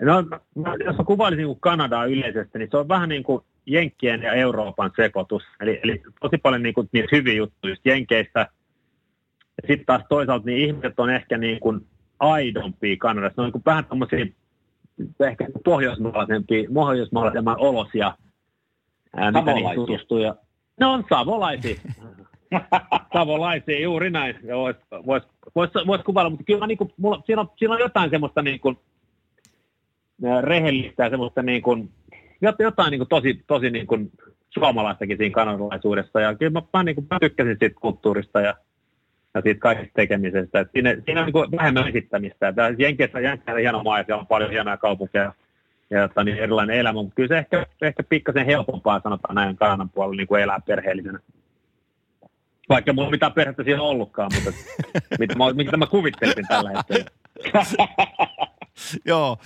No, 0.00 0.14
jos 0.84 0.96
mä 0.98 1.04
kuvailisin 1.04 1.46
niin 1.46 1.60
Kanadaa 1.60 2.04
yleisesti, 2.04 2.58
niin 2.58 2.68
se 2.70 2.76
on 2.76 2.88
vähän 2.88 3.08
niin 3.08 3.22
kuin 3.22 3.44
Jenkkien 3.66 4.22
ja 4.22 4.32
Euroopan 4.32 4.90
sekoitus. 4.96 5.42
Eli, 5.60 5.80
eli 5.82 6.02
tosi 6.20 6.38
paljon 6.38 6.62
niin 6.62 6.74
kuin, 6.74 6.88
niitä 6.92 7.08
hyviä 7.12 7.34
juttuja 7.34 7.72
just 7.72 7.86
Jenkeistä. 7.86 8.48
Sitten 9.66 9.86
taas 9.86 10.02
toisaalta 10.08 10.46
niin 10.46 10.68
ihmiset 10.68 11.00
on 11.00 11.10
ehkä 11.10 11.38
niin 11.38 11.60
kuin 11.60 11.80
aidompia 12.18 12.96
Kanadassa. 12.98 13.34
Ne 13.36 13.42
on 13.42 13.46
niin 13.46 13.52
kuin 13.52 13.62
vähän 13.66 13.84
tämmöisiä 13.84 14.26
ehkä 15.20 15.46
pohjoismaalaisempia, 15.64 16.68
pohjoismaalaisemman 16.74 17.56
olosia, 17.58 18.14
ää, 19.16 19.32
mitä 19.32 19.52
niihin 19.52 19.74
tutustuu. 19.74 20.18
Ja, 20.18 20.34
ne 20.80 20.86
on 20.86 21.04
savolaisia. 21.08 21.76
savolaisia, 23.14 23.80
juuri 23.80 24.10
näin. 24.10 24.36
Voisi 24.42 24.80
vois, 25.06 25.22
vois, 25.54 25.70
vois 25.86 26.00
kuvailla, 26.00 26.30
mutta 26.30 26.44
kyllä 26.44 26.66
niin 26.66 26.78
kuin, 26.78 26.92
mulla, 26.96 27.22
siinä, 27.26 27.40
on, 27.40 27.50
siinä 27.56 27.74
on 27.74 27.80
jotain 27.80 28.10
semmoista 28.10 28.42
niin 28.42 28.60
kuin, 28.60 28.78
rehellistä 30.40 31.04
ja 31.04 31.10
semmoista 31.10 31.42
niin 31.42 31.62
kuin, 31.62 31.90
jotain 32.58 32.90
niin 32.90 32.98
kuin 32.98 33.08
tosi, 33.08 33.44
tosi 33.46 33.70
niin 33.70 33.86
kuin 33.86 34.10
suomalaistakin 34.50 35.16
siinä 35.16 35.34
kanadalaisuudessa. 35.34 36.20
Ja 36.20 36.34
kyllä 36.34 36.52
mä, 36.52 36.62
mä, 36.72 36.82
niin 36.82 36.94
kuin, 36.94 37.06
mä 37.10 37.18
tykkäsin 37.20 37.56
siitä 37.60 37.80
kulttuurista 37.80 38.40
ja, 38.40 38.54
ja 39.34 39.40
siitä 39.40 39.60
kaikista 39.60 39.92
tekemisestä. 39.94 40.60
Et 40.60 40.68
siinä, 40.72 40.96
siinä 41.04 41.20
on 41.20 41.26
niin 41.26 41.32
kuin 41.32 41.50
vähemmän 41.50 41.88
esittämistä. 41.88 42.54
Jenkeissä, 42.78 43.20
Jenkeissä 43.20 43.52
on 43.52 43.58
hieno 43.58 43.82
maa 43.82 43.98
ja 43.98 44.04
siellä 44.04 44.20
on 44.20 44.26
paljon 44.26 44.50
hienoja 44.50 44.76
kaupunkeja 44.76 45.32
ja 45.90 46.00
jotta, 46.00 46.24
niin 46.24 46.36
erilainen 46.36 46.76
elämä, 46.76 47.02
mutta 47.02 47.14
kyllä 47.14 47.28
se 47.28 47.38
ehkä, 47.38 47.66
ehkä 47.82 48.02
pikkasen 48.02 48.46
helpompaa 48.46 49.00
sanotaan 49.00 49.34
näin 49.34 49.56
Kanadan 49.56 49.90
puolella 49.90 50.16
niin 50.16 50.26
kuin 50.26 50.42
elää 50.42 50.60
perheellisenä. 50.66 51.18
Vaikka 52.68 52.92
mulla 52.92 53.10
mitään 53.10 53.32
perhettä 53.32 53.64
siinä 53.64 53.82
ollutkaan, 53.82 54.30
mutta 54.34 54.50
mitä 55.18 55.34
mä, 55.34 55.52
mitä 55.52 55.76
mä 55.76 55.86
kuvittelisin 55.86 56.46
tällä 56.48 56.70
hetkellä. 56.70 57.10
Joo. 59.04 59.36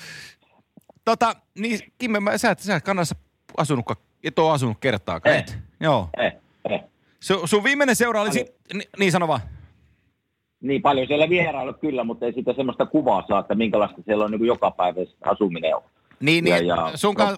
Tota, 1.04 1.36
niin 1.58 1.80
Kimme, 1.98 2.20
mä, 2.20 2.38
sä, 2.38 2.50
et, 2.50 2.58
sä 2.58 2.76
et 2.76 2.84
kannassa 2.84 3.14
asunut, 3.56 3.84
et 4.24 4.38
ole 4.38 4.52
asunut 4.52 4.76
kertaakaan, 4.80 5.36
et? 5.36 5.58
Joo. 5.80 6.08
Eh, 6.18 6.36
eh. 6.70 6.80
Su, 7.20 7.46
sun 7.46 7.64
viimeinen 7.64 7.96
seura 7.96 8.20
oli, 8.20 8.32
sit, 8.32 8.54
niin, 8.74 8.88
niin 8.98 9.12
sano 9.12 9.28
vaan. 9.28 9.40
Niin 10.60 10.82
paljon 10.82 11.06
siellä 11.06 11.28
vierailu 11.28 11.72
kyllä, 11.72 12.04
mutta 12.04 12.26
ei 12.26 12.32
sitä 12.32 12.52
semmoista 12.52 12.86
kuvaa 12.86 13.24
saa, 13.28 13.40
että 13.40 13.54
minkälaista 13.54 14.02
siellä 14.02 14.24
on 14.24 14.30
niin 14.30 14.46
joka 14.46 14.70
päivä 14.70 15.00
asuminen 15.20 15.76
on. 15.76 15.82
Niin, 16.22 16.44
niin 16.44 16.66
ja, 16.66 16.76
ja 16.76 16.96
sun, 16.96 17.14
kanssa, 17.14 17.36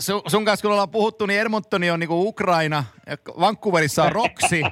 sun, 0.00 0.22
sun 0.26 0.44
kanssa 0.44 0.62
kun 0.62 0.72
ollaan 0.72 0.90
puhuttu, 0.90 1.26
niin 1.26 1.40
Edmontoni 1.40 1.90
on 1.90 2.00
niinku 2.00 2.28
Ukraina, 2.28 2.84
ja 3.06 3.16
Vancouverissa 3.40 4.04
on 4.04 4.12
Roksi, 4.12 4.62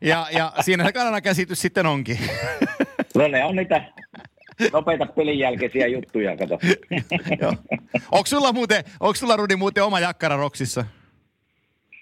ja, 0.00 0.26
ja 0.30 0.52
siinä 0.60 0.84
se 0.84 0.92
Kanadan 0.92 1.22
käsitys 1.22 1.60
sitten 1.60 1.86
onkin. 1.86 2.18
No 3.14 3.28
ne 3.28 3.44
on 3.44 3.56
niitä 3.56 3.84
nopeita 4.72 5.06
pelin 5.06 5.38
jälkeisiä 5.38 5.86
juttuja, 5.86 6.36
kato. 6.36 6.58
onko 8.12 8.26
sulla 8.26 8.52
muuten, 8.52 8.84
onko 9.00 9.14
sulla 9.14 9.36
Rudi 9.36 9.56
muuten 9.56 9.84
oma 9.84 10.00
jakkara 10.00 10.36
Roksissa? 10.36 10.84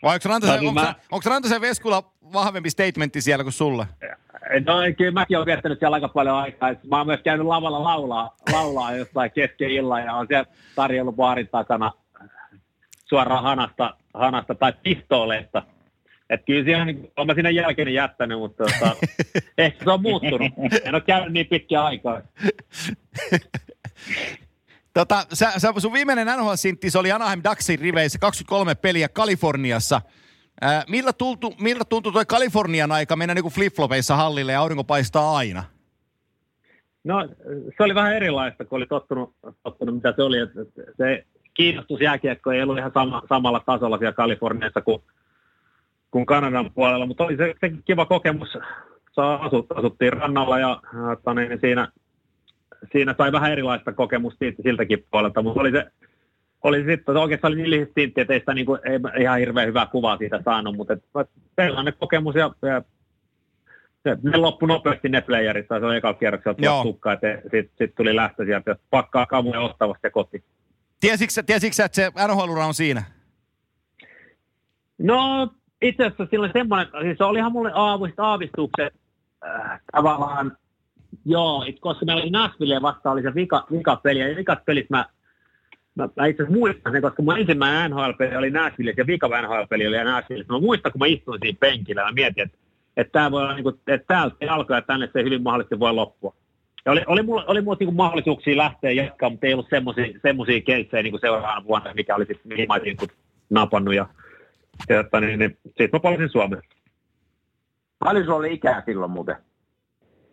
Vai 0.02 0.14
onko 0.14 0.28
Rantasen, 0.28 0.62
no, 0.62 0.68
onko, 0.68 0.80
mä... 0.80 0.94
onko 1.10 1.30
Rantasen 1.30 1.60
Veskulla 1.60 2.12
vahvempi 2.32 2.70
statementti 2.70 3.20
siellä 3.20 3.44
kuin 3.44 3.52
sulle? 3.52 3.86
No 4.66 4.74
kyllä 4.96 5.10
mäkin 5.10 5.36
olen 5.36 5.46
viettänyt 5.46 5.78
siellä 5.78 5.94
aika 5.94 6.08
paljon 6.08 6.36
aikaa. 6.36 6.70
Mä 6.90 6.98
oon 6.98 7.06
myös 7.06 7.20
käynyt 7.24 7.46
lavalla 7.46 7.84
laulaa, 7.84 8.36
laulaa 8.52 8.96
jostain 8.96 9.30
kesken 9.30 9.70
illan 9.70 10.04
ja 10.04 10.14
on 10.14 10.26
siellä 10.26 10.46
tarjollut 10.74 11.16
baarin 11.16 11.48
takana 11.48 11.92
suoraan 13.04 13.42
hanasta, 13.42 13.96
hanasta 14.14 14.54
tai 14.54 14.72
pistooleista. 14.82 15.62
Että 16.30 16.46
kyllä 16.46 16.64
siellä, 16.64 16.84
niin, 16.84 17.12
olen 17.16 17.26
mä 17.26 17.34
sinne 17.34 17.50
jälkeen 17.50 17.94
jättänyt, 17.94 18.38
mutta 18.38 18.64
tota, 18.64 18.96
ehkä 19.58 19.84
se 19.84 19.90
on 19.90 20.02
muuttunut. 20.02 20.52
En 20.84 20.94
ole 20.94 21.00
käynyt 21.00 21.32
niin 21.32 21.46
pitkä 21.46 21.84
aikaa. 21.84 22.20
Tota, 24.94 25.26
sä, 25.32 25.52
sä, 25.56 25.72
sun 25.78 25.92
viimeinen 25.92 26.26
NHL-sintti 26.26 26.88
oli 26.98 27.12
Anaheim 27.12 27.40
Ducksin 27.50 27.78
riveissä 27.78 28.18
23 28.18 28.74
peliä 28.74 29.08
Kaliforniassa. 29.08 30.00
Millä, 30.88 31.12
tultu, 31.12 31.54
millä 31.60 31.84
tuntui 31.88 32.12
tuo 32.12 32.24
Kalifornian 32.28 32.92
aika 32.92 33.16
mennä 33.16 33.34
niin 33.34 33.44
flip-flopeissa 33.44 34.16
hallille 34.16 34.52
ja 34.52 34.60
aurinko 34.60 34.84
paistaa 34.84 35.36
aina? 35.36 35.64
No 37.04 37.28
se 37.76 37.82
oli 37.82 37.94
vähän 37.94 38.16
erilaista, 38.16 38.64
kun 38.64 38.76
oli 38.76 38.86
tottunut, 38.86 39.34
tottunut 39.62 39.94
mitä 39.94 40.12
se 40.16 40.22
oli. 40.22 40.38
Että 40.38 40.60
se 40.96 41.24
kiinnostus 41.54 42.00
jääkiekko 42.00 42.52
ei 42.52 42.62
ollut 42.62 42.78
ihan 42.78 42.90
sama, 42.94 43.22
samalla 43.28 43.60
tasolla 43.66 43.98
siellä 43.98 44.12
Kaliforniassa 44.12 44.82
kuin, 44.82 45.02
kuin 46.10 46.26
Kanadan 46.26 46.70
puolella, 46.74 47.06
mutta 47.06 47.24
oli 47.24 47.36
se, 47.36 47.54
se 47.60 47.72
kiva 47.84 48.06
kokemus. 48.06 48.58
Asut, 49.16 49.66
asuttiin 49.72 50.12
rannalla 50.12 50.58
ja 50.58 50.82
että 51.12 51.34
niin, 51.34 51.60
siinä, 51.60 51.88
siinä 52.92 53.14
sai 53.18 53.32
vähän 53.32 53.52
erilaista 53.52 53.92
kokemusta 53.92 54.44
siltäkin 54.62 55.04
puolelta, 55.10 55.42
mutta 55.42 55.60
oli 55.60 55.70
se, 55.70 55.84
oli 56.62 56.84
sitten, 56.84 57.16
oikeastaan 57.16 57.52
oli 57.52 57.70
lyhyt 57.70 57.94
tintti, 57.94 58.20
että 58.20 58.32
ei 58.34 58.40
sitä 58.40 58.54
niin 58.54 58.66
kuin, 58.66 58.80
ei 58.84 59.22
ihan 59.22 59.38
hirveän 59.38 59.68
hyvää 59.68 59.86
kuvaa 59.86 60.16
siitä 60.16 60.40
saanut, 60.44 60.76
mutta 60.76 60.96
sellainen 61.56 61.94
kokemus 61.98 62.34
ja, 62.34 62.50
ja 62.62 62.82
se, 64.02 64.18
ne 64.22 64.36
loppui 64.36 64.68
nopeasti 64.68 65.08
ne 65.08 65.20
playerit, 65.20 65.66
se 65.68 65.74
oli 65.74 65.96
eka 65.96 66.14
kierroksella 66.14 66.82
tukka, 66.82 67.12
että 67.12 67.38
sitten 67.42 67.70
sit 67.78 67.94
tuli 67.94 68.16
lähtö 68.16 68.44
sieltä, 68.44 68.76
pakkaa 68.90 69.26
kamuja 69.26 69.60
ottavasti 69.60 70.10
koti. 70.10 70.44
Tiesitkö, 71.00 71.42
tiesitkö 71.42 71.84
että 71.84 71.96
se 71.96 72.12
nhl 72.26 72.58
on 72.58 72.74
siinä? 72.74 73.02
No 74.98 75.48
itse 75.82 76.04
asiassa 76.04 76.26
silloin 76.30 76.52
semmoinen, 76.52 76.88
siis 77.02 77.20
olihan 77.20 77.52
mulle 77.52 77.72
aavist, 77.74 78.20
aavistukset 78.20 78.94
äh, 79.46 79.80
tavallaan, 79.92 80.56
joo, 81.24 81.64
it, 81.66 81.80
koska 81.80 82.06
meillä 82.06 82.22
oli 82.22 82.30
Nashville 82.30 82.82
vasta 82.82 83.10
oli 83.10 83.22
se 83.22 83.34
vika, 83.34 83.66
vika 83.72 83.96
peli, 83.96 84.18
ja 84.18 84.36
vikat 84.36 84.64
pelit 84.64 84.90
mä, 84.90 85.06
mä, 85.96 86.08
mä 86.16 86.26
itse 86.26 86.42
asiassa 86.42 86.58
muistan 86.58 86.92
sen, 86.92 87.02
koska 87.02 87.22
mun 87.22 87.38
ensimmäinen 87.38 87.90
NHL-peli 87.90 88.36
oli 88.36 88.50
Nashville, 88.50 88.94
ja 88.96 89.06
vika 89.06 89.28
NHL-peli 89.42 89.86
oli 89.86 90.04
Nashville. 90.04 90.44
Mä 90.48 90.60
muistan, 90.60 90.92
kun 90.92 90.98
mä 90.98 91.06
istuin 91.06 91.40
siinä 91.42 91.58
penkillä, 91.60 92.02
ja 92.02 92.12
mietin, 92.12 92.44
että, 92.44 92.58
että 92.96 93.12
tämä 93.12 93.30
voi 93.30 93.42
olla, 93.42 93.54
niin 93.54 93.62
kuin, 93.62 93.74
että 93.86 94.06
täältä 94.06 94.36
alkaa, 94.48 94.78
ja 94.78 94.82
tänne 94.82 95.10
se 95.12 95.22
hyvin 95.22 95.42
mahdollisesti 95.42 95.78
voi 95.78 95.94
loppua. 95.94 96.34
Ja 96.84 96.92
oli, 96.92 97.02
oli 97.06 97.22
mulla, 97.22 97.44
oli 97.46 97.60
mulla 97.60 97.76
niin 97.80 97.94
mahdollisuuksia 97.94 98.56
lähteä 98.56 98.90
jatkaa, 98.90 99.30
mutta 99.30 99.46
ei 99.46 99.52
ollut 99.52 99.68
semmoisia 100.22 100.60
keissejä 100.60 101.02
niin 101.02 101.20
seuraavana 101.20 101.64
vuonna, 101.64 101.94
mikä 101.94 102.14
oli 102.14 102.26
sitten 102.26 102.48
mihin 102.48 102.68
mä 102.68 102.74
olisin 102.74 102.96
niin 103.00 103.10
napannut. 103.50 103.94
Ja, 103.94 104.06
ja 104.88 105.00
että, 105.00 105.20
niin, 105.20 105.38
niin, 105.38 105.58
sitten 105.66 105.90
mä 105.92 106.00
palasin 106.00 106.30
Suomeen. 106.30 106.62
Paljon 107.98 108.24
sulla 108.24 108.36
oli 108.36 108.52
ikää 108.52 108.82
silloin 108.86 109.10
muuten? 109.10 109.36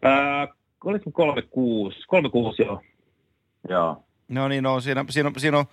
Öö, 0.05 0.11
olisiko 0.83 1.11
36, 1.11 1.97
36 2.07 2.63
joo. 2.63 2.81
Joo. 3.69 4.03
No 4.33 4.47
niin, 4.47 4.63
no, 4.63 4.81
siinä, 4.81 5.05
siinä, 5.09 5.31
siinä 5.37 5.57
on 5.57 5.65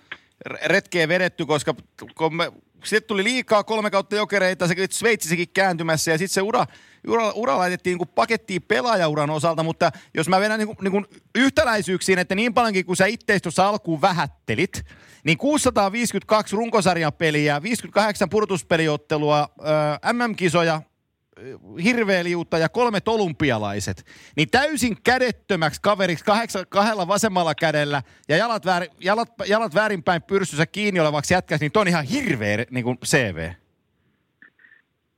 retkeä 0.65 1.07
vedetty, 1.07 1.45
koska 1.45 1.75
kun 2.15 2.35
me, 2.35 2.51
sitten 2.83 3.07
tuli 3.07 3.23
liikaa 3.23 3.63
kolme 3.63 3.91
kautta 3.91 4.15
jokereita, 4.15 4.67
se 4.67 4.75
Sveitsissäkin 4.91 5.49
kääntymässä 5.53 6.11
ja 6.11 6.17
sitten 6.17 6.33
se 6.33 6.41
ura, 6.41 6.65
ura, 7.07 7.31
ura 7.31 7.57
laitettiin 7.57 7.97
niin 7.97 8.07
pakettiin 8.07 8.61
pelaajauran 8.61 9.29
osalta, 9.29 9.63
mutta 9.63 9.91
jos 10.13 10.29
mä 10.29 10.39
vedän 10.39 10.59
niin 10.59 10.75
niin 10.81 11.05
yhtäläisyyksiin, 11.35 12.19
että 12.19 12.35
niin 12.35 12.53
paljonkin 12.53 12.85
kuin 12.85 12.97
sä 12.97 13.05
tuossa 13.43 13.69
alkuun 13.69 14.01
vähättelit, 14.01 14.83
niin 15.23 15.37
652 15.37 16.55
runkosarjan 16.55 17.13
peliä, 17.13 17.61
58 17.61 18.29
purtuspeliottelua, 18.29 19.49
MM-kisoja, 20.13 20.81
hirveä 21.83 22.23
liutta 22.23 22.57
ja 22.57 22.69
kolmet 22.69 23.07
olympialaiset, 23.07 24.05
niin 24.35 24.49
täysin 24.49 24.97
kädettömäksi 25.03 25.81
kaveriksi 25.81 26.25
kahdeksan, 26.25 26.65
kahdella 26.69 27.07
vasemmalla 27.07 27.55
kädellä 27.55 28.01
ja 28.29 28.37
jalat, 28.37 28.65
väär, 28.65 28.83
jalat, 28.99 29.29
jalat 29.47 29.75
väärinpäin 29.75 30.21
pyrstyssä 30.21 30.65
kiinni 30.65 30.99
olevaksi 30.99 31.33
jätkäksi, 31.33 31.63
niin 31.63 31.71
toi 31.71 31.81
on 31.81 31.87
ihan 31.87 32.05
hirveä 32.05 32.65
niin 32.69 32.83
kuin 32.83 32.97
CV. 33.05 33.49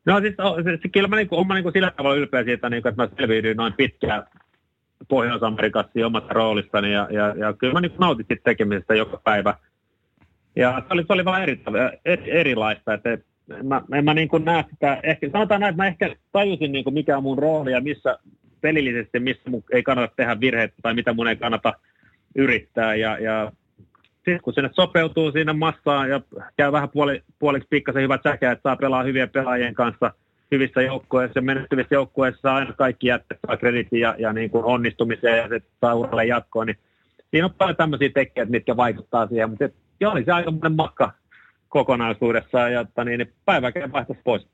No 0.06 0.20
siis, 0.20 0.36
siis 0.82 0.92
kyllä 0.92 1.08
mä, 1.08 1.16
niin 1.16 1.28
kuin, 1.28 1.48
mä 1.48 1.54
niin 1.54 1.74
sillä 1.74 1.92
tavalla 1.92 2.16
ylpeä 2.16 2.44
siitä, 2.44 2.70
niin 2.70 2.88
että 2.88 3.04
mä 3.04 3.10
selviydyin 3.18 3.58
noin 3.58 3.74
pitkään 3.74 4.24
Pohjois-Amerikassa 5.08 6.06
omasta 6.06 6.34
roolistani 6.34 6.94
ja, 6.94 7.08
ja, 7.12 7.36
ja 7.38 7.54
kyllä 7.54 7.74
mä 7.74 7.82
niin 7.82 7.92
nautin 8.00 8.26
tekemisestä 8.44 8.96
joka 8.96 9.18
päivä. 9.24 9.54
Ja 10.56 10.84
se 10.88 10.94
oli, 10.94 11.04
se 11.08 11.14
oli 11.14 11.26
vaan 11.26 11.44
eri, 11.44 11.62
eri, 12.06 12.32
erilaista, 12.32 12.94
että 12.94 13.18
mä, 13.64 13.82
en 13.94 14.06
mä 14.06 14.14
niin 14.14 14.28
kuin 14.28 14.46
näe 14.46 14.66
sitä, 14.70 15.00
ehkä, 15.04 15.30
sanotaan 15.32 15.62
näin, 15.62 15.72
että 15.72 15.84
mä 15.84 15.88
ehkä 15.88 16.16
tajusin 16.32 16.72
niin 16.72 16.84
kuin 16.84 16.94
mikä 16.94 17.18
on 17.18 17.24
mun 17.24 17.38
rooli 17.38 17.72
ja 17.72 17.82
missä 17.82 18.18
pelillisesti, 18.62 19.20
missä 19.20 19.50
mun 19.50 19.64
ei 19.72 19.84
kannata 19.84 20.14
tehdä 20.16 20.40
virheitä 20.40 20.74
tai 20.82 20.94
mitä 20.94 21.14
mun 21.14 21.28
ei 21.28 21.36
kannata 21.36 21.74
yrittää. 22.36 22.96
Ja, 22.96 23.18
ja 23.20 23.52
sitten 24.16 24.42
kun 24.42 24.54
sinne 24.54 24.70
sopeutuu 24.74 25.32
siinä 25.32 25.54
massaan 25.54 26.10
ja 26.10 26.22
käy 26.58 26.72
vähän 26.72 26.90
puoli, 26.90 27.24
puoliksi 27.40 27.68
pikkasen 27.70 28.02
hyvät 28.02 28.22
säkä, 28.24 28.52
että 28.52 28.64
saa 28.64 28.76
pelaa 28.76 29.04
hyvien 29.04 29.30
pelaajien 29.30 29.74
kanssa 29.74 30.14
hyvissä 30.52 30.82
joukkueissa 30.82 31.38
ja 31.38 31.42
menestyvissä 31.42 31.96
joukkueissa 31.96 32.56
aina 32.56 32.74
kaikki 32.74 33.08
jättää 33.08 33.58
kreditin 33.60 34.00
ja, 34.00 34.16
ja 34.18 34.34
niin 34.34 34.50
kuin 34.50 34.66
onnistumiseen 34.66 35.38
ja 35.38 35.48
se 35.48 35.62
saa 35.82 35.96
uralle 35.96 36.26
jatkoon, 36.26 36.68
niin 36.68 36.78
siinä 37.32 37.46
on 37.46 37.54
paljon 37.58 37.76
tämmöisiä 37.76 38.10
tekijöitä, 38.10 38.52
mitkä 38.52 38.78
vaikuttaa 38.78 39.28
siihen, 39.28 39.50
mutta 39.50 39.70
joo, 40.00 40.12
oli 40.12 40.24
se 40.24 40.32
aika 40.32 40.52
makka 40.70 41.12
kokonaisuudessaan, 41.74 42.74
jotta 42.74 43.04
niin, 43.04 43.18
niin 43.18 43.34
päiväkään 43.46 43.92
vaihtaisi 43.92 44.22
pois. 44.24 44.48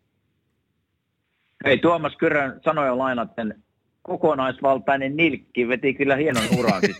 Hei, 1.65 1.77
Tuomas 1.77 2.15
Kyrön 2.15 2.59
sanoja 2.65 2.97
lainaten, 2.97 3.63
kokonaisvaltainen 4.01 5.17
nilkki 5.17 5.67
veti 5.67 5.93
kyllä 5.93 6.15
hienon 6.15 6.43
uran. 6.59 6.81
Siis, 6.81 6.97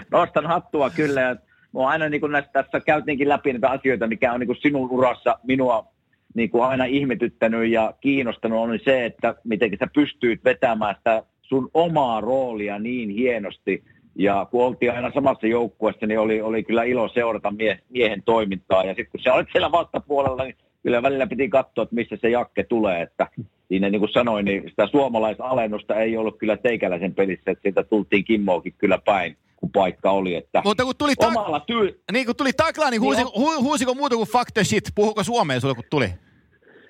Nostan 0.12 0.46
hattua 0.46 0.90
kyllä. 0.90 1.20
Ja 1.20 1.36
mä 1.74 1.88
aina 1.88 2.08
niin 2.08 2.30
näistä, 2.30 2.50
tässä 2.52 2.80
käytiinkin 2.80 3.28
läpi 3.28 3.52
näitä 3.52 3.70
asioita, 3.70 4.06
mikä 4.06 4.32
on 4.32 4.40
niin 4.40 4.62
sinun 4.62 4.90
urassa 4.90 5.38
minua 5.42 5.88
niin 6.34 6.50
kuin 6.50 6.64
aina 6.64 6.84
ihmetyttänyt 6.84 7.70
ja 7.70 7.94
kiinnostanut, 8.00 8.58
on 8.58 8.78
se, 8.84 9.04
että 9.04 9.34
miten 9.44 9.70
sä 9.78 9.86
pystyit 9.94 10.44
vetämään 10.44 10.94
sitä 10.94 11.22
sun 11.42 11.70
omaa 11.74 12.20
roolia 12.20 12.78
niin 12.78 13.10
hienosti– 13.10 13.82
ja 14.18 14.46
kun 14.50 14.64
oltiin 14.64 14.92
aina 14.92 15.10
samassa 15.14 15.46
joukkueessa, 15.46 16.06
niin 16.06 16.20
oli, 16.20 16.40
oli 16.42 16.62
kyllä 16.62 16.82
ilo 16.82 17.08
seurata 17.08 17.50
mie, 17.50 17.78
miehen 17.88 18.22
toimintaa. 18.22 18.84
Ja 18.84 18.88
sitten 18.90 19.10
kun 19.12 19.20
sä 19.20 19.34
olet 19.34 19.48
siellä 19.52 19.72
vastapuolella, 19.72 20.44
niin 20.44 20.56
kyllä 20.82 21.02
välillä 21.02 21.26
piti 21.26 21.48
katsoa, 21.48 21.82
että 21.82 21.94
missä 21.94 22.16
se 22.20 22.30
jakke 22.30 22.64
tulee. 22.64 23.02
Että 23.02 23.28
siinä 23.68 23.90
niin 23.90 24.00
kuin 24.00 24.12
sanoin, 24.12 24.44
niin 24.44 24.62
sitä 24.70 24.86
suomalaisalennusta 24.86 25.94
ei 25.94 26.16
ollut 26.16 26.38
kyllä 26.38 26.56
teikäläisen 26.56 27.14
pelissä, 27.14 27.50
että 27.50 27.62
siitä 27.62 27.82
tultiin 27.82 28.24
Kimmoakin 28.24 28.74
kyllä 28.78 28.98
päin 29.04 29.36
kun 29.56 29.70
paikka 29.72 30.10
oli. 30.10 30.34
Että 30.34 30.62
Mutta 30.64 30.84
kun 30.84 30.94
tuli, 30.98 31.14
ta- 31.14 31.26
omalla 31.26 31.60
tyy- 31.60 32.00
niin, 32.12 32.26
kun 32.26 32.36
tuli 32.36 32.52
takla, 32.52 32.90
niin, 32.90 33.00
huusiko, 33.00 33.32
niin 33.34 33.46
hu- 33.48 33.62
huusiko 33.62 33.94
muuta 33.94 34.16
kuin 34.16 34.28
fuck 34.28 34.50
the 34.54 34.64
shit? 34.64 34.84
Puhuko 34.94 35.24
suomeen 35.24 35.60
sulle, 35.60 35.74
kun 35.74 35.84
tuli? 35.90 36.08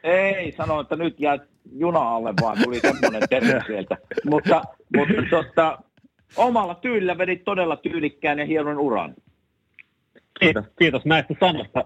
Ei, 0.03 0.53
sanoin, 0.53 0.83
että 0.83 0.97
nyt 0.97 1.21
jää 1.21 1.39
juna 1.73 2.15
alle, 2.15 2.35
vaan 2.43 2.59
tuli 2.65 2.81
semmoinen 2.81 3.23
terve 3.31 3.61
sieltä. 3.67 3.97
mutta, 4.25 4.63
mutta 4.97 5.15
totta, 5.31 5.79
omalla 6.37 6.75
tyylillä 6.75 7.19
vedit 7.19 7.45
todella 7.45 7.77
tyylikkään 7.77 8.39
ja 8.39 8.47
hienon 8.47 8.79
uran. 8.79 9.15
Kiitos, 10.41 10.65
kiitos 10.79 11.05
näistä 11.05 11.35
sanoista. 11.41 11.85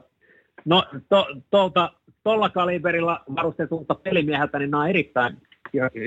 No 0.65 0.85
to, 1.09 1.27
tuolta, 1.51 1.93
tuolla 2.23 2.49
kaliberilla 2.49 3.25
varustetulta 3.37 3.95
pelimieheltä, 3.95 4.59
niin 4.59 4.71
nämä 4.71 4.83
on 4.83 4.89
erittäin 4.89 5.37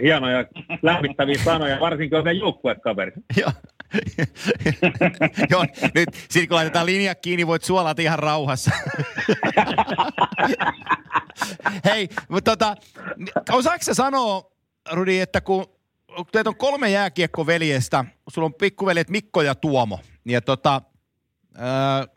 hienoja 0.03 0.45
lämmittäviä 0.81 1.43
sanoja, 1.43 1.79
varsinkin 1.79 2.17
on 2.17 2.37
joukkuekaveri. 2.37 3.11
Joo. 3.41 3.51
Joo, 5.51 5.65
nyt 5.95 6.09
sitten 6.13 6.47
kun 6.47 6.55
laitetaan 6.55 6.85
linja 6.85 7.15
kiinni, 7.15 7.47
voit 7.47 7.63
suolata 7.63 8.01
ihan 8.01 8.19
rauhassa. 8.19 8.71
Hei, 11.85 12.09
mutta 12.29 12.51
tota, 12.51 12.75
osaako 13.51 13.83
sanoa, 13.93 14.51
Rudi, 14.91 15.19
että 15.19 15.41
kun 15.41 15.65
teitä 16.31 16.49
on 16.49 16.55
kolme 16.55 16.89
jääkiekkoveljestä, 16.89 18.05
sulla 18.29 18.45
on 18.45 18.53
pikkuveljet 18.53 19.09
Mikko 19.09 19.41
ja 19.41 19.55
Tuomo. 19.55 19.99
Ja 20.25 20.41
tota, 20.41 20.81
ää, 21.57 22.07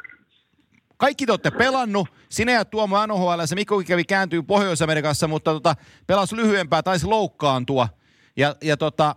kaikki 0.96 1.26
te 1.26 1.32
olette 1.32 1.50
pelannut, 1.50 2.08
sinä 2.28 2.52
ja 2.52 2.64
Tuomo 2.64 3.06
NHL, 3.06 3.40
se 3.44 3.54
Mikko 3.54 3.82
kävi 3.86 4.04
kääntyy 4.04 4.42
Pohjois-Amerikassa, 4.42 5.28
mutta 5.28 5.52
tota, 5.52 5.74
pelasi 6.06 6.36
lyhyempää, 6.36 6.82
taisi 6.82 7.06
loukkaantua. 7.06 7.88
Ja, 8.36 8.56
ja 8.62 8.76
tota, 8.76 9.16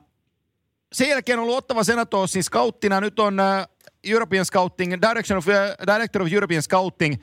sen 0.93 1.09
jälkeen 1.09 1.39
on 1.39 1.43
ollut 1.43 1.57
Ottava 1.57 1.83
Senatorsin 1.83 2.43
scouttina, 2.43 3.01
nyt 3.01 3.19
on 3.19 3.39
uh, 3.39 3.89
European 4.03 4.45
Scouting, 4.45 4.93
Direction 4.93 5.37
of, 5.37 5.47
uh, 5.47 5.93
Director 5.93 6.21
of 6.21 6.33
European 6.33 6.61
Scouting 6.61 7.15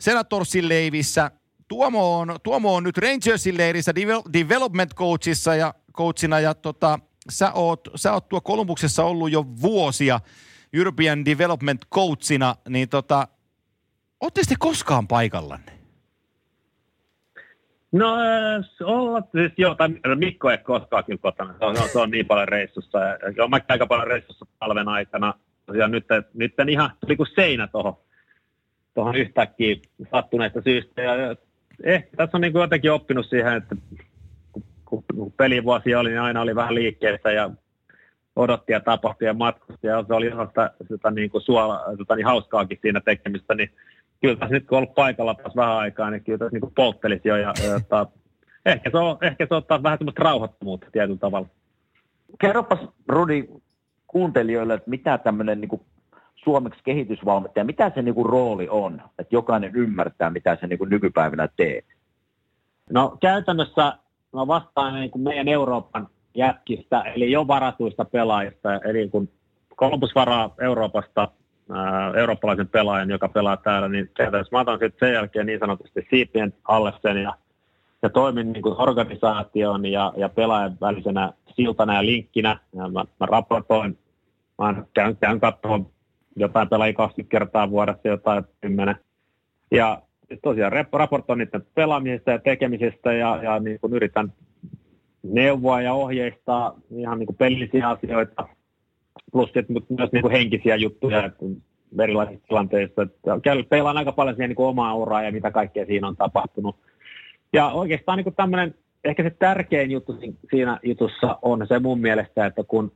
Senatorsin 0.00 0.68
leivissä. 0.68 1.30
Tuomo 1.68 2.18
on, 2.18 2.36
Tuomo 2.42 2.74
on 2.74 2.84
nyt 2.84 2.98
Rangersin 2.98 3.56
leirissä 3.56 3.94
development 4.32 4.94
coachissa 4.94 5.54
ja 5.54 5.74
coachina 5.92 6.40
ja 6.40 6.54
tota, 6.54 6.98
sä, 7.30 7.52
oot, 7.52 7.88
sä 7.94 8.12
oot 8.12 8.28
tuo 8.28 8.40
Kolumbuksessa 8.40 9.04
ollut 9.04 9.30
jo 9.30 9.44
vuosia 9.62 10.20
European 10.72 11.24
Development 11.24 11.84
Coachina, 11.94 12.54
niin 12.68 12.88
tota, 12.88 13.28
ootte 14.20 14.40
te 14.48 14.54
koskaan 14.58 15.08
paikallanne? 15.08 15.72
No 17.92 18.14
olla, 18.84 19.22
siis 19.32 19.52
joo, 19.56 19.74
tai 19.74 19.88
Mikko 20.14 20.50
ei 20.50 20.58
koskaan 20.58 21.04
kyllä 21.04 21.18
kotona, 21.18 21.54
se 21.58 21.64
on, 21.64 21.76
se 21.76 21.98
on 21.98 22.10
niin 22.10 22.26
paljon 22.26 22.48
reissussa. 22.48 22.98
Ja, 22.98 23.16
joo, 23.36 23.48
mä 23.48 23.60
aika 23.68 23.86
paljon 23.86 24.06
reissussa 24.06 24.46
talven 24.58 24.88
aikana. 24.88 25.34
Ja 25.78 25.88
nyt, 25.88 26.04
nyt 26.34 26.54
ihan 26.68 26.90
tuli 27.00 27.16
kuin 27.16 27.28
seinä 27.34 27.66
tuohon 27.66 27.96
tohon 28.94 29.16
yhtäkkiä 29.16 29.76
sattuneesta 30.10 30.62
syystä. 30.62 31.02
Ja 31.02 31.36
ehkä 31.84 32.16
tässä 32.16 32.36
on 32.36 32.40
niin 32.40 32.52
kuin 32.52 32.60
jotenkin 32.60 32.92
oppinut 32.92 33.26
siihen, 33.28 33.52
että 33.52 33.76
kun, 34.92 35.04
kun 35.14 35.32
pelivuosi 35.32 35.94
oli, 35.94 36.08
niin 36.08 36.20
aina 36.20 36.40
oli 36.40 36.54
vähän 36.54 36.74
liikkeessä 36.74 37.32
ja 37.32 37.50
odotti 38.36 38.72
ja 38.72 38.80
tapahtui 38.80 39.26
ja 39.26 39.34
matkusti 39.34 39.86
ja 39.86 40.04
se 40.06 40.14
oli 40.14 40.30
sitä, 40.48 40.70
sitä 40.88 41.10
niin 41.10 41.30
kuin 41.30 41.42
suola, 41.42 41.80
sitä 41.98 42.16
niin 42.16 42.26
hauskaakin 42.26 42.78
siinä 42.82 43.00
tekemistä, 43.00 43.54
niin 43.54 43.70
kyllä 44.20 44.36
tässä 44.36 44.54
nyt 44.54 44.66
kun 44.66 44.76
on 44.76 44.82
ollut 44.82 44.94
paikalla 44.94 45.34
taas 45.34 45.56
vähän 45.56 45.76
aikaa, 45.76 46.10
niin 46.10 46.24
kyllä 46.24 46.38
tässä 46.38 46.52
niin 46.52 46.60
kuin 46.60 46.74
polttelisi 46.74 47.28
jo 47.28 47.36
ja, 47.36 47.54
ja 47.64 47.80
ja 47.90 48.06
ehkä, 48.66 48.90
se 48.90 48.98
on, 48.98 49.18
ehkä 49.20 49.46
se 49.48 49.54
ottaa 49.54 49.82
vähän 49.82 49.98
semmoista 49.98 50.22
rauhoittomuutta 50.22 50.86
tietyllä 50.92 51.18
tavalla. 51.18 51.48
Kerropas 52.40 52.78
Rudi 53.08 53.48
kuuntelijoille, 54.06 54.74
että 54.74 54.90
mitä 54.90 55.18
tämmöinen 55.18 55.60
niin 55.60 55.80
suomeksi 56.34 56.80
kehitysvalmentaja, 56.84 57.64
mitä 57.64 57.92
se 57.94 58.02
niin 58.02 58.14
kuin 58.14 58.26
rooli 58.26 58.68
on, 58.68 59.02
että 59.18 59.34
jokainen 59.34 59.76
ymmärtää, 59.76 60.30
mitä 60.30 60.56
se 60.60 60.66
niin 60.66 60.78
kuin 60.78 60.90
nykypäivänä 60.90 61.48
teet? 61.56 61.84
No 62.90 63.16
käytännössä 63.20 63.98
mä 64.32 64.46
vastaan 64.46 64.94
niin 64.94 65.10
kuin 65.10 65.22
meidän 65.22 65.48
Euroopan 65.48 66.08
jätkistä, 66.34 67.00
eli 67.00 67.30
jo 67.30 67.46
varatuista 67.46 68.04
pelaajista, 68.04 68.74
eli 68.74 69.08
kun 69.08 69.28
Columbus 69.76 70.14
varaa 70.14 70.54
Euroopasta 70.60 71.28
ää, 71.72 72.12
eurooppalaisen 72.16 72.68
pelaajan, 72.68 73.10
joka 73.10 73.28
pelaa 73.28 73.56
täällä, 73.56 73.88
niin 73.88 74.10
käytännössä 74.14 74.56
mä 74.56 74.60
otan 74.60 74.78
sitten 74.78 75.08
sen 75.08 75.14
jälkeen 75.14 75.46
niin 75.46 75.58
sanotusti 75.60 76.06
siipien 76.10 76.54
alle 76.64 76.92
sen 77.02 77.22
ja, 77.22 77.34
ja 78.02 78.08
toimin 78.08 78.52
niin 78.52 78.62
kuin 78.62 78.80
organisaation 78.80 79.86
ja, 79.86 80.12
ja 80.16 80.28
pelaajan 80.28 80.76
välisenä 80.80 81.32
siltana 81.56 81.94
ja 81.94 82.06
linkkinä. 82.06 82.58
Ja 82.74 82.88
mä, 82.88 83.04
mä 83.20 83.26
raportoin, 83.26 83.98
mä 84.58 84.74
käyn, 84.94 85.16
käyn 85.16 85.40
katsomaan 85.40 85.86
jotain 86.36 86.68
pelaajia 86.68 86.94
20 86.94 87.30
kertaa 87.30 87.70
vuodessa, 87.70 88.08
jotain 88.08 88.44
10. 88.60 88.96
Ja 89.70 90.02
tosiaan 90.42 90.72
raportoin 90.92 91.38
niiden 91.38 91.66
pelaamisesta 91.74 92.30
ja 92.30 92.38
tekemisestä 92.38 93.12
ja, 93.12 93.40
ja 93.42 93.58
niin 93.58 93.80
kuin 93.80 93.92
yritän 93.94 94.32
neuvoa 95.22 95.80
ja 95.82 95.92
ohjeistaa 95.92 96.74
ihan 96.96 97.18
niin 97.18 97.26
kuin 97.26 97.36
pelillisiä 97.36 97.88
asioita, 97.88 98.48
plus 99.32 99.50
myös 99.98 100.12
niin 100.12 100.22
kuin 100.22 100.32
henkisiä 100.32 100.76
juttuja 100.76 101.24
että 101.24 101.44
erilaisissa 102.00 102.46
tilanteissa. 102.48 103.06
Peilaan 103.68 103.96
aika 103.96 104.12
paljon 104.12 104.36
siihen 104.36 104.48
niin 104.48 104.56
kuin 104.56 104.66
omaa 104.66 104.94
uraa 104.94 105.22
ja 105.22 105.32
mitä 105.32 105.50
kaikkea 105.50 105.86
siinä 105.86 106.08
on 106.08 106.16
tapahtunut. 106.16 106.76
Ja 107.52 107.68
oikeastaan 107.68 108.16
niin 108.16 108.24
kuin 108.24 108.36
tämmöinen, 108.36 108.74
ehkä 109.04 109.22
se 109.22 109.30
tärkein 109.30 109.90
juttu 109.90 110.18
siinä 110.50 110.78
jutussa 110.82 111.38
on 111.42 111.66
se 111.68 111.78
mun 111.78 112.00
mielestä, 112.00 112.46
että 112.46 112.64
kun, 112.64 112.92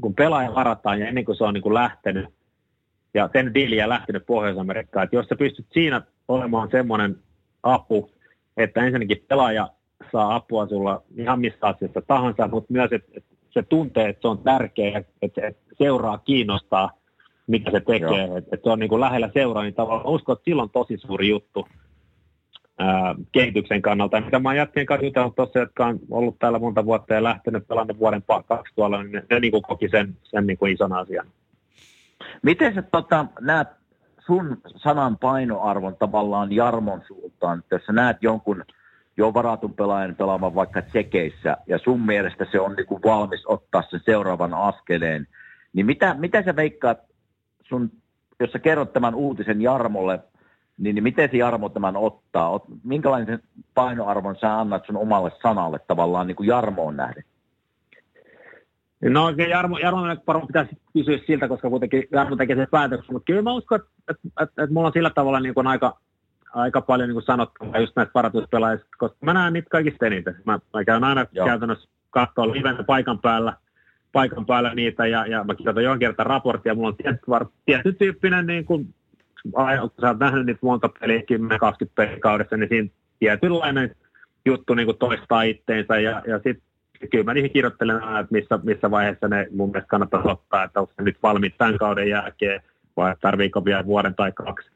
kun 0.00 0.14
pelaaja 0.14 0.54
varataan 0.54 1.00
ja 1.00 1.08
ennen 1.08 1.24
kuin 1.24 1.36
se 1.36 1.44
on 1.44 1.54
niin 1.54 1.62
kuin 1.62 1.74
lähtenyt, 1.74 2.26
ja 3.14 3.30
sen 3.32 3.54
diiliä 3.54 3.88
lähtenyt 3.88 4.26
Pohjois-Amerikkaan, 4.26 5.04
että 5.04 5.16
jos 5.16 5.26
sä 5.26 5.36
pystyt 5.36 5.66
siinä 5.72 6.02
olemaan 6.28 6.68
semmoinen 6.70 7.16
apu, 7.62 8.10
että 8.56 8.80
ensinnäkin 8.80 9.24
pelaaja 9.28 9.68
saa 10.12 10.34
apua 10.34 10.66
sulla 10.66 11.02
ihan 11.16 11.40
missä 11.40 11.66
asiassa 11.66 12.02
tahansa, 12.06 12.48
mutta 12.48 12.72
myös, 12.72 12.92
että, 12.92 13.20
se 13.50 13.62
tuntee, 13.62 14.08
että 14.08 14.22
se 14.22 14.28
on 14.28 14.38
tärkeä, 14.38 15.02
että, 15.22 15.52
seuraa 15.78 16.18
kiinnostaa, 16.18 16.90
mitä 17.46 17.70
se 17.70 17.80
tekee, 17.80 18.28
että, 18.36 18.56
se 18.62 18.70
on 18.70 18.78
niin 18.78 18.88
kuin 18.88 19.00
lähellä 19.00 19.30
seuraa, 19.34 19.62
niin 19.62 19.74
tavallaan 19.74 20.14
uskon, 20.14 20.32
että 20.32 20.44
silloin 20.44 20.64
on 20.64 20.70
tosi 20.70 20.96
suuri 20.96 21.28
juttu 21.28 21.66
ää, 22.78 23.14
kehityksen 23.32 23.82
kannalta. 23.82 24.16
Ja 24.16 24.20
mitä 24.20 24.38
mä 24.38 24.48
oon 24.48 24.56
jätkien 24.56 24.86
kanssa 24.86 25.06
jutellut 25.06 25.34
tuossa, 25.34 25.58
jotka 25.58 25.86
on 25.86 25.98
ollut 26.10 26.38
täällä 26.38 26.58
monta 26.58 26.84
vuotta 26.84 27.14
ja 27.14 27.22
lähtenyt 27.22 27.68
pelannut 27.68 27.98
vuoden 27.98 28.22
kaksi 28.48 28.74
tuolla, 28.74 29.02
niin 29.02 29.12
ne, 29.12 29.22
ne 29.30 29.40
niin 29.40 29.50
kuin 29.50 29.62
koki 29.62 29.88
sen, 29.88 30.16
sen 30.22 30.46
niin 30.46 30.58
kuin 30.58 30.72
ison 30.72 30.92
asian. 30.92 31.26
Miten 32.42 32.74
sä 32.74 32.82
tota, 32.82 33.26
näet 33.40 33.68
sun 34.26 34.60
sanan 34.76 35.18
painoarvon 35.18 35.96
tavallaan 35.96 36.52
Jarmon 36.52 37.02
suuntaan, 37.06 37.62
jos 37.70 37.82
sä 37.86 37.92
näet 37.92 38.16
jonkun 38.20 38.64
jo 39.16 39.34
varatun 39.34 39.74
pelaajan 39.74 40.16
pelaamaan 40.16 40.54
vaikka 40.54 40.82
tsekeissä, 40.82 41.56
ja 41.66 41.78
sun 41.78 42.00
mielestä 42.00 42.46
se 42.52 42.60
on 42.60 42.72
niinku 42.72 43.00
valmis 43.04 43.46
ottaa 43.46 43.82
sen 43.82 44.00
seuraavan 44.04 44.54
askeleen, 44.54 45.26
niin 45.72 45.86
mitä, 45.86 46.14
mitä 46.18 46.42
sä 46.42 46.56
veikkaat 46.56 46.98
sun, 47.62 47.90
jos 48.40 48.50
sä 48.52 48.58
kerrot 48.58 48.92
tämän 48.92 49.14
uutisen 49.14 49.60
Jarmolle, 49.60 50.20
niin, 50.78 50.94
niin 50.94 51.02
miten 51.02 51.28
se 51.30 51.36
Jarmo 51.36 51.68
tämän 51.68 51.96
ottaa? 51.96 52.60
Minkälainen 52.84 53.42
painoarvon 53.74 54.36
sä 54.40 54.60
annat 54.60 54.86
sun 54.86 54.96
omalle 54.96 55.32
sanalle 55.42 55.78
tavallaan 55.86 56.26
niin 56.26 56.36
kuin 56.36 56.46
Jarmoon 56.46 56.96
nähden? 56.96 57.24
No 59.02 59.24
oikein 59.24 59.50
Jarmo, 59.50 59.78
Jarmo 59.78 60.02
varmaan 60.26 60.46
pitäisi 60.46 60.76
kysyä 60.92 61.18
siltä, 61.26 61.48
koska 61.48 61.70
kuitenkin 61.70 62.04
Jarmo 62.12 62.36
tekee 62.36 62.56
sen 62.56 62.66
päätöksen, 62.70 63.14
mutta 63.14 63.26
kyllä 63.26 63.42
mä 63.42 63.52
uskon, 63.52 63.80
että, 63.80 63.92
että, 64.10 64.28
että, 64.42 64.62
että 64.62 64.74
mulla 64.74 64.86
on 64.86 64.92
sillä 64.92 65.10
tavalla 65.10 65.40
niin 65.40 65.54
kuin 65.54 65.66
aika, 65.66 65.98
aika 66.54 66.80
paljon 66.80 67.08
niin 67.08 67.14
kuin 67.14 67.24
sanottavaa 67.24 67.78
just 67.78 67.96
näistä 67.96 68.14
varatuspelaajista, 68.14 68.88
koska 68.98 69.16
mä 69.20 69.34
näen 69.34 69.52
niitä 69.52 69.70
kaikista 69.70 70.06
eniten. 70.06 70.36
Mä, 70.44 70.58
mä 70.74 70.84
käyn 70.84 71.04
aina 71.04 71.26
Joo. 71.32 71.46
käytännössä 71.46 71.88
katsoa 72.10 72.52
livenä 72.52 72.82
paikan 72.82 73.18
päällä, 73.18 73.52
paikan 74.12 74.46
päällä 74.46 74.74
niitä 74.74 75.06
ja, 75.06 75.26
ja 75.26 75.44
mä 75.44 75.54
kirjoitan 75.54 75.84
johon 75.84 75.98
kertaa 75.98 76.24
raporttia. 76.24 76.74
Mulla 76.74 76.88
on 76.88 76.96
tietty, 76.96 77.26
tietty 77.66 77.92
tyyppinen, 77.92 78.46
niin 78.46 78.64
kuin, 78.64 78.94
kun 79.42 79.52
sä 80.00 80.08
oot 80.08 80.18
nähnyt 80.18 80.46
niitä 80.46 80.60
monta 80.62 80.88
peliä, 81.00 81.20
10-20 81.20 81.22
peliä 81.94 82.18
kaudessa, 82.20 82.56
niin 82.56 82.68
siinä 82.68 82.88
tietynlainen 83.18 83.96
juttu 84.44 84.74
niin 84.74 84.86
kuin 84.86 84.98
toistaa 84.98 85.42
itteensä 85.42 86.00
ja, 86.00 86.22
ja 86.26 86.36
sitten 86.36 86.69
kyllä 87.10 87.24
mä 87.24 87.34
niihin 87.34 87.50
kirjoittelen 87.50 88.02
aina, 88.02 88.20
että 88.20 88.32
missä, 88.32 88.58
missä 88.62 88.90
vaiheessa 88.90 89.28
ne 89.28 89.46
mun 89.50 89.70
mielestä 89.70 89.88
kannattaa 89.88 90.22
ottaa, 90.24 90.64
että 90.64 90.80
onko 90.80 90.92
se 90.96 91.02
nyt 91.02 91.16
valmiit 91.22 91.54
tämän 91.58 91.78
kauden 91.78 92.08
jälkeen 92.08 92.62
vai 92.96 93.14
tarviiko 93.20 93.64
vielä 93.64 93.86
vuoden 93.86 94.14
tai 94.14 94.32
kaksi. 94.32 94.70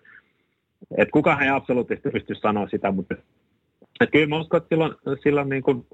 Et 0.97 1.11
kukaan 1.11 1.43
ei 1.43 1.49
absoluuttisesti 1.49 2.11
pysty 2.11 2.35
sanoa 2.35 2.69
sitä, 2.69 2.91
mutta 2.91 3.15
et 4.01 4.11
kyllä 4.11 4.27
mä 4.27 4.39
uskon, 4.39 4.59
että 4.59 4.69
silloin, 4.69 4.95
silloin 5.23 5.49
niin 5.49 5.63
kuin, 5.63 5.87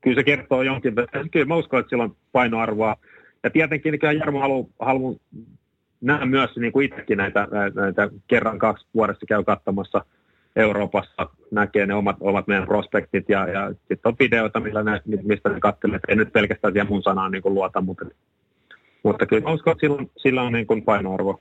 kyllä 0.00 0.14
se 0.14 0.24
kertoo 0.24 0.62
jonkin 0.62 0.96
verran. 0.96 1.30
Kyllä 1.30 1.46
mä 1.46 1.56
uskon, 1.56 1.80
että 1.80 1.90
sillä 1.90 2.04
on 2.04 2.16
painoarvoa. 2.32 2.96
Ja 3.42 3.50
tietenkin 3.50 3.98
kyllä 3.98 4.12
Jarmo 4.12 4.40
haluaa 4.40 4.66
halu 4.78 5.20
nähdä 6.00 6.26
myös 6.26 6.56
niin 6.56 6.72
kuin 6.72 6.86
itsekin 6.86 7.18
näitä, 7.18 7.48
näitä 7.74 8.10
kerran 8.28 8.58
kaksi 8.58 8.86
vuodessa 8.94 9.26
käy 9.26 9.44
katsomassa– 9.44 10.04
Euroopassa 10.56 11.28
näkee 11.50 11.86
ne 11.86 11.94
omat, 11.94 12.16
omat 12.20 12.46
meidän 12.46 12.66
prospektit 12.66 13.28
ja, 13.28 13.48
ja 13.48 13.68
sitten 13.68 13.98
on 14.04 14.16
videoita, 14.18 14.60
millä 14.60 14.82
ne, 14.82 15.00
mistä 15.22 15.48
ne 15.48 15.60
katselee. 15.60 16.00
Ei 16.08 16.16
nyt 16.16 16.32
pelkästään 16.32 16.72
siihen 16.72 16.88
mun 16.88 17.02
sanaan 17.02 17.32
niin 17.32 17.42
luota, 17.44 17.80
mutta, 17.80 18.04
mutta 19.02 19.26
kyllä 19.26 19.50
uskon, 19.50 19.72
että 19.72 19.80
sillä, 19.80 20.04
sillä 20.16 20.42
on 20.42 20.52
niin 20.52 20.66
kuin 20.66 20.82
painoarvo. 20.82 21.40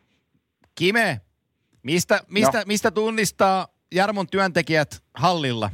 Kime, 0.75 1.21
mistä, 1.83 2.19
mistä, 2.27 2.57
no. 2.57 2.63
mistä 2.67 2.91
tunnistaa 2.91 3.67
Jarmon 3.95 4.27
työntekijät 4.27 5.03
hallilla? 5.13 5.69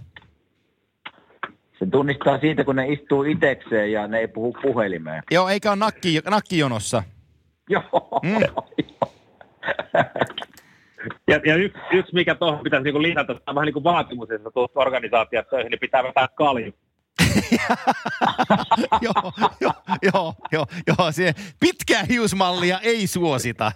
Se 1.79 1.85
tunnistaa 1.91 2.39
siitä, 2.39 2.63
kun 2.63 2.75
ne 2.75 2.87
istuu 2.87 3.23
itekseen 3.23 3.91
ja 3.91 4.07
ne 4.07 4.19
ei 4.19 4.27
puhu 4.27 4.57
puhelimeen. 4.61 5.23
Joo, 5.31 5.49
eikä 5.49 5.69
ole 5.69 5.75
nakki, 5.75 6.21
nakkijonossa. 6.29 7.03
Joo, 7.69 8.21
mm. 8.23 8.37
Ja, 11.27 11.39
ja 11.45 11.55
yksi, 11.55 11.79
yksi, 11.91 12.13
mikä 12.13 12.35
tuohon 12.35 12.63
pitäisi 12.63 12.83
niinku 12.83 13.01
lisätä, 13.01 13.33
on 13.47 13.55
vähän 13.55 13.65
niin 13.65 13.73
kuin 13.73 13.83
vaatimus, 13.83 14.31
että 14.31 14.51
tuossa 14.53 14.79
organisaatiossa 14.79 15.49
töihin, 15.49 15.69
niin 15.69 15.79
pitää 15.79 16.03
vetää 16.03 16.27
kalju. 16.27 16.73
joo, 19.01 19.31
joo, 19.61 19.73
joo, 20.01 20.33
joo, 20.51 20.65
joo, 20.87 21.11
se 21.11 21.33
pitkää 21.59 22.03
hiusmallia 22.03 22.79
ei 22.79 23.07
suosita. 23.07 23.71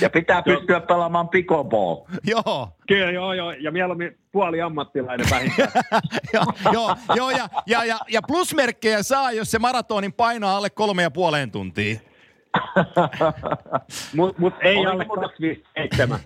ja 0.00 0.10
pitää 0.10 0.42
pystyä 0.42 0.80
pelaamaan 0.80 1.28
pickleball. 1.28 1.96
Joo. 2.24 2.68
Kyllä, 2.88 3.10
joo, 3.10 3.32
joo, 3.32 3.50
ja 3.50 3.70
mieluummin 3.70 4.18
puoli 4.32 4.60
ammattilainen 4.60 5.26
vähintään. 5.30 5.70
joo, 6.34 6.44
joo, 6.72 6.96
joo, 7.16 7.30
ja, 7.30 7.48
ja, 7.66 7.84
ja, 7.84 7.98
ja 8.08 8.22
plusmerkkejä 8.22 9.02
saa, 9.02 9.32
jos 9.32 9.50
se 9.50 9.58
maratonin 9.58 10.12
painaa 10.12 10.56
alle 10.56 10.70
kolme 10.70 11.02
ja 11.02 11.10
puoleen 11.10 11.50
tuntia. 11.50 12.09
Mutta 14.16 14.40
mut 14.40 14.54
ei 14.60 14.76
Oliko 14.76 14.90
alle 14.90 15.04
257. 15.04 16.18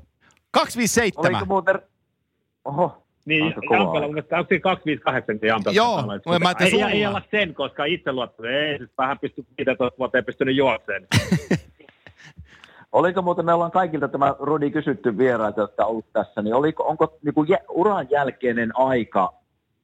257? 0.50 1.34
Oliko 1.34 1.46
muuten... 1.46 1.78
Oho, 2.64 3.04
niin, 3.24 3.54
Jampela, 3.70 4.06
onko 4.06 4.20
se 4.20 4.28
258 4.28 5.38
Jampela? 5.42 5.74
Joo, 5.74 6.02
mä, 6.02 6.38
mä 6.38 6.54
ei, 6.60 6.82
ei 6.82 7.06
olla 7.06 7.22
sen, 7.30 7.54
koska 7.54 7.84
itse 7.84 8.12
luottaa, 8.12 8.50
ei 8.50 8.78
siis 8.78 8.90
vähän 8.98 9.18
pysty 9.18 9.44
15 9.58 9.98
vuotta 9.98 10.18
ei 10.18 10.22
pystynyt 10.22 10.56
juokseen. 10.56 11.06
Oliko 12.92 13.22
muuten, 13.22 13.44
me 13.44 13.52
ollaan 13.52 13.70
kaikilta 13.70 14.08
tämä 14.08 14.34
Rudi 14.38 14.70
kysytty 14.70 15.18
vieraita, 15.18 15.60
jotka 15.60 15.84
on 15.84 15.90
ollut 15.90 16.12
tässä, 16.12 16.42
niin 16.42 16.54
oliko, 16.54 16.84
onko 16.84 17.18
niin 17.22 17.34
kuin 17.34 17.48
uran 17.70 18.06
jälkeinen 18.10 18.76
aika, 18.76 19.32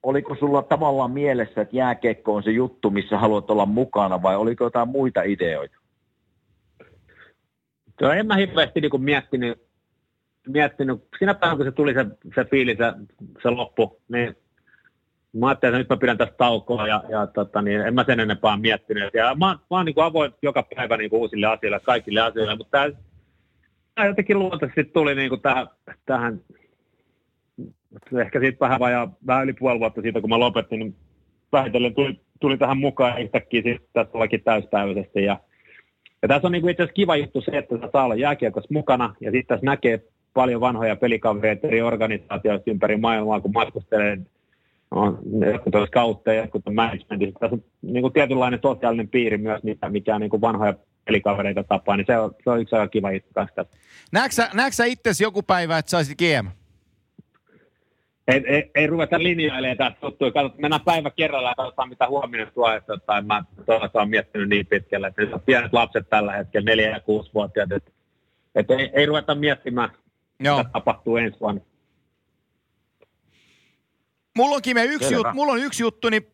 oliko 0.02 0.34
sulla 0.34 0.62
tavallaan 0.62 1.10
mielessä, 1.10 1.60
että 1.60 1.76
jääkekko 1.76 2.34
on 2.34 2.42
se 2.42 2.50
juttu, 2.50 2.90
missä 2.90 3.18
haluat 3.18 3.50
olla 3.50 3.66
mukana, 3.66 4.22
vai 4.22 4.36
oliko 4.36 4.64
jotain 4.64 4.88
muita 4.88 5.22
ideoita? 5.22 5.79
Joo, 8.00 8.12
en 8.12 8.26
mä 8.26 8.36
hirveästi 8.36 8.80
niin 8.80 9.02
miettinyt, 9.02 9.62
miettinyt, 10.48 11.04
siinä 11.18 11.34
päivänä 11.34 11.56
kun 11.56 11.66
se 11.66 11.72
tuli 11.72 11.94
se, 11.94 12.06
se 12.34 12.44
fiilis, 12.44 12.78
se, 12.78 12.92
se 13.42 13.50
loppu, 13.50 14.00
niin 14.08 14.36
mä 15.32 15.48
ajattelin, 15.48 15.74
että 15.74 15.78
nyt 15.78 15.88
mä 15.88 15.96
pidän 15.96 16.18
tästä 16.18 16.34
taukoa 16.38 16.88
ja, 16.88 17.02
ja 17.08 17.26
tota, 17.26 17.62
niin 17.62 17.80
en 17.80 17.94
mä 17.94 18.04
sen 18.04 18.20
enempää 18.20 18.56
miettinyt. 18.56 19.14
Ja 19.14 19.34
mä, 19.34 19.46
mä 19.46 19.58
oon 19.70 19.86
niin 19.86 19.94
kuin 19.94 20.04
avoin 20.04 20.32
joka 20.42 20.66
päivä 20.76 20.96
niin 20.96 21.10
kuin 21.10 21.20
uusille 21.20 21.46
asioille, 21.46 21.80
kaikille 21.80 22.20
asioille, 22.20 22.56
mutta 22.56 22.78
tämä, 23.94 24.06
jotenkin 24.08 24.38
luontaisesti 24.38 24.84
tuli 24.84 25.14
niin 25.14 25.28
kuin 25.28 25.40
tähän, 25.40 25.66
tähän 26.06 26.40
ehkä 28.20 28.40
siitä 28.40 28.60
vähän 28.60 28.80
vajaa, 28.80 29.12
vähän 29.26 29.44
yli 29.44 29.52
puoli 29.52 29.80
vuotta 29.80 30.02
siitä, 30.02 30.20
kun 30.20 30.30
mä 30.30 30.38
lopetin, 30.38 30.78
niin 30.78 30.96
vähitellen 31.52 31.94
tuli, 31.94 32.20
tuli 32.40 32.58
tähän 32.58 32.78
mukaan 32.78 33.22
yhtäkkiä 33.22 33.62
sitten 33.62 33.88
tässä 33.92 34.12
täyspäiväisesti. 34.44 35.24
Ja, 35.24 35.40
ja 36.22 36.28
tässä 36.28 36.48
on 36.48 36.52
niin 36.52 36.62
kuin 36.62 36.70
itse 36.70 36.82
asiassa 36.82 36.94
kiva 36.94 37.16
juttu 37.16 37.40
se, 37.40 37.50
että 37.58 37.74
saa 37.92 38.04
olla 38.04 38.14
jääkiekossa 38.14 38.74
mukana 38.74 39.14
ja 39.20 39.30
sitten 39.30 39.46
tässä 39.46 39.66
näkee 39.66 40.02
paljon 40.34 40.60
vanhoja 40.60 40.96
pelikavereita 40.96 41.66
eri 41.66 41.82
organisaatioista 41.82 42.70
ympäri 42.70 42.96
maailmaa, 42.96 43.40
kun 43.40 43.52
matkustelee 43.54 44.18
no, 44.90 45.18
jotkut 45.52 45.74
on 45.74 45.88
kautta 45.92 46.32
ja 46.32 46.40
jotkut 46.40 46.66
on 46.66 46.74
managementissa. 46.74 47.40
Tässä 47.40 47.54
on 47.54 47.62
niin 47.82 48.02
kuin 48.02 48.12
tietynlainen 48.12 48.60
sosiaalinen 48.62 49.08
piiri 49.08 49.38
myös, 49.38 49.62
mikä, 49.62 49.88
mikä 49.88 50.14
on 50.14 50.20
niin 50.20 50.30
kuin 50.30 50.40
vanhoja 50.40 50.74
pelikavereita 51.04 51.64
tapaa, 51.64 51.96
niin 51.96 52.06
se 52.06 52.18
on, 52.18 52.34
se 52.44 52.50
on 52.50 52.60
yksi 52.60 52.76
aika 52.76 52.88
kiva 52.88 53.12
juttu 53.12 53.30
kanssa. 53.34 53.66
Näetkö 54.12 54.72
sä 54.72 54.84
itsesi 54.84 55.24
joku 55.24 55.42
päivä, 55.42 55.78
että 55.78 55.90
saisit 55.90 56.18
GM? 56.18 56.59
Ei, 58.28 58.42
ei, 58.46 58.70
ei 58.74 58.86
ruveta 58.86 59.22
linjailemaan 59.22 59.76
tästä 59.76 60.06
juttuja. 60.06 60.32
Katsotaan, 60.32 60.60
mennään 60.60 60.84
päivä 60.84 61.10
kerralla 61.10 61.48
ja 61.48 61.54
katsotaan, 61.54 61.88
mitä 61.88 62.08
huominen 62.08 62.52
tuo. 62.54 62.72
Että, 62.72 62.96
tai 63.06 63.22
mä 63.22 63.44
todella 63.66 64.06
miettinyt 64.06 64.48
niin 64.48 64.66
pitkälle, 64.66 65.06
että 65.06 65.38
pienet 65.38 65.72
lapset 65.72 66.10
tällä 66.10 66.32
hetkellä, 66.32 66.64
neljä 66.64 66.90
ja 66.90 67.00
vuotiaat, 67.34 67.72
että, 67.72 67.90
että 68.54 68.74
ei, 68.74 68.90
ei 68.94 69.06
ruveta 69.06 69.34
miettimään, 69.34 69.90
Joo. 70.40 70.58
mitä 70.58 70.70
tapahtuu 70.72 71.16
ensi 71.16 71.40
vuonna. 71.40 71.60
Mulla 74.36 74.56
on, 74.56 74.62
Kime, 74.62 74.84
yksi, 74.84 75.14
jut, 75.14 75.26
mulla 75.32 75.52
on 75.52 75.58
yksi 75.58 75.82
juttu, 75.82 76.08
niin 76.08 76.26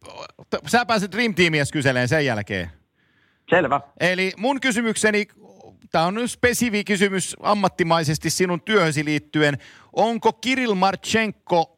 sä 0.67 0.87
pääset 0.87 1.13
Dream 1.13 1.35
Teamiä 1.35 1.65
kyseleen 1.73 2.09
sen 2.09 2.27
jälkeen. 2.27 2.71
Selvä. 3.51 3.81
Eli 4.01 4.33
mun 4.37 4.61
kysymykseni, 4.61 5.27
tämä 5.93 6.07
on 6.07 6.15
nyt 6.15 6.31
spesivi 6.31 6.85
kysymys 6.85 7.37
ammattimaisesti 7.41 8.31
sinun 8.31 8.63
työhösi 8.63 9.05
liittyen. 9.05 9.59
Onko 9.93 10.33
Kirill 10.33 10.75
Marchenko 10.75 11.76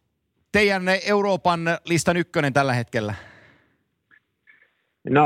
teidän 0.58 0.82
Euroopan 1.06 1.60
listan 1.84 2.16
ykkönen 2.16 2.52
tällä 2.52 2.72
hetkellä? 2.72 3.14
No, 5.10 5.24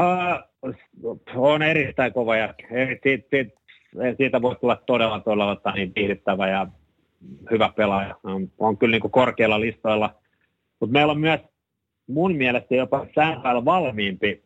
on 1.34 1.62
erittäin 1.62 2.12
kova 2.12 2.36
ja 2.36 2.54
siitä, 3.02 3.26
siitä 4.16 4.42
voi 4.42 4.56
tulla 4.56 4.76
todella, 4.86 5.20
todella 5.20 5.72
niin 5.74 5.92
viihdyttävä 5.96 6.48
ja 6.48 6.66
hyvä 7.50 7.72
pelaaja. 7.76 8.16
On, 8.24 8.50
on 8.58 8.78
kyllä 8.78 8.98
niin 8.98 9.10
korkealla 9.10 9.60
listoilla. 9.60 10.14
Mutta 10.80 10.92
meillä 10.92 11.10
on 11.10 11.20
myös 11.20 11.40
mun 12.06 12.36
mielestä 12.36 12.74
jopa 12.74 13.06
säänpäillä 13.14 13.64
valmiimpi 13.64 14.42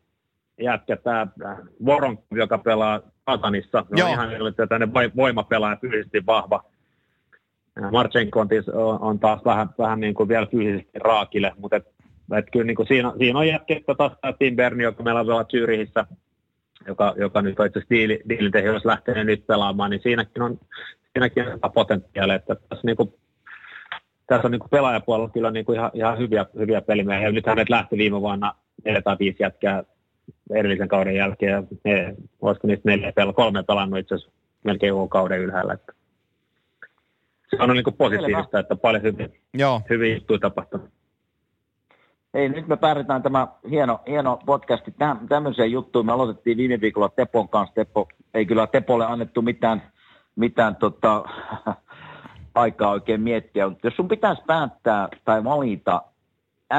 jätkä 0.61 0.95
tämä 0.95 1.27
Voron, 1.85 2.19
joka 2.31 2.57
pelaa 2.57 3.01
Katanissa. 3.25 3.85
on 3.91 3.97
ihan 4.09 4.29
tämmöinen 4.69 5.15
voimapelaaja, 5.15 5.77
fyysisesti 5.81 6.25
vahva. 6.25 6.63
Marchenko 7.91 8.39
on, 8.39 8.47
on 9.01 9.19
taas 9.19 9.45
vähän, 9.45 9.69
vähän 9.77 9.99
niin 9.99 10.13
kuin 10.13 10.29
vielä 10.29 10.45
fyysisesti 10.45 10.99
raakille, 10.99 11.51
mutta 11.57 11.75
et, 11.75 11.87
et 12.37 12.45
kyllä 12.51 12.65
niin 12.65 12.75
kuin 12.75 12.87
siinä, 12.87 13.13
siinä 13.17 13.39
on 13.39 13.47
jätkettä 13.47 13.95
taas 13.95 14.11
Tim 14.39 14.55
Berni, 14.55 14.83
joka 14.83 15.03
meillä 15.03 15.19
on 15.21 15.45
Zyrihissä, 15.45 16.05
joka, 16.87 17.13
joka 17.17 17.41
nyt 17.41 17.59
on 17.59 17.65
itse 17.65 17.79
asiassa 17.79 18.73
jos 18.73 18.85
lähtee 18.85 19.23
nyt 19.23 19.47
pelaamaan, 19.47 19.91
niin 19.91 20.01
siinäkin 20.03 20.43
on, 20.43 20.59
siinäkin 21.13 21.45
on 21.63 21.71
potentiaalia, 21.73 22.35
että 22.35 22.55
tässä, 22.55 22.85
niin 22.85 22.97
kuin, 22.97 23.13
tässä 24.27 24.47
on 24.47 24.51
niin 24.51 24.59
kuin 24.59 24.69
pelaajapuolella 24.69 25.29
kyllä 25.29 25.51
niin 25.51 25.65
kuin 25.65 25.75
ihan, 25.75 25.91
ihan 25.93 26.17
hyviä, 26.17 26.45
hyviä 26.57 26.81
pelimiehiä. 26.81 27.31
Nyt 27.31 27.45
hänet 27.45 27.69
lähti 27.69 27.97
viime 27.97 28.21
vuonna 28.21 28.55
4 28.85 29.01
tai 29.01 29.15
5 29.19 29.43
jätkää 29.43 29.83
edellisen 30.53 30.87
kauden 30.87 31.15
jälkeen, 31.15 31.51
ja 31.51 31.63
ne, 31.83 32.15
olisiko 32.41 32.67
niistä 32.67 32.89
neljä 32.89 33.13
kolme 33.35 33.63
pelannut 33.63 33.99
itse 33.99 34.15
asiassa 34.15 34.33
melkein 34.63 34.93
kauden 35.09 35.39
ylhäällä. 35.39 35.73
Että 35.73 35.93
se 37.49 37.63
on 37.63 37.69
niin 37.69 37.83
kuin 37.83 37.97
positiivista, 37.97 38.43
Selvä. 38.43 38.59
että 38.59 38.75
paljon 38.75 39.03
hyviä, 39.03 39.29
Joo. 39.53 39.81
hyviä 39.89 40.15
juttuja 40.15 40.39
tapahtunut. 40.39 40.89
Ei, 42.33 42.49
nyt 42.49 42.67
me 42.67 42.77
päädytään 42.77 43.23
tämä 43.23 43.47
hieno, 43.69 43.99
hieno 44.07 44.39
podcasti 44.45 44.93
tämmöiseen 45.29 45.71
juttuun. 45.71 46.05
Me 46.05 46.11
aloitettiin 46.11 46.57
viime 46.57 46.81
viikolla 46.81 47.09
Tepon 47.09 47.49
kanssa. 47.49 47.75
Teppo, 47.75 48.07
ei 48.33 48.45
kyllä 48.45 48.67
Tepolle 48.67 49.05
annettu 49.05 49.41
mitään, 49.41 49.91
mitään 50.35 50.75
tota, 50.75 51.23
aikaa 52.55 52.91
oikein 52.91 53.21
miettiä, 53.21 53.69
mutta 53.69 53.87
jos 53.87 53.95
sun 53.95 54.07
pitäisi 54.07 54.41
päättää 54.47 55.07
tai 55.25 55.43
valita 55.43 56.01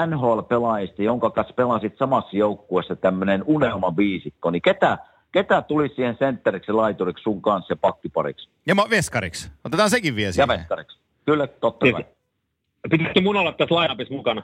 NHL-pelaajista, 0.06 1.02
jonka 1.02 1.30
kanssa 1.30 1.54
pelasit 1.54 1.98
samassa 1.98 2.36
joukkueessa 2.36 2.96
tämmöinen 2.96 3.44
unelmaviisikko, 3.46 4.50
niin 4.50 4.62
ketä, 4.62 4.98
ketä 5.32 5.62
tuli 5.62 5.88
siihen 5.88 6.16
sentteriksi, 6.18 6.72
laituriksi 6.72 7.22
sun 7.22 7.42
kanssa 7.42 7.72
ja 7.72 7.76
pakkipariksi? 7.76 8.48
Ja 8.66 8.74
mä 8.74 8.84
veskariksi. 8.90 9.50
Otetaan 9.64 9.90
sekin 9.90 10.16
vielä 10.16 10.32
siihen. 10.32 10.48
Ja 10.50 10.58
veskariksi. 10.58 10.98
Kyllä, 11.26 11.46
totta 11.46 11.86
kai. 11.92 12.06
Pitäisikö 12.90 13.20
mun 13.20 13.36
olla 13.36 13.52
tässä 13.52 13.74
lainapissa 13.74 14.14
mukana? 14.14 14.42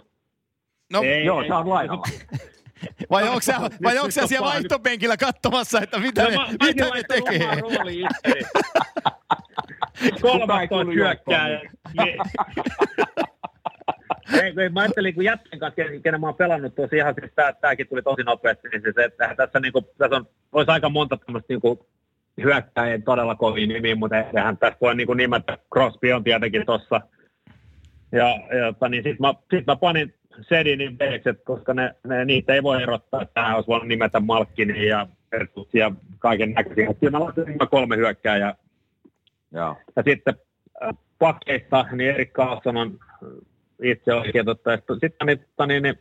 No, 0.92 1.02
ei, 1.02 1.24
joo, 1.24 1.42
ei, 1.42 1.48
sä 1.48 1.56
oot 1.56 1.66
lainalla. 1.66 2.04
Vai 3.10 3.28
onko 3.28 3.40
sä, 3.40 3.60
vai 3.82 3.98
onko 3.98 4.10
sä 4.10 4.26
siellä 4.26 4.46
vaihtopenkillä 4.46 5.16
katsomassa, 5.16 5.80
että 5.80 5.98
mitä 5.98 6.22
no, 6.22 6.30
ne, 6.30 6.36
mä, 6.36 6.46
mitä 6.66 6.84
ne 6.84 7.02
tekee? 7.08 7.48
Kolmastoista 10.22 10.92
hyökkää. 10.94 11.48
ei, 14.42 14.68
mä 14.68 14.80
ajattelin, 14.80 15.14
kun 15.14 15.24
jätkän 15.24 15.58
kanssa, 15.58 15.82
kenen 16.02 16.20
mä 16.20 16.26
oon 16.26 16.34
pelannut 16.34 16.74
tosi 16.74 16.96
ihan, 16.96 17.14
siis 17.20 17.32
tää, 17.34 17.52
tääkin 17.52 17.88
tuli 17.88 18.02
tosi 18.02 18.22
nopeasti, 18.22 18.68
niin 18.68 18.82
siis, 18.82 18.98
että 18.98 19.34
tässä, 19.36 19.60
niinku, 19.60 19.82
tässä 19.98 20.16
on, 20.16 20.26
olisi 20.52 20.70
aika 20.70 20.88
monta 20.88 21.16
tämmöistä 21.16 21.52
niinku, 21.52 21.86
hyökkäjien 22.42 23.02
todella 23.02 23.34
kovin 23.34 23.68
nimi, 23.68 23.94
mutta 23.94 24.16
eihän 24.16 24.58
tässä 24.58 24.78
voi 24.80 24.94
niinku 24.94 25.14
nimetä, 25.14 25.58
Crosby 25.72 26.12
on 26.12 26.24
tietenkin 26.24 26.66
tossa. 26.66 27.00
Ja, 28.12 28.28
ja 28.28 28.88
niin 28.88 29.02
sitten 29.02 29.20
mä, 29.20 29.34
sit 29.50 29.66
mä 29.66 29.76
panin 29.76 30.14
Sedinin 30.40 30.98
veekset, 30.98 31.44
koska 31.44 31.74
ne, 31.74 31.94
ne, 32.06 32.24
niitä 32.24 32.54
ei 32.54 32.62
voi 32.62 32.82
erottaa. 32.82 33.26
Tähän 33.34 33.54
olisi 33.54 33.68
voinut 33.68 33.88
nimetä 33.88 34.20
Malkkini 34.20 34.86
ja 34.86 35.06
Pertus 35.30 35.68
ja 35.74 35.92
kaiken 36.18 36.52
näköisiä. 36.52 36.94
Kyllä 37.00 37.18
mä 37.18 37.24
laitan 37.24 37.68
kolme 37.70 37.96
hyökkääjää. 37.96 38.54
Ja, 39.52 39.76
ja 39.96 40.02
sitten 40.02 40.34
äh, 40.82 40.94
pakkeista, 41.18 41.86
niin 41.92 42.10
Erik 42.10 42.32
Karlsson 42.32 42.76
on 42.76 42.98
itse 43.82 44.14
oikein. 44.14 44.44
Totta. 44.44 44.70
Sitten 45.00 45.26
niin, 45.26 45.40
niin, 45.66 45.82
niin 45.82 45.98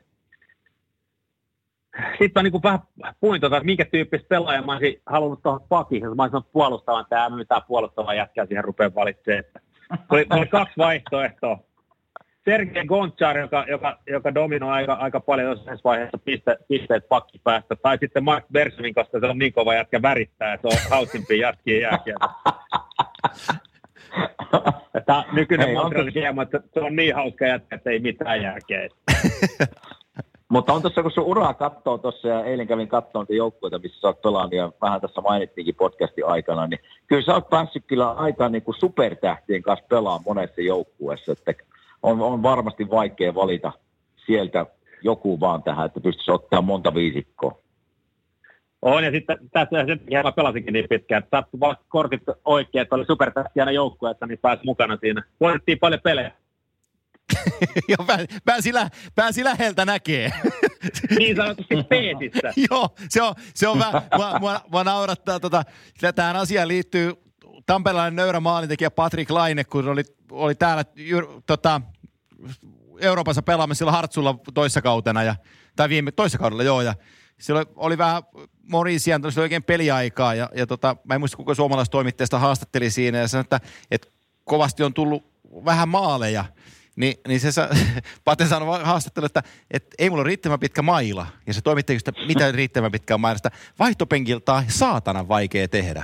sitten 2.19 2.31
mä 2.35 2.43
niin 2.43 2.63
vähän 2.63 2.79
puhuin 3.19 3.41
tota, 3.41 3.57
että 3.57 3.65
minkä 3.65 3.85
tyyppistä 3.85 4.27
pelaajaa 4.27 4.65
mä 4.65 4.71
olisin 4.71 5.01
halunnut 5.05 5.43
tuohon 5.43 5.61
pakiin. 5.69 6.15
Mä 6.15 6.23
olisin 6.23 6.51
puolustavan, 6.53 7.05
tämä 7.09 7.29
mitään 7.29 7.61
puolustavaa 7.67 8.13
jätkää 8.13 8.45
siihen 8.45 8.63
rupeaa 8.63 8.95
valitsemaan. 8.95 9.43
Oli, 10.09 10.25
oli 10.29 10.47
kaksi 10.47 10.73
vaihtoehtoa. 10.77 11.59
Sergei 12.45 12.85
Gonchar, 12.85 13.37
joka, 13.37 13.65
joka, 13.69 13.99
joka 14.07 14.33
dominoi 14.33 14.71
aika, 14.71 14.93
aika 14.93 15.19
paljon 15.19 15.49
jossain 15.49 15.79
vaiheessa 15.83 16.17
piste, 16.17 16.57
pisteet 16.67 17.09
pakkipäästä, 17.09 17.75
tai 17.75 17.97
sitten 17.97 18.23
Mark 18.23 18.45
Bersovin 18.51 18.93
kanssa 18.93 19.19
se 19.19 19.25
on 19.25 19.37
niin 19.37 19.53
kova 19.53 19.75
jätkä 19.75 20.01
värittää, 20.01 20.53
että 20.53 20.69
se 20.69 20.75
on 20.75 20.91
hauskimpia 20.91 21.47
jätkiä 21.47 21.79
jääkiä. 21.79 22.15
Tämä 25.06 25.23
nykyinen 25.31 25.73
Montreal 25.73 26.11
hieman, 26.15 26.44
että 26.44 26.61
se 26.73 26.80
on 26.80 26.95
niin 26.95 27.15
hauska 27.15 27.45
jätkä, 27.45 27.76
että 27.76 27.90
ei 27.90 27.99
mitään 27.99 28.41
järkeä. 28.41 28.88
Mutta 30.49 30.73
on 30.73 30.81
tuossa, 30.81 31.02
kun 31.02 31.11
sun 31.11 31.23
uraa 31.23 31.53
katsoo 31.53 31.98
tuossa, 31.98 32.27
ja 32.27 32.45
eilen 32.45 32.68
kävin 32.68 32.88
katsomaan 32.88 33.26
niitä 33.30 33.38
joukkueita, 33.38 33.80
missä 33.80 34.02
sä 34.02 34.07
oot 34.07 34.22
pelannut, 34.22 34.53
ja 34.53 34.72
vähän 34.81 35.02
tässä 35.02 35.22
mainittiinkin 35.22 35.76
podcastin 35.76 36.26
aikana, 36.26 36.68
niin 36.68 36.80
kyllä 37.07 37.22
sä 37.22 37.34
oot 37.34 37.49
päässyt 37.49 37.84
kyllä 37.88 38.11
aika 38.11 38.49
niin 38.49 38.61
kuin 38.61 38.76
supertähtien 38.80 39.61
kanssa 39.61 39.85
pelaamaan 39.90 40.23
monessa 40.26 40.61
joukkueessa, 40.61 41.31
että 41.31 41.53
on, 42.03 42.22
on 42.22 42.44
varmasti 42.44 42.90
vaikea 42.90 43.35
valita 43.35 43.72
sieltä 44.26 44.65
joku 45.02 45.40
vaan 45.40 45.64
tähän, 45.64 45.85
että 45.85 45.99
pystyisi 45.99 46.31
ottaa 46.31 46.61
monta 46.61 46.94
viisikkoa. 46.94 47.62
On, 48.84 49.03
ja 49.03 49.11
sitten 49.11 49.38
tässä 49.51 49.85
sen 49.85 49.99
mä 50.23 50.31
pelasinkin 50.31 50.73
niin 50.73 50.85
pitkään, 50.89 51.23
että 51.23 51.38
sattui 51.38 51.60
vaan 51.60 51.77
kortit 51.88 52.22
oikein, 52.45 52.81
että 52.81 52.95
oli 52.95 53.05
supertähtiä 53.05 53.72
joukkueessa, 53.72 54.26
niin 54.26 54.39
pääsi 54.39 54.61
mukana 54.65 54.97
siinä. 55.01 55.23
Voitettiin 55.39 55.80
paljon 55.80 56.01
pelejä. 56.03 56.31
Joo, 57.89 58.05
pääsi, 58.45 58.73
lä- 58.73 58.89
pääsi 59.15 59.43
läheltä 59.43 59.85
näkee. 59.85 60.31
niin 61.19 61.35
sanotusti 61.35 61.84
peetissä. 61.89 62.53
Joo, 62.72 62.89
se 63.10 63.22
on, 63.22 63.35
se 63.53 63.68
on 63.68 63.80
vähän, 63.80 64.01
mua, 64.15 64.39
mua, 64.39 64.61
mua 64.72 64.84
naurattaa, 64.84 65.39
tota, 65.39 65.64
tähän 66.15 66.35
asiaan 66.35 66.68
liittyy 66.68 67.14
tampelainen 67.65 68.15
nöyrä 68.15 68.39
maalintekijä 68.39 68.91
Patrick 68.91 69.31
Laine, 69.31 69.64
kun 69.64 69.88
oli, 69.88 70.03
oli 70.31 70.55
täällä 70.55 70.84
tota, 71.45 71.81
Euroopassa 72.99 73.41
pelaamassa 73.41 73.77
silloin 73.77 73.95
Hartsulla 73.95 74.39
toissa 74.53 74.81
kautena, 74.81 75.23
ja, 75.23 75.35
tai 75.76 75.89
viime 75.89 76.11
toissa 76.11 76.38
kaudella 76.38 76.64
joo, 76.64 76.81
ja 76.81 76.93
silloin 77.39 77.65
oli 77.76 77.97
vähän 77.97 78.23
Morisian, 78.72 79.22
oli 79.26 79.41
oikein 79.41 79.64
peliaikaa, 79.64 80.35
ja, 80.35 80.49
ja 80.55 80.68
tota, 80.68 80.95
mä 81.03 81.14
en 81.14 81.22
muista 81.22 81.38
kuka 81.38 81.55
suomalaistoimittajasta 81.55 82.39
haastatteli 82.39 82.89
siinä, 82.89 83.18
ja 83.18 83.27
sanoi, 83.27 83.41
että, 83.41 83.60
että 83.91 84.07
kovasti 84.43 84.84
on 84.84 84.93
tullut 84.93 85.26
vähän 85.65 85.89
maaleja, 85.89 86.45
niin, 86.95 87.14
niin 87.27 87.39
se 87.39 87.51
sa, 87.51 87.69
Pate 88.26 88.45
sanoi 88.45 88.84
haastattelu, 88.84 89.26
että, 89.26 89.43
että 89.72 89.95
ei 89.99 90.10
mulla 90.10 90.22
ole 90.22 90.27
riittävän 90.27 90.60
pitkä 90.60 90.81
maila. 90.81 91.27
Ja 91.47 91.53
se 91.53 91.61
toimittaja 91.61 91.97
että 91.97 92.26
mitä 92.27 92.51
riittävän 92.51 92.91
pitkä 92.91 93.18
maila. 93.18 93.38
Sitä 93.38 93.51
vaihtopenkiltä 93.80 94.53
on 94.53 94.64
saatana 94.68 95.27
vaikea 95.27 95.68
tehdä. 95.68 96.03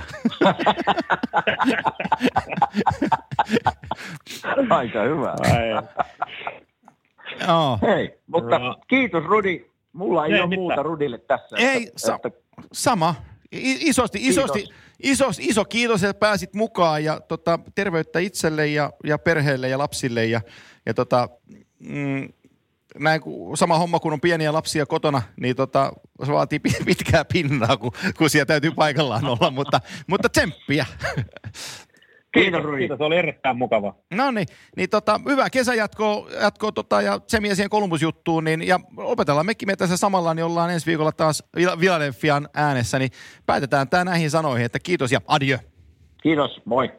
Aika 4.70 5.02
hyvä. 5.02 5.34
Joo. 7.48 7.78
Hei, 7.82 8.18
mutta 8.26 8.60
kiitos 8.88 9.24
Rudi. 9.24 9.70
Mulla 9.92 10.26
ei, 10.26 10.32
Ei 10.32 10.40
ole 10.40 10.48
mitään. 10.48 10.60
muuta 10.62 10.82
Rudille 10.82 11.18
tässä. 11.18 11.56
Ei, 11.56 11.86
että, 11.86 11.92
sa- 12.00 12.14
että, 12.24 12.30
Sama. 12.72 13.14
I- 13.52 13.88
isosti, 13.88 14.18
isosti, 14.22 14.58
Kiitos. 14.62 14.74
iso, 15.02 15.30
iso 15.40 15.64
kiitos, 15.64 16.04
että 16.04 16.20
pääsit 16.20 16.54
mukaan 16.54 17.04
ja 17.04 17.20
tota, 17.20 17.58
terveyttä 17.74 18.18
itselle 18.18 18.66
ja, 18.66 18.90
ja 19.04 19.18
perheelle 19.18 19.68
ja 19.68 19.78
lapsille 19.78 20.26
ja, 20.26 20.40
ja 20.86 20.94
tota, 20.94 21.28
mm, 21.78 22.28
näin 22.98 23.20
kun, 23.20 23.56
sama 23.56 23.78
homma 23.78 23.98
kun 24.00 24.12
on 24.12 24.20
pieniä 24.20 24.52
lapsia 24.52 24.86
kotona, 24.86 25.22
niin 25.40 25.56
tota, 25.56 25.92
se 26.26 26.32
vaatii 26.32 26.58
pi- 26.58 26.84
pitkää 26.86 27.24
pinnaa, 27.24 27.76
kun, 27.76 27.92
kun 28.18 28.30
siellä 28.30 28.46
täytyy 28.46 28.70
paikallaan 28.70 29.24
olla, 29.26 29.50
mutta, 29.50 29.80
mutta 30.06 30.28
tsemppiä. 30.28 30.86
kiitos 32.32 32.62
Rudi. 32.62 32.78
Kiitos, 32.78 33.00
oli 33.00 33.16
erittäin 33.16 33.56
mukava. 33.56 33.94
No 34.14 34.30
niin, 34.30 34.46
niin 34.76 34.90
tota, 34.90 35.20
hyvä 35.28 35.50
kesäjatko 35.50 36.28
jatko, 36.40 36.72
tota, 36.72 37.02
ja 37.02 37.18
Tsemiä 37.18 37.54
siihen 37.54 37.70
Columbus-juttuun, 37.70 38.44
niin, 38.44 38.66
ja 38.66 38.80
opetellaan 38.96 39.46
mekin 39.46 39.68
me 39.68 39.76
tässä 39.76 39.96
samalla, 39.96 40.34
niin 40.34 40.44
ollaan 40.44 40.70
ensi 40.70 40.86
viikolla 40.86 41.12
taas 41.12 41.42
Philadelphian 41.78 42.48
äänessä, 42.54 42.98
niin 42.98 43.10
päätetään 43.46 43.88
tämä 43.88 44.04
näihin 44.04 44.30
sanoihin, 44.30 44.66
että 44.66 44.78
kiitos 44.78 45.12
ja 45.12 45.20
adieu. 45.26 45.58
Kiitos, 46.22 46.60
moi. 46.64 46.90